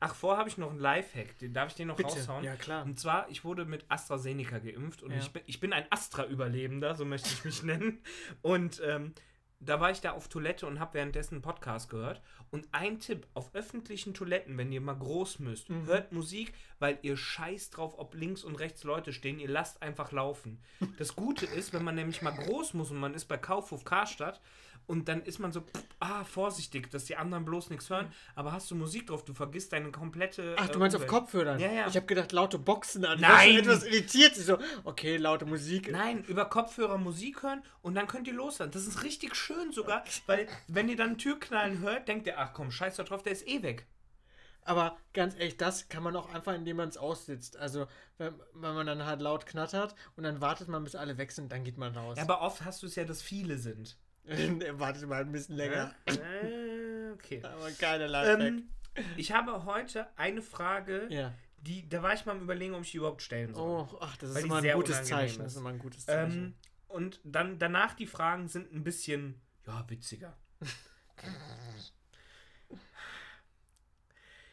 Ach, 0.00 0.14
vorher 0.16 0.38
habe 0.40 0.48
ich 0.48 0.58
noch 0.58 0.70
einen 0.70 0.80
Lifehack. 0.80 1.38
Den 1.38 1.54
darf 1.54 1.68
ich 1.70 1.74
den 1.76 1.86
noch 1.88 2.02
raushauen? 2.02 2.44
Ja, 2.44 2.56
klar. 2.56 2.84
Und 2.84 2.98
zwar, 2.98 3.30
ich 3.30 3.44
wurde 3.44 3.64
mit 3.64 3.84
AstraZeneca 3.88 4.58
geimpft 4.58 5.02
und 5.02 5.12
Ja. 5.12 5.18
ich, 5.18 5.32
bin, 5.32 5.42
ich 5.46 5.60
bin 5.60 5.72
ein 5.72 5.84
Astra-Überlebender, 5.90 6.96
so 6.96 7.04
möchte 7.04 7.28
ich 7.32 7.44
mich 7.44 7.62
nennen. 7.62 8.02
Und 8.42 8.82
ähm, 8.84 9.14
da 9.64 9.80
war 9.80 9.90
ich 9.90 10.00
da 10.00 10.12
auf 10.12 10.28
Toilette 10.28 10.66
und 10.66 10.80
habe 10.80 10.94
währenddessen 10.94 11.36
einen 11.36 11.42
Podcast 11.42 11.88
gehört. 11.88 12.20
Und 12.50 12.66
ein 12.72 12.98
Tipp, 13.00 13.26
auf 13.34 13.54
öffentlichen 13.54 14.12
Toiletten, 14.12 14.58
wenn 14.58 14.72
ihr 14.72 14.80
mal 14.80 14.94
groß 14.98 15.38
müsst, 15.38 15.70
Mhm. 15.70 15.86
hört 15.86 16.12
Musik, 16.12 16.52
weil 16.78 16.98
ihr 17.02 17.16
scheißt 17.16 17.76
drauf, 17.76 17.94
ob 17.98 18.14
links 18.14 18.44
und 18.44 18.56
rechts 18.56 18.84
Leute 18.84 19.12
stehen. 19.12 19.38
Ihr 19.38 19.48
lasst 19.48 19.80
einfach 19.82 20.12
laufen. 20.12 20.58
Das 20.98 21.16
Gute 21.16 21.46
ist, 21.46 21.72
wenn 21.72 21.84
man 21.84 21.94
nämlich 21.94 22.20
mal 22.22 22.32
groß 22.34 22.74
muss 22.74 22.90
und 22.90 22.98
man 22.98 23.14
ist 23.14 23.24
bei 23.26 23.38
Kaufhof 23.38 23.84
Karstadt 23.84 24.40
und 24.86 25.08
dann 25.08 25.22
ist 25.22 25.38
man 25.38 25.52
so, 25.52 25.60
pff, 25.60 25.84
ah, 26.00 26.24
vorsichtig, 26.24 26.90
dass 26.90 27.04
die 27.04 27.16
anderen 27.16 27.44
bloß 27.44 27.70
nichts 27.70 27.88
hören. 27.90 28.12
Aber 28.34 28.52
hast 28.52 28.70
du 28.70 28.74
Musik 28.74 29.06
drauf, 29.06 29.24
du 29.24 29.34
vergisst 29.34 29.72
deine 29.72 29.90
komplette. 29.90 30.56
Ach, 30.58 30.68
du 30.68 30.74
äh, 30.74 30.78
meinst 30.78 30.96
auf 30.96 31.02
Umwelt. 31.02 31.20
Kopfhörern? 31.20 31.60
Ja, 31.60 31.72
ja. 31.72 31.86
Ich 31.86 31.96
habe 31.96 32.06
gedacht, 32.06 32.32
laute 32.32 32.58
Boxen 32.58 33.04
an. 33.04 33.20
Nein. 33.20 33.58
etwas 33.58 33.84
irritiert. 33.84 34.36
Ich 34.36 34.44
so, 34.44 34.58
okay, 34.84 35.16
laute 35.16 35.46
Musik. 35.46 35.90
Nein, 35.90 36.24
über 36.24 36.46
Kopfhörer 36.46 36.98
Musik 36.98 37.42
hören 37.42 37.62
und 37.82 37.94
dann 37.94 38.06
könnt 38.06 38.26
ihr 38.26 38.34
loslassen. 38.34 38.72
Das 38.72 38.86
ist 38.86 39.02
richtig 39.02 39.34
schön 39.36 39.72
sogar, 39.72 40.04
weil 40.26 40.46
wenn 40.68 40.88
ihr 40.88 40.96
dann 40.96 41.18
Türknallen 41.18 41.78
hört, 41.80 42.08
denkt 42.08 42.26
ihr, 42.26 42.38
ach 42.38 42.52
komm, 42.52 42.70
scheiß 42.70 42.96
da 42.96 43.04
drauf, 43.04 43.22
der 43.22 43.32
ist 43.32 43.46
eh 43.46 43.62
weg. 43.62 43.86
Aber 44.64 44.96
ganz 45.12 45.34
ehrlich, 45.34 45.56
das 45.56 45.88
kann 45.88 46.02
man 46.02 46.14
auch 46.14 46.32
einfach, 46.32 46.54
indem 46.54 46.76
man 46.76 46.88
es 46.88 46.96
aussitzt. 46.96 47.56
Also, 47.56 47.86
wenn, 48.18 48.34
wenn 48.54 48.74
man 48.74 48.86
dann 48.86 49.04
halt 49.04 49.20
laut 49.20 49.46
knattert 49.46 49.94
und 50.16 50.22
dann 50.22 50.40
wartet 50.40 50.68
man, 50.68 50.84
bis 50.84 50.94
alle 50.94 51.18
weg 51.18 51.32
sind, 51.32 51.50
dann 51.50 51.64
geht 51.64 51.78
man 51.78 51.96
raus. 51.96 52.16
Ja, 52.16 52.22
aber 52.22 52.42
oft 52.42 52.64
hast 52.64 52.82
du 52.82 52.86
es 52.86 52.94
ja, 52.94 53.04
dass 53.04 53.22
viele 53.22 53.58
sind. 53.58 53.96
Wartet 54.78 55.08
mal 55.08 55.20
ein 55.20 55.32
bisschen 55.32 55.56
länger. 55.56 55.94
Äh, 56.06 57.10
okay. 57.12 57.42
Aber 57.42 57.70
keine 57.72 58.06
Lifehack. 58.06 58.40
Ähm, 58.40 58.68
ich 59.16 59.32
habe 59.32 59.64
heute 59.64 60.06
eine 60.16 60.42
Frage, 60.42 61.08
ja. 61.10 61.34
die, 61.58 61.88
da 61.88 62.02
war 62.02 62.12
ich 62.14 62.24
mal 62.26 62.32
am 62.32 62.42
überlegen, 62.42 62.74
ob 62.74 62.82
ich 62.82 62.92
die 62.92 62.98
überhaupt 62.98 63.22
stellen 63.22 63.54
soll. 63.54 63.88
Oh, 63.90 63.98
ach, 64.00 64.16
das 64.18 64.30
ist 64.30 64.44
immer 64.44 64.62
ein 64.62 64.74
gutes 64.74 65.02
Zeichen. 65.04 65.40
ist. 65.40 65.44
Das 65.44 65.52
ist 65.52 65.58
immer 65.58 65.70
ein 65.70 65.78
gutes 65.78 66.06
Zeichen. 66.06 66.44
Ähm, 66.44 66.54
und 66.88 67.20
dann 67.24 67.58
danach 67.58 67.94
die 67.94 68.06
Fragen 68.06 68.48
sind 68.48 68.72
ein 68.72 68.84
bisschen, 68.84 69.40
ja, 69.66 69.84
witziger. 69.88 70.36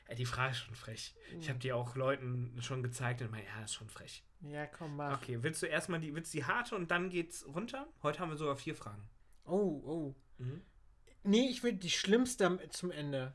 ja, 0.07 0.15
die 0.15 0.25
Frage 0.25 0.51
ist 0.51 0.59
schon 0.59 0.75
frech. 0.75 1.15
Ich 1.39 1.49
habe 1.49 1.59
die 1.59 1.73
auch 1.73 1.95
Leuten 1.95 2.57
schon 2.61 2.81
gezeigt 2.81 3.21
und 3.21 3.29
meine, 3.29 3.43
ja, 3.43 3.61
das 3.61 3.71
ist 3.71 3.75
schon 3.75 3.89
frech. 3.89 4.23
ja, 4.41 4.65
komm, 4.67 4.95
mach. 4.95 5.21
Okay, 5.21 5.43
willst 5.43 5.61
du 5.61 5.65
erstmal 5.67 5.99
die, 5.99 6.15
willst 6.15 6.33
die 6.33 6.45
harte 6.45 6.75
und 6.75 6.89
dann 6.89 7.09
geht's 7.09 7.45
runter? 7.45 7.87
Heute 8.01 8.19
haben 8.19 8.29
wir 8.29 8.37
sogar 8.37 8.55
vier 8.55 8.73
Fragen. 8.73 9.09
Oh, 9.49 9.81
oh. 9.85 10.15
Mhm. 10.37 10.61
Nee, 11.23 11.47
ich 11.49 11.63
will 11.63 11.73
die 11.73 11.89
schlimmste 11.89 12.59
zum 12.69 12.91
Ende. 12.91 13.33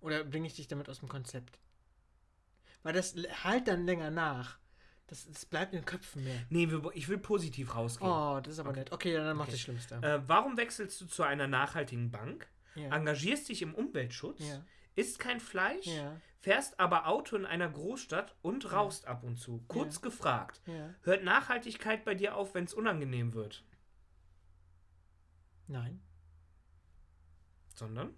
Oder 0.00 0.24
bringe 0.24 0.46
ich 0.46 0.54
dich 0.54 0.68
damit 0.68 0.88
aus 0.88 1.00
dem 1.00 1.08
Konzept? 1.08 1.58
Weil 2.82 2.92
das 2.94 3.14
halt 3.44 3.68
dann 3.68 3.84
länger 3.84 4.10
nach. 4.10 4.58
Das, 5.08 5.26
das 5.26 5.44
bleibt 5.44 5.72
in 5.74 5.80
den 5.80 5.84
Köpfen 5.84 6.22
mehr. 6.24 6.40
Nee, 6.50 6.68
ich 6.94 7.08
will 7.08 7.18
positiv 7.18 7.74
rausgehen. 7.74 8.08
Oh, 8.10 8.40
das 8.40 8.54
ist 8.54 8.58
aber 8.60 8.70
Okay. 8.70 8.78
nett. 8.80 8.92
Okay, 8.92 9.12
dann 9.14 9.36
mach 9.36 9.44
Okay. 9.44 9.52
das 9.52 9.60
Schlimmste. 9.60 9.96
Äh, 9.96 10.22
warum 10.28 10.56
wechselst 10.56 11.00
du 11.00 11.06
zu 11.06 11.22
einer 11.24 11.48
nachhaltigen 11.48 12.10
Bank? 12.10 12.48
ja. 12.76 12.94
Engagierst 12.96 13.48
dich 13.48 13.62
im 13.62 13.74
Umweltschutz? 13.74 14.38
Ja. 14.48 14.64
Isst 14.94 15.18
kein 15.18 15.40
Fleisch? 15.40 15.86
Ja. 15.86 16.20
Fährst 16.38 16.78
aber 16.78 17.06
Auto 17.08 17.36
in 17.36 17.44
einer 17.44 17.68
Großstadt 17.68 18.34
und 18.40 18.72
rauchst 18.72 19.06
ab 19.06 19.24
und 19.24 19.36
zu. 19.36 19.62
Kurz 19.68 20.00
gefragt. 20.00 20.62
Hört 21.02 21.24
Nachhaltigkeit 21.24 22.04
bei 22.04 22.14
dir 22.14 22.36
auf, 22.36 22.54
wenn 22.54 22.64
es 22.64 22.72
unangenehm 22.72 23.34
wird? 23.34 23.64
Nein. 25.70 26.00
Sondern? 27.74 28.12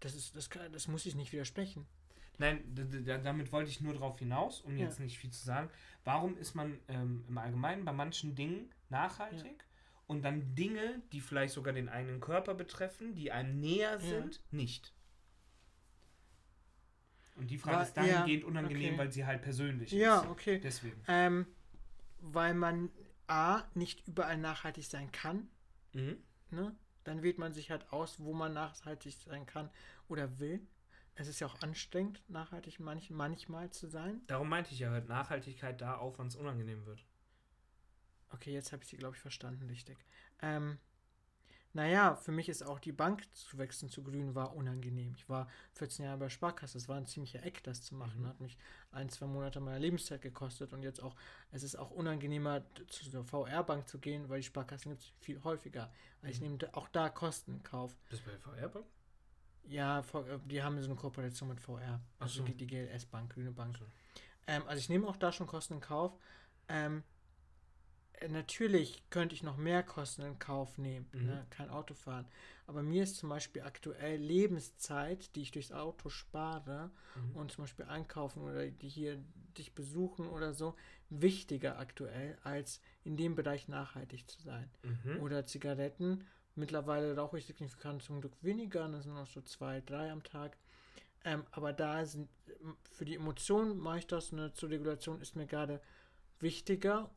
Das, 0.00 0.14
ist, 0.14 0.34
das, 0.36 0.50
kann, 0.50 0.72
das 0.72 0.88
muss 0.88 1.06
ich 1.06 1.14
nicht 1.14 1.32
widersprechen. 1.32 1.86
Nein, 2.38 2.60
damit 3.22 3.52
wollte 3.52 3.70
ich 3.70 3.80
nur 3.80 3.94
drauf 3.94 4.18
hinaus, 4.18 4.62
um 4.62 4.76
Ja. 4.76 4.86
jetzt 4.86 4.98
nicht 4.98 5.16
viel 5.18 5.30
zu 5.30 5.44
sagen. 5.44 5.70
Warum 6.04 6.36
ist 6.38 6.54
man 6.54 6.78
ähm, 6.88 7.24
im 7.28 7.38
Allgemeinen 7.38 7.84
bei 7.84 7.92
manchen 7.92 8.34
Dingen 8.34 8.70
nachhaltig 8.88 9.64
und 10.08 10.22
dann 10.22 10.54
Dinge, 10.56 11.00
die 11.12 11.20
vielleicht 11.20 11.54
sogar 11.54 11.72
den 11.72 11.88
eigenen 11.88 12.20
Körper 12.20 12.54
betreffen, 12.54 13.14
die 13.14 13.30
einem 13.30 13.60
näher 13.60 14.00
sind, 14.00 14.42
nicht? 14.50 14.92
Und 17.36 17.50
die 17.50 17.58
Frage 17.58 17.78
Wa- 17.78 17.82
ist 17.82 17.94
dahingehend 17.96 18.42
ja, 18.42 18.48
unangenehm, 18.48 18.94
okay. 18.94 18.98
weil 18.98 19.12
sie 19.12 19.24
halt 19.24 19.42
persönlich 19.42 19.92
Ja, 19.92 20.20
ist. 20.22 20.26
okay. 20.28 20.58
Deswegen. 20.58 21.00
Ähm, 21.06 21.46
weil 22.20 22.54
man 22.54 22.90
A, 23.28 23.62
nicht 23.74 24.06
überall 24.08 24.36
nachhaltig 24.36 24.84
sein 24.84 25.12
kann. 25.12 25.48
Mhm. 25.92 26.22
Ne? 26.50 26.74
Dann 27.04 27.22
wählt 27.22 27.38
man 27.38 27.52
sich 27.52 27.70
halt 27.70 27.92
aus, 27.92 28.20
wo 28.20 28.32
man 28.32 28.52
nachhaltig 28.52 29.14
sein 29.14 29.46
kann 29.46 29.70
oder 30.08 30.38
will. 30.38 30.66
Es 31.14 31.28
ist 31.28 31.40
ja 31.40 31.46
auch 31.46 31.60
anstrengend, 31.60 32.22
nachhaltig 32.28 32.80
manch, 32.80 33.10
manchmal 33.10 33.70
zu 33.70 33.86
sein. 33.86 34.22
Darum 34.28 34.48
meinte 34.48 34.72
ich 34.72 34.78
ja, 34.78 34.90
hört 34.90 35.08
Nachhaltigkeit 35.08 35.80
da 35.80 35.96
auf, 35.96 36.18
wann 36.18 36.28
es 36.28 36.36
unangenehm 36.36 36.86
wird. 36.86 37.04
Okay, 38.30 38.52
jetzt 38.52 38.72
habe 38.72 38.82
ich 38.82 38.88
sie, 38.88 38.96
glaube 38.96 39.14
ich, 39.14 39.20
verstanden, 39.20 39.68
richtig. 39.68 39.98
Ähm, 40.40 40.78
naja, 41.74 42.16
für 42.16 42.32
mich 42.32 42.48
ist 42.48 42.62
auch 42.62 42.78
die 42.78 42.92
Bank 42.92 43.24
zu 43.34 43.56
wechseln 43.58 43.88
zu 43.88 44.02
Grün 44.02 44.34
war 44.34 44.54
unangenehm. 44.54 45.14
Ich 45.16 45.28
war 45.28 45.48
14 45.74 46.04
Jahre 46.04 46.18
bei 46.18 46.28
Sparkasse. 46.28 46.76
Es 46.78 46.88
war 46.88 46.96
ein 46.96 47.06
ziemlicher 47.06 47.42
Eck, 47.44 47.62
das 47.64 47.82
zu 47.82 47.94
machen. 47.94 48.22
Mhm. 48.22 48.26
Hat 48.28 48.40
mich 48.40 48.58
ein, 48.90 49.08
zwei 49.08 49.26
Monate 49.26 49.60
meiner 49.60 49.78
Lebenszeit 49.78 50.20
gekostet. 50.20 50.72
Und 50.72 50.82
jetzt 50.82 51.02
auch, 51.02 51.14
es 51.50 51.62
ist 51.62 51.76
auch 51.76 51.90
unangenehmer, 51.90 52.62
zu 52.88 53.10
der 53.10 53.24
VR-Bank 53.24 53.88
zu 53.88 53.98
gehen, 53.98 54.28
weil 54.28 54.40
die 54.40 54.46
Sparkassen 54.46 54.90
gibt 54.92 55.02
es 55.02 55.12
viel 55.20 55.42
häufiger. 55.44 55.90
Also 56.20 56.32
ich 56.34 56.40
Mhm. 56.40 56.56
nehme 56.58 56.74
auch 56.76 56.88
da 56.88 57.08
Kosten 57.08 57.54
in 57.54 57.62
Kauf. 57.62 57.94
Bist 58.10 58.22
du 58.26 58.30
bei 58.30 58.38
VR 58.38 58.68
Bank? 58.68 58.86
Ja, 59.64 60.00
äh, 60.00 60.38
die 60.44 60.62
haben 60.62 60.78
so 60.82 60.86
eine 60.90 60.96
Kooperation 60.96 61.48
mit 61.48 61.60
VR. 61.60 62.00
Also 62.18 62.40
so. 62.40 62.44
die, 62.44 62.54
die 62.54 62.66
GLS-Bank, 62.66 63.32
Grüne 63.32 63.52
Bank. 63.52 63.78
So. 63.78 63.84
Ähm, 64.46 64.62
also 64.66 64.78
ich 64.78 64.88
nehme 64.88 65.06
auch 65.06 65.16
da 65.16 65.32
schon 65.32 65.46
Kosten 65.46 65.74
in 65.74 65.80
Kauf. 65.80 66.12
Ähm, 66.68 66.98
äh, 66.98 67.02
natürlich 68.28 69.02
könnte 69.10 69.34
ich 69.34 69.42
noch 69.42 69.56
mehr 69.56 69.82
Kosten 69.82 70.22
in 70.22 70.38
Kauf 70.38 70.78
nehmen, 70.78 71.06
Mhm. 71.12 71.26
ne? 71.26 71.46
kein 71.50 71.70
Auto 71.70 71.94
fahren. 71.94 72.26
Aber 72.66 72.82
mir 72.82 73.02
ist 73.02 73.16
zum 73.16 73.28
Beispiel 73.28 73.62
aktuell 73.62 74.16
Lebenszeit, 74.20 75.34
die 75.34 75.42
ich 75.42 75.50
durchs 75.50 75.72
Auto 75.72 76.08
spare 76.08 76.90
Mhm. 77.14 77.36
und 77.36 77.52
zum 77.52 77.64
Beispiel 77.64 77.86
einkaufen 77.86 78.42
oder 78.42 78.66
die 78.68 78.88
hier 78.88 79.18
dich 79.58 79.74
besuchen 79.74 80.26
oder 80.28 80.52
so, 80.54 80.74
wichtiger 81.10 81.78
aktuell, 81.78 82.38
als 82.42 82.80
in 83.04 83.16
dem 83.16 83.34
Bereich 83.34 83.68
nachhaltig 83.68 84.28
zu 84.30 84.40
sein. 84.42 84.70
Mhm. 84.82 85.20
Oder 85.20 85.44
Zigaretten. 85.46 86.24
Mittlerweile 86.54 87.16
rauche 87.16 87.38
ich 87.38 87.46
signifikant 87.46 88.02
zum 88.02 88.20
Glück 88.20 88.34
weniger, 88.42 88.88
das 88.88 89.04
sind 89.04 89.14
noch 89.14 89.26
so 89.26 89.40
zwei, 89.42 89.80
drei 89.80 90.10
am 90.10 90.22
Tag. 90.22 90.56
Ähm, 91.24 91.44
aber 91.50 91.72
da 91.72 92.04
sind 92.04 92.28
für 92.90 93.04
die 93.04 93.14
Emotionen 93.14 93.78
mache 93.78 93.98
ich 94.00 94.06
das, 94.06 94.32
ne, 94.32 94.52
zur 94.54 94.70
Regulation 94.70 95.20
ist 95.20 95.36
mir 95.36 95.46
gerade 95.46 95.80
wichtiger, 96.40 97.10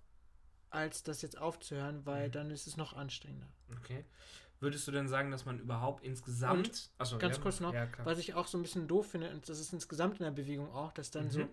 als 0.76 1.02
das 1.03 1.22
jetzt 1.22 1.38
aufzuhören, 1.39 2.06
weil 2.06 2.27
Mhm. 2.27 2.31
dann 2.34 2.52
ist 2.52 2.68
es 2.68 2.77
noch 2.77 2.93
anstrengender. 2.93 3.47
Okay. 3.80 4.06
Würdest 4.60 4.88
du 4.88 4.91
denn 4.91 5.07
sagen, 5.07 5.31
dass 5.31 5.45
man 5.45 5.60
überhaupt 5.60 6.03
insgesamt. 6.03 6.89
Achso, 6.97 7.18
ganz 7.18 7.38
ja, 7.38 7.41
kurz 7.43 7.60
noch, 7.60 7.73
Ja. 7.73 7.88
Was 8.03 8.19
ich 8.19 8.34
auch 8.35 8.47
so 8.47 8.57
ein 8.57 8.61
bisschen 8.61 8.88
doof 8.88 9.11
finde, 9.11 9.30
und 9.31 9.47
das 9.49 9.60
ist 9.60 9.73
insgesamt 9.73 10.19
in 10.19 10.23
der 10.26 10.31
Bewegung 10.31 10.72
auch, 10.72 10.91
dass 10.93 11.11
dann 11.11 11.30
so 11.30 11.41
Mhm. 11.41 11.49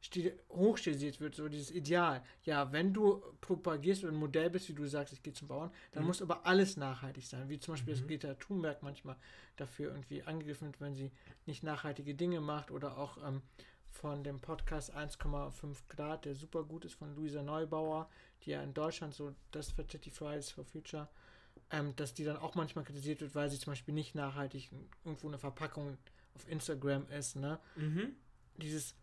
sti- 0.00 0.32
hochstilisiert 0.50 1.20
wird, 1.20 1.34
so 1.34 1.48
dieses 1.48 1.70
Ideal. 1.72 2.22
Ja, 2.44 2.70
wenn 2.72 2.92
du 2.94 3.22
propagierst 3.40 4.04
oder 4.04 4.12
ein 4.12 4.16
Modell 4.18 4.50
bist, 4.50 4.68
wie 4.68 4.74
du 4.74 4.86
sagst, 4.86 5.12
ich 5.12 5.22
gehe 5.22 5.32
zum 5.32 5.48
Bauern, 5.48 5.72
dann 5.92 6.04
Mhm. 6.04 6.06
muss 6.08 6.22
aber 6.22 6.46
alles 6.46 6.76
nachhaltig 6.76 7.26
sein. 7.26 7.48
Wie 7.48 7.58
zum 7.58 7.74
Beispiel 7.74 7.94
das 7.94 8.02
Mhm. 8.02 8.08
Greta 8.08 8.34
Thunberg 8.34 8.82
manchmal 8.82 9.16
dafür 9.56 9.90
irgendwie 9.90 10.22
angegriffen 10.22 10.68
wird, 10.68 10.80
wenn 10.80 10.94
sie 10.94 11.10
nicht 11.46 11.62
nachhaltige 11.64 12.14
Dinge 12.14 12.40
macht 12.40 12.70
oder 12.70 12.96
auch 12.98 13.18
ähm, 13.26 13.42
von 13.90 14.22
dem 14.24 14.40
Podcast 14.40 14.94
1,5 14.94 15.86
Grad, 15.88 16.24
der 16.24 16.34
super 16.34 16.64
gut 16.64 16.84
ist, 16.84 16.94
von 16.94 17.14
Luisa 17.14 17.42
Neubauer, 17.42 18.08
die 18.44 18.50
ja 18.50 18.62
in 18.62 18.74
Deutschland 18.74 19.14
so 19.14 19.34
das 19.50 19.70
vertritt, 19.72 20.04
die 20.04 20.10
Fridays 20.10 20.50
for 20.50 20.64
Future, 20.64 21.08
ähm, 21.70 21.94
dass 21.96 22.14
die 22.14 22.24
dann 22.24 22.36
auch 22.36 22.54
manchmal 22.54 22.84
kritisiert 22.84 23.20
wird, 23.20 23.34
weil 23.34 23.50
sie 23.50 23.58
zum 23.58 23.72
Beispiel 23.72 23.94
nicht 23.94 24.14
nachhaltig 24.14 24.70
irgendwo 25.04 25.28
eine 25.28 25.38
Verpackung 25.38 25.96
auf 26.34 26.48
Instagram 26.48 27.08
ist, 27.10 27.36
ne? 27.36 27.58
Mhm. 27.76 28.14
Dieses, 28.56 28.94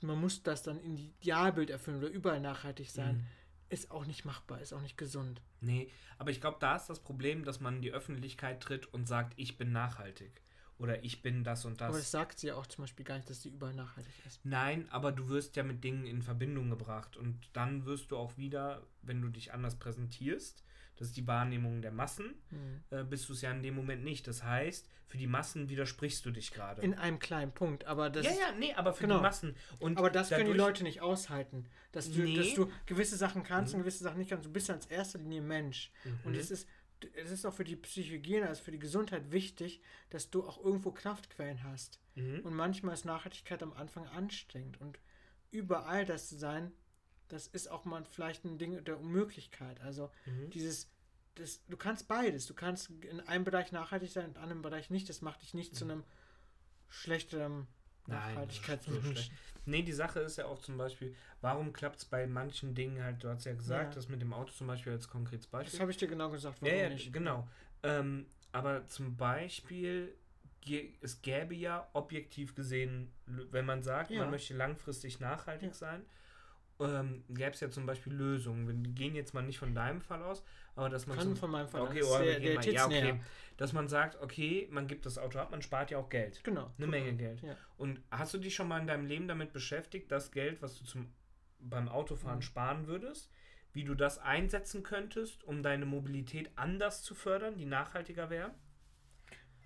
man 0.00 0.20
muss 0.20 0.42
das 0.42 0.62
dann 0.62 0.78
in 0.80 0.96
die 0.96 1.08
Idealbild 1.20 1.70
erfüllen 1.70 1.98
oder 1.98 2.08
überall 2.08 2.40
nachhaltig 2.40 2.90
sein, 2.90 3.16
Mhm. 3.18 3.24
ist 3.70 3.90
auch 3.90 4.06
nicht 4.06 4.24
machbar, 4.24 4.60
ist 4.60 4.72
auch 4.72 4.80
nicht 4.80 4.96
gesund. 4.96 5.40
Nee, 5.60 5.90
aber 6.18 6.30
ich 6.30 6.40
glaube, 6.40 6.56
da 6.60 6.76
ist 6.76 6.86
das 6.86 7.00
Problem, 7.00 7.44
dass 7.44 7.60
man 7.60 7.76
in 7.76 7.82
die 7.82 7.92
Öffentlichkeit 7.92 8.60
tritt 8.62 8.86
und 8.92 9.06
sagt, 9.06 9.34
ich 9.36 9.58
bin 9.58 9.72
nachhaltig. 9.72 10.40
Oder 10.78 11.02
ich 11.02 11.22
bin 11.22 11.42
das 11.42 11.64
und 11.64 11.80
das. 11.80 11.88
Aber 11.88 11.98
das 11.98 12.10
sagt 12.10 12.38
sie 12.38 12.48
ja 12.48 12.54
auch 12.54 12.66
zum 12.66 12.84
Beispiel 12.84 13.04
gar 13.04 13.16
nicht, 13.16 13.28
dass 13.28 13.42
sie 13.42 13.48
überall 13.48 13.74
nachhaltig 13.74 14.12
ist. 14.26 14.40
Nein, 14.44 14.86
aber 14.90 15.10
du 15.10 15.28
wirst 15.28 15.56
ja 15.56 15.64
mit 15.64 15.82
Dingen 15.82 16.06
in 16.06 16.22
Verbindung 16.22 16.70
gebracht 16.70 17.16
und 17.16 17.36
dann 17.52 17.84
wirst 17.84 18.10
du 18.12 18.16
auch 18.16 18.36
wieder, 18.36 18.82
wenn 19.02 19.20
du 19.20 19.28
dich 19.28 19.52
anders 19.52 19.74
präsentierst, 19.76 20.62
das 20.96 21.08
ist 21.08 21.16
die 21.16 21.26
Wahrnehmung 21.26 21.82
der 21.82 21.92
Massen, 21.92 22.34
Mhm. 22.50 22.80
äh, 22.90 23.04
bist 23.04 23.28
du 23.28 23.32
es 23.32 23.42
ja 23.42 23.50
in 23.50 23.62
dem 23.62 23.74
Moment 23.74 24.04
nicht. 24.04 24.26
Das 24.28 24.42
heißt, 24.44 24.88
für 25.06 25.16
die 25.16 25.26
Massen 25.26 25.68
widersprichst 25.68 26.24
du 26.26 26.30
dich 26.30 26.50
gerade. 26.52 26.82
In 26.82 26.94
einem 26.94 27.18
kleinen 27.18 27.50
Punkt, 27.52 27.84
aber 27.86 28.10
das 28.10 28.26
Ja, 28.26 28.32
ja, 28.32 28.52
nee, 28.58 28.74
aber 28.74 28.92
für 28.92 29.04
Genau. 29.04 29.16
die 29.16 29.22
Massen. 29.22 29.56
Und 29.78 29.96
Aber 29.96 30.10
das 30.10 30.28
können 30.28 30.46
die 30.52 30.56
Leute 30.56 30.82
nicht 30.84 31.00
aushalten. 31.00 31.66
Dass 31.92 32.10
du, 32.12 32.20
Nee. 32.22 32.36
dass 32.36 32.52
du 32.54 32.70
gewisse 32.86 33.16
Sachen 33.16 33.42
kannst 33.42 33.72
Mhm. 33.72 33.78
und 33.78 33.84
gewisse 33.84 34.04
Sachen 34.04 34.18
nicht 34.18 34.28
kannst. 34.28 34.44
Du 34.44 34.52
bist 34.52 34.68
ja 34.68 34.74
als 34.74 34.86
erster 34.86 35.18
Linie 35.18 35.40
Mensch. 35.40 35.90
Und 36.24 36.32
Mhm. 36.34 36.38
es 36.38 36.50
ist, 36.50 36.68
es 37.14 37.30
ist 37.30 37.44
auch 37.44 37.54
für 37.54 37.64
die 37.64 37.76
Psychohygiene, 37.76 38.46
also 38.48 38.62
für 38.62 38.70
die 38.70 38.78
Gesundheit 38.78 39.30
wichtig, 39.30 39.80
dass 40.10 40.30
du 40.30 40.46
auch 40.46 40.62
irgendwo 40.62 40.90
Kraftquellen 40.92 41.62
hast. 41.64 42.00
Mhm. 42.14 42.40
Und 42.40 42.54
manchmal 42.54 42.94
ist 42.94 43.04
Nachhaltigkeit 43.04 43.62
am 43.62 43.72
Anfang 43.72 44.06
anstrengend. 44.08 44.80
Und 44.80 44.98
überall 45.50 46.04
das 46.04 46.28
zu 46.28 46.36
sein, 46.36 46.72
das 47.28 47.46
ist 47.46 47.70
auch 47.70 47.84
mal 47.84 48.04
vielleicht 48.04 48.44
ein 48.44 48.58
Ding 48.58 48.84
der 48.84 48.98
Unmöglichkeit. 48.98 49.80
Also 49.80 50.10
Mhm. 50.26 50.50
dieses, 50.50 50.90
das, 51.34 51.64
du 51.66 51.76
kannst 51.76 52.08
beides. 52.08 52.46
Du 52.46 52.54
kannst 52.54 52.90
in 53.04 53.20
einem 53.20 53.44
Bereich 53.44 53.70
nachhaltig 53.70 54.10
sein, 54.10 54.24
in 54.24 54.30
einem 54.34 54.42
anderen 54.42 54.62
Bereich 54.62 54.90
nicht. 54.90 55.08
Das 55.08 55.20
macht 55.20 55.42
dich 55.42 55.54
nicht 55.54 55.76
zu 55.76 55.84
einem 55.84 56.04
schlechteren 56.88 57.66
Schlecht. 58.08 59.32
Nee, 59.66 59.82
die 59.82 59.92
Sache 59.92 60.20
ist 60.20 60.38
ja 60.38 60.46
auch 60.46 60.58
zum 60.60 60.78
Beispiel, 60.78 61.14
warum 61.42 61.72
klappt 61.72 61.96
es 61.98 62.04
bei 62.06 62.26
manchen 62.26 62.74
Dingen 62.74 63.02
halt, 63.02 63.22
du 63.22 63.28
hast 63.28 63.44
ja 63.44 63.52
gesagt, 63.52 63.90
Ja. 63.90 63.94
das 63.96 64.08
mit 64.08 64.22
dem 64.22 64.32
Auto 64.32 64.50
zum 64.52 64.66
Beispiel 64.66 64.92
als 64.92 65.08
konkretes 65.08 65.44
Das 65.46 65.50
Beispiel. 65.52 65.80
habe 65.80 65.90
ich 65.90 65.96
dir 65.98 66.08
genau 66.08 66.30
gesagt, 66.30 66.62
Ja, 66.62 66.72
ja, 66.74 66.88
nicht. 66.88 67.12
genau. 67.12 67.46
Ähm, 67.82 68.26
aber 68.52 68.86
zum 68.86 69.16
Beispiel, 69.16 70.14
es 71.02 71.20
gäbe 71.22 71.54
ja 71.54 71.86
objektiv 71.92 72.54
gesehen, 72.54 73.10
wenn 73.26 73.66
man 73.66 73.82
sagt, 73.82 74.10
Ja. 74.10 74.20
man 74.20 74.30
möchte 74.30 74.54
langfristig 74.54 75.20
nachhaltig 75.20 75.74
sein, 75.74 76.04
ähm, 76.80 77.24
gäbe 77.28 77.50
es 77.50 77.60
ja 77.60 77.70
zum 77.70 77.86
Beispiel 77.86 78.12
Lösungen. 78.12 78.66
Wir 78.68 78.74
gehen 78.92 79.14
jetzt 79.14 79.34
mal 79.34 79.42
nicht 79.42 79.58
von 79.58 79.74
deinem 79.74 80.00
Fall 80.00 80.22
aus, 80.22 80.44
aber 80.76 80.88
dass 80.88 81.06
man 81.06 81.18
Kann 81.18 81.36
von 81.36 81.50
meinem 81.50 81.68
Fall 81.68 81.82
okay, 81.82 82.02
aus. 82.02 82.20
wir 82.20 82.26
Der- 82.26 82.40
der 82.40 82.54
mal, 82.54 82.66
ja, 82.68 82.86
okay, 82.86 83.20
dass 83.56 83.72
man 83.72 83.88
sagt, 83.88 84.20
okay, 84.22 84.68
man 84.70 84.86
gibt 84.86 85.04
das 85.06 85.18
Auto 85.18 85.38
ab, 85.40 85.50
man 85.50 85.62
spart 85.62 85.90
ja 85.90 85.98
auch 85.98 86.08
Geld. 86.08 86.42
Genau. 86.44 86.72
Eine 86.78 86.86
Menge 86.86 87.14
Geld. 87.14 87.42
Ja. 87.42 87.56
Und 87.76 88.00
hast 88.10 88.32
du 88.34 88.38
dich 88.38 88.54
schon 88.54 88.68
mal 88.68 88.80
in 88.80 88.86
deinem 88.86 89.06
Leben 89.06 89.26
damit 89.26 89.52
beschäftigt, 89.52 90.12
das 90.12 90.30
Geld, 90.30 90.62
was 90.62 90.78
du 90.78 90.84
zum, 90.84 91.12
beim 91.58 91.88
Autofahren 91.88 92.36
Mhm. 92.38 92.42
sparen 92.42 92.86
würdest, 92.86 93.30
wie 93.72 93.82
du 93.84 93.94
das 93.94 94.18
einsetzen 94.18 94.82
könntest, 94.84 95.42
um 95.44 95.62
deine 95.64 95.84
Mobilität 95.86 96.50
anders 96.56 97.02
zu 97.02 97.14
fördern, 97.16 97.56
die 97.56 97.66
nachhaltiger 97.66 98.30
wäre? 98.30 98.54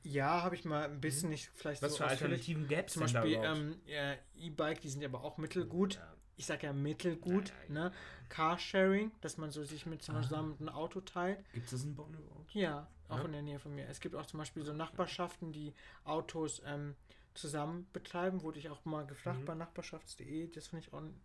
Ja, 0.05 0.43
habe 0.43 0.57
ich 0.57 0.65
mal 0.65 0.85
ein 0.85 1.01
bisschen 1.01 1.29
nicht 1.31 1.51
vielleicht 1.55 1.81
Mhm. 1.83 1.87
Was 1.87 1.93
so 1.93 1.99
für. 1.99 2.07
Alternativen 2.11 2.67
gäbe 2.67 2.85
es 2.87 2.93
Zum 2.95 3.03
Beispiel 3.03 3.39
ähm, 3.43 3.81
ja, 3.87 4.15
E-Bike, 4.35 4.81
die 4.81 4.89
sind 4.89 5.03
ja 5.03 5.09
aber 5.09 5.23
auch 5.23 5.39
mittelgut. 5.39 5.95
Ja. 5.95 6.15
Ich 6.37 6.47
sage 6.47 6.67
ja 6.67 6.73
mittelgut. 6.73 7.51
Ja, 7.51 7.55
ja, 7.69 7.73
ne? 7.89 7.93
Carsharing, 8.29 9.13
dass 9.21 9.37
man 9.37 9.51
so 9.51 9.63
sich 9.65 9.87
mit 9.87 10.03
zum. 10.03 10.15
Beispiel 10.15 10.31
zusammen 10.31 10.57
ein 10.61 10.69
Auto 10.69 11.01
teilt. 11.01 11.39
Gibt 11.53 11.67
es 11.67 11.73
das 11.73 11.85
in 11.85 11.95
Bonn 11.95 12.15
überhaupt? 12.15 12.53
Ja, 12.55 12.89
auch 13.09 13.19
Ja. 13.19 13.25
in 13.25 13.33
der 13.33 13.43
Nähe 13.43 13.59
von 13.59 13.75
mir. 13.75 13.87
Es 13.89 14.01
gibt 14.01 14.15
auch 14.15 14.27
zum 14.27 14.39
Beispiel 14.39 14.65
so 14.65 14.73
Nachbarschaften, 14.73 15.53
die 15.53 15.75
Autos 16.05 16.63
ähm, 16.65 16.97
zusammen 17.35 17.87
betreiben. 17.93 18.43
Wurde 18.43 18.59
ich 18.59 18.71
auch 18.71 18.85
mal 18.85 19.07
gefragt 19.07 19.41
Mhm. 19.41 19.45
bei 19.45 19.55
nachbarschafts.de. 19.55 20.49
Das 20.49 20.69
finde 20.69 20.87
ich 20.87 20.93
auch 20.93 21.01
ein 21.01 21.21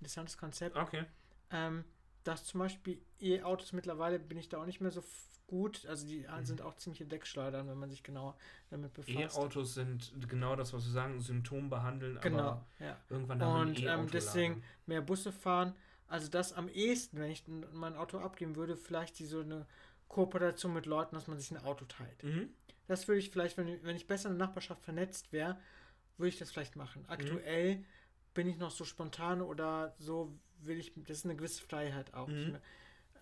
interessantes 0.00 0.36
Konzept. 0.36 0.76
Okay. 0.76 1.04
Ähm, 1.50 1.84
dass 2.24 2.44
zum 2.44 2.58
Beispiel 2.60 3.00
E-Autos 3.20 3.72
mittlerweile 3.72 4.18
bin 4.18 4.36
ich 4.38 4.48
da 4.48 4.60
auch 4.60 4.66
nicht 4.66 4.80
mehr 4.80 4.90
so 4.90 5.02
gut. 5.48 5.84
Also 5.86 6.06
die 6.06 6.20
Mhm. 6.20 6.44
sind 6.44 6.62
auch 6.62 6.76
ziemliche 6.76 7.04
Deckschleudern, 7.04 7.66
wenn 7.68 7.78
man 7.78 7.90
sich 7.90 8.04
genauer 8.04 8.36
damit 8.70 8.94
befasst. 8.94 9.36
E-Autos 9.36 9.74
sind 9.74 10.12
genau 10.28 10.54
das, 10.54 10.72
was 10.72 10.84
wir 10.84 10.92
sagen, 10.92 11.20
Symptom 11.20 11.68
behandeln, 11.68 12.20
Genau, 12.20 12.38
aber 12.38 12.66
ja. 12.78 12.96
irgendwann 13.10 13.42
haben 13.42 13.68
Und 13.70 13.82
ähm, 13.82 14.06
deswegen 14.12 14.62
mehr 14.86 15.02
Busse 15.02 15.32
fahren. 15.32 15.74
Also 16.06 16.28
das 16.28 16.52
am 16.52 16.68
ehesten, 16.68 17.18
wenn 17.18 17.30
ich 17.30 17.42
mein 17.72 17.96
Auto 17.96 18.18
abgeben 18.18 18.54
würde, 18.56 18.76
vielleicht 18.76 19.18
die 19.18 19.26
so 19.26 19.40
eine 19.40 19.66
Kooperation 20.06 20.72
mit 20.72 20.86
Leuten, 20.86 21.14
dass 21.16 21.26
man 21.26 21.38
sich 21.38 21.50
ein 21.50 21.58
Auto 21.64 21.84
teilt. 21.84 22.22
Mhm. 22.22 22.48
Das 22.86 23.08
würde 23.08 23.18
ich 23.18 23.30
vielleicht, 23.30 23.58
wenn, 23.58 23.68
ich- 23.68 23.82
wenn 23.82 23.96
ich 23.96 24.06
besser 24.06 24.30
in 24.30 24.38
der 24.38 24.46
Nachbarschaft 24.46 24.82
vernetzt 24.82 25.32
wäre, 25.32 25.58
würde 26.16 26.28
ich 26.30 26.38
das 26.38 26.50
vielleicht 26.50 26.76
machen. 26.76 27.04
Aktuell 27.08 27.84
bin 28.32 28.48
ich 28.48 28.56
noch 28.58 28.70
so 28.70 28.84
spontan 28.84 29.42
oder 29.42 29.94
so 29.98 30.32
will 30.60 30.78
ich, 30.78 30.92
das 30.96 31.18
ist 31.18 31.24
eine 31.24 31.36
gewisse 31.36 31.62
Freiheit 31.62 32.14
auch, 32.14 32.26
die 32.28 32.34
ich 32.40 32.46
Mhm. 32.46 32.52
mir, 32.52 32.60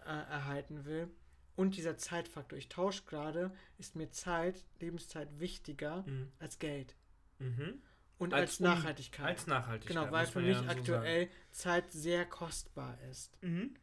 äh, 0.06 0.30
erhalten 0.30 0.84
will. 0.84 1.08
Und 1.56 1.76
dieser 1.76 1.96
Zeitfaktor. 1.96 2.58
Ich 2.58 2.68
tausche 2.68 3.04
gerade, 3.04 3.50
ist 3.78 3.96
mir 3.96 4.10
Zeit, 4.10 4.62
Lebenszeit 4.78 5.40
wichtiger 5.40 6.02
Mhm. 6.06 6.30
als 6.38 6.58
Geld. 6.58 6.94
Mhm. 7.38 7.82
Und 8.18 8.32
Als 8.32 8.52
als, 8.52 8.60
Nachhaltigkeit. 8.60 9.26
Als 9.26 9.46
Nachhaltigkeit. 9.46 9.96
Genau, 9.96 10.10
weil 10.12 10.26
für 10.26 10.40
mich 10.40 10.56
ja 10.56 10.62
so 10.62 10.68
aktuell 10.68 11.28
Zeit 11.50 11.90
sehr 11.92 12.24
kostbar 12.26 12.98
ist. 13.10 13.42
Mhm. 13.42 13.74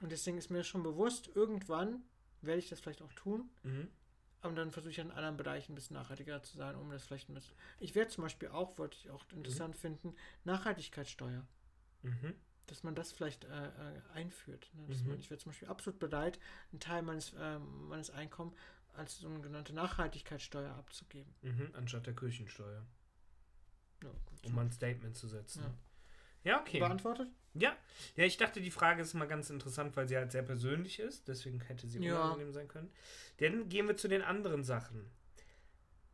Und 0.00 0.12
deswegen 0.12 0.38
ist 0.38 0.50
mir 0.50 0.64
schon 0.64 0.82
bewusst, 0.82 1.28
irgendwann 1.34 2.02
werde 2.40 2.58
ich 2.58 2.68
das 2.68 2.80
vielleicht 2.80 3.02
auch 3.02 3.12
tun. 3.12 3.50
Mhm. 3.62 3.88
Aber 4.40 4.54
dann 4.54 4.72
versuche 4.72 4.90
ich 4.90 4.98
in 4.98 5.10
anderen 5.12 5.36
Bereichen 5.36 5.72
ein 5.72 5.74
bisschen 5.76 5.94
nachhaltiger 5.94 6.42
zu 6.42 6.56
sein, 6.56 6.74
um 6.74 6.90
das 6.90 7.04
vielleicht 7.04 7.28
ein 7.28 7.34
bisschen. 7.34 7.54
Ich 7.78 7.94
werde 7.94 8.10
zum 8.10 8.22
Beispiel 8.22 8.48
auch, 8.48 8.76
wollte 8.78 8.96
ich 8.98 9.08
auch 9.10 9.24
interessant 9.32 9.76
finden, 9.76 10.14
Nachhaltigkeitssteuer. 10.44 11.46
Mhm. 12.02 12.34
Dass 12.66 12.84
man 12.84 12.94
das 12.94 13.12
vielleicht 13.12 13.44
äh, 13.44 13.48
äh, 13.66 13.70
einführt. 14.14 14.70
Ne? 14.74 14.94
Mhm. 14.94 15.08
man, 15.08 15.18
ich 15.18 15.30
wäre 15.30 15.38
zum 15.38 15.50
Beispiel 15.50 15.68
absolut 15.68 15.98
bereit, 15.98 16.38
einen 16.70 16.80
Teil 16.80 17.02
meines, 17.02 17.32
äh, 17.34 17.58
meines 17.58 18.10
Einkommens 18.10 18.54
als 18.94 19.18
sogenannte 19.18 19.72
Nachhaltigkeitssteuer 19.74 20.74
abzugeben. 20.74 21.34
Mhm. 21.42 21.70
Anstatt 21.74 22.06
der 22.06 22.14
Kirchensteuer. 22.14 22.86
Ja. 24.02 24.10
Um 24.44 24.54
mal 24.54 24.62
ein 24.62 24.72
Statement 24.72 25.16
zu 25.16 25.28
setzen. 25.28 25.62
Ja. 25.62 25.74
Ja, 26.44 26.60
okay. 26.60 26.80
Beantwortet? 26.80 27.28
Ja. 27.54 27.76
ja, 28.16 28.24
ich 28.24 28.36
dachte, 28.36 28.60
die 28.60 28.70
Frage 28.70 29.02
ist 29.02 29.14
mal 29.14 29.28
ganz 29.28 29.50
interessant, 29.50 29.96
weil 29.96 30.08
sie 30.08 30.16
halt 30.16 30.32
sehr 30.32 30.42
persönlich 30.42 30.98
ist. 30.98 31.28
Deswegen 31.28 31.60
hätte 31.60 31.86
sie 31.86 32.02
Ja. 32.02 32.24
unangenehm 32.24 32.52
sein 32.52 32.68
können. 32.68 32.90
Dann 33.38 33.68
gehen 33.68 33.86
wir 33.86 33.96
zu 33.96 34.08
den 34.08 34.22
anderen 34.22 34.64
Sachen. 34.64 35.10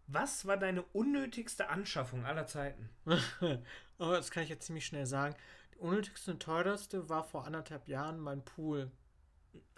Was 0.07 0.47
war 0.47 0.57
deine 0.57 0.83
unnötigste 0.93 1.69
Anschaffung 1.69 2.25
aller 2.25 2.47
Zeiten? 2.47 2.89
Aber 3.99 4.17
das 4.17 4.31
kann 4.31 4.43
ich 4.43 4.49
jetzt 4.49 4.67
ziemlich 4.67 4.87
schnell 4.87 5.07
sagen. 5.07 5.35
Unnötigste 5.79 6.33
und 6.33 6.43
teuerste 6.43 7.09
war 7.09 7.25
vor 7.25 7.47
anderthalb 7.47 7.89
Jahren 7.89 8.19
mein 8.19 8.45
Pool. 8.45 8.91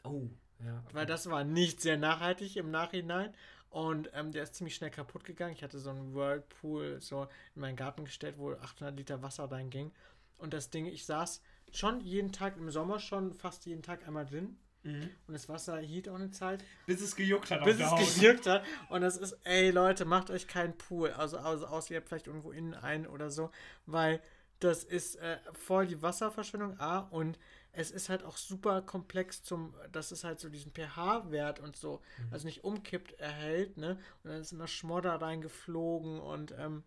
Oh, 0.05 0.29
ja. 0.65 0.85
Weil 0.93 1.07
das 1.07 1.29
war 1.29 1.45
nicht 1.45 1.81
sehr 1.81 1.97
nachhaltig 1.97 2.57
im 2.57 2.71
Nachhinein. 2.71 3.35
Und 3.69 4.11
ähm, 4.15 4.33
der 4.33 4.43
ist 4.43 4.57
ziemlich 4.57 4.75
schnell 4.75 4.91
kaputt 4.91 5.25
gegangen. 5.25 5.53
Ich 5.53 5.63
hatte 5.63 5.79
so 5.79 5.91
einen 5.91 6.13
Whirlpool 6.13 7.01
so 7.01 7.29
in 7.55 7.61
meinen 7.61 7.77
Garten 7.77 8.05
gestellt, 8.05 8.35
wo 8.37 8.53
800 8.53 8.97
Liter 8.97 9.23
Wasser 9.23 9.51
reinging. 9.51 9.93
Und 10.39 10.55
das 10.55 10.71
Ding, 10.71 10.87
ich 10.87 11.07
saß 11.07 11.41
schon 11.71 12.01
jeden 12.01 12.33
Tag 12.33 12.57
im 12.57 12.71
Sommer 12.71 12.99
schon 12.99 13.33
fast 13.33 13.67
jeden 13.67 13.83
Tag 13.83 14.07
einmal 14.07 14.27
drin. 14.27 14.57
Mhm. 14.83 15.11
Und 15.27 15.35
das 15.35 15.49
Wasser 15.49 15.79
hielt 15.79 16.09
auch 16.09 16.15
eine 16.15 16.31
Zeit, 16.31 16.65
Bis 16.87 17.01
es 17.01 17.15
gejuckt 17.15 17.51
hat 17.51 17.65
bis 17.65 17.79
es 17.79 18.17
gewirkt 18.17 18.47
hat. 18.47 18.65
Und 18.89 19.03
das 19.03 19.17
ist, 19.17 19.39
ey 19.45 19.71
Leute, 19.71 20.05
macht 20.05 20.31
euch 20.31 20.47
keinen 20.47 20.77
Pool. 20.77 21.11
Also, 21.11 21.39
also 21.39 21.67
außer 21.67 21.93
ihr 21.93 21.99
habt 21.99 22.09
vielleicht 22.09 22.27
irgendwo 22.27 22.51
innen 22.51 22.75
einen 22.75 23.07
oder 23.07 23.31
so. 23.31 23.51
Weil 23.87 24.21
das 24.61 24.85
ist 24.85 25.17
äh, 25.17 25.39
voll 25.53 25.87
die 25.87 26.01
Wasserverschwendung, 26.03 26.79
A. 26.79 26.99
Und 27.01 27.39
es 27.73 27.91
ist 27.91 28.09
halt 28.09 28.25
auch 28.25 28.37
super 28.37 28.83
komplex 28.83 29.43
zum, 29.43 29.75
dass 29.93 30.11
es 30.11 30.25
halt 30.25 30.41
so 30.41 30.49
diesen 30.49 30.73
pH-Wert 30.73 31.61
und 31.61 31.77
so, 31.77 32.01
also 32.31 32.47
nicht 32.47 32.65
umkippt, 32.65 33.13
erhält, 33.15 33.77
ne? 33.77 33.99
Und 34.23 34.31
dann 34.31 34.41
ist 34.41 34.53
immer 34.53 34.67
Schmodder 34.67 35.21
reingeflogen 35.21 36.21
und 36.21 36.53
ähm, 36.59 36.83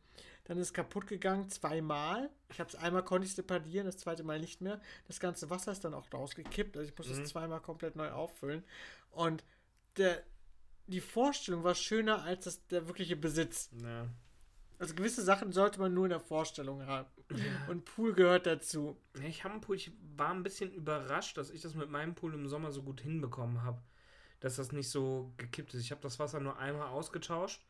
dann 0.46 0.58
ist 0.58 0.68
es 0.68 0.74
kaputt 0.74 1.08
gegangen, 1.08 1.50
zweimal. 1.50 2.30
Ich 2.50 2.60
habe 2.60 2.70
es 2.70 2.76
einmal 2.76 3.04
konnte 3.06 3.26
ich 3.26 3.34
separieren, 3.34 3.86
das 3.86 3.98
zweite 3.98 4.24
Mal 4.24 4.40
nicht 4.40 4.60
mehr. 4.60 4.82
Das 5.08 5.22
ganze 5.22 5.50
Wasser 5.50 5.72
ist 5.72 5.86
dann 5.86 5.94
auch 5.94 6.12
rausgekippt, 6.14 6.76
also 6.76 6.90
ich 6.90 6.98
musste 6.98 7.14
Mhm. 7.14 7.22
es 7.24 7.30
zweimal 7.30 7.62
komplett 7.62 7.96
neu 7.96 8.12
auffüllen. 8.12 8.64
Und 9.12 9.44
der, 9.96 10.22
die 10.88 11.00
Vorstellung 11.00 11.64
war 11.64 11.76
schöner 11.76 12.24
als 12.24 12.44
das, 12.44 12.68
der 12.68 12.88
wirkliche 12.88 13.16
Besitz. 13.16 13.70
Ja. 13.82 14.08
Also 14.84 14.96
gewisse 14.96 15.24
Sachen 15.24 15.54
sollte 15.54 15.80
man 15.80 15.94
nur 15.94 16.04
in 16.06 16.10
der 16.10 16.20
Vorstellung 16.20 16.86
haben. 16.86 17.08
Und 17.70 17.86
Pool 17.86 18.12
gehört 18.14 18.46
dazu. 18.46 18.98
Ja, 19.18 19.24
ich 19.30 19.46
habe 19.46 19.54
einen 19.54 19.62
Pool, 19.62 19.78
ich 19.78 19.94
war 20.18 20.32
ein 20.32 20.44
bisschen 20.44 20.74
überrascht, 20.74 21.38
dass 21.38 21.52
ich 21.52 21.62
das 21.62 21.74
mit 21.74 21.90
meinem 21.90 22.16
Pool 22.16 22.34
im 22.34 22.50
Sommer 22.50 22.70
so 22.74 22.84
gut 22.84 23.00
hinbekommen 23.00 23.64
habe. 23.64 23.82
Dass 24.42 24.58
das 24.58 24.74
nicht 24.74 24.90
so 24.90 25.32
gekippt 25.38 25.74
ist. 25.74 25.80
Ich 25.80 25.92
habe 25.92 26.02
das 26.02 26.20
Wasser 26.20 26.42
nur 26.42 26.58
einmal 26.60 26.90
ausgetauscht. 26.90 27.66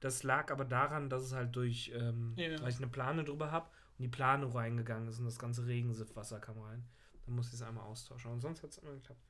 Das 0.00 0.22
lag 0.22 0.50
aber 0.50 0.64
daran, 0.64 1.10
dass 1.10 1.22
es 1.22 1.34
halt 1.34 1.54
durch, 1.54 1.92
ähm, 1.94 2.32
Ja. 2.36 2.58
weil 2.62 2.70
ich 2.70 2.78
eine 2.78 2.88
Plane 2.88 3.24
drüber 3.24 3.50
habe 3.52 3.68
und 3.98 4.02
die 4.02 4.08
Plane 4.08 4.54
reingegangen 4.54 5.06
ist 5.08 5.18
und 5.18 5.26
das 5.26 5.38
ganze 5.38 5.66
Regensiftwasser 5.66 6.40
kam 6.40 6.58
rein. 6.62 6.82
Dann 7.26 7.34
musste 7.34 7.54
ich 7.54 7.60
es 7.60 7.66
einmal 7.68 7.84
austauschen. 7.84 8.32
Und 8.32 8.40
sonst 8.40 8.62
hat 8.62 8.70
es 8.70 8.78
immer 8.78 8.92
geklappt. 8.92 9.20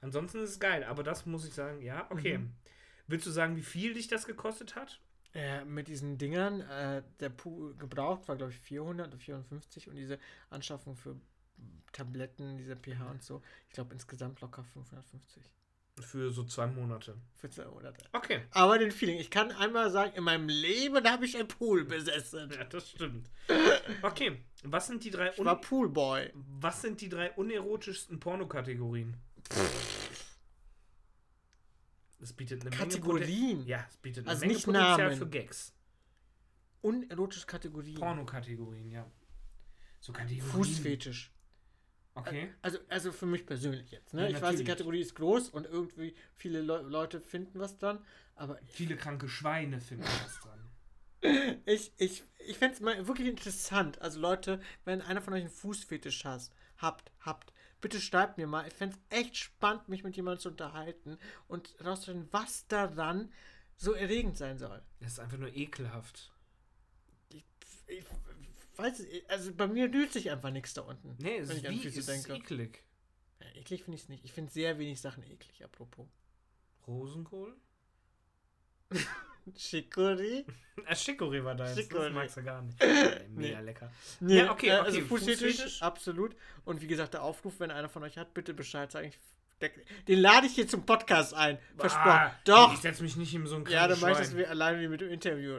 Ansonsten 0.00 0.38
ist 0.40 0.50
es 0.50 0.58
geil, 0.58 0.82
aber 0.82 1.04
das 1.04 1.24
muss 1.24 1.46
ich 1.46 1.54
sagen, 1.54 1.82
ja, 1.82 2.10
okay. 2.10 2.38
Mhm. 2.38 2.52
Willst 3.06 3.26
du 3.26 3.30
sagen, 3.30 3.54
wie 3.54 3.62
viel 3.62 3.94
dich 3.94 4.08
das 4.08 4.26
gekostet 4.26 4.74
hat? 4.74 5.00
Äh, 5.32 5.64
mit 5.64 5.86
diesen 5.88 6.18
Dingern, 6.18 6.60
äh, 6.62 7.02
der 7.20 7.28
Pool 7.28 7.74
gebraucht 7.76 8.26
war, 8.28 8.36
glaube 8.36 8.52
ich, 8.52 8.58
400 8.58 9.08
oder 9.08 9.18
450 9.18 9.88
und 9.88 9.94
diese 9.96 10.18
Anschaffung 10.50 10.96
für 10.96 11.14
Tabletten, 11.92 12.56
diese 12.56 12.76
pH 12.76 13.10
und 13.10 13.22
so, 13.22 13.42
ich 13.68 13.74
glaube 13.74 13.94
insgesamt 13.94 14.40
locker 14.40 14.64
550. 14.64 15.42
Für 16.00 16.30
so 16.30 16.44
zwei 16.44 16.66
Monate. 16.66 17.14
Für 17.36 17.50
zwei 17.50 17.66
Monate. 17.66 18.04
Okay. 18.12 18.40
Aber 18.52 18.78
den 18.78 18.90
Feeling, 18.90 19.18
ich 19.18 19.30
kann 19.30 19.50
einmal 19.52 19.90
sagen, 19.90 20.12
in 20.16 20.24
meinem 20.24 20.48
Leben 20.48 21.06
habe 21.08 21.26
ich 21.26 21.36
ein 21.36 21.46
Pool 21.46 21.84
besessen. 21.84 22.50
Ja, 22.50 22.64
das 22.64 22.88
stimmt. 22.90 23.28
Okay, 24.00 24.40
was 24.64 24.86
sind 24.86 25.04
die 25.04 25.10
drei 25.10 25.30
Ich 25.30 25.44
war 25.44 25.60
Poolboy. 25.60 26.30
was 26.34 26.80
sind 26.80 27.00
die 27.02 27.08
drei 27.08 27.30
unerotischsten 27.32 28.18
Pornokategorien? 28.18 29.16
Es 32.20 32.32
bietet 32.32 32.60
eine 32.62 32.70
Menge 32.70 32.82
Kategorien. 32.82 33.58
Poten- 33.60 33.66
Ja, 33.66 33.86
es 33.88 33.96
bietet 33.96 34.24
eine 34.24 34.30
Also 34.30 34.40
Menge 34.42 34.54
nicht 34.54 34.64
Potenzial 34.64 34.98
Namen. 34.98 35.16
für 35.18 35.28
Gags. 35.28 35.72
Unerotische 36.82 37.46
Kategorien. 37.46 37.94
Pornokategorien, 37.98 38.90
ja. 38.90 39.06
So 40.00 40.12
Kategorien. 40.12 40.50
Fußfetisch. 40.52 41.32
Okay. 42.14 42.52
Also, 42.62 42.78
also 42.88 43.12
für 43.12 43.26
mich 43.26 43.46
persönlich 43.46 43.90
jetzt. 43.90 44.14
Ne? 44.14 44.22
Ja, 44.30 44.36
ich 44.36 44.42
weiß, 44.42 44.56
die. 44.56 44.64
Kategorie 44.64 45.00
ist 45.00 45.14
groß 45.14 45.50
und 45.50 45.64
irgendwie 45.66 46.14
viele 46.34 46.60
Le 46.60 46.82
Leute 46.82 47.20
finden 47.20 47.58
was 47.60 47.78
dran. 47.78 48.04
Aber 48.34 48.58
Viele 48.66 48.96
kranke 48.96 49.28
Schweine 49.28 49.80
finden 49.80 50.04
was 50.24 50.40
dran. 50.40 51.60
ich, 51.66 51.92
ich, 51.98 52.24
ich 52.38 52.56
fände 52.58 52.74
es 52.74 52.80
mal 52.80 53.06
wirklich 53.06 53.28
interessant. 53.28 54.00
Also 54.00 54.18
Leute, 54.20 54.60
wenn 54.84 55.02
einer 55.02 55.20
von 55.20 55.34
euch 55.34 55.42
einen 55.42 55.50
Fußfetisch 55.50 56.24
has, 56.24 56.50
habt, 56.78 57.12
habt, 57.20 57.52
bitte 57.80 58.00
schreibt 58.00 58.38
mir 58.38 58.46
mal. 58.46 58.66
Ich 58.66 58.74
fände 58.74 58.96
es 58.96 59.18
echt 59.18 59.36
spannend, 59.36 59.88
mich 59.88 60.04
mit 60.04 60.16
jemandem 60.16 60.40
zu 60.40 60.48
unterhalten 60.50 61.18
und 61.48 61.74
herauszufinden, 61.78 62.28
was 62.30 62.66
daran 62.68 63.32
so 63.76 63.92
erregend 63.92 64.36
sein 64.36 64.58
soll. 64.58 64.82
Das 65.00 65.12
ist 65.12 65.18
einfach 65.18 65.38
nur 65.38 65.54
ekelhaft. 65.54 66.32
Ich, 67.30 67.44
ich 67.86 68.04
weiß 68.76 69.00
es, 69.00 69.06
also 69.28 69.54
bei 69.54 69.66
mir 69.66 69.92
rührt 69.92 70.12
sich 70.12 70.30
einfach 70.30 70.50
nichts 70.50 70.74
da 70.74 70.82
unten. 70.82 71.16
Nee, 71.18 71.38
es 71.38 71.50
ist 71.50 71.68
wie, 71.68 71.86
ist 71.86 72.08
denke. 72.08 72.34
eklig. 72.34 72.84
Ja, 73.40 73.46
eklig 73.60 73.84
finde 73.84 73.96
ich 73.96 74.02
es 74.02 74.08
nicht. 74.08 74.24
Ich 74.24 74.32
finde 74.32 74.52
sehr 74.52 74.78
wenig 74.78 75.00
Sachen 75.00 75.22
eklig, 75.22 75.64
apropos. 75.64 76.06
Rosenkohl? 76.86 77.56
Chicory? 79.56 80.44
Ah, 80.86 80.94
Chicorée 80.94 81.44
war 81.44 81.54
deins. 81.54 81.76
Chicorée. 81.76 82.04
Das 82.06 82.12
magst 82.14 82.36
du 82.38 82.42
gar 82.42 82.62
nicht. 82.62 82.78
Mega 83.34 83.58
Nee. 83.58 83.64
lecker. 83.66 83.90
Nee, 84.20 84.38
Ja, 84.38 84.50
okay, 84.50 84.68
äh, 84.68 84.78
okay, 84.78 84.86
Also 84.86 85.00
Fußfetisch, 85.02 85.82
absolut. 85.82 86.34
Und 86.64 86.80
wie 86.80 86.86
gesagt, 86.86 87.12
der 87.12 87.22
Aufruf, 87.22 87.60
wenn 87.60 87.70
einer 87.70 87.90
von 87.90 88.02
euch 88.02 88.16
hat, 88.16 88.32
bitte 88.32 88.54
Bescheid 88.54 88.90
sagen. 88.90 89.12
Den 90.08 90.20
lade 90.20 90.46
ich 90.46 90.54
hier 90.54 90.66
zum 90.66 90.86
Podcast 90.86 91.34
ein. 91.34 91.58
Versprochen. 91.76 92.08
Ah, 92.10 92.34
Doch. 92.44 92.72
Ich 92.72 92.80
setze 92.80 93.02
mich 93.02 93.14
nicht 93.16 93.34
in 93.34 93.46
so 93.46 93.56
einen 93.56 93.66
Ja, 93.66 93.86
dann 93.88 94.00
mache 94.00 94.12
ich 94.12 94.18
das 94.18 94.34
wie, 94.34 94.46
alleine 94.46 94.80
wie 94.80 94.88
mit 94.88 95.02
dem 95.02 95.10
Interview. 95.10 95.58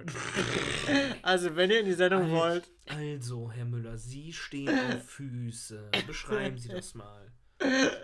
also, 1.21 1.55
wenn 1.55 1.69
ihr 1.69 1.81
in 1.81 1.85
die 1.85 1.93
Sendung 1.93 2.23
Alter. 2.23 2.33
wollt, 2.33 2.71
Also, 2.87 3.51
Herr 3.51 3.65
Müller, 3.65 3.97
Sie 3.99 4.33
stehen 4.33 4.69
auf 4.69 5.03
Füße. 5.07 5.91
Beschreiben 6.07 6.57
Sie 6.57 6.69
das 6.69 6.95
mal. 6.95 7.31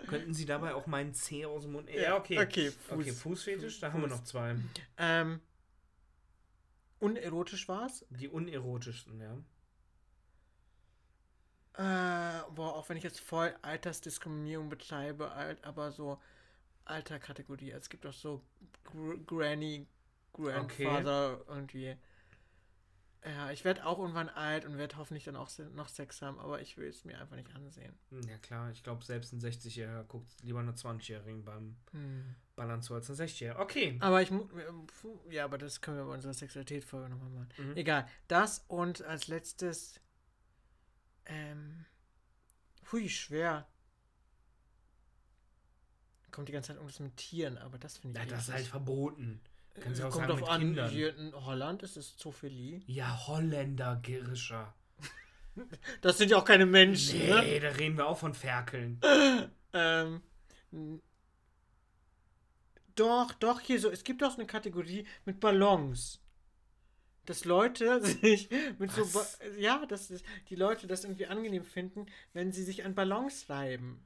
Könnten 0.06 0.34
Sie 0.34 0.46
dabei 0.46 0.72
auch 0.74 0.86
meinen 0.86 1.14
Zeh 1.14 1.44
aus 1.46 1.62
dem 1.64 1.72
Mund... 1.72 1.90
Ja, 1.90 2.16
okay. 2.16 2.38
Okay, 2.38 2.70
Fuß, 2.70 2.92
okay, 3.00 3.10
Fußfetisch, 3.10 3.80
da 3.80 3.92
haben 3.92 4.02
wir 4.02 4.08
Fuß. 4.08 4.18
noch 4.18 4.24
zwei. 4.24 4.54
ähm, 4.98 5.40
unerotisch 7.00 7.68
war's. 7.68 8.04
Die 8.10 8.28
unerotischsten, 8.28 9.20
ja. 9.20 9.36
Äh, 11.74 12.42
boah, 12.54 12.74
auch 12.74 12.88
wenn 12.88 12.96
ich 12.96 13.04
jetzt 13.04 13.20
voll 13.20 13.54
Altersdiskriminierung 13.62 14.68
betreibe, 14.68 15.30
alt, 15.30 15.62
aber 15.64 15.92
so 15.92 16.20
Alterkategorie. 16.84 17.70
Es 17.70 17.88
gibt 17.88 18.04
auch 18.06 18.12
so 18.12 18.42
Gr 18.84 19.16
Granny, 19.26 19.86
Grandfather 20.32 21.40
irgendwie. 21.46 21.96
Ja, 23.24 23.50
ich 23.50 23.64
werde 23.64 23.84
auch 23.84 23.98
irgendwann 23.98 24.28
alt 24.28 24.64
und 24.64 24.78
werde 24.78 24.96
hoffentlich 24.96 25.24
dann 25.24 25.36
auch 25.36 25.50
noch 25.74 25.88
Sex 25.88 26.22
haben, 26.22 26.38
aber 26.38 26.60
ich 26.60 26.76
will 26.76 26.88
es 26.88 27.04
mir 27.04 27.20
einfach 27.20 27.36
nicht 27.36 27.54
ansehen. 27.54 27.98
Hm, 28.10 28.22
Ja 28.28 28.38
klar, 28.38 28.70
ich 28.70 28.82
glaube, 28.82 29.04
selbst 29.04 29.32
ein 29.32 29.40
60-Jähriger 29.40 30.04
guckt 30.04 30.32
lieber 30.42 30.60
eine 30.60 30.72
20-Jährigen 30.72 31.44
beim 31.44 31.76
Hm. 31.92 32.34
Ballern 32.58 32.82
zu 32.82 32.94
als 32.94 33.08
ein 33.08 33.16
60-Jähriger. 33.16 33.58
Okay. 33.58 33.96
Aber 34.00 34.20
ich 34.20 34.30
ja, 35.30 35.44
aber 35.44 35.56
das 35.58 35.80
können 35.80 35.96
wir 35.96 36.04
bei 36.04 36.12
unserer 36.12 36.34
Sexualität-Folge 36.34 37.08
nochmal 37.08 37.30
machen. 37.30 37.48
Mhm. 37.56 37.76
Egal. 37.76 38.06
Das 38.28 38.64
und 38.68 39.02
als 39.02 39.28
letztes. 39.28 40.00
Ähm. 41.24 41.86
Hui, 42.92 43.08
schwer. 43.08 43.66
Kommt 46.30 46.48
die 46.48 46.52
ganze 46.52 46.68
Zeit 46.68 46.76
irgendwas 46.76 47.00
mit 47.00 47.16
Tieren, 47.16 47.58
aber 47.58 47.78
das 47.78 47.98
finde 47.98 48.20
ich. 48.20 48.26
Ja, 48.26 48.30
das 48.36 48.48
ist 48.48 48.54
halt 48.54 48.66
verboten. 48.66 49.40
Sie 49.92 50.02
Äh, 50.02 50.04
auch 50.04 50.10
Kommt 50.10 50.28
mit 50.28 50.48
an, 50.48 50.60
Kindern. 50.60 50.90
hier 50.90 51.16
in 51.16 51.32
Holland 51.34 51.82
ist 51.82 51.96
es 51.96 52.16
Zoophilie. 52.16 52.80
Ja, 52.86 53.26
Holländer, 53.26 53.96
Girischer. 54.02 54.74
Das 56.02 56.18
sind 56.18 56.30
ja 56.30 56.36
auch 56.36 56.44
keine 56.44 56.66
Menschen, 56.66 57.18
ne? 57.18 57.40
Nee, 57.42 57.58
da 57.60 57.70
reden 57.70 57.96
wir 57.96 58.06
auch 58.06 58.18
von 58.18 58.34
Ferkeln. 58.34 59.00
Ähm, 59.74 60.22
doch, 62.98 63.32
doch, 63.34 63.60
hier 63.60 63.80
so, 63.80 63.90
es 63.90 64.04
gibt 64.04 64.22
auch 64.22 64.30
so 64.30 64.38
eine 64.38 64.46
Kategorie 64.46 65.06
mit 65.24 65.40
Ballons. 65.40 66.20
Dass 67.26 67.44
Leute 67.44 68.00
sich 68.04 68.48
mit 68.78 68.90
so, 68.92 69.04
ba 69.04 69.20
Was? 69.20 69.38
ja, 69.58 69.84
dass 69.86 70.12
die 70.48 70.54
Leute 70.56 70.86
das 70.86 71.04
irgendwie 71.04 71.26
angenehm 71.26 71.64
finden, 71.64 72.06
wenn 72.32 72.52
sie 72.52 72.64
sich 72.64 72.84
an 72.84 72.94
Ballons 72.94 73.48
reiben. 73.48 74.04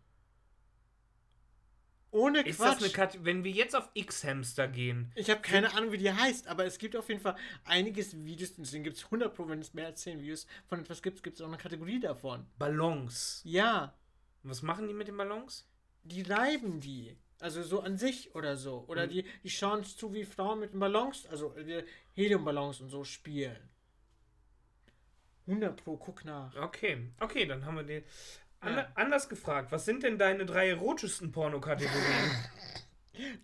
Ohne 2.11 2.43
Ist 2.43 2.61
das 2.61 2.83
eine 2.83 2.91
Kategorie, 2.93 3.25
wenn 3.25 3.45
wir 3.45 3.53
jetzt 3.53 3.75
auf 3.75 3.89
X-Hamster 3.95 4.69
gehen? 4.69 5.11
ich 5.15 5.31
habe 5.31 5.41
keine 5.41 5.73
Ahnung, 5.73 5.93
wie 5.93 5.99
die 5.99 6.13
heißt, 6.13 6.47
aber 6.47 6.67
es 6.67 6.77
gibt 6.77 6.95
auf 6.95 7.09
jeden 7.09 7.23
Fall 7.23 7.37
einiges 7.65 8.15
Videos, 8.27 8.55
deswegen 8.55 8.85
gibt 8.85 8.99
es 8.99 9.05
100 9.05 9.35
Pro, 9.35 9.49
wenn 9.49 9.61
es 9.61 9.73
mehr 9.73 9.87
als 9.87 10.03
10 10.03 10.21
Videos 10.21 10.47
von 10.67 10.81
etwas 10.81 11.01
gibt, 11.01 11.23
gibt 11.23 11.37
es 11.37 11.43
auch 11.43 11.49
eine 11.49 11.57
Kategorie 11.57 12.01
davon. 12.01 12.47
Ballons. 12.59 13.41
Ja, 13.45 13.95
Was 14.43 14.61
machen 14.61 14.89
die 14.89 14.95
mit 14.95 15.09
den 15.09 15.17
Ballons? 15.17 15.67
die 16.05 16.23
reiben 16.23 16.81
die. 16.81 17.17
Also 17.43 17.63
so 17.63 17.81
an 17.81 17.97
sich 17.99 18.35
oder 18.35 18.57
so. 18.57 18.85
Oder 18.89 19.07
Mhm. 19.07 19.11
die, 19.11 19.27
die 19.43 19.51
schauen 19.51 19.85
zu, 19.85 20.15
wie 20.15 20.25
Frauen 20.25 20.61
mit 20.61 20.79
Ballons, 20.79 21.27
also 21.27 21.55
Heliumballons 22.15 22.81
und 22.81 22.89
so 22.89 23.05
spielen. 23.05 23.59
100 25.47 25.77
Pro, 25.83 25.97
guck 25.97 26.25
nach. 26.25 26.55
Okay, 26.57 27.11
okay, 27.21 27.47
dann 27.47 27.65
haben 27.67 27.77
wir 27.77 27.83
den. 27.83 28.05
An 28.61 28.77
Ja. 28.77 28.87
Anders 28.95 29.29
gefragt, 29.29 29.73
was 29.73 29.85
sind 29.85 30.05
denn 30.05 30.19
deine 30.19 30.47
drei 30.47 30.69
erotischsten 30.69 31.33
Pornokategorien? 31.33 32.01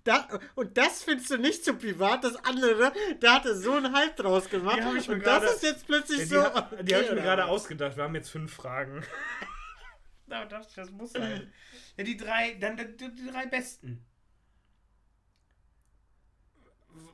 Da, 0.02 0.26
und 0.54 0.78
das 0.78 1.02
findest 1.02 1.28
du 1.30 1.36
nicht 1.36 1.62
so 1.62 1.76
privat, 1.76 2.24
das 2.24 2.36
andere, 2.46 2.90
da 3.20 3.34
hat 3.34 3.44
er 3.44 3.54
so 3.54 3.72
einen 3.74 3.94
Hype 3.94 4.16
draus 4.16 4.48
gemacht. 4.48 4.78
Die 4.78 4.96
ich 4.98 5.08
mir 5.08 5.16
und 5.16 5.26
das 5.26 5.42
gerade- 5.42 5.54
ist 5.54 5.62
jetzt 5.62 5.86
plötzlich 5.86 6.18
Ja, 6.20 6.24
die 6.24 6.30
so. 6.30 6.42
ha- 6.42 6.70
die 6.70 6.74
okay, 6.84 6.94
habe 6.94 7.04
ich 7.04 7.10
mir 7.10 7.20
gerade 7.22 7.44
ausgedacht. 7.44 7.94
Wir 7.98 8.04
haben 8.04 8.14
jetzt 8.14 8.30
fünf 8.30 8.54
Fragen. 8.54 9.04
Da 10.28 10.44
dachte 10.46 10.66
ich, 10.68 10.74
das 10.74 10.90
muss 10.90 11.12
sein. 11.12 11.52
Ja, 11.96 12.04
die 12.04 12.16
drei, 12.16 12.54
dann 12.54 12.76
die, 12.76 13.14
die 13.14 13.26
drei 13.30 13.46
besten. 13.46 14.04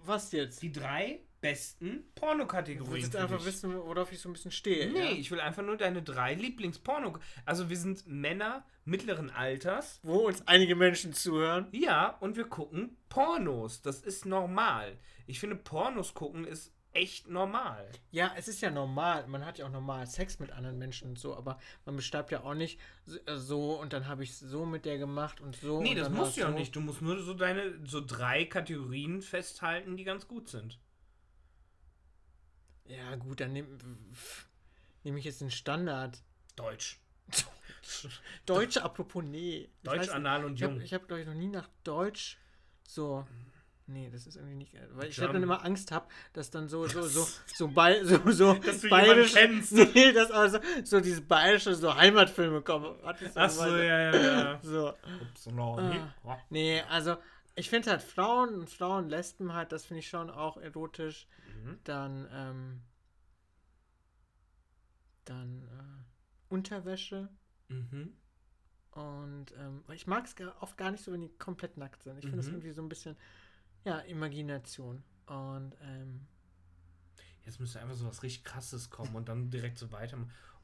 Was 0.05 0.33
jetzt? 0.33 0.63
Die 0.63 0.73
drei 0.73 1.21
besten 1.41 2.05
Du 2.15 2.21
Pornokategorien. 2.21 2.95
willst 2.95 3.13
für 3.13 3.21
einfach 3.21 3.37
dich. 3.39 3.47
wissen, 3.47 3.75
worauf 3.75 4.11
ich 4.13 4.19
so 4.19 4.29
ein 4.29 4.33
bisschen 4.33 4.51
stehe. 4.51 4.91
Nee, 4.91 4.99
ja? 4.99 5.11
ich 5.13 5.31
will 5.31 5.41
einfach 5.41 5.63
nur 5.63 5.77
deine 5.77 6.03
drei 6.03 6.35
Lieblingsporno. 6.35 7.19
Also 7.45 7.69
wir 7.69 7.77
sind 7.77 8.07
Männer 8.07 8.65
mittleren 8.87 9.31
Alters. 9.31 10.01
Wo 10.03 10.27
uns 10.27 10.47
einige 10.49 10.75
Menschen 10.75 11.13
zuhören. 11.13 11.69
Ja, 11.73 12.17
und 12.21 12.37
wir 12.37 12.45
gucken 12.47 12.97
Pornos. 13.11 13.83
Das 13.83 14.01
ist 14.01 14.25
normal. 14.25 14.99
Ich 15.27 15.39
finde, 15.39 15.57
Pornos 15.57 16.15
gucken 16.15 16.45
ist 16.47 16.73
echt 16.95 17.29
normal. 17.29 17.91
Ja, 18.11 18.33
es 18.37 18.49
ist 18.49 18.61
ja 18.61 18.71
normal. 18.71 19.27
Man 19.27 19.45
hat 19.45 19.59
ja 19.59 19.67
auch 19.67 19.71
normal 19.71 20.07
Sex 20.07 20.39
mit 20.39 20.51
anderen 20.53 20.79
Menschen 20.79 21.11
und 21.11 21.19
so, 21.19 21.37
aber 21.37 21.59
man 21.85 21.97
beschreibt 21.97 22.31
ja 22.31 22.43
auch 22.43 22.55
nicht 22.55 22.81
so- 23.05 23.19
äh, 23.27 23.37
so 23.37 23.81
und 23.81 23.93
dann 23.93 24.07
habe 24.09 24.23
ich 24.25 24.37
so 24.37 24.65
mit 24.65 24.85
der 24.85 24.99
gemacht 24.99 25.41
und 25.41 25.57
so. 25.57 25.83
Nee, 25.83 25.91
und 25.91 25.97
das 25.99 26.09
musst 26.11 26.37
du 26.37 26.41
ja 26.43 26.47
so. 26.49 26.53
auch 26.55 26.59
nicht. 26.59 26.75
Du 26.77 26.81
musst 26.81 27.03
nur 27.03 27.21
so 27.23 27.35
deine 27.35 27.79
so 27.87 28.01
drei 28.05 28.45
Kategorien 28.45 29.21
festhalten, 29.23 29.97
die 29.97 30.05
ganz 30.05 30.27
gut 30.29 30.49
sind. 30.49 30.79
Ja, 32.87 33.17
gut, 33.17 33.41
dann 33.41 33.53
nehme 33.53 33.79
nehm 35.03 35.17
ich 35.17 35.25
jetzt 35.25 35.41
den 35.41 35.51
Standard. 35.51 36.23
Deutsch. 36.57 37.01
Deutsch, 38.47 38.77
apropos, 38.79 39.23
nee. 39.25 39.69
Deutsch, 39.83 40.09
anal 40.09 40.45
und 40.45 40.55
Ich 40.55 40.63
habe, 40.63 40.75
jung. 40.75 40.83
ich 40.83 40.95
hab, 40.95 41.07
glaube 41.07 41.21
ich, 41.23 41.27
noch 41.27 41.35
nie 41.35 41.49
nach 41.49 41.69
Deutsch 41.83 42.39
so. 42.87 43.27
Nee, 43.87 44.09
das 44.11 44.27
ist 44.27 44.37
irgendwie 44.37 44.55
nicht. 44.55 44.75
Weil 44.93 45.09
ich 45.11 45.19
halt 45.21 45.35
dann 45.35 45.43
immer 45.43 45.63
Angst 45.65 45.93
habe, 45.93 46.07
dass 46.33 46.51
dann 46.51 46.69
so, 46.69 46.87
so, 46.89 47.03
so, 47.03 47.27
so, 47.55 47.69
bei, 47.69 48.03
so, 48.03 48.19
so 48.31 48.55
Dass 48.65 48.81
du 48.81 48.89
bayerisch- 48.89 49.35
kennst. 49.35 49.73
Nee, 49.95 50.13
dass 50.13 50.31
aber 50.31 50.49
so, 50.49 50.59
so 50.85 51.01
diese 51.01 51.21
bayerische, 51.21 51.75
so 51.75 51.95
Heimatfilme 51.95 52.63
kommen. 52.63 52.95
Achso, 53.05 53.61
mal- 53.61 53.85
ja, 53.85 54.11
ja, 54.11 54.17
ja. 54.17 54.61
So. 54.63 54.95
Upsala. 55.21 56.13
Nee, 56.49 56.81
also 56.89 57.17
ich 57.57 57.69
finde 57.69 57.91
halt 57.91 58.03
Frauen 58.03 58.55
und 58.55 58.71
Frauen, 58.71 59.09
Lesben 59.11 59.53
halt, 59.53 59.71
das 59.71 59.85
finde 59.85 59.99
ich 60.01 60.09
schon 60.09 60.31
auch 60.31 60.57
erotisch. 60.57 61.29
Mhm. 61.63 61.79
Dann, 61.85 62.29
ähm, 62.33 62.81
dann 65.25 65.63
äh, 65.63 66.53
Unterwäsche. 66.53 67.29
Mhm. 67.69 68.17
Und 68.93 69.47
ähm, 69.59 69.83
ich 69.93 70.07
mag 70.07 70.25
es 70.27 70.35
oft 70.61 70.77
gar 70.77 70.91
nicht 70.91 71.03
so, 71.03 71.13
wenn 71.13 71.21
die 71.23 71.37
komplett 71.39 71.77
nackt 71.77 72.03
sind. 72.03 72.17
Ich 72.19 72.23
finde 72.25 72.37
das 72.39 72.47
Mhm. 72.47 72.55
irgendwie 72.55 72.73
so 72.73 72.83
ein 72.83 72.89
bisschen, 72.89 73.17
ja, 73.85 73.99
Imagination. 74.01 75.03
Und 75.27 75.75
ähm, 75.83 76.27
Jetzt 77.45 77.61
müsste 77.61 77.81
einfach 77.81 77.95
so 77.95 78.07
was 78.07 78.23
richtig 78.23 78.45
krasses 78.45 78.91
kommen 78.91 79.15
und 79.15 79.29
dann 79.29 79.51
direkt 79.51 79.79
so 79.79 79.93
weiter. 79.93 80.19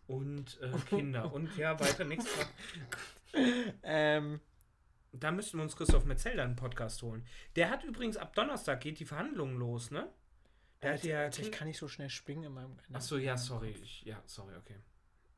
Und 0.07 0.59
äh, 0.61 0.73
Kinder. 0.89 1.33
Und 1.33 1.55
ja, 1.57 1.79
weiter 1.79 2.05
nichts. 2.05 2.27
ähm, 3.83 4.41
Da 5.13 5.31
müssten 5.31 5.59
wir 5.59 5.63
uns 5.63 5.77
Christoph 5.77 6.05
Metzelder 6.05 6.45
einen 6.45 6.57
Podcast 6.57 7.03
holen. 7.03 7.25
Der 7.57 7.71
hat 7.71 7.85
übrigens 7.85 8.17
ab 8.17 8.35
Donnerstag 8.35 8.81
geht 8.81 8.99
die 8.99 9.05
Verhandlung 9.05 9.57
los, 9.57 9.91
ne? 9.91 10.11
Der 10.83 10.95
hat 10.95 11.05
ja. 11.05 11.29
Ich 11.29 11.53
kann 11.53 11.69
nicht 11.69 11.79
so 11.79 11.89
schnell 11.89 12.09
springen 12.09 12.45
in 12.45 12.53
meinem. 12.53 12.79
in 12.89 12.97
Achso, 12.97 13.19
ja, 13.19 13.35
meinem 13.35 13.45
sorry. 13.45 13.71
Ich, 13.83 14.03
ja, 14.03 14.23
sorry, 14.25 14.57
okay. 14.57 14.77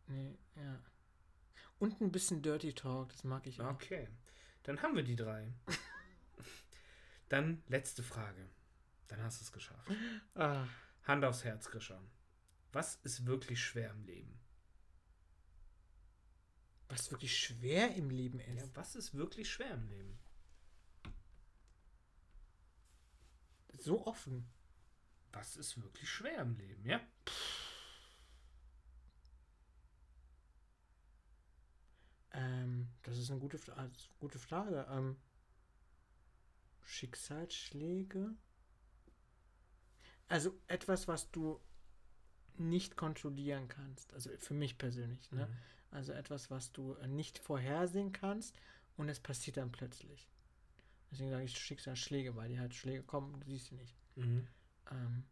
Nee, 0.06 0.38
ja. 0.56 0.80
Und 1.78 2.00
ein 2.00 2.12
bisschen 2.12 2.42
Dirty 2.42 2.74
Talk, 2.74 3.10
das 3.10 3.24
mag 3.24 3.46
ich 3.46 3.60
auch. 3.60 3.72
Okay. 3.72 4.08
Dann 4.62 4.80
haben 4.82 4.94
wir 4.94 5.02
die 5.02 5.16
drei. 5.16 5.52
Dann 7.32 7.62
letzte 7.68 8.02
Frage. 8.02 8.46
Dann 9.08 9.22
hast 9.22 9.40
du 9.40 9.44
es 9.44 9.52
geschafft. 9.52 9.90
Ah, 10.34 10.66
Hand 11.04 11.24
aufs 11.24 11.44
Herz, 11.44 11.70
Grisha. 11.70 11.98
Was 12.72 12.96
ist 13.04 13.24
wirklich 13.24 13.64
schwer 13.64 13.90
im 13.90 14.04
Leben? 14.04 14.42
was 16.92 17.10
wirklich 17.10 17.38
schwer 17.38 17.94
im 17.94 18.10
Leben 18.10 18.38
ist. 18.38 18.60
Ja, 18.60 18.76
was 18.76 18.96
ist 18.96 19.14
wirklich 19.14 19.50
schwer 19.50 19.72
im 19.72 19.88
Leben? 19.88 20.18
So 23.78 24.06
offen. 24.06 24.46
Was 25.32 25.56
ist 25.56 25.80
wirklich 25.82 26.10
schwer 26.10 26.42
im 26.42 26.54
Leben, 26.54 26.84
ja? 26.84 27.00
Ähm, 32.32 32.90
das 33.02 33.16
ist 33.16 33.30
eine 33.30 33.40
gute, 33.40 33.58
also, 33.74 34.08
gute 34.20 34.38
Frage. 34.38 34.86
Ähm, 34.90 35.16
Schicksalsschläge? 36.84 38.34
Also 40.28 40.58
etwas, 40.66 41.08
was 41.08 41.30
du 41.30 41.60
nicht 42.56 42.96
kontrollieren 42.96 43.68
kannst. 43.68 44.12
Also 44.14 44.30
für 44.38 44.54
mich 44.54 44.78
persönlich. 44.78 45.30
Ne? 45.32 45.46
Mhm. 45.46 45.52
Also 45.90 46.12
etwas, 46.12 46.50
was 46.50 46.72
du 46.72 46.94
äh, 46.94 47.08
nicht 47.08 47.38
vorhersehen 47.38 48.12
kannst 48.12 48.56
und 48.96 49.08
es 49.08 49.20
passiert 49.20 49.56
dann 49.56 49.72
plötzlich. 49.72 50.28
Deswegen 51.10 51.30
sage 51.30 51.44
ich 51.44 51.58
Schicksalsschläge, 51.58 52.34
weil 52.36 52.48
die 52.48 52.58
halt 52.58 52.74
Schläge 52.74 53.02
kommen 53.02 53.34
und 53.34 53.44
du 53.44 53.50
siehst 53.50 53.66
sie 53.66 53.74
nicht. 53.74 53.94
Mhm. 54.16 54.48
Ähm, 54.90 55.24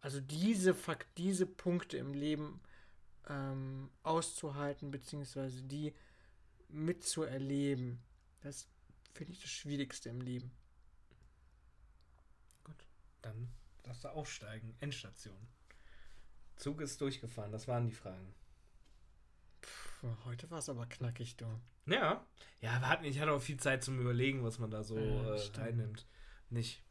also 0.00 0.20
diese, 0.20 0.74
Fak 0.74 1.06
diese 1.16 1.46
Punkte 1.46 1.98
im 1.98 2.14
Leben 2.14 2.60
ähm, 3.28 3.90
auszuhalten, 4.02 4.90
beziehungsweise 4.90 5.62
die 5.62 5.94
mitzuerleben, 6.68 8.02
das 8.42 8.68
finde 9.12 9.32
ich 9.32 9.40
das 9.40 9.50
Schwierigste 9.50 10.08
im 10.08 10.20
Leben. 10.20 10.50
Dann 13.24 13.48
darfst 13.82 14.04
du 14.04 14.08
aufsteigen. 14.08 14.76
Endstation. 14.80 15.36
Zug 16.56 16.80
ist 16.82 17.00
durchgefahren. 17.00 17.52
Das 17.52 17.66
waren 17.68 17.86
die 17.86 17.92
Fragen. 17.94 18.34
Puh, 20.00 20.14
heute 20.26 20.50
war 20.50 20.58
es 20.58 20.68
aber 20.68 20.86
knackig, 20.86 21.36
du. 21.36 21.46
Ja. 21.86 22.26
Ja, 22.60 22.80
wir 22.80 22.88
hatten, 22.88 23.04
ich 23.04 23.18
hatte 23.20 23.32
auch 23.32 23.40
viel 23.42 23.58
Zeit 23.58 23.82
zum 23.82 23.98
Überlegen, 23.98 24.44
was 24.44 24.58
man 24.58 24.70
da 24.70 24.82
so 24.82 24.98
Ja, 24.98 25.34
äh, 25.34 25.40
reinnimmt. 25.56 26.06
Nicht. 26.50 26.82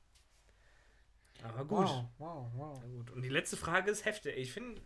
Aber 1.44 1.66
gut. 1.66 1.88
Wow, 1.88 2.06
wow, 2.18 2.52
wow. 2.56 2.80
Na 2.82 2.88
gut. 2.90 3.12
Und 3.12 3.22
die 3.22 3.30
letzte 3.30 3.58
Frage 3.58 3.92
ist 3.92 4.06
heftig. 4.06 4.36
Ich 4.38 4.52
finde, 4.52 4.82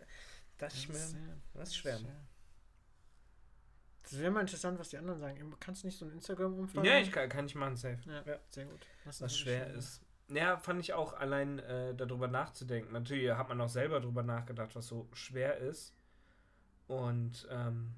das, 0.58 0.74
ist 0.74 0.88
Das 0.88 0.96
ist 0.96 1.10
sehr- 1.12 1.36
das 1.54 1.68
ist 1.70 1.76
schwer. 1.76 2.00
Das 4.02 4.18
wäre 4.18 4.30
mal 4.30 4.40
interessant, 4.40 4.78
was 4.78 4.88
die 4.88 4.96
anderen 4.98 5.20
sagen. 5.20 5.54
Kannst 5.60 5.82
du 5.82 5.86
nicht 5.86 5.98
so 5.98 6.06
ein 6.06 6.12
Instagram-Umfrage 6.12 6.88
Ja, 6.88 6.98
ich 6.98 7.12
kann, 7.12 7.28
kann 7.28 7.46
ich 7.46 7.54
machen, 7.54 7.76
safe. 7.76 8.00
Ja, 8.06 8.22
Ja. 8.22 8.38
sehr 8.50 8.64
gut. 8.66 8.86
Was, 9.04 9.20
Was 9.20 9.36
schwer 9.36 9.66
ist. 9.74 10.00
Ja, 10.28 10.58
fand 10.58 10.80
ich 10.80 10.92
auch 10.92 11.14
allein 11.14 11.58
äh, 11.60 11.94
darüber 11.94 12.28
nachzudenken. 12.28 12.92
Natürlich 12.92 13.30
hat 13.30 13.48
man 13.48 13.60
auch 13.60 13.68
selber 13.68 14.00
darüber 14.00 14.22
nachgedacht, 14.22 14.74
was 14.76 14.86
so 14.86 15.08
schwer 15.12 15.56
ist. 15.58 15.94
Und 16.86 17.46
ähm, 17.50 17.94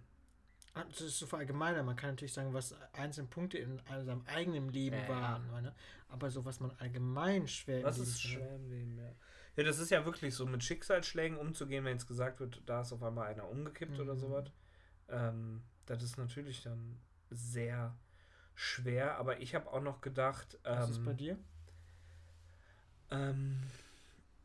Ah, 0.75 0.85
Das 0.85 1.01
ist 1.01 1.19
so 1.19 1.27
verallgemeinert. 1.27 1.85
Man 1.85 1.97
kann 1.97 2.11
natürlich 2.11 2.33
sagen, 2.33 2.55
was 2.55 2.75
einzelne 2.93 3.27
Punkte 3.27 3.59
in 3.59 3.81
seinem 4.05 4.23
eigenen 4.27 4.69
Leben 4.69 4.99
Ja. 4.99 5.09
waren. 5.09 5.63
Ne? 5.63 5.75
Aber 6.09 6.31
so, 6.31 6.45
was 6.45 6.61
man 6.61 6.71
allgemein 6.79 7.49
schwer 7.49 7.81
im 7.81 7.87
was 7.87 7.97
Leben 7.97 8.09
ist 8.09 8.23
schwer 8.23 8.55
im 8.55 8.71
Leben, 8.71 8.99
ja. 8.99 9.13
Ja, 9.57 9.65
das 9.65 9.81
ist 9.81 9.91
ja 9.91 10.05
wirklich 10.05 10.33
so, 10.35 10.47
mit 10.47 10.63
Schicksalsschlägen 10.63 11.37
umzugehen, 11.37 11.85
wenn 11.85 11.95
jetzt 11.95 12.07
gesagt 12.07 12.39
wird, 12.39 12.63
da 12.67 12.83
ist 12.83 12.93
auf 12.93 13.03
einmal 13.03 13.27
einer 13.27 13.49
umgekippt 13.49 13.99
oder 13.99 14.15
Mhm. 14.15 14.19
sowas. 14.19 14.53
Ähm, 15.09 15.63
das 15.87 16.05
ist 16.05 16.19
natürlich 16.19 16.63
dann 16.63 17.01
sehr 17.31 17.97
schwer. 18.55 19.19
Aber 19.19 19.41
ich 19.41 19.57
habe 19.57 19.73
auch 19.73 19.83
noch 19.83 20.01
gedacht, 20.01 20.57
Was 20.63 20.89
ist 20.91 20.99
ähm, 20.99 21.05
bei 21.05 21.15
dir? 21.15 21.37
Ähm, 23.11 23.59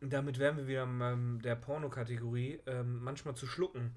damit 0.01 0.39
wären 0.39 0.57
wir 0.57 0.67
wieder 0.67 0.83
in 0.83 1.39
der 1.39 1.55
Pornokategorie, 1.55 2.61
ähm, 2.65 3.03
manchmal 3.03 3.35
zu 3.35 3.47
schlucken. 3.47 3.95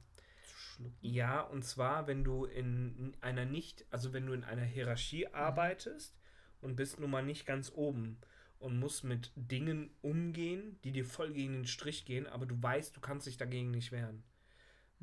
Ja, 1.01 1.41
und 1.41 1.65
zwar, 1.65 2.07
wenn 2.07 2.23
du 2.23 2.45
in 2.45 3.17
einer 3.21 3.45
nicht, 3.45 3.85
also 3.91 4.13
wenn 4.13 4.27
du 4.27 4.33
in 4.33 4.45
einer 4.45 4.63
Hierarchie 4.63 5.27
arbeitest 5.29 6.17
und 6.61 6.77
bist 6.77 7.01
nun 7.01 7.11
mal 7.11 7.25
nicht 7.25 7.47
ganz 7.47 7.73
oben 7.75 8.19
und 8.59 8.79
musst 8.79 9.05
mit 9.05 9.33
Dingen 9.35 9.91
umgehen, 10.03 10.79
die 10.85 10.93
dir 10.93 11.05
voll 11.05 11.33
gegen 11.33 11.53
den 11.55 11.67
Strich 11.67 12.05
gehen, 12.05 12.27
aber 12.27 12.47
du 12.47 12.61
weißt, 12.63 12.97
du 12.97 13.01
kannst 13.01 13.27
dich 13.27 13.37
dagegen 13.37 13.71
nicht 13.71 13.91
wehren. 13.91 14.23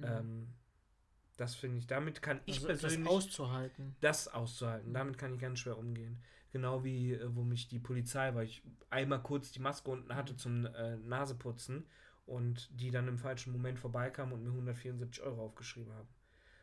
Ähm, 0.02 0.54
das 1.38 1.56
finde 1.56 1.80
ich, 1.80 1.88
damit 1.88 2.22
kann 2.22 2.40
ich 2.46 2.58
also, 2.58 2.68
das 2.70 2.82
persönlich 2.82 3.10
auszuhalten. 3.10 3.96
das 4.02 4.28
auszuhalten. 4.28 4.94
Damit 4.94 5.18
kann 5.18 5.34
ich 5.34 5.40
ganz 5.40 5.60
schwer 5.60 5.78
umgehen. 5.78 6.22
Genau 6.56 6.86
wie, 6.86 7.12
äh, 7.12 7.36
wo 7.36 7.44
mich 7.44 7.68
die 7.68 7.80
Polizei, 7.80 8.34
weil 8.34 8.46
ich 8.46 8.64
einmal 8.90 9.22
kurz 9.22 9.52
die 9.52 9.60
Maske 9.60 9.92
unten 9.92 10.16
hatte 10.16 10.38
zum 10.38 10.66
äh, 10.66 10.96
Naseputzen 10.96 11.86
und 12.26 12.70
die 12.80 12.92
dann 12.92 13.10
im 13.10 13.18
falschen 13.18 13.52
Moment 13.52 13.78
vorbeikamen 13.78 14.32
und 14.32 14.42
mir 14.42 14.52
174 14.52 15.22
Euro 15.22 15.44
aufgeschrieben 15.44 15.92
haben. 15.94 16.08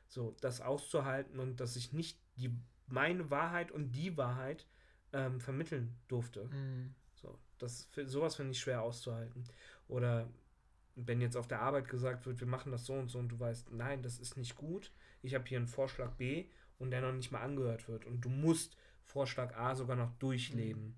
So, 0.09 0.35
das 0.41 0.63
auszuhalten 0.63 1.39
und 1.39 1.61
dass 1.61 1.77
ich 1.77 1.93
nicht 1.93 2.19
die 2.37 2.51
meine 2.87 3.29
Wahrheit 3.31 3.71
und 3.71 3.93
die 3.93 4.17
Wahrheit 4.17 4.67
ähm, 5.13 5.41
vermitteln 5.41 5.95
durfte. 6.09 6.45
Mhm. 6.47 6.95
So, 7.15 7.39
das, 7.59 7.85
für- 7.91 8.09
sowas 8.09 8.37
finde 8.37 8.53
ich 8.53 8.61
schwer 8.61 8.81
auszuhalten. 8.81 9.45
Oder 9.89 10.27
wenn 10.97 11.21
jetzt 11.21 11.37
auf 11.37 11.49
der 11.49 11.61
Arbeit 11.61 11.89
gesagt 11.89 12.25
wird, 12.27 12.41
wir 12.41 12.47
machen 12.47 12.73
das 12.73 12.87
so 12.87 12.95
und 12.95 13.11
so 13.11 13.19
und 13.19 13.29
du 13.29 13.39
weißt, 13.39 13.73
nein, 13.73 14.03
das 14.03 14.19
ist 14.19 14.39
nicht 14.39 14.57
gut. 14.57 14.91
Ich 15.23 15.35
habe 15.35 15.45
hier 15.47 15.59
einen 15.59 15.69
Vorschlag 15.69 16.13
B 16.13 16.47
und 16.79 16.91
der 16.93 17.03
noch 17.03 17.13
nicht 17.13 17.31
mal 17.31 17.43
angehört 17.43 17.89
wird. 17.89 18.07
Und 18.07 18.23
du 18.23 18.31
musst 18.31 18.77
Vorschlag 19.05 19.57
A 19.57 19.75
sogar 19.75 19.97
noch 19.97 20.13
durchleben. 20.19 20.97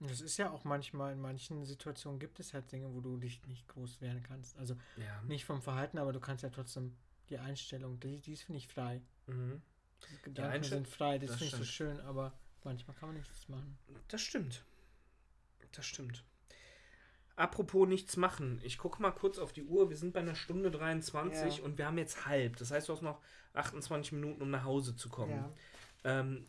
Und 0.00 0.10
Das 0.10 0.20
ist 0.20 0.36
ja 0.36 0.50
auch 0.50 0.64
manchmal, 0.64 1.12
in 1.12 1.20
manchen 1.20 1.64
Situationen 1.64 2.18
gibt 2.18 2.40
es 2.40 2.52
halt 2.54 2.70
Dinge, 2.72 2.92
wo 2.92 3.00
du 3.00 3.16
dich 3.18 3.40
nicht 3.46 3.68
groß 3.68 4.00
wehren 4.00 4.22
kannst. 4.22 4.56
Also 4.58 4.76
Ja. 4.96 5.22
nicht 5.22 5.44
vom 5.44 5.62
Verhalten, 5.62 5.98
aber 5.98 6.12
du 6.12 6.20
kannst 6.20 6.42
ja 6.42 6.50
trotzdem 6.50 6.96
die 7.28 7.38
Einstellung, 7.38 8.00
die, 8.00 8.18
die 8.18 8.32
ist, 8.32 8.42
finde 8.42 8.58
ich, 8.58 8.66
frei. 8.68 9.00
Mhm. 9.26 9.62
Die 10.10 10.22
Gedanken 10.22 10.52
Einstell- 10.54 10.78
sind 10.78 10.88
frei, 10.88 11.18
das, 11.18 11.30
das 11.30 11.38
finde 11.38 11.52
ich 11.52 11.58
so 11.58 11.64
schön, 11.64 12.00
aber 12.00 12.32
manchmal 12.64 12.96
kann 12.96 13.10
man 13.10 13.18
nichts 13.18 13.48
machen. 13.48 13.78
Das 14.08 14.20
stimmt. 14.20 14.64
Das 15.70 15.86
stimmt. 15.86 16.24
Apropos 17.36 17.88
nichts 17.88 18.16
machen. 18.16 18.60
Ich 18.62 18.76
gucke 18.78 19.00
mal 19.00 19.12
kurz 19.12 19.38
auf 19.38 19.52
die 19.52 19.62
Uhr. 19.62 19.88
Wir 19.88 19.96
sind 19.96 20.12
bei 20.12 20.20
einer 20.20 20.34
Stunde 20.34 20.70
23 20.70 21.58
Ja. 21.58 21.64
und 21.64 21.78
wir 21.78 21.86
haben 21.86 21.96
jetzt 21.96 22.26
halb. 22.26 22.56
Das 22.56 22.70
heißt, 22.72 22.88
du 22.88 22.92
hast 22.92 23.02
noch 23.02 23.20
28 23.54 24.12
Minuten, 24.12 24.42
um 24.42 24.50
nach 24.50 24.64
Hause 24.64 24.96
zu 24.96 25.08
kommen. 25.08 25.44
Ähm, 26.04 26.48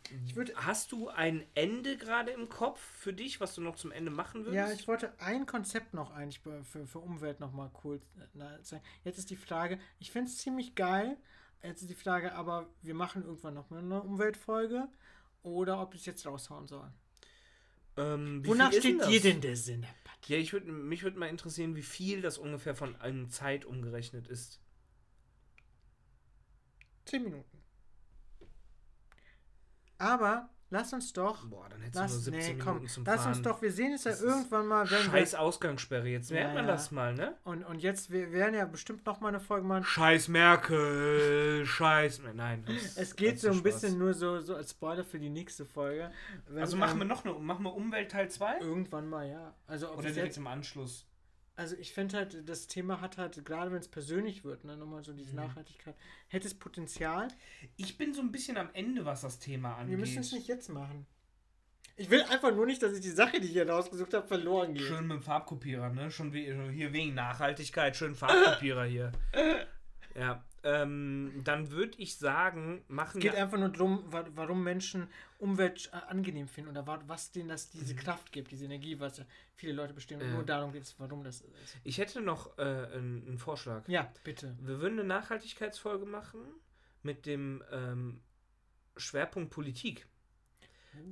hast 0.56 0.90
du 0.90 1.08
ein 1.08 1.44
Ende 1.54 1.96
gerade 1.96 2.32
im 2.32 2.48
Kopf 2.48 2.80
für 2.80 3.12
dich, 3.12 3.40
was 3.40 3.54
du 3.54 3.60
noch 3.60 3.76
zum 3.76 3.92
Ende 3.92 4.10
machen 4.10 4.44
würdest? 4.44 4.56
Ja, 4.56 4.72
ich 4.72 4.88
wollte 4.88 5.12
ein 5.20 5.46
Konzept 5.46 5.94
noch 5.94 6.10
eigentlich 6.10 6.40
für, 6.40 6.86
für 6.86 6.98
Umwelt 6.98 7.38
noch 7.38 7.52
mal 7.52 7.70
kurz 7.72 8.02
äh, 8.36 8.62
zeigen. 8.62 8.84
Jetzt 9.04 9.18
ist 9.18 9.30
die 9.30 9.36
Frage, 9.36 9.78
ich 10.00 10.10
finde 10.10 10.30
es 10.30 10.38
ziemlich 10.38 10.74
geil. 10.74 11.16
Jetzt 11.62 11.82
ist 11.82 11.88
die 11.90 11.94
Frage, 11.94 12.34
aber 12.34 12.68
wir 12.82 12.94
machen 12.94 13.22
irgendwann 13.22 13.54
noch 13.54 13.70
mal 13.70 13.78
eine 13.78 14.02
Umweltfolge 14.02 14.88
oder 15.42 15.80
ob 15.80 15.94
ich 15.94 16.00
es 16.00 16.06
jetzt 16.06 16.26
raushauen 16.26 16.66
soll. 16.66 16.90
ähm, 17.96 18.44
Wonach 18.44 18.72
steht 18.72 19.06
dir 19.06 19.20
denn 19.20 19.40
der 19.40 19.56
Sinn? 19.56 19.86
Ja, 20.26 20.36
ich 20.36 20.52
würd, 20.52 20.66
mich 20.66 21.02
würde 21.04 21.18
mal 21.18 21.28
interessieren, 21.28 21.76
wie 21.76 21.82
viel 21.82 22.22
das 22.22 22.38
ungefähr 22.38 22.74
von 22.74 22.96
einer 22.96 23.28
Zeit 23.28 23.64
umgerechnet 23.64 24.26
ist. 24.26 24.60
Zehn 27.04 27.24
Minuten. 27.24 27.63
Aber 29.98 30.48
lass 30.70 30.92
uns 30.92 31.12
doch. 31.12 31.46
Boah, 31.46 31.68
dann 31.68 31.80
hättest 31.80 31.94
du 31.96 32.00
nur 32.00 32.08
Lass, 32.08 32.24
17 32.24 32.56
nee, 32.56 32.62
komm, 32.62 32.74
Minuten 32.74 32.88
zum 32.92 33.04
lass 33.04 33.22
Fahren. 33.22 33.28
uns 33.34 33.42
doch, 33.42 33.62
wir 33.62 33.72
sehen 33.72 33.92
es 33.92 34.04
ja 34.04 34.10
Das 34.10 34.22
irgendwann 34.22 34.66
mal, 34.66 34.90
wenn 34.90 35.02
Scheiß 35.02 35.34
Ausgangssperre, 35.36 36.08
jetzt 36.08 36.30
Ja, 36.30 36.36
merkt 36.40 36.54
man 36.54 36.66
ja. 36.66 36.72
das 36.72 36.90
mal, 36.90 37.14
ne? 37.14 37.36
wir. 37.44 37.52
Und, 37.52 37.64
und 37.64 37.78
jetzt, 37.80 38.10
wir 38.10 38.32
werden 38.32 38.54
ja 38.54 38.64
bestimmt 38.64 39.06
noch 39.06 39.20
mal 39.20 39.28
eine 39.28 39.40
Folge 39.40 39.66
machen. 39.66 39.84
Scheiß 39.84 40.28
Merkel, 40.28 41.64
Scheiß. 41.64 42.22
Nein. 42.34 42.64
Es 42.96 43.14
geht 43.16 43.38
so 43.40 43.48
ein 43.48 43.54
Spaß. 43.54 43.62
bisschen 43.62 43.98
nur 43.98 44.14
so, 44.14 44.40
so 44.40 44.56
als 44.56 44.70
Spoiler 44.72 45.04
für 45.04 45.18
die 45.18 45.30
nächste 45.30 45.64
Folge. 45.64 46.10
Wenn, 46.48 46.62
Also 46.62 46.76
machen 46.76 46.98
wir 46.98 47.04
noch 47.04 47.24
eine, 47.24 47.34
machen 47.34 47.62
wir 47.64 47.72
Umwelt 47.74 48.10
Teil 48.10 48.28
2? 48.30 48.58
Irgendwann 48.60 49.08
mal, 49.08 49.28
ja. 49.28 49.54
Also, 49.66 49.90
ob 49.90 49.98
Oder 49.98 50.08
direkt 50.10 50.26
jetzt, 50.26 50.36
im 50.38 50.46
Anschluss? 50.46 51.06
Also 51.56 51.76
ich 51.76 51.92
finde 51.92 52.16
halt, 52.16 52.48
das 52.48 52.66
Thema 52.66 53.00
hat 53.00 53.16
halt, 53.18 53.44
gerade 53.44 53.70
wenn 53.70 53.78
es 53.78 53.88
persönlich 53.88 54.44
wird, 54.44 54.64
ne, 54.64 54.76
nochmal 54.76 55.04
so 55.04 55.12
diese 55.12 55.30
Mhm. 55.30 55.36
Nachhaltigkeit, 55.36 55.94
hätte 56.28 56.46
es 56.46 56.54
Potenzial. 56.54 57.28
Ich 57.76 57.96
bin 57.96 58.12
so 58.14 58.20
ein 58.20 58.32
bisschen 58.32 58.56
am 58.56 58.70
Ende, 58.72 59.04
was 59.04 59.20
das 59.22 59.38
Thema 59.38 59.74
angeht. 59.76 59.90
Wir 59.90 59.98
müssen 59.98 60.18
es 60.20 60.32
nicht 60.32 60.48
jetzt 60.48 60.68
machen. 60.68 61.06
Ich 61.96 62.10
will 62.10 62.22
einfach 62.22 62.52
nur 62.52 62.66
nicht, 62.66 62.82
dass 62.82 62.92
ich 62.92 63.00
die 63.00 63.10
Sache, 63.10 63.40
die 63.40 63.46
ich 63.46 63.52
hier 63.52 63.68
rausgesucht 63.70 64.14
habe, 64.14 64.26
verloren 64.26 64.74
geht. 64.74 64.82
Schön 64.82 65.06
mit 65.06 65.18
dem 65.18 65.22
Farbkopierer, 65.22 65.90
ne? 65.90 66.10
Schon 66.10 66.32
wie, 66.32 66.52
hier 66.72 66.92
wegen 66.92 67.14
Nachhaltigkeit, 67.14 67.96
schön 67.96 68.14
Farbkopierer 68.16 68.84
hier. 68.84 69.12
Ja, 70.16 70.44
ähm, 70.64 71.42
dann 71.44 71.70
würde 71.70 71.98
ich 71.98 72.16
sagen, 72.16 72.82
machen 72.88 73.18
Es 73.18 73.22
geht 73.22 73.32
wir. 73.34 73.42
einfach 73.42 73.58
nur 73.58 73.68
darum, 73.68 74.02
wa- 74.12 74.26
warum 74.34 74.64
Menschen 74.64 75.08
Umwelt 75.38 75.90
äh, 75.92 75.96
angenehm 76.10 76.48
finden 76.48 76.70
oder 76.70 76.86
wa- 76.86 77.02
was 77.06 77.30
denen 77.32 77.50
das 77.50 77.70
diese 77.70 77.92
Mhm. 77.94 77.98
Kraft 77.98 78.32
gibt, 78.32 78.50
diese 78.50 78.64
Energie, 78.64 78.98
was 78.98 79.20
viele 79.54 79.72
Leute 79.74 79.92
bestimmen. 79.94 80.22
Ja. 80.22 80.32
Nur 80.32 80.42
darum 80.44 80.72
geht 80.72 80.82
es, 80.82 80.94
warum 80.98 81.22
das 81.22 81.42
ist. 81.42 81.76
Ich 81.84 81.98
hätte 81.98 82.20
noch 82.20 82.56
äh, 82.58 82.62
einen, 82.62 83.36
Vorschlag. 83.38 83.86
Ja, 83.88 84.10
bitte. 84.24 84.56
Wir 84.60 84.80
würden 84.80 84.98
eine 84.98 85.06
Nachhaltigkeitsfolge 85.08 86.06
machen 86.06 86.40
mit 87.02 87.26
dem 87.26 87.62
ähm, 87.70 88.20
Schwerpunkt 88.96 89.50
Politik 89.50 90.06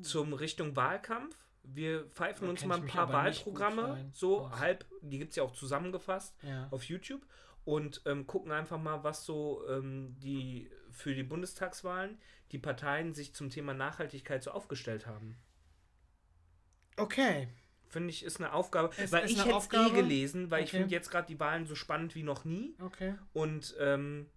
zum 0.01 0.33
Richtung 0.33 0.77
Wahlkampf. 0.77 1.37
Wir 1.65 2.07
pfeifen 2.11 2.45
Da 2.47 2.51
uns 2.51 2.65
mal 2.65 2.77
ein 2.81 2.87
paar 2.87 3.13
Wahlprogramme, 3.13 4.11
so 4.13 4.51
halb, 4.51 4.85
die 5.01 5.19
gibt 5.19 5.31
es 5.31 5.37
ja 5.37 5.43
auch 5.45 5.53
zusammengefasst 5.53 6.35
Ja. 6.43 6.69
auf 6.71 6.85
YouTube 6.85 7.25
und 7.65 8.03
ähm, 8.07 8.27
gucken 8.27 8.53
einfach 8.53 8.81
mal, 8.81 9.05
was 9.05 9.25
so 9.25 9.63
ähm, 9.69 10.17
die 10.19 10.71
für 10.91 11.15
die 11.15 11.23
Bundestagswahlen 11.23 12.19
die 12.51 12.59
Parteien 12.59 13.15
sich 13.15 13.35
zum 13.35 13.49
Thema 13.51 13.73
Nachhaltigkeit 13.73 14.43
so 14.43 14.51
aufgestellt 14.51 15.07
haben. 15.07 15.37
Okay. 16.97 17.49
Finde 17.89 18.11
ich, 18.11 18.25
ist 18.25 18.41
eine 18.41 18.53
Aufgabe. 18.53 18.91
Es 18.97 19.13
weil 19.13 19.27
ich 19.29 19.45
hätte 19.45 19.57
es 19.57 19.69
eh 19.73 19.91
gelesen, 19.91 20.51
weil 20.51 20.65
ich 20.65 20.71
Okay. 20.71 20.79
finde 20.79 20.95
jetzt 20.95 21.11
gerade 21.11 21.27
die 21.27 21.39
Wahlen 21.41 21.67
so 21.67 21.75
spannend 21.75 22.15
wie 22.15 22.23
noch 22.23 22.45
nie. 22.45 22.75
Okay. 22.81 23.15
Und 23.33 23.75
ähm, 23.79 24.29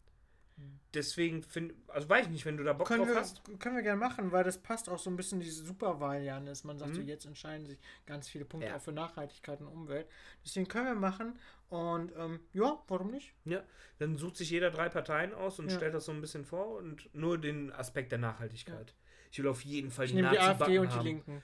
deswegen 0.93 1.43
finde, 1.43 1.75
also 1.89 2.07
weiß 2.07 2.25
ich 2.27 2.31
nicht, 2.31 2.45
wenn 2.45 2.55
du 2.57 2.63
da 2.63 2.71
Bock 2.73 2.87
Können 2.87 3.01
drauf 3.05 3.09
wir, 3.09 3.15
hast. 3.19 3.41
können 3.59 3.75
wir 3.75 3.83
gerne 3.83 3.99
machen, 3.99 4.31
weil 4.31 4.43
das 4.45 4.57
passt 4.57 4.87
auch 4.87 4.99
so 4.99 5.09
ein 5.09 5.17
bisschen 5.17 5.39
diese 5.41 5.65
Superwahljahr 5.65 6.45
ist. 6.47 6.63
Man 6.63 6.77
sagt 6.77 6.95
so, 6.95 7.01
Mhm. 7.01 7.07
jetzt 7.07 7.25
entscheiden 7.25 7.65
sich 7.65 7.77
ganz 8.05 8.29
viele 8.29 8.45
Punkte 8.45 8.69
Ja. 8.69 8.77
auch 8.77 8.81
für 8.81 8.93
Nachhaltigkeit 8.93 9.59
und 9.59 9.67
Umwelt. 9.67 10.07
Deswegen 10.43 10.67
können 10.67 10.85
wir 10.87 10.95
machen 10.95 11.37
und 11.69 12.13
ähm, 12.17 12.39
ja, 12.53 12.81
warum 12.87 13.11
nicht? 13.11 13.33
Ja, 13.43 13.63
dann 13.99 14.15
sucht 14.17 14.37
sich 14.37 14.49
jeder 14.49 14.71
drei 14.71 14.87
Parteien 14.89 15.33
aus 15.33 15.59
und 15.59 15.69
Ja. 15.69 15.75
stellt 15.75 15.93
das 15.93 16.05
so 16.05 16.11
ein 16.13 16.21
bisschen 16.21 16.45
vor 16.45 16.77
und 16.77 17.13
nur 17.13 17.37
den 17.37 17.71
Aspekt 17.73 18.11
der 18.13 18.19
Nachhaltigkeit. 18.19 18.95
Ich 19.31 19.39
will 19.39 19.47
auf 19.47 19.61
jeden 19.65 19.91
Fall 19.91 20.05
Ich 20.05 20.11
die 20.11 20.15
nehme 20.17 20.29
die 20.29 20.39
AfD 20.39 20.79
und 20.79 20.87
die 20.91 20.95
haben. 20.95 21.03
Linken. 21.05 21.43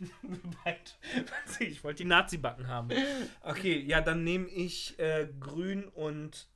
Ich 1.60 1.82
wollte 1.82 2.02
die 2.02 2.08
Nazi-Backen 2.08 2.68
haben. 2.68 2.90
Okay, 3.42 3.78
ja, 3.80 4.00
dann 4.00 4.24
nehme 4.24 4.48
ich 4.48 4.98
äh, 4.98 5.28
Grün 5.40 5.84
und. 5.88 6.48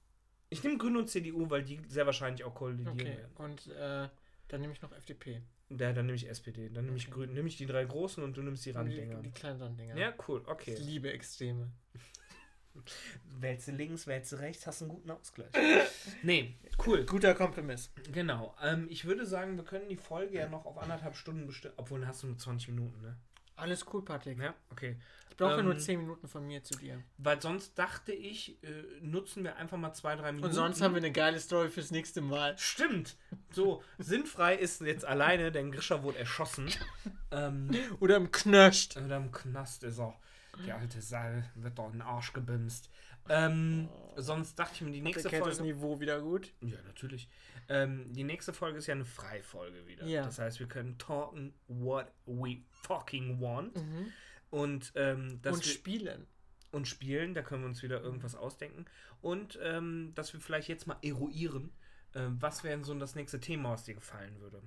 Ich 0.52 0.62
nehme 0.62 0.78
Grün 0.78 0.96
und 0.96 1.08
CDU, 1.08 1.48
weil 1.50 1.62
die 1.62 1.80
sehr 1.88 2.06
wahrscheinlich 2.06 2.44
auch 2.44 2.54
kollidieren 2.54 2.92
Okay. 2.92 3.16
werden. 3.16 3.32
Und 3.36 3.66
äh, 3.68 4.08
dann 4.48 4.60
nehme 4.60 4.72
ich 4.72 4.82
noch 4.82 4.92
FDP. 4.92 5.42
Ja, 5.70 5.92
dann 5.92 6.06
nehme 6.06 6.16
ich 6.16 6.28
SPD. 6.28 6.68
Dann 6.68 6.84
nehme 6.84 6.96
ich 6.98 7.06
Okay. 7.08 7.14
Grün. 7.14 7.32
Nehme 7.32 7.48
ich 7.48 7.56
die 7.56 7.66
drei 7.66 7.84
großen 7.84 8.22
und 8.22 8.36
du 8.36 8.42
nimmst 8.42 8.64
die 8.66 8.72
Die, 8.72 8.76
Randdinger. 8.76 9.22
die 9.22 9.30
kleinen 9.30 9.60
Randdinger. 9.62 9.96
Ja, 9.96 10.12
cool, 10.28 10.42
Ich 10.44 10.48
okay. 10.48 10.76
liebe 10.76 11.10
Extreme. 11.12 11.72
Wählst 13.38 13.68
du 13.68 13.72
links, 13.72 14.06
wählst 14.06 14.32
du 14.32 14.36
rechts, 14.36 14.66
hast 14.66 14.80
einen 14.82 14.90
guten 14.90 15.10
Ausgleich. 15.10 15.50
nee, 16.22 16.54
cool. 16.86 17.04
Guter 17.04 17.34
Kompromiss. 17.34 17.90
Genau. 18.12 18.54
Ähm, 18.62 18.86
ich 18.88 19.04
würde 19.04 19.26
sagen, 19.26 19.56
wir 19.56 19.64
können 19.64 19.88
die 19.90 19.96
Folge 19.96 20.36
ja 20.38 20.48
noch 20.48 20.64
auf 20.64 20.78
anderthalb 20.78 21.14
Stunden 21.16 21.46
bestimmen. 21.46 21.74
Obwohl, 21.76 22.00
dann 22.00 22.08
hast 22.08 22.22
du 22.22 22.28
nur 22.28 22.38
20 22.38 22.68
Minuten, 22.68 23.00
ne? 23.02 23.16
Alles 23.62 23.86
cool, 23.93 24.05
Patrick. 24.05 24.39
Ja, 24.39 24.55
okay. 24.70 24.97
Ich 25.30 25.36
brauche 25.36 25.60
Ähm, 25.60 25.64
nur 25.66 25.78
10 25.78 26.01
Minuten 26.01 26.28
von 26.28 26.47
mir 26.47 26.62
zu 26.62 26.76
dir. 26.76 27.02
Weil 27.16 27.40
sonst 27.40 27.78
dachte 27.78 28.12
ich, 28.12 28.62
äh, 28.62 28.68
nutzen 29.01 29.44
wir 29.44 29.56
einfach 29.56 29.78
mal 29.78 29.94
zwei, 29.94 30.14
drei 30.14 30.30
Minuten. 30.32 30.48
Und 30.48 30.52
sonst 30.52 30.82
haben 30.82 30.93
wir 30.94 30.98
eine 30.98 31.10
geile 31.12 31.40
Story 31.40 31.70
fürs 31.70 31.90
nächste 31.90 32.20
Mal. 32.20 32.56
Stimmt. 32.59 33.16
So, 33.51 33.82
sinnfrei 33.98 34.56
ist 34.56 34.82
jetzt 34.82 35.05
alleine, 35.06 35.51
denn 35.51 35.72
Grisha 35.72 36.02
wurde 36.02 36.18
erschossen. 36.18 36.70
ähm, 37.30 37.70
Oder 38.01 38.16
im 38.16 38.30
Knöscht. 38.30 38.97
oder 38.98 39.16
im 39.16 39.32
Knast 39.32 39.84
ist 39.84 39.98
er. 39.98 40.18
Der 40.66 40.76
alte 40.76 41.01
Saal 41.01 41.48
wird 41.55 41.78
doch 41.78 41.86
in 41.86 41.93
den 41.93 42.02
Arsch 42.02 42.34
gebimst. 42.34 42.90
Ähm, 43.28 43.88
sonst 44.16 44.58
dachte 44.58 44.74
ich 44.74 44.80
mir, 44.82 44.90
die 44.90 45.00
nächste 45.00 45.28
kennt 45.28 45.46
das 45.46 45.58
Folge. 45.58 45.74
Niveau 45.74 46.00
wieder 46.00 46.20
gut. 46.20 46.52
Ja, 46.60 46.80
natürlich. 46.86 47.28
Ähm, 47.68 48.12
die 48.12 48.24
nächste 48.24 48.52
Folge 48.52 48.78
ist 48.78 48.86
ja 48.86 48.94
eine 48.94 49.04
Freifolge 49.04 49.86
wieder. 49.86 50.04
Ja. 50.06 50.24
Das 50.24 50.38
heißt, 50.38 50.60
wir 50.60 50.68
können 50.68 50.98
talken 50.98 51.54
what 51.68 52.12
we 52.26 52.62
fucking 52.68 53.40
want. 53.40 53.76
Mhm. 53.76 54.12
Und, 54.50 54.92
ähm, 54.96 55.40
Und 55.44 55.64
spielen. 55.64 56.26
und 56.72 56.86
spielen, 56.86 57.32
da 57.34 57.42
können 57.42 57.62
wir 57.62 57.68
uns 57.68 57.82
wieder 57.82 58.02
irgendwas 58.02 58.34
ausdenken. 58.34 58.84
Und 59.22 59.58
ähm, 59.62 60.12
dass 60.14 60.32
wir 60.32 60.40
vielleicht 60.40 60.68
jetzt 60.68 60.86
mal 60.86 60.98
eruieren, 61.02 61.72
ähm, 62.14 62.36
was 62.40 62.64
wäre 62.64 62.76
denn 62.76 62.84
so 62.84 62.94
das 62.94 63.14
nächste 63.14 63.40
Thema, 63.40 63.70
was 63.70 63.84
dir 63.84 63.94
gefallen 63.94 64.40
würde. 64.40 64.62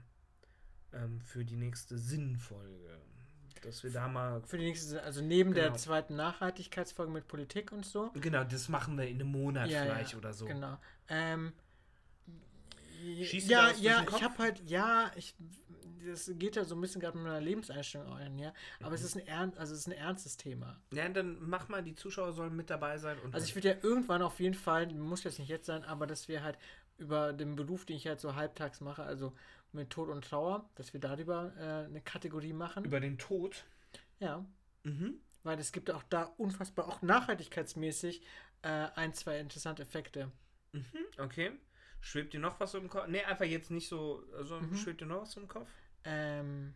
Ähm, 0.94 1.20
für 1.22 1.46
die 1.46 1.58
nächste 1.58 1.98
Sinnfolge. 1.98 3.00
Dass 3.66 3.84
wir 3.84 3.92
da 3.92 4.08
mal. 4.08 4.42
Für 4.44 4.58
die 4.58 4.66
nächste, 4.66 5.02
also 5.04 5.22
neben 5.22 5.54
der 5.54 5.66
Genau. 5.66 5.78
zweiten 5.78 6.16
Nachhaltigkeitsfolge 6.16 7.12
mit 7.12 7.28
Politik 7.28 7.72
und 7.72 7.86
so. 7.86 8.12
Genau, 8.14 8.44
das 8.44 8.70
machen 8.70 8.98
wir 8.98 9.08
in 9.08 9.16
einem 9.20 9.32
Monat 9.32 9.70
Ja, 9.70 9.82
vielleicht 9.82 10.12
ja, 10.14 10.18
oder 10.20 10.34
so. 10.34 10.46
Genau. 10.46 10.78
Ähm, 11.10 11.54
Schießt 13.24 13.50
ja, 13.50 13.72
ja, 13.72 14.04
ich 14.10 14.24
habe 14.24 14.38
halt, 14.40 14.62
ja, 14.68 15.12
ich, 15.16 15.36
das 16.08 16.32
geht 16.36 16.56
ja 16.56 16.64
so 16.64 16.76
ein 16.76 16.82
bisschen 16.82 17.02
gerade 17.02 17.18
mit 17.18 17.28
meiner 17.28 17.42
Lebenseinstellung 17.42 18.14
ein, 18.14 18.38
ja. 18.40 18.52
Aber 18.80 18.90
Mhm. 18.90 18.96
es 18.96 19.04
ist 19.04 19.16
ein 19.18 19.28
ernst, 19.28 19.58
also 19.58 19.74
es 19.74 19.82
ist 19.82 19.88
ein 19.88 19.92
ernstes 19.92 20.38
Thema. 20.38 20.80
Ja, 20.94 21.08
dann 21.10 21.38
mach 21.42 21.68
mal, 21.68 21.84
die 21.84 21.94
Zuschauer 21.94 22.34
sollen 22.34 22.56
mit 22.56 22.70
dabei 22.70 22.98
sein. 22.98 23.18
Und 23.20 23.34
Also 23.36 23.46
ich 23.46 23.56
würde 23.56 23.70
ja 23.70 23.76
irgendwann 23.82 24.22
auf 24.22 24.40
jeden 24.40 24.56
Fall, 24.56 24.88
muss 24.94 25.24
jetzt 25.24 25.40
nicht 25.40 25.50
jetzt 25.50 25.66
sein, 25.68 25.84
aber 25.84 26.08
dass 26.08 26.28
wir 26.28 26.42
halt 26.44 26.58
über 26.98 27.34
den 27.34 27.56
Beruf, 27.56 27.86
den 27.86 27.98
ich 27.98 28.08
halt 28.08 28.20
so 28.22 28.36
halbtags 28.36 28.82
mache, 28.82 29.04
also 29.04 29.34
mit 29.76 29.90
Tod 29.92 30.10
und 30.10 30.26
Trauer, 30.26 30.70
dass 30.76 30.94
wir 30.94 31.00
darüber 31.00 31.54
äh, 31.58 31.86
eine 31.86 32.02
Kategorie 32.02 32.54
machen. 32.54 32.84
über 32.86 33.00
den 33.00 33.18
Tod. 33.18 33.66
ja. 34.20 34.46
Mhm. 34.84 35.16
Weil 35.44 35.60
es 35.60 35.72
gibt 35.72 35.92
auch 35.92 36.02
da 36.10 36.24
unfassbar, 36.38 36.88
auch 36.88 37.02
nachhaltigkeitsmäßig, 37.04 38.22
äh, 38.64 38.68
ein, 38.96 39.14
zwei 39.14 39.40
interessante 39.40 39.84
Effekte. 39.84 40.32
Mhm. 40.72 40.84
Okay. 41.20 41.52
Schwebt 42.02 42.34
dir 42.34 42.40
noch 42.40 42.60
was 42.60 42.74
im 42.76 42.90
Kopf? 42.90 43.08
Nee, 43.08 43.24
einfach 43.24 43.46
jetzt 43.46 43.70
nicht 43.72 43.88
so. 43.88 44.24
Also 44.36 44.60
Mhm. 44.60 44.76
schwebt 44.76 45.02
dir 45.02 45.06
noch 45.06 45.22
was 45.22 45.38
im 45.38 45.48
Kopf? 45.48 45.68
Ähm. 46.04 46.74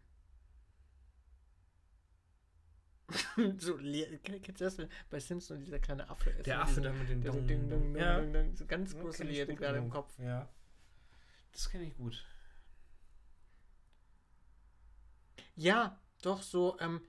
so, 3.58 3.78
leer- 3.78 4.18
kennst 4.24 4.62
du 4.62 4.66
das, 4.66 4.78
bei 5.10 5.20
Simpsons 5.20 5.64
dieser 5.66 5.80
kleine 5.80 6.08
Affe 6.10 6.30
ist? 6.32 6.46
Der 6.46 6.62
Affe 6.62 6.80
da 6.82 6.92
mit 6.94 7.10
den 7.10 7.22
ding, 7.48 7.70
dong, 7.70 7.96
Ja. 7.96 8.20
dong, 8.20 8.34
dong, 8.34 8.56
so 8.56 8.66
ganz 8.68 8.96
große 8.98 9.24
Lieder 9.24 9.46
gerade 9.54 9.80
im. 9.80 9.90
Kopf. 9.90 10.18
Ja. 10.20 10.48
Das 11.52 11.70
kenne 11.70 11.86
ich 11.86 11.96
gut. 11.98 12.24
Ja, 15.60 16.00
doch 16.22 16.42
so, 16.42 16.78
ähm, 16.80 17.02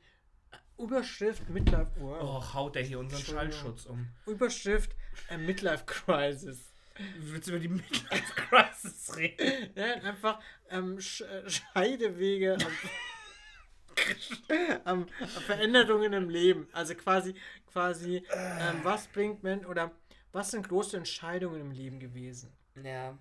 Überschrift 0.77 1.48
Midlife, 1.48 1.93
oh, 2.01 2.16
Oh, 2.20 2.55
haut 2.55 2.74
der 2.74 2.82
hier 2.82 2.98
unseren. 2.98 3.22
Schallschutz 3.22 3.86
um. 3.86 4.09
Überschrift 4.27 4.97
äh, 5.28 5.39
Midlife 5.39 5.85
Crisis. 5.86 6.72
Willst 7.18 7.47
du 7.47 7.52
über 7.52 7.60
die 7.60 7.68
Midlife 7.68 8.35
Crisis 8.35 9.16
reden? 9.16 9.70
Ja, 9.77 9.94
einfach 10.02 10.40
ähm, 10.68 11.01
Sch 11.01 11.20
äh, 11.20 11.48
Scheidewege 11.48 12.59
am, 14.85 14.85
am 14.85 15.06
Veränderungen 15.47 16.12
im 16.12 16.28
Leben. 16.28 16.66
Also 16.72 16.97
quasi, 16.97 17.36
quasi, 17.70 18.27
ähm, 18.32 18.81
was 18.82 19.06
bringt 19.06 19.44
man 19.44 19.64
oder 19.64 19.93
was 20.32 20.51
sind 20.51 20.68
große 20.68 20.97
Entscheidungen 20.97 21.60
im 21.60 21.70
Leben 21.70 22.01
gewesen? 22.01 22.52
Ja. 22.82 23.16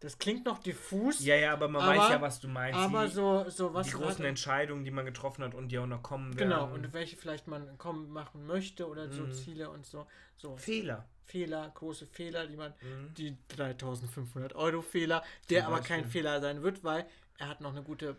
Das 0.00 0.18
klingt 0.18 0.44
noch 0.44 0.58
diffus, 0.58 1.20
Ja, 1.24 1.36
ja, 1.36 1.52
aber 1.54 1.68
man 1.68 1.82
Aber- 1.82 1.96
weiß 1.96 2.10
ja, 2.10 2.20
was 2.20 2.38
du 2.38 2.48
meinst. 2.48 2.78
aber 2.78 3.06
die, 3.06 3.12
so, 3.14 3.48
so 3.48 3.72
was 3.72 3.86
die 3.86 3.92
großen 3.94 4.18
hat- 4.24 4.26
Entscheidungen, 4.26 4.84
die 4.84 4.90
man 4.90 5.06
getroffen 5.06 5.42
hat 5.42 5.54
und 5.54 5.68
die 5.68 5.78
auch 5.78 5.86
noch 5.86 6.02
kommen 6.02 6.36
werden. 6.38 6.50
Genau, 6.50 6.70
und 6.72 6.92
welche 6.92 7.16
vielleicht 7.16 7.46
man 7.46 7.78
kommen 7.78 8.10
machen 8.10 8.46
möchte 8.46 8.86
oder 8.88 9.08
so 9.10 9.22
Mhm. 9.22 9.32
Ziele 9.32 9.70
und 9.70 9.86
so. 9.86 10.06
So 10.36 10.56
Fehler. 10.58 11.08
Fehler, 11.24 11.70
große 11.70 12.06
Fehler, 12.06 12.46
die 12.46 12.56
man, 12.56 12.74
Mhm. 12.82 13.14
die 13.14 13.38
3500 13.48 14.54
Euro 14.54 14.82
Fehler, 14.82 15.24
der 15.48 15.64
Zum 15.64 15.72
aber 15.72 15.82
kein 15.82 16.02
Beispiel. 16.02 16.22
Fehler 16.22 16.40
sein 16.42 16.62
wird, 16.62 16.84
weil 16.84 17.06
er 17.38 17.48
hat 17.48 17.62
noch 17.62 17.70
eine 17.72 17.82
gute 17.82 18.16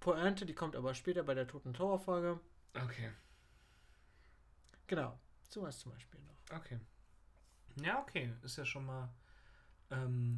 Pointe, 0.00 0.44
die 0.44 0.54
kommt 0.54 0.76
aber 0.76 0.94
später 0.94 1.22
bei 1.22 1.32
der 1.34 1.46
Toten 1.48 1.72
Tower 1.72 1.98
Folge. 1.98 2.38
Okay. 2.74 3.10
Genau, 4.86 5.18
sowas 5.48 5.78
zum 5.78 5.92
Beispiel 5.92 6.20
noch. 6.20 6.58
Okay. 6.58 6.78
Ja, 7.82 8.00
okay. 8.02 8.32
Ist 8.42 8.56
ja 8.58 8.64
schon 8.66 8.84
mal. 8.84 9.08
Ähm, 9.90 10.36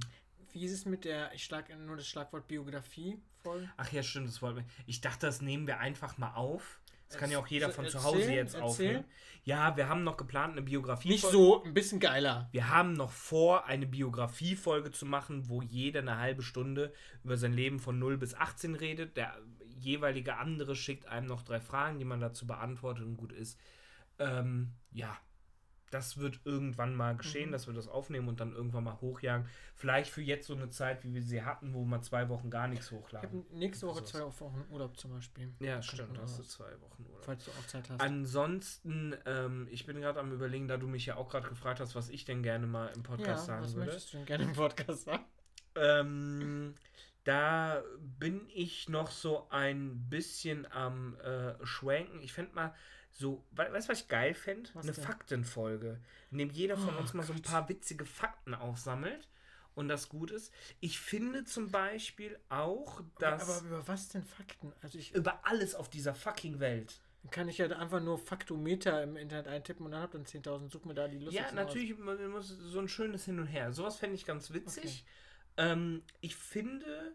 wie 0.57 0.65
ist 0.65 0.73
es 0.73 0.87
mit 0.87 1.05
der, 1.05 1.33
ich 1.35 1.45
schlage 1.45 1.77
nur 1.77 1.97
das 1.97 2.09
Schlagwort 2.09 2.49
Biografie 2.49 3.19
voll? 3.43 3.69
Ach 3.77 3.93
ja, 3.93 4.03
stimmt, 4.03 4.29
das 4.29 4.41
wollten 4.41 4.57
wir. 4.61 4.65
Ich 4.87 5.03
dachte, 5.03 5.27
das 5.27 5.43
nehmen 5.43 5.67
wir 5.67 5.79
einfach 5.81 6.17
mal 6.17 6.33
auf. 6.33 6.81
Das 7.11 7.19
kann 7.19 7.31
ja 7.31 7.39
auch 7.39 7.47
jeder 7.47 7.67
Erzähl- 7.67 7.85
von 7.85 7.91
zu 7.91 8.03
Hause 8.03 8.33
jetzt 8.33 8.55
erzähl. 8.55 8.63
aufnehmen. 8.63 9.05
Ja, 9.45 9.77
wir 9.77 9.89
haben 9.89 10.03
noch 10.03 10.17
geplant, 10.17 10.53
eine 10.53 10.63
Biografie. 10.63 11.09
Nicht 11.11 11.27
so, 11.27 11.63
ein 11.63 11.75
bisschen 11.75 12.01
geiler. 12.01 12.49
Wir 12.53 12.71
haben 12.71 12.95
noch 12.95 13.13
vor, 13.13 13.67
eine 13.67 13.87
Biografiefolge 13.87 14.91
zu 14.93 15.05
machen, 15.05 15.49
wo 15.49 15.61
jeder 15.61 16.01
eine 16.01 16.17
halbe 16.17 16.43
Stunde 16.43 16.93
über 17.23 17.37
sein 17.37 17.53
Leben 17.53 17.79
von 17.79 17.99
0 17.99 18.17
bis 18.17 18.35
18 18.35 18.75
redet. 18.75 19.17
Der 19.19 19.37
jeweilige 19.79 20.37
andere 20.39 20.75
schickt 20.75 21.07
einem 21.07 21.27
noch 21.27 21.43
drei 21.43 21.61
Fragen, 21.61 21.99
die 21.99 22.07
man 22.07 22.19
dazu 22.19 22.47
beantwortet 22.47 23.05
und 23.05 23.19
gut 23.19 23.33
ist. 23.33 23.61
Ähm, 24.19 24.73
ja, 24.91 25.17
das 25.91 26.19
wird 26.19 26.41
irgendwann 26.45 26.95
mal 26.97 27.17
geschehen, 27.17 27.49
Mhm. 27.49 27.53
dass 27.53 27.67
wir 27.69 27.75
das 27.75 27.87
aufnehmen 27.89 28.27
und 28.29 28.41
dann 28.41 28.53
irgendwann 28.53 28.85
mal 28.85 29.01
hochjagen. 29.01 29.47
Vielleicht 29.75 30.11
für 30.11 30.23
jetzt 30.23 30.47
so 30.47 30.55
eine 30.55 30.69
Zeit, 30.71 31.05
wie 31.05 31.15
wir 31.15 31.23
sie 31.23 31.43
hatten, 31.43 31.75
wo 31.75 31.85
wir 31.85 32.03
zwei 32.03 32.29
Wochen 32.29 32.51
gar 32.51 32.67
nichts 32.67 32.87
Ich 32.87 32.93
hochladen. 32.93 33.29
habe 33.47 33.57
nächste 33.59 33.87
Woche 33.87 34.03
zwei 34.05 34.21
Wochen 34.21 34.65
Urlaub 34.71 34.97
zum 34.99 35.13
Beispiel. 35.13 35.53
Ja, 35.61 35.81
stimmt, 35.83 36.19
hast 36.19 36.39
du 36.39 36.43
was. 36.43 36.49
zwei 36.51 36.81
Wochen 36.81 37.05
Urlaub. 37.05 37.25
Falls 37.25 37.45
du 37.45 37.51
auch 37.53 37.67
Zeit 37.67 37.89
hast. 37.91 38.01
Ansonsten, 38.01 39.15
ähm, 39.27 39.69
ich 39.71 39.87
bin 39.87 40.01
gerade 40.01 40.19
am 40.21 40.33
überlegen, 40.33 40.67
da 40.69 40.77
du 40.77 40.87
mich 40.89 41.07
ja 41.07 41.17
auch 41.17 41.29
gerade 41.29 41.49
gefragt 41.49 41.79
hast, 41.81 41.95
was 41.95 42.09
ich 42.09 42.25
denn 42.25 42.43
gerne 42.43 42.67
mal 42.67 42.89
im 42.89 43.03
ja, 43.03 43.07
Podcast 43.09 43.47
sagen 43.47 43.63
was 43.63 43.75
würde. 43.75 43.87
möchtest 43.87 44.13
du 44.13 44.17
denn 44.19 44.27
gerne 44.27 44.45
im 44.45 44.53
Podcast 44.55 45.05
sagen? 45.05 45.25
Ähm, 45.77 46.75
da 47.25 47.83
bin 47.99 48.49
ich 48.55 48.89
noch 48.89 49.11
so 49.11 49.49
ein 49.51 50.09
bisschen 50.09 50.71
am 50.73 51.17
äh, 51.21 51.55
Schwanken. 51.65 52.21
Ich 52.23 52.33
fände 52.33 52.55
mal 52.55 52.75
so, 53.19 53.43
we 53.53 53.73
weißt 53.73 53.89
du, 53.89 53.93
was 53.93 54.01
ich 54.01 54.09
geil 54.09 54.35
fände? 54.35 54.69
Eine 54.75 54.93
denn? 54.93 55.05
Faktenfolge, 55.05 56.01
in 56.31 56.39
dem 56.39 56.51
jeder 56.51 56.77
von 56.77 56.95
Oh 56.97 57.01
uns 57.01 57.15
mal 57.15 57.23
so 57.23 57.33
ein 57.33 57.43
Gott. 57.43 57.51
paar 57.51 57.69
witzige 57.69 58.05
Fakten 58.05 58.55
aufsammelt 58.55 59.29
und 59.75 59.89
das 59.89 60.09
gut 60.09 60.31
ist. 60.31 60.53
Ich 60.81 60.99
finde 61.01 61.45
zum 61.45 61.71
Beispiel 61.71 62.39
auch, 62.49 63.03
dass 63.19 63.49
Aber 63.63 63.67
über 63.67 63.89
was 63.89 64.09
denn 64.09 64.23
Fakten? 64.25 64.73
Also 64.83 64.99
ich 64.99 65.15
über 65.15 65.47
alles 65.47 65.75
auf 65.75 65.89
dieser 65.89 66.15
fucking 66.15 66.61
Welt. 66.61 67.01
dann 67.23 67.31
kann 67.31 67.49
ich 67.49 67.59
ja 67.59 67.67
einfach 67.69 68.01
nur 68.03 68.19
Faktometer 68.19 69.03
im 69.03 69.17
Internet 69.17 69.49
eintippen 69.49 69.85
und 69.87 69.93
dann 69.93 70.03
hab 70.03 70.13
dann 70.13 70.25
10.000. 70.25 70.71
Such 70.71 70.85
mir 70.85 70.95
da 70.95 71.09
die 71.09 71.17
Ja, 71.19 71.25
lustigsten 71.25 71.59
raus. 71.59 71.67
natürlich 71.67 71.99
man 71.99 72.29
muss 72.29 72.49
so 72.49 72.79
ein 72.81 72.89
schönes 72.89 73.25
Hin 73.25 73.39
und 73.41 73.47
Her. 73.47 73.73
Sowas 73.73 73.97
fände 73.97 74.15
ich 74.15 74.25
ganz 74.27 74.53
witzig. 74.53 75.05
Ähm, 75.57 76.03
ich 76.21 76.37
finde, 76.37 77.15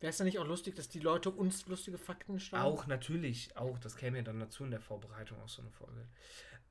Wäre 0.00 0.10
es 0.10 0.18
dann 0.18 0.26
nicht 0.26 0.38
auch 0.38 0.46
lustig, 0.46 0.74
dass 0.76 0.88
die 0.88 1.00
Leute 1.00 1.30
uns 1.30 1.66
lustige 1.66 1.98
Fakten 1.98 2.38
schreiben? 2.38 2.64
Auch 2.64 2.86
natürlich, 2.86 3.56
auch, 3.56 3.78
das 3.78 3.96
käme 3.96 4.18
ja 4.18 4.22
dann 4.22 4.40
dazu 4.40 4.64
in 4.64 4.70
der 4.70 4.80
Vorbereitung 4.80 5.40
auf 5.40 5.50
so 5.50 5.62
eine 5.62 5.70
Folge. 5.70 6.06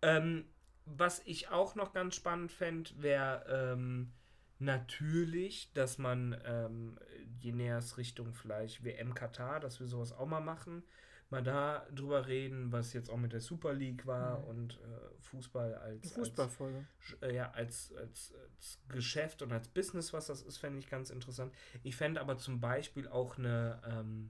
Ähm, 0.01 0.45
was 0.85 1.21
ich 1.25 1.49
auch 1.49 1.75
noch 1.75 1.93
ganz 1.93 2.15
spannend 2.15 2.51
fände, 2.51 2.91
wäre 2.97 3.73
ähm, 3.73 4.13
natürlich, 4.59 5.71
dass 5.73 5.97
man, 5.97 6.39
ähm, 6.45 6.99
je 7.39 7.51
näher 7.51 7.79
es 7.79 7.97
Richtung 7.97 8.33
vielleicht 8.33 8.83
WM 8.83 9.15
Katar, 9.15 9.59
dass 9.59 9.79
wir 9.79 9.87
sowas 9.87 10.13
auch 10.13 10.27
mal 10.27 10.41
machen, 10.41 10.83
mal 11.29 11.41
da 11.43 11.85
drüber 11.91 12.27
reden, 12.27 12.71
was 12.71 12.93
jetzt 12.93 13.09
auch 13.09 13.17
mit 13.17 13.33
der 13.33 13.41
Super 13.41 13.73
League 13.73 14.05
war 14.05 14.39
Mhm. 14.39 14.45
und 14.45 14.73
äh, 14.81 15.21
Fußball 15.21 15.73
als, 15.75 16.03
als 16.03 16.13
Fußballfolge. 16.13 16.85
Sch- 17.01 17.21
äh, 17.23 17.35
ja, 17.35 17.51
als, 17.51 17.91
als, 17.95 18.33
als 18.57 18.79
Geschäft 18.89 19.41
und 19.41 19.51
als 19.51 19.67
Business, 19.67 20.13
was 20.13 20.27
das 20.27 20.41
ist, 20.43 20.57
fände 20.57 20.79
ich 20.79 20.87
ganz 20.87 21.09
interessant. 21.09 21.53
Ich 21.83 21.95
fände 21.95 22.21
aber 22.21 22.37
zum 22.37 22.59
Beispiel 22.61 23.07
auch 23.07 23.37
eine 23.37 23.81
ähm, 23.87 24.29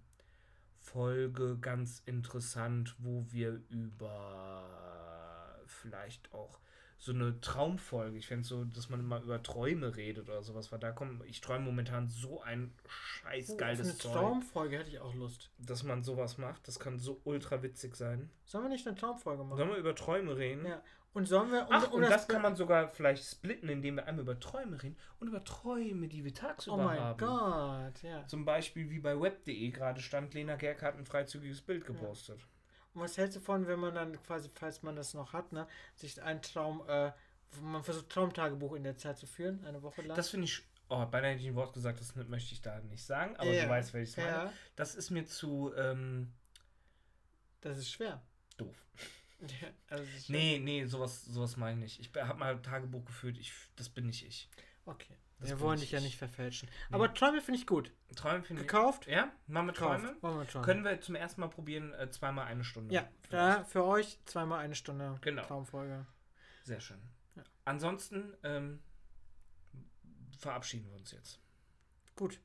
Folge 0.80 1.58
ganz 1.60 2.02
interessant, 2.06 2.96
wo 3.00 3.26
wir 3.32 3.62
über 3.70 5.60
vielleicht 5.68 6.34
auch 6.34 6.60
so 6.98 7.12
eine 7.12 7.40
Traumfolge, 7.42 8.18
ich 8.18 8.28
fände 8.28 8.46
so, 8.48 8.64
dass 8.66 8.90
man 8.90 9.06
mal 9.06 9.22
über 9.22 9.42
Träume 9.44 9.96
redet 9.96 10.28
oder 10.30 10.42
sowas, 10.42 10.72
weil 10.72 10.80
da 10.80 10.92
kommen, 10.92 11.22
ich 11.28 11.42
träume 11.42 11.66
momentan 11.66 12.08
so 12.08 12.42
ein 12.42 12.74
scheiß 12.88 13.52
Oh, 13.52 13.58
geiles 13.58 13.82
eine 13.88 13.98
Zeug, 13.98 14.14
Traumfolge 14.14 14.78
hätte 14.80 14.90
ich 14.90 15.00
auch 15.00 15.14
Lust. 15.14 15.52
dass 15.60 15.84
man 15.84 16.04
sowas 16.04 16.38
macht. 16.38 16.68
Das 16.68 16.80
kann 16.80 16.98
so 16.98 17.20
ultra 17.26 17.62
witzig 17.62 17.96
sein. 17.96 18.30
Sollen 18.46 18.66
wir 18.66 18.70
nicht 18.70 18.88
eine 18.88 18.96
Traumfolge 18.96 19.44
machen? 19.44 19.58
Sollen 19.58 19.70
wir 19.70 19.78
über 19.78 19.94
Träume 19.96 20.38
reden? 20.38 20.66
Ja. 20.66 20.82
Und 21.14 21.28
sollen 21.28 21.50
wir. 21.52 21.62
um- 21.62 21.68
Ach, 21.72 21.92
und 21.92 22.02
das 22.02 22.28
kann 22.28 22.42
man 22.42 22.58
sogar 22.58 22.90
vielleicht 22.90 23.24
splitten, 23.24 23.70
indem 23.70 23.96
wir 23.96 24.06
einmal 24.06 24.24
über 24.24 24.38
Träume 24.40 24.82
reden 24.84 24.98
und 25.22 25.30
über 25.30 25.44
Träume, 25.46 26.10
die 26.10 26.26
wir 26.26 26.34
tagsüber 26.34 26.76
Oh 26.76 26.84
mein 26.84 27.00
haben. 27.00 27.18
Gott, 27.18 28.04
ja. 28.04 28.26
Zum 28.28 28.44
Beispiel 28.44 28.90
wie 28.90 29.00
bei 29.00 29.18
web.de 29.20 29.70
gerade 29.72 30.02
stand, 30.02 30.34
Lena 30.34 30.56
Gerke 30.58 30.86
hat 30.86 30.98
ein 30.98 31.06
freizügiges 31.06 31.62
Bild 31.62 31.86
gepostet. 31.86 32.42
Und 32.96 33.02
was 33.02 33.18
hältst 33.18 33.36
du 33.38 33.42
von, 33.42 33.68
wenn 33.68 33.80
man 33.80 33.94
dann 33.94 34.22
quasi, 34.24 34.50
falls 34.54 34.82
man 34.82 34.96
das 34.96 35.14
noch 35.14 35.34
hat, 35.34 35.52
ne, 35.52 35.68
sich 35.96 36.22
einen 36.24 36.42
Traum, 36.42 36.82
äh, 36.88 37.12
man 37.62 37.84
versucht 37.84 38.10
Traumtagebuch 38.10 38.74
in 38.74 38.84
der 38.84 38.98
Zeit 38.98 39.18
zu 39.18 39.28
führen, 39.28 39.64
eine 39.66 39.82
Woche 39.84 40.02
lang? 40.02 40.16
Das 40.16 40.30
finde 40.30 40.46
ich, 40.46 40.62
oh, 40.90 41.06
beinahe 41.06 41.32
hätte 41.32 41.42
ich 41.42 41.48
ein 41.50 41.56
Wort 41.56 41.74
gesagt, 41.74 42.00
das 42.00 42.16
möchte 42.16 42.54
ich 42.54 42.62
da 42.62 42.80
nicht 42.80 43.04
sagen, 43.06 43.36
aber 43.36 43.52
Ja. 43.54 43.64
du 43.66 43.70
weißt, 43.70 43.94
welches 43.94 44.12
ich 44.18 44.24
meine. 44.24 44.30
ja, 44.38 44.54
Das 44.76 44.96
ist 44.96 45.10
mir 45.12 45.26
zu 45.26 45.74
ähm, 45.76 46.32
das 47.62 47.78
ist 47.78 47.92
schwer. 47.92 48.22
doof. 48.58 48.76
Ja, 49.62 49.68
also. 49.90 50.08
Nee, 50.30 50.60
nee, 50.60 50.86
sowas, 50.86 51.26
sowas 51.26 51.58
meine 51.58 51.84
ich. 51.86 52.00
Ich 52.00 52.10
habe 52.16 52.40
mal 52.40 52.60
Tagebuch 52.62 53.04
geführt, 53.04 53.38
ich, 53.38 53.52
das 53.76 53.90
bin 53.90 54.06
nicht 54.08 54.26
ich. 54.26 54.50
Okay. 54.86 55.14
Das 55.40 55.50
Wir 55.50 55.60
wollen 55.60 55.76
ich 55.76 55.82
dich 55.82 55.92
ja 55.92 55.98
ich. 56.00 56.06
nicht 56.06 56.18
verfälschen. 56.18 56.70
Aber 56.92 57.14
Träume 57.14 57.42
finde 57.42 57.60
ich 57.60 57.68
gut. 57.68 57.92
Träume 58.16 58.44
finde 58.44 58.62
ich. 58.62 58.68
Gekauft? 58.68 59.06
Ja, 59.08 59.32
machen 59.48 59.68
wir. 59.68 59.74
Träume. 59.74 60.16
Wollen 60.22 60.38
wir 60.40 60.48
Träume. 60.48 60.66
Können 60.66 60.84
wir 60.86 61.02
zum 61.02 61.16
ersten 61.16 61.42
Mal 61.42 61.50
probieren, 61.50 61.94
äh, 61.94 62.10
zweimal 62.10 62.46
eine 62.48 62.64
Stunde. 62.64 62.94
ja, 62.94 63.08
da 63.30 63.64
für 63.66 63.84
euch 63.84 64.18
zweimal 64.26 64.60
eine 64.60 64.76
Stunde 64.76 65.18
Genau. 65.22 65.44
Traumfolge. 65.44 66.06
Sehr 66.64 66.80
schön. 66.80 67.02
Ja. 67.36 67.44
Ansonsten 67.66 68.34
ähm, 68.44 68.82
verabschieden 70.38 70.88
wir 70.90 70.96
uns 70.96 71.12
jetzt. 71.12 71.40
Gut. 72.16 72.40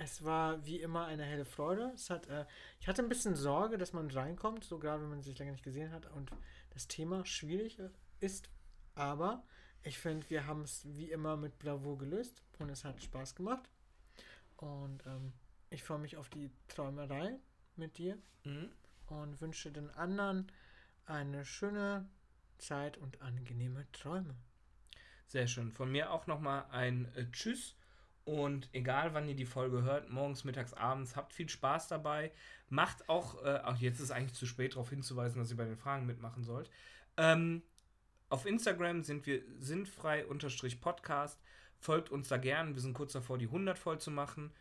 Es 0.00 0.24
war 0.24 0.64
wie 0.64 0.80
immer 0.80 1.06
eine 1.06 1.24
helle 1.24 1.44
Freude. 1.44 1.90
Es 1.94 2.08
hat, 2.08 2.28
äh, 2.28 2.44
ich 2.78 2.86
hatte 2.86 3.02
ein 3.02 3.08
bisschen 3.08 3.34
Sorge, 3.34 3.78
dass 3.78 3.92
man 3.92 4.08
reinkommt, 4.10 4.62
so 4.64 4.78
gerade 4.78 5.02
wenn 5.02 5.10
man 5.10 5.22
sich 5.22 5.36
länger 5.38 5.52
nicht 5.52 5.64
gesehen 5.64 5.90
hat 5.90 6.06
und 6.12 6.30
das 6.70 6.86
Thema 6.86 7.24
schwierig 7.26 7.80
ist. 8.20 8.48
Aber 8.94 9.42
ich 9.82 9.98
finde, 9.98 10.28
wir 10.30 10.46
haben 10.46 10.62
es 10.62 10.86
wie 10.96 11.10
immer 11.10 11.36
mit 11.36 11.58
Bravour 11.58 11.98
gelöst 11.98 12.42
und 12.58 12.70
es 12.70 12.84
hat 12.84 13.02
Spaß 13.02 13.34
gemacht. 13.34 13.68
Und 14.56 15.04
ähm, 15.06 15.32
ich 15.70 15.82
freue 15.84 15.98
mich 15.98 16.16
auf 16.16 16.28
die 16.30 16.50
Träumerei 16.68 17.38
mit 17.76 17.98
dir 17.98 18.18
Mhm. 18.44 18.70
und 19.06 19.40
wünsche 19.40 19.70
den 19.72 19.90
anderen 19.90 20.50
eine 21.06 21.44
schöne 21.44 22.08
Zeit 22.58 22.96
und 22.98 23.20
angenehme 23.22 23.90
Träume. 23.92 24.34
Sehr 25.26 25.46
schön. 25.46 25.70
Von 25.72 25.90
mir 25.92 26.12
auch 26.12 26.26
nochmal 26.26 26.66
ein 26.70 27.12
äh, 27.14 27.30
Tschüss. 27.30 27.74
Und 28.24 28.68
egal, 28.72 29.14
wann 29.14 29.26
ihr 29.28 29.36
die 29.36 29.46
Folge 29.46 29.82
hört, 29.82 30.10
morgens, 30.10 30.44
mittags, 30.44 30.74
abends, 30.74 31.16
habt 31.16 31.32
viel 31.32 31.48
Spaß 31.48 31.88
dabei. 31.88 32.30
Macht 32.68 33.08
auch, 33.08 33.42
äh, 33.42 33.60
auch 33.64 33.76
jetzt 33.76 34.00
ist 34.00 34.10
eigentlich 34.10 34.34
zu 34.34 34.44
spät 34.46 34.74
darauf 34.74 34.90
hinzuweisen, 34.90 35.38
dass 35.40 35.50
ihr 35.50 35.56
bei 35.56 35.64
den 35.64 35.78
Fragen 35.78 36.04
mitmachen 36.06 36.44
sollt. 36.44 36.70
Ähm, 37.16 37.62
auf 38.28 38.46
Instagram 38.46 39.02
sind 39.02 39.26
wir 39.26 39.42
sinnfrei-podcast. 39.58 41.40
Folgt 41.78 42.10
uns 42.10 42.28
da 42.28 42.36
gern. 42.36 42.74
Wir 42.74 42.82
sind 42.82 42.94
kurz 42.94 43.12
davor, 43.12 43.38
die 43.38 43.46
100 43.46 43.78
voll 43.78 43.98
zu 43.98 44.10
machen. 44.10 44.52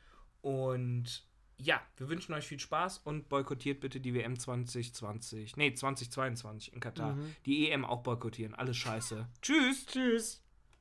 Und 0.42 1.26
ja, 1.58 1.82
wir 1.98 2.10
wünschen 2.10 2.34
euch 2.34 2.48
viel 2.48 2.60
Spaß 2.60 3.00
und 3.00 3.30
boykottiert 3.30 3.80
bitte 3.80 4.00
die 4.00 4.14
WM 4.14 4.38
2020. 4.38 5.58
Nee, 5.58 5.74
2022 5.74 6.74
in 6.74 6.80
Katar. 6.80 7.16
Mhm. 7.16 7.36
Die 7.46 7.70
EM 7.70 7.84
auch 7.86 8.04
boykottieren. 8.04 8.54
Alles 8.54 8.78
scheiße. 8.78 9.28
Tschüss. 9.42 9.86
Tschüss! 9.88 10.47